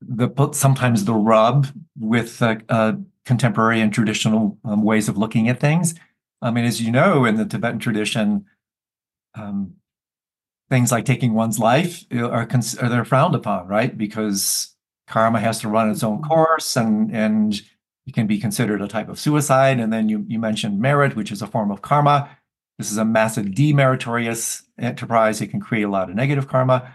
the 0.01 0.51
sometimes 0.53 1.05
the 1.05 1.13
rub 1.13 1.67
with 1.99 2.41
uh, 2.41 2.55
uh, 2.69 2.93
contemporary 3.25 3.81
and 3.81 3.93
traditional 3.93 4.57
um, 4.65 4.83
ways 4.83 5.09
of 5.09 5.17
looking 5.17 5.47
at 5.47 5.59
things. 5.59 5.93
I 6.41 6.49
mean, 6.49 6.65
as 6.65 6.81
you 6.81 6.91
know, 6.91 7.25
in 7.25 7.35
the 7.35 7.45
Tibetan 7.45 7.79
tradition, 7.79 8.45
um, 9.35 9.73
things 10.69 10.91
like 10.91 11.05
taking 11.05 11.33
one's 11.33 11.59
life 11.59 12.05
are, 12.15 12.45
cons- 12.45 12.77
are 12.77 12.89
they're 12.89 13.05
frowned 13.05 13.35
upon, 13.35 13.67
right? 13.67 13.95
Because 13.95 14.75
karma 15.09 15.39
has 15.39 15.59
to 15.59 15.67
run 15.67 15.89
its 15.89 16.03
own 16.03 16.21
course 16.21 16.77
and 16.77 17.13
and 17.13 17.61
it 18.07 18.13
can 18.13 18.27
be 18.27 18.39
considered 18.39 18.81
a 18.81 18.87
type 18.87 19.09
of 19.09 19.19
suicide. 19.19 19.79
And 19.79 19.91
then 19.91 20.07
you 20.07 20.25
you 20.27 20.39
mentioned 20.39 20.79
merit, 20.79 21.15
which 21.15 21.31
is 21.31 21.41
a 21.41 21.47
form 21.47 21.71
of 21.71 21.81
karma. 21.81 22.29
This 22.77 22.91
is 22.91 22.97
a 22.97 23.05
massive 23.05 23.47
demeritorious 23.47 24.63
enterprise. 24.79 25.41
It 25.41 25.47
can 25.47 25.59
create 25.59 25.83
a 25.83 25.89
lot 25.89 26.09
of 26.09 26.15
negative 26.15 26.47
karma. 26.47 26.93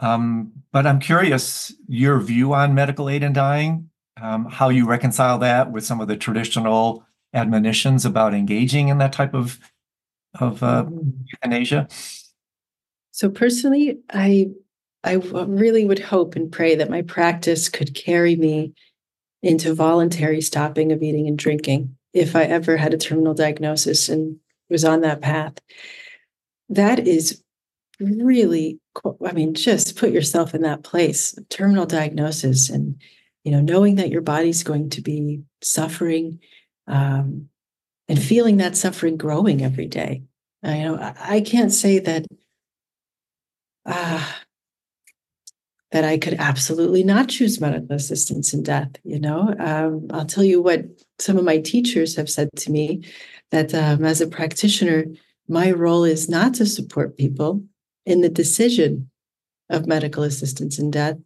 Um, 0.00 0.52
but 0.72 0.86
I'm 0.86 0.98
curious 0.98 1.72
your 1.86 2.18
view 2.18 2.54
on 2.54 2.74
medical 2.74 3.08
aid 3.08 3.22
in 3.22 3.32
dying, 3.32 3.90
um, 4.20 4.46
how 4.46 4.68
you 4.68 4.86
reconcile 4.86 5.38
that 5.38 5.70
with 5.70 5.84
some 5.84 6.00
of 6.00 6.08
the 6.08 6.16
traditional 6.16 7.06
admonitions 7.34 8.04
about 8.04 8.34
engaging 8.34 8.88
in 8.88 8.98
that 8.98 9.12
type 9.12 9.34
of 9.34 9.60
of 10.40 10.62
uh, 10.62 10.84
mm-hmm. 10.84 11.10
euthanasia. 11.26 11.88
So 13.12 13.28
personally, 13.28 13.98
I 14.12 14.48
I 15.04 15.14
really 15.14 15.84
would 15.84 15.98
hope 15.98 16.36
and 16.36 16.52
pray 16.52 16.76
that 16.76 16.90
my 16.90 17.02
practice 17.02 17.68
could 17.68 17.94
carry 17.94 18.36
me 18.36 18.72
into 19.42 19.74
voluntary 19.74 20.40
stopping 20.40 20.92
of 20.92 21.02
eating 21.02 21.26
and 21.26 21.36
drinking 21.36 21.96
if 22.12 22.36
I 22.36 22.44
ever 22.44 22.76
had 22.76 22.94
a 22.94 22.98
terminal 22.98 23.34
diagnosis 23.34 24.08
and 24.08 24.36
was 24.70 24.84
on 24.84 25.00
that 25.00 25.20
path. 25.20 25.54
That 26.68 27.06
is 27.06 27.42
really, 27.98 28.78
I 29.26 29.32
mean, 29.32 29.54
just 29.54 29.96
put 29.96 30.12
yourself 30.12 30.54
in 30.54 30.62
that 30.62 30.84
place 30.84 31.34
terminal 31.50 31.86
diagnosis 31.86 32.70
and, 32.70 33.00
you 33.44 33.50
know, 33.50 33.60
knowing 33.60 33.96
that 33.96 34.10
your 34.10 34.22
body's 34.22 34.62
going 34.62 34.90
to 34.90 35.00
be 35.00 35.42
suffering 35.62 36.38
um, 36.86 37.48
and 38.08 38.22
feeling 38.22 38.58
that 38.58 38.76
suffering 38.76 39.16
growing 39.16 39.62
every 39.62 39.86
day. 39.86 40.22
I, 40.62 40.76
you 40.76 40.84
know, 40.84 41.14
I 41.18 41.40
can't 41.40 41.72
say 41.72 41.98
that. 41.98 42.26
Uh, 43.84 44.24
that 45.92 46.04
I 46.04 46.16
could 46.16 46.34
absolutely 46.38 47.04
not 47.04 47.28
choose 47.28 47.60
medical 47.60 47.94
assistance 47.94 48.54
in 48.54 48.62
death. 48.62 48.90
You 49.04 49.20
know, 49.20 49.54
um, 49.58 50.06
I'll 50.10 50.24
tell 50.24 50.42
you 50.42 50.60
what 50.60 50.86
some 51.18 51.36
of 51.36 51.44
my 51.44 51.58
teachers 51.58 52.16
have 52.16 52.30
said 52.30 52.48
to 52.56 52.70
me 52.70 53.04
that 53.50 53.74
um, 53.74 54.04
as 54.04 54.22
a 54.22 54.26
practitioner, 54.26 55.04
my 55.48 55.70
role 55.70 56.04
is 56.04 56.30
not 56.30 56.54
to 56.54 56.66
support 56.66 57.18
people 57.18 57.62
in 58.06 58.22
the 58.22 58.30
decision 58.30 59.10
of 59.68 59.86
medical 59.86 60.22
assistance 60.22 60.78
in 60.78 60.90
death, 60.90 61.16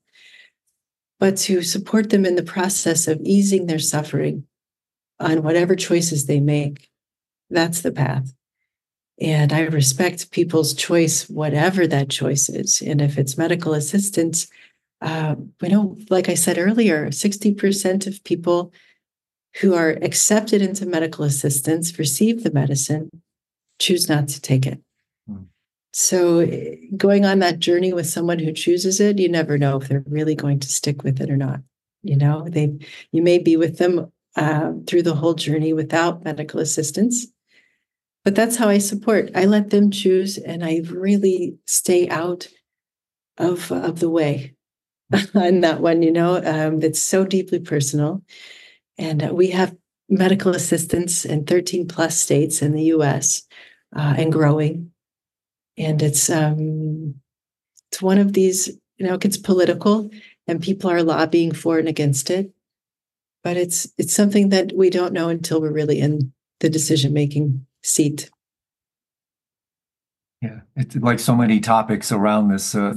but 1.20 1.36
to 1.36 1.62
support 1.62 2.10
them 2.10 2.26
in 2.26 2.34
the 2.34 2.42
process 2.42 3.06
of 3.06 3.20
easing 3.22 3.66
their 3.66 3.78
suffering 3.78 4.44
on 5.20 5.42
whatever 5.44 5.76
choices 5.76 6.26
they 6.26 6.40
make. 6.40 6.88
That's 7.50 7.82
the 7.82 7.92
path. 7.92 8.32
And 9.20 9.52
I 9.52 9.60
respect 9.62 10.30
people's 10.30 10.74
choice, 10.74 11.28
whatever 11.28 11.86
that 11.86 12.10
choice 12.10 12.48
is. 12.48 12.82
And 12.82 13.00
if 13.00 13.16
it's 13.16 13.38
medical 13.38 13.72
assistance, 13.72 14.46
uh, 15.00 15.36
we 15.60 15.68
know, 15.68 15.96
like 16.10 16.28
I 16.28 16.34
said 16.34 16.58
earlier, 16.58 17.08
60% 17.08 18.06
of 18.06 18.24
people 18.24 18.72
who 19.60 19.74
are 19.74 19.98
accepted 20.02 20.60
into 20.60 20.84
medical 20.84 21.24
assistance 21.24 21.98
receive 21.98 22.44
the 22.44 22.50
medicine, 22.50 23.10
choose 23.78 24.08
not 24.08 24.28
to 24.28 24.40
take 24.40 24.66
it. 24.66 24.80
Hmm. 25.26 25.44
So, 25.92 26.46
going 26.96 27.24
on 27.24 27.38
that 27.38 27.58
journey 27.58 27.94
with 27.94 28.06
someone 28.06 28.38
who 28.38 28.52
chooses 28.52 29.00
it, 29.00 29.18
you 29.18 29.30
never 29.30 29.56
know 29.56 29.80
if 29.80 29.88
they're 29.88 30.04
really 30.06 30.34
going 30.34 30.60
to 30.60 30.68
stick 30.68 31.02
with 31.02 31.22
it 31.22 31.30
or 31.30 31.38
not. 31.38 31.60
You 32.02 32.16
know, 32.16 32.46
they 32.48 32.78
you 33.12 33.22
may 33.22 33.38
be 33.38 33.56
with 33.56 33.78
them 33.78 34.12
uh, 34.36 34.72
through 34.86 35.02
the 35.02 35.14
whole 35.14 35.34
journey 35.34 35.72
without 35.72 36.24
medical 36.24 36.60
assistance, 36.60 37.26
but 38.26 38.34
that's 38.34 38.56
how 38.56 38.68
I 38.68 38.78
support. 38.78 39.30
I 39.36 39.44
let 39.44 39.70
them 39.70 39.92
choose, 39.92 40.36
and 40.36 40.64
I 40.64 40.82
really 40.90 41.56
stay 41.64 42.08
out 42.08 42.48
of 43.38 43.70
of 43.70 44.00
the 44.00 44.10
way 44.10 44.56
on 45.36 45.60
that 45.60 45.80
one. 45.80 46.02
You 46.02 46.10
know, 46.10 46.42
um, 46.44 46.82
it's 46.82 47.00
so 47.00 47.24
deeply 47.24 47.60
personal, 47.60 48.24
and 48.98 49.22
uh, 49.22 49.32
we 49.32 49.50
have 49.50 49.76
medical 50.08 50.56
assistance 50.56 51.24
in 51.24 51.44
13 51.44 51.86
plus 51.86 52.18
states 52.18 52.62
in 52.62 52.72
the 52.72 52.82
U.S. 52.96 53.44
Uh, 53.94 54.14
and 54.18 54.32
growing, 54.32 54.90
and 55.78 56.02
it's 56.02 56.28
um, 56.28 57.14
it's 57.92 58.02
one 58.02 58.18
of 58.18 58.32
these. 58.32 58.66
You 58.98 59.06
know, 59.06 59.14
it 59.14 59.20
gets 59.20 59.36
political, 59.36 60.10
and 60.48 60.60
people 60.60 60.90
are 60.90 61.04
lobbying 61.04 61.52
for 61.52 61.78
and 61.78 61.86
against 61.86 62.28
it. 62.30 62.50
But 63.44 63.56
it's 63.56 63.86
it's 63.98 64.16
something 64.16 64.48
that 64.48 64.72
we 64.74 64.90
don't 64.90 65.12
know 65.12 65.28
until 65.28 65.60
we're 65.60 65.70
really 65.70 66.00
in 66.00 66.32
the 66.58 66.68
decision 66.68 67.12
making 67.12 67.64
seat. 67.86 68.30
Yeah, 70.42 70.60
it's 70.74 70.96
like 70.96 71.18
so 71.18 71.34
many 71.34 71.60
topics 71.60 72.12
around 72.12 72.48
this 72.48 72.74
uh, 72.74 72.94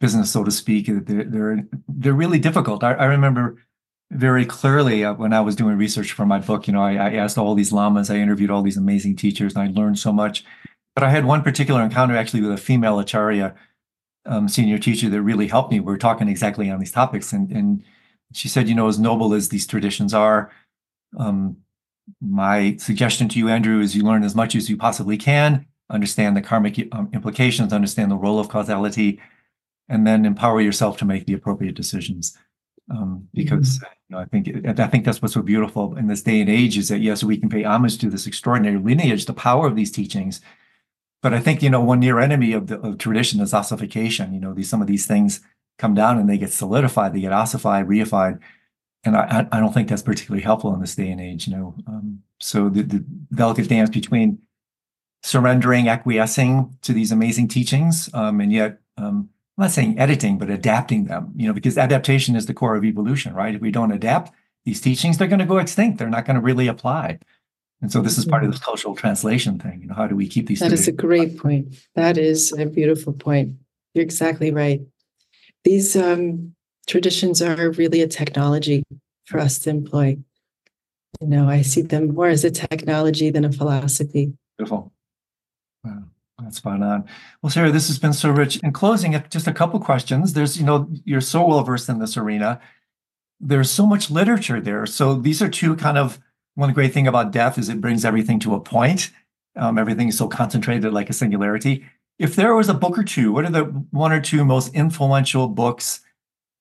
business, 0.00 0.32
so 0.32 0.42
to 0.42 0.50
speak. 0.50 0.86
They're 0.86 1.24
they're, 1.24 1.64
they're 1.88 2.12
really 2.12 2.38
difficult. 2.38 2.82
I, 2.82 2.94
I 2.94 3.04
remember 3.04 3.56
very 4.10 4.44
clearly 4.44 5.04
uh, 5.04 5.14
when 5.14 5.32
I 5.32 5.40
was 5.40 5.56
doing 5.56 5.76
research 5.76 6.12
for 6.12 6.26
my 6.26 6.38
book. 6.38 6.66
You 6.66 6.72
know, 6.74 6.82
I, 6.82 6.94
I, 6.94 7.12
asked 7.14 7.38
all 7.38 7.54
these 7.54 7.72
lamas, 7.72 8.10
I 8.10 8.16
interviewed 8.16 8.50
all 8.50 8.62
these 8.62 8.76
amazing 8.76 9.16
teachers, 9.16 9.54
and 9.54 9.62
I 9.62 9.80
learned 9.80 9.98
so 9.98 10.12
much. 10.12 10.44
But 10.94 11.04
I 11.04 11.10
had 11.10 11.24
one 11.24 11.42
particular 11.42 11.82
encounter 11.82 12.16
actually 12.16 12.42
with 12.42 12.52
a 12.52 12.58
female 12.58 12.98
acharya, 12.98 13.54
um, 14.26 14.48
senior 14.48 14.78
teacher, 14.78 15.08
that 15.08 15.22
really 15.22 15.48
helped 15.48 15.70
me. 15.70 15.80
We 15.80 15.86
were 15.86 15.98
talking 15.98 16.28
exactly 16.28 16.68
on 16.68 16.80
these 16.80 16.92
topics, 16.92 17.32
and 17.32 17.50
and 17.52 17.84
she 18.34 18.48
said, 18.48 18.68
you 18.68 18.74
know, 18.74 18.88
as 18.88 18.98
noble 18.98 19.34
as 19.34 19.50
these 19.50 19.66
traditions 19.66 20.12
are, 20.12 20.50
um, 21.18 21.58
my 22.20 22.76
suggestion 22.76 23.28
to 23.30 23.38
you, 23.38 23.48
Andrew, 23.48 23.80
is 23.80 23.96
you 23.96 24.02
learn 24.02 24.24
as 24.24 24.34
much 24.34 24.54
as 24.54 24.68
you 24.68 24.76
possibly 24.76 25.16
can, 25.16 25.66
understand 25.90 26.36
the 26.36 26.42
karmic 26.42 26.88
um, 26.92 27.10
implications, 27.12 27.72
understand 27.72 28.10
the 28.10 28.16
role 28.16 28.38
of 28.38 28.48
causality, 28.48 29.20
and 29.88 30.06
then 30.06 30.24
empower 30.24 30.60
yourself 30.60 30.96
to 30.98 31.04
make 31.04 31.26
the 31.26 31.34
appropriate 31.34 31.74
decisions. 31.74 32.36
Um, 32.90 33.28
because 33.32 33.78
mm-hmm. 33.78 33.92
you 34.08 34.16
know, 34.16 34.22
I 34.22 34.24
think 34.26 34.80
I 34.80 34.86
think 34.88 35.04
that's 35.04 35.22
what's 35.22 35.34
so 35.34 35.42
beautiful 35.42 35.96
in 35.96 36.08
this 36.08 36.22
day 36.22 36.40
and 36.40 36.50
age 36.50 36.76
is 36.76 36.88
that 36.88 36.98
yes, 36.98 37.22
we 37.22 37.36
can 37.36 37.48
pay 37.48 37.62
homage 37.62 37.98
to 37.98 38.10
this 38.10 38.26
extraordinary 38.26 38.78
lineage, 38.78 39.26
the 39.26 39.32
power 39.32 39.66
of 39.66 39.76
these 39.76 39.92
teachings. 39.92 40.40
But 41.22 41.32
I 41.32 41.40
think 41.40 41.62
you 41.62 41.70
know 41.70 41.80
one 41.80 42.00
near 42.00 42.18
enemy 42.18 42.52
of 42.52 42.66
the 42.66 42.80
of 42.80 42.98
tradition 42.98 43.40
is 43.40 43.54
ossification. 43.54 44.34
You 44.34 44.40
know, 44.40 44.52
these 44.52 44.68
some 44.68 44.80
of 44.80 44.88
these 44.88 45.06
things 45.06 45.40
come 45.78 45.94
down 45.94 46.18
and 46.18 46.28
they 46.28 46.38
get 46.38 46.52
solidified, 46.52 47.14
they 47.14 47.20
get 47.20 47.32
ossified, 47.32 47.86
reified, 47.86 48.40
and 49.04 49.16
I 49.16 49.46
I 49.50 49.60
don't 49.60 49.72
think 49.72 49.88
that's 49.88 50.02
particularly 50.02 50.42
helpful 50.42 50.74
in 50.74 50.80
this 50.80 50.94
day 50.94 51.10
and 51.10 51.20
age. 51.20 51.46
You 51.46 51.56
know, 51.56 51.74
um, 51.86 52.22
so 52.40 52.68
the, 52.68 52.82
the 52.82 53.04
delicate 53.34 53.68
dance 53.68 53.90
between 53.90 54.38
surrendering, 55.22 55.88
acquiescing 55.88 56.76
to 56.82 56.92
these 56.92 57.12
amazing 57.12 57.48
teachings, 57.48 58.10
um, 58.14 58.40
and 58.40 58.52
yet 58.52 58.78
um, 58.96 59.28
I'm 59.58 59.62
not 59.62 59.70
saying 59.70 59.98
editing, 59.98 60.38
but 60.38 60.50
adapting 60.50 61.04
them, 61.04 61.32
you 61.36 61.46
know, 61.46 61.52
because 61.52 61.76
adaptation 61.76 62.36
is 62.36 62.46
the 62.46 62.54
core 62.54 62.74
of 62.74 62.84
evolution, 62.84 63.34
right? 63.34 63.54
If 63.54 63.60
we 63.60 63.70
don't 63.70 63.92
adapt 63.92 64.32
these 64.64 64.80
teachings, 64.80 65.18
they're 65.18 65.28
going 65.28 65.40
to 65.40 65.44
go 65.44 65.58
extinct. 65.58 65.98
They're 65.98 66.08
not 66.08 66.24
going 66.24 66.36
to 66.36 66.40
really 66.40 66.68
apply. 66.68 67.18
And 67.82 67.90
so 67.90 68.00
this 68.00 68.16
is 68.16 68.24
part 68.24 68.44
of 68.44 68.50
this 68.50 68.60
cultural 68.60 68.94
translation 68.94 69.58
thing. 69.58 69.82
You 69.82 69.88
know, 69.88 69.94
how 69.94 70.06
do 70.06 70.14
we 70.14 70.28
keep 70.28 70.46
these? 70.46 70.60
That 70.60 70.72
is 70.72 70.86
a 70.86 70.92
great 70.92 71.36
point. 71.36 71.74
That 71.96 72.16
is 72.16 72.52
a 72.52 72.64
beautiful 72.66 73.12
point. 73.12 73.56
You're 73.92 74.04
exactly 74.04 74.52
right. 74.52 74.80
These 75.64 75.96
um, 75.96 76.54
traditions 76.86 77.40
are 77.42 77.70
really 77.70 78.02
a 78.02 78.08
technology 78.08 78.84
for 79.26 79.38
us 79.38 79.58
to 79.60 79.70
employ. 79.70 80.18
You 81.20 81.26
know, 81.26 81.48
I 81.48 81.62
see 81.62 81.82
them 81.82 82.14
more 82.14 82.28
as 82.28 82.44
a 82.44 82.50
technology 82.50 83.30
than 83.30 83.44
a 83.44 83.52
philosophy. 83.52 84.32
Beautiful. 84.58 84.92
Wow. 85.84 86.04
That's 86.42 86.56
spot 86.56 86.82
on. 86.82 87.04
Well, 87.40 87.50
Sierra, 87.50 87.70
this 87.70 87.86
has 87.88 87.98
been 87.98 88.12
so 88.12 88.30
rich. 88.30 88.56
In 88.58 88.72
closing, 88.72 89.22
just 89.30 89.46
a 89.46 89.52
couple 89.52 89.78
questions. 89.78 90.32
There's, 90.32 90.58
you 90.58 90.64
know, 90.64 90.88
you're 91.04 91.20
so 91.20 91.46
well 91.46 91.62
versed 91.62 91.88
in 91.88 91.98
this 91.98 92.16
arena. 92.16 92.60
There's 93.40 93.70
so 93.70 93.86
much 93.86 94.10
literature 94.10 94.60
there. 94.60 94.86
So 94.86 95.14
these 95.14 95.42
are 95.42 95.48
two 95.48 95.76
kind 95.76 95.98
of 95.98 96.20
one 96.54 96.72
great 96.72 96.92
thing 96.92 97.06
about 97.06 97.32
death 97.32 97.58
is 97.58 97.68
it 97.68 97.80
brings 97.80 98.04
everything 98.04 98.38
to 98.40 98.54
a 98.54 98.60
point. 98.60 99.10
Um, 99.56 99.78
everything 99.78 100.08
is 100.08 100.18
so 100.18 100.28
concentrated 100.28 100.92
like 100.92 101.10
a 101.10 101.14
singularity. 101.14 101.84
If 102.18 102.36
there 102.36 102.54
was 102.54 102.68
a 102.68 102.74
book 102.74 102.98
or 102.98 103.02
two, 103.02 103.32
what 103.32 103.44
are 103.44 103.50
the 103.50 103.64
one 103.90 104.12
or 104.12 104.20
two 104.20 104.44
most 104.44 104.74
influential 104.74 105.48
books 105.48 106.00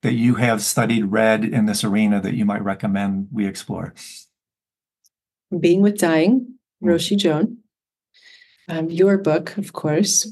that 0.01 0.13
you 0.13 0.35
have 0.35 0.61
studied, 0.61 1.05
read 1.05 1.43
in 1.43 1.65
this 1.65 1.83
arena 1.83 2.21
that 2.21 2.33
you 2.33 2.45
might 2.45 2.63
recommend 2.63 3.27
we 3.31 3.45
explore? 3.45 3.93
Being 5.57 5.81
with 5.81 5.97
Dying, 5.97 6.55
hmm. 6.79 6.87
Roshi 6.87 7.17
Joan 7.17 7.61
um, 8.71 8.89
your 8.89 9.17
book, 9.17 9.57
of 9.57 9.73
course, 9.73 10.27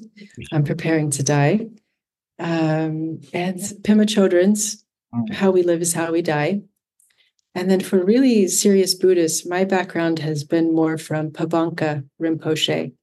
I'm 0.52 0.64
Preparing 0.64 1.10
to 1.12 1.24
Die, 1.24 1.68
um, 2.40 3.20
and 3.34 3.60
Pema 3.84 4.06
Chodron's 4.06 4.86
mm. 5.14 5.34
How 5.34 5.52
We 5.52 5.64
Live 5.64 5.82
is 5.82 5.94
How 5.94 6.12
We 6.12 6.22
Die. 6.22 6.62
And 7.56 7.70
then 7.70 7.82
for 7.82 8.04
really 8.04 8.48
serious 8.48 8.96
Buddhists, 8.96 9.46
my 9.46 9.66
background 9.66 10.20
has 10.20 10.44
been 10.44 10.74
more 10.74 10.98
from 10.98 11.32
Pabongka 11.32 12.08
Rinpoche, 12.22 12.94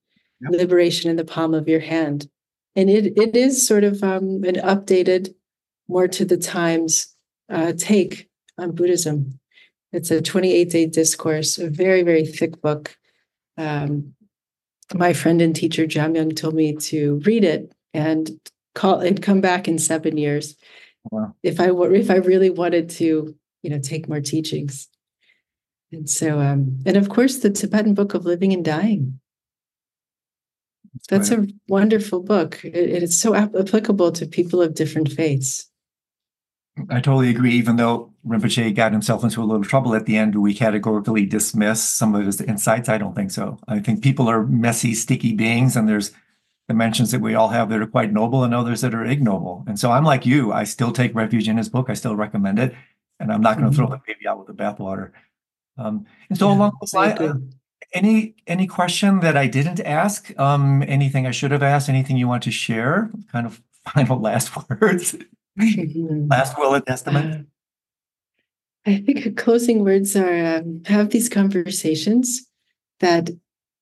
yep. 0.41 0.53
Liberation 0.53 1.11
in 1.11 1.17
the 1.17 1.25
Palm 1.25 1.53
of 1.53 1.69
Your 1.69 1.81
Hand. 1.81 2.31
And 2.75 2.89
it, 2.89 3.19
it 3.19 3.37
is 3.37 3.67
sort 3.67 3.85
of 3.85 4.03
um, 4.03 4.45
an 4.45 4.57
updated, 4.57 5.35
more 5.89 6.09
to 6.09 6.25
the 6.25 6.37
times 6.37 7.15
uh, 7.49 7.73
take 7.77 8.29
on 8.59 8.73
Buddhism. 8.73 9.39
It's 9.93 10.11
a 10.11 10.21
28 10.21 10.71
day 10.71 10.87
discourse, 10.87 11.59
a 11.59 11.71
very, 11.71 12.03
very 12.03 12.27
thick 12.27 12.61
book. 12.61 12.97
Um, 13.57 14.15
my 14.95 15.13
friend 15.13 15.41
and 15.41 15.55
teacher 15.55 15.87
Jamyang 15.87 16.37
told 16.37 16.55
me 16.55 16.75
to 16.77 17.21
read 17.25 17.45
it 17.45 17.73
and 17.95 18.31
call 18.75 19.01
and 19.01 19.23
come 19.23 19.41
back 19.41 19.67
in 19.67 19.79
seven 19.79 20.17
years 20.17 20.55
wow. 21.11 21.35
if 21.43 21.59
I 21.61 21.71
if 21.71 22.11
I 22.11 22.17
really 22.17 22.51
wanted 22.51 22.91
to, 22.91 23.35
you 23.63 23.71
know, 23.71 23.79
take 23.79 24.09
more 24.09 24.21
teachings. 24.21 24.89
And 25.93 26.09
so, 26.11 26.41
um, 26.41 26.81
and 26.85 26.97
of 26.97 27.09
course, 27.09 27.39
the 27.39 27.51
Tibetan 27.51 27.95
Book 27.95 28.15
of 28.15 28.25
Living 28.25 28.53
and 28.53 28.65
Dying. 28.65 29.21
That's, 31.09 31.29
That's 31.29 31.31
a 31.31 31.47
wonderful 31.69 32.23
book. 32.23 32.65
It, 32.65 32.75
it 32.75 33.03
is 33.03 33.19
so 33.19 33.35
applicable 33.35 34.13
to 34.13 34.27
people 34.27 34.63
of 34.63 34.75
different 34.75 35.13
faiths. 35.13 35.71
I 36.91 37.01
totally 37.01 37.31
agree. 37.31 37.53
Even 37.53 37.77
though 37.77 38.13
Rinpoche 38.27 38.75
got 38.75 38.93
himself 38.93 39.25
into 39.25 39.43
a 39.43 39.45
little 39.45 39.65
trouble 39.65 39.95
at 39.95 40.07
the 40.07 40.17
end, 40.17 40.35
do 40.35 40.41
we 40.41 40.55
categorically 40.55 41.25
dismiss 41.25 41.83
some 41.83 42.15
of 42.15 42.27
his 42.27 42.41
insights? 42.41 42.89
I 42.89 42.99
don't 42.99 43.15
think 43.15 43.31
so. 43.31 43.59
I 43.67 43.79
think 43.79 44.03
people 44.03 44.29
are 44.29 44.47
messy, 44.47 44.95
sticky 44.95 45.33
beings, 45.35 45.77
and 45.77 45.89
there's 45.89 46.13
dimensions 46.69 47.13
that 47.13 47.21
we 47.21 47.35
all 47.35 47.49
have 47.49 47.69
that 47.71 47.81
are 47.81 47.87
quite 47.87 48.13
noble 48.13 48.45
and 48.45 48.55
others 48.55 48.81
that 48.83 48.95
are 48.95 49.05
ignoble. 49.05 49.65
And 49.67 49.79
so 49.79 49.91
I'm 49.91 50.05
like 50.05 50.27
you. 50.27 50.53
I 50.53 50.65
still 50.65 50.93
take 50.93 51.15
refuge 51.15 51.49
in 51.49 51.57
his 51.57 51.69
book. 51.69 51.89
I 51.89 51.95
still 51.95 52.17
recommend 52.17 52.59
it, 52.59 52.75
and 53.21 53.33
I'm 53.33 53.41
not 53.41 53.57
going 53.57 53.71
to 53.71 53.77
mm-hmm. 53.77 53.87
throw 53.87 53.97
the 53.97 54.03
baby 54.07 54.27
out 54.29 54.39
with 54.39 54.49
the 54.49 54.63
bathwater. 54.63 55.13
Um, 55.79 56.07
and 56.29 56.39
so 56.39 56.49
yeah, 56.49 56.57
along 56.57 56.73
those 56.81 56.95
lines, 56.95 57.21
uh, 57.21 57.35
any 57.93 58.35
any 58.47 58.67
question 58.67 59.21
that 59.21 59.37
I 59.37 59.47
didn't 59.47 59.81
ask? 59.81 60.39
Um, 60.39 60.83
anything 60.87 61.27
I 61.27 61.31
should 61.31 61.53
have 61.53 61.63
asked? 61.63 61.89
Anything 61.89 62.17
you 62.17 62.29
want 62.29 62.43
to 62.45 62.51
share? 62.51 63.11
Kind 63.33 63.47
of 63.47 63.63
final 63.95 64.21
last 64.21 64.51
words. 64.81 65.17
Last 65.59 66.59
will 66.59 66.75
and 66.75 66.87
testament. 66.87 67.47
Uh, 68.87 68.91
I 68.91 68.99
think 68.99 69.37
closing 69.37 69.83
words 69.85 70.15
are 70.15 70.59
um, 70.59 70.83
have 70.87 71.11
these 71.11 71.29
conversations 71.29 72.47
that, 73.01 73.31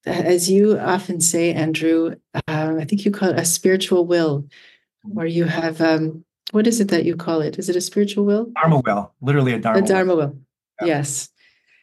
as 0.06 0.50
you 0.50 0.78
often 0.78 1.20
say, 1.20 1.52
Andrew, 1.52 2.14
uh, 2.34 2.40
I 2.78 2.84
think 2.84 3.04
you 3.04 3.10
call 3.10 3.30
it 3.30 3.38
a 3.38 3.44
spiritual 3.44 4.06
will, 4.06 4.46
where 5.02 5.26
you 5.26 5.44
have 5.44 5.80
um, 5.80 6.24
what 6.52 6.66
is 6.66 6.80
it 6.80 6.88
that 6.88 7.04
you 7.04 7.16
call 7.16 7.42
it? 7.42 7.58
Is 7.58 7.68
it 7.68 7.76
a 7.76 7.80
spiritual 7.80 8.24
will? 8.24 8.50
Dharma 8.54 8.80
will, 8.84 9.12
literally 9.20 9.52
a 9.52 9.58
Dharma. 9.58 9.80
A 9.80 9.82
Dharma 9.82 10.14
will. 10.14 10.26
will. 10.28 10.38
Yeah. 10.80 10.86
Yes, 10.86 11.28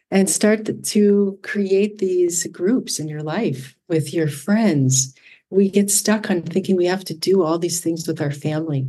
and 0.09 0.29
start 0.29 0.67
to 0.83 1.39
create 1.43 1.99
these 1.99 2.47
groups 2.47 2.97
in 2.97 3.07
your 3.07 3.23
life 3.23 3.75
with 3.87 4.13
your 4.13 4.27
friends. 4.29 5.13
We 5.49 5.69
get 5.69 5.91
stuck 5.91 6.31
on 6.31 6.43
thinking 6.43 6.75
we 6.77 6.85
have 6.85 7.03
to 7.05 7.13
do 7.13 7.43
all 7.43 7.59
these 7.59 7.81
things 7.81 8.07
with 8.07 8.21
our 8.21 8.31
family 8.31 8.87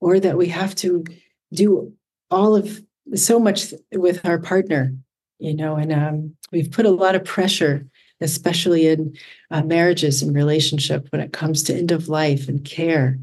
or 0.00 0.20
that 0.20 0.36
we 0.36 0.48
have 0.48 0.74
to 0.74 1.04
do 1.52 1.92
all 2.30 2.56
of 2.56 2.80
so 3.14 3.40
much 3.40 3.72
with 3.92 4.24
our 4.24 4.38
partner 4.38 4.94
you 5.38 5.54
know 5.54 5.76
and 5.76 5.92
um, 5.92 6.34
we've 6.52 6.70
put 6.70 6.86
a 6.86 6.90
lot 6.90 7.14
of 7.14 7.24
pressure 7.24 7.86
especially 8.20 8.86
in 8.86 9.16
uh, 9.50 9.62
marriages 9.62 10.22
and 10.22 10.34
relationship 10.34 11.08
when 11.10 11.20
it 11.20 11.32
comes 11.32 11.62
to 11.62 11.74
end 11.74 11.90
of 11.90 12.08
life 12.08 12.48
and 12.48 12.64
care. 12.64 13.18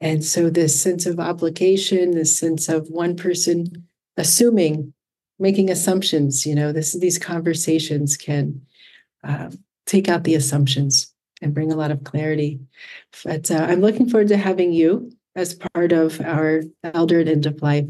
And 0.00 0.24
so 0.24 0.48
this 0.48 0.80
sense 0.80 1.06
of 1.06 1.20
obligation 1.20 2.12
this 2.12 2.38
sense 2.38 2.68
of 2.68 2.88
one 2.88 3.16
person 3.16 3.86
assuming 4.16 4.92
making 5.38 5.70
assumptions 5.70 6.46
you 6.46 6.54
know 6.54 6.72
this 6.72 6.92
these 6.94 7.18
conversations 7.18 8.16
can 8.16 8.60
uh, 9.24 9.50
take 9.86 10.08
out 10.08 10.24
the 10.24 10.34
assumptions 10.34 11.12
and 11.42 11.54
bring 11.54 11.72
a 11.72 11.76
lot 11.76 11.90
of 11.90 12.04
clarity. 12.04 12.60
But 13.24 13.50
uh, 13.50 13.66
i'm 13.68 13.80
looking 13.80 14.08
forward 14.08 14.28
to 14.28 14.36
having 14.36 14.72
you 14.72 15.12
as 15.36 15.54
part 15.54 15.92
of 15.92 16.20
our 16.20 16.62
elder 16.82 17.20
and 17.20 17.28
end 17.28 17.46
of 17.46 17.62
life 17.62 17.86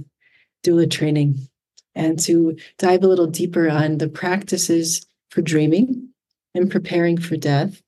doula 0.64 0.90
training 0.90 1.48
and 1.94 2.18
to 2.18 2.56
dive 2.78 3.02
a 3.02 3.08
little 3.08 3.26
deeper 3.26 3.68
on 3.68 3.98
the 3.98 4.08
practices 4.08 5.06
for 5.30 5.42
dreaming 5.42 6.08
and 6.54 6.70
preparing 6.70 7.18
for 7.18 7.36
death 7.36 7.82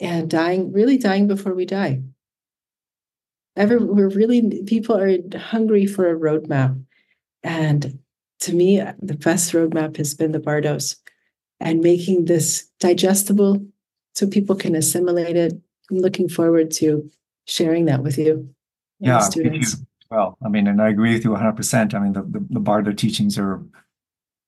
and 0.00 0.30
dying, 0.30 0.72
really 0.72 0.98
dying 0.98 1.26
before 1.26 1.54
we 1.54 1.66
die. 1.66 2.00
Ever, 3.56 3.78
we're 3.78 4.08
really, 4.08 4.62
people 4.64 4.96
are 4.96 5.18
hungry 5.36 5.86
for 5.86 6.08
a 6.08 6.18
roadmap. 6.18 6.80
And 7.42 7.98
to 8.40 8.54
me, 8.54 8.80
the 9.02 9.14
best 9.14 9.52
roadmap 9.52 9.96
has 9.96 10.14
been 10.14 10.32
the 10.32 10.38
Bardos 10.38 10.96
and 11.60 11.80
making 11.80 12.24
this 12.24 12.68
digestible 12.78 13.64
so 14.14 14.26
people 14.28 14.54
can 14.54 14.76
assimilate 14.76 15.36
it. 15.36 15.54
I'm 15.90 15.98
looking 15.98 16.28
forward 16.28 16.70
to 16.72 17.10
sharing 17.46 17.86
that 17.86 18.02
with 18.02 18.18
you 18.18 18.54
yeah, 19.00 19.18
students. 19.20 19.76
well, 20.10 20.36
I 20.44 20.48
mean, 20.48 20.66
and 20.66 20.82
I 20.82 20.88
agree 20.88 21.14
with 21.14 21.24
you 21.24 21.30
100%. 21.30 21.94
I 21.94 21.98
mean, 21.98 22.12
the, 22.12 22.22
the, 22.22 22.46
the 22.50 22.60
Bardo 22.60 22.92
teachings 22.92 23.38
are 23.38 23.62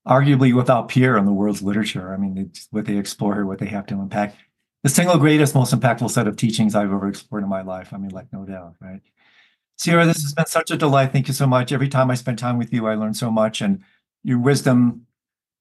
arguably 0.06 0.54
without 0.54 0.88
peer 0.88 1.16
in 1.16 1.24
the 1.24 1.32
world's 1.32 1.62
literature. 1.62 2.12
I 2.12 2.16
mean, 2.16 2.36
it's 2.38 2.68
what 2.70 2.86
they 2.86 2.96
explore 2.96 3.34
here, 3.34 3.46
what 3.46 3.58
they 3.58 3.66
have 3.66 3.86
to 3.86 3.94
unpack. 3.94 4.34
The 4.82 4.88
single 4.88 5.18
greatest, 5.18 5.54
most 5.54 5.74
impactful 5.74 6.10
set 6.10 6.26
of 6.26 6.36
teachings 6.36 6.74
I've 6.74 6.92
ever 6.92 7.08
explored 7.08 7.42
in 7.42 7.48
my 7.50 7.62
life. 7.62 7.92
I 7.92 7.98
mean, 7.98 8.10
like, 8.10 8.32
no 8.32 8.44
doubt, 8.44 8.76
right? 8.80 9.00
Sierra, 9.76 10.06
this 10.06 10.22
has 10.22 10.34
been 10.34 10.46
such 10.46 10.70
a 10.70 10.76
delight. 10.76 11.12
Thank 11.12 11.28
you 11.28 11.34
so 11.34 11.46
much. 11.46 11.72
Every 11.72 11.88
time 11.88 12.10
I 12.10 12.14
spend 12.14 12.38
time 12.38 12.58
with 12.58 12.72
you, 12.72 12.86
I 12.86 12.94
learn 12.94 13.14
so 13.14 13.30
much. 13.30 13.60
And 13.60 13.82
your 14.24 14.38
wisdom, 14.38 15.06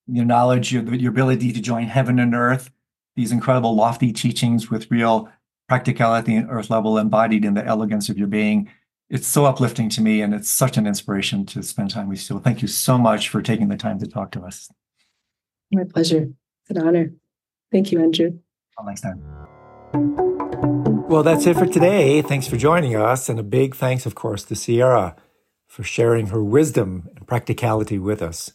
your 0.08 0.26
knowledge, 0.26 0.74
your, 0.74 0.84
your 0.96 1.12
ability 1.12 1.52
to 1.54 1.62
join 1.62 1.84
heaven 1.84 2.20
and 2.20 2.34
earth, 2.34 2.72
these 3.16 3.32
incredible 3.32 3.76
lofty 3.76 4.12
teachings 4.12 4.70
with 4.70 4.90
real 4.90 5.30
practicality 5.68 6.36
and 6.36 6.50
earth 6.50 6.70
level 6.70 6.98
embodied 6.98 7.46
in 7.46 7.54
the 7.54 7.66
elegance 7.66 8.10
of 8.10 8.18
your 8.18 8.28
being. 8.28 8.70
It's 9.10 9.28
so 9.28 9.46
uplifting 9.46 9.90
to 9.90 10.02
me 10.02 10.22
and 10.22 10.36
it's 10.36 10.50
such 10.50 10.78
an 10.78 10.86
inspiration 10.86 11.46
to 11.48 11.64
spend 11.64 11.90
time 11.90 12.10
with 12.10 12.20
you. 12.20 12.24
So 12.24 12.40
thank 12.40 12.62
you 12.62 12.68
so 12.68 12.98
much 12.98 13.30
for 13.30 13.42
taking 13.42 13.68
the 13.68 13.78
time 13.78 13.98
to 14.00 14.08
talk 14.08 14.32
to 14.32 14.42
us. 14.42 14.70
My 15.72 15.84
pleasure. 15.84 16.30
It's 16.62 16.70
an 16.70 16.88
honor. 16.88 17.12
Thank 17.72 17.92
you, 17.92 18.00
Andrew. 18.02 18.40
Until 18.78 18.86
next 18.86 19.02
time. 19.02 19.20
Well, 21.08 21.24
that's 21.24 21.48
it 21.48 21.58
for 21.58 21.66
today. 21.66 22.22
Thanks 22.22 22.48
for 22.48 22.56
joining 22.56 22.96
us. 22.96 23.30
And 23.30 23.40
a 23.40 23.44
big 23.44 23.76
thanks, 23.76 24.06
of 24.06 24.14
course, 24.14 24.44
to 24.46 24.56
Sierra 24.56 25.16
for 25.66 25.84
sharing 25.84 26.28
her 26.28 26.44
wisdom 26.44 27.10
and 27.16 27.28
practicality 27.28 27.98
with 27.98 28.22
us. 28.22 28.54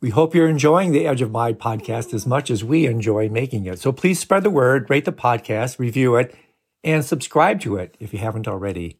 We 0.00 0.10
hope 0.10 0.34
you're 0.34 0.48
enjoying 0.48 0.90
the 0.90 1.06
Edge 1.06 1.22
of 1.22 1.30
Mind 1.30 1.60
podcast 1.60 2.12
as 2.12 2.26
much 2.26 2.50
as 2.50 2.64
we 2.64 2.86
enjoy 2.86 3.28
making 3.28 3.66
it. 3.66 3.78
So 3.78 3.92
please 3.92 4.18
spread 4.18 4.42
the 4.42 4.50
word, 4.50 4.90
rate 4.90 5.04
the 5.04 5.12
podcast, 5.12 5.78
review 5.78 6.16
it, 6.16 6.34
and 6.82 7.04
subscribe 7.04 7.60
to 7.60 7.76
it 7.76 7.96
if 8.00 8.12
you 8.12 8.18
haven't 8.18 8.48
already. 8.48 8.98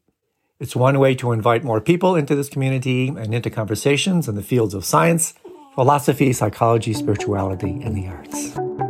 It's 0.57 0.73
one 0.73 0.99
way 0.99 1.15
to 1.15 1.33
invite 1.33 1.65
more 1.65 1.81
people 1.81 2.15
into 2.15 2.33
this 2.33 2.47
community 2.47 3.09
and 3.09 3.33
into 3.33 3.49
conversations 3.49 4.29
in 4.29 4.35
the 4.35 4.41
fields 4.41 4.73
of 4.73 4.85
science, 4.85 5.33
philosophy, 5.73 6.31
psychology, 6.31 6.93
spirituality, 6.93 7.81
and 7.83 7.93
the 7.93 8.07
arts. 8.07 8.84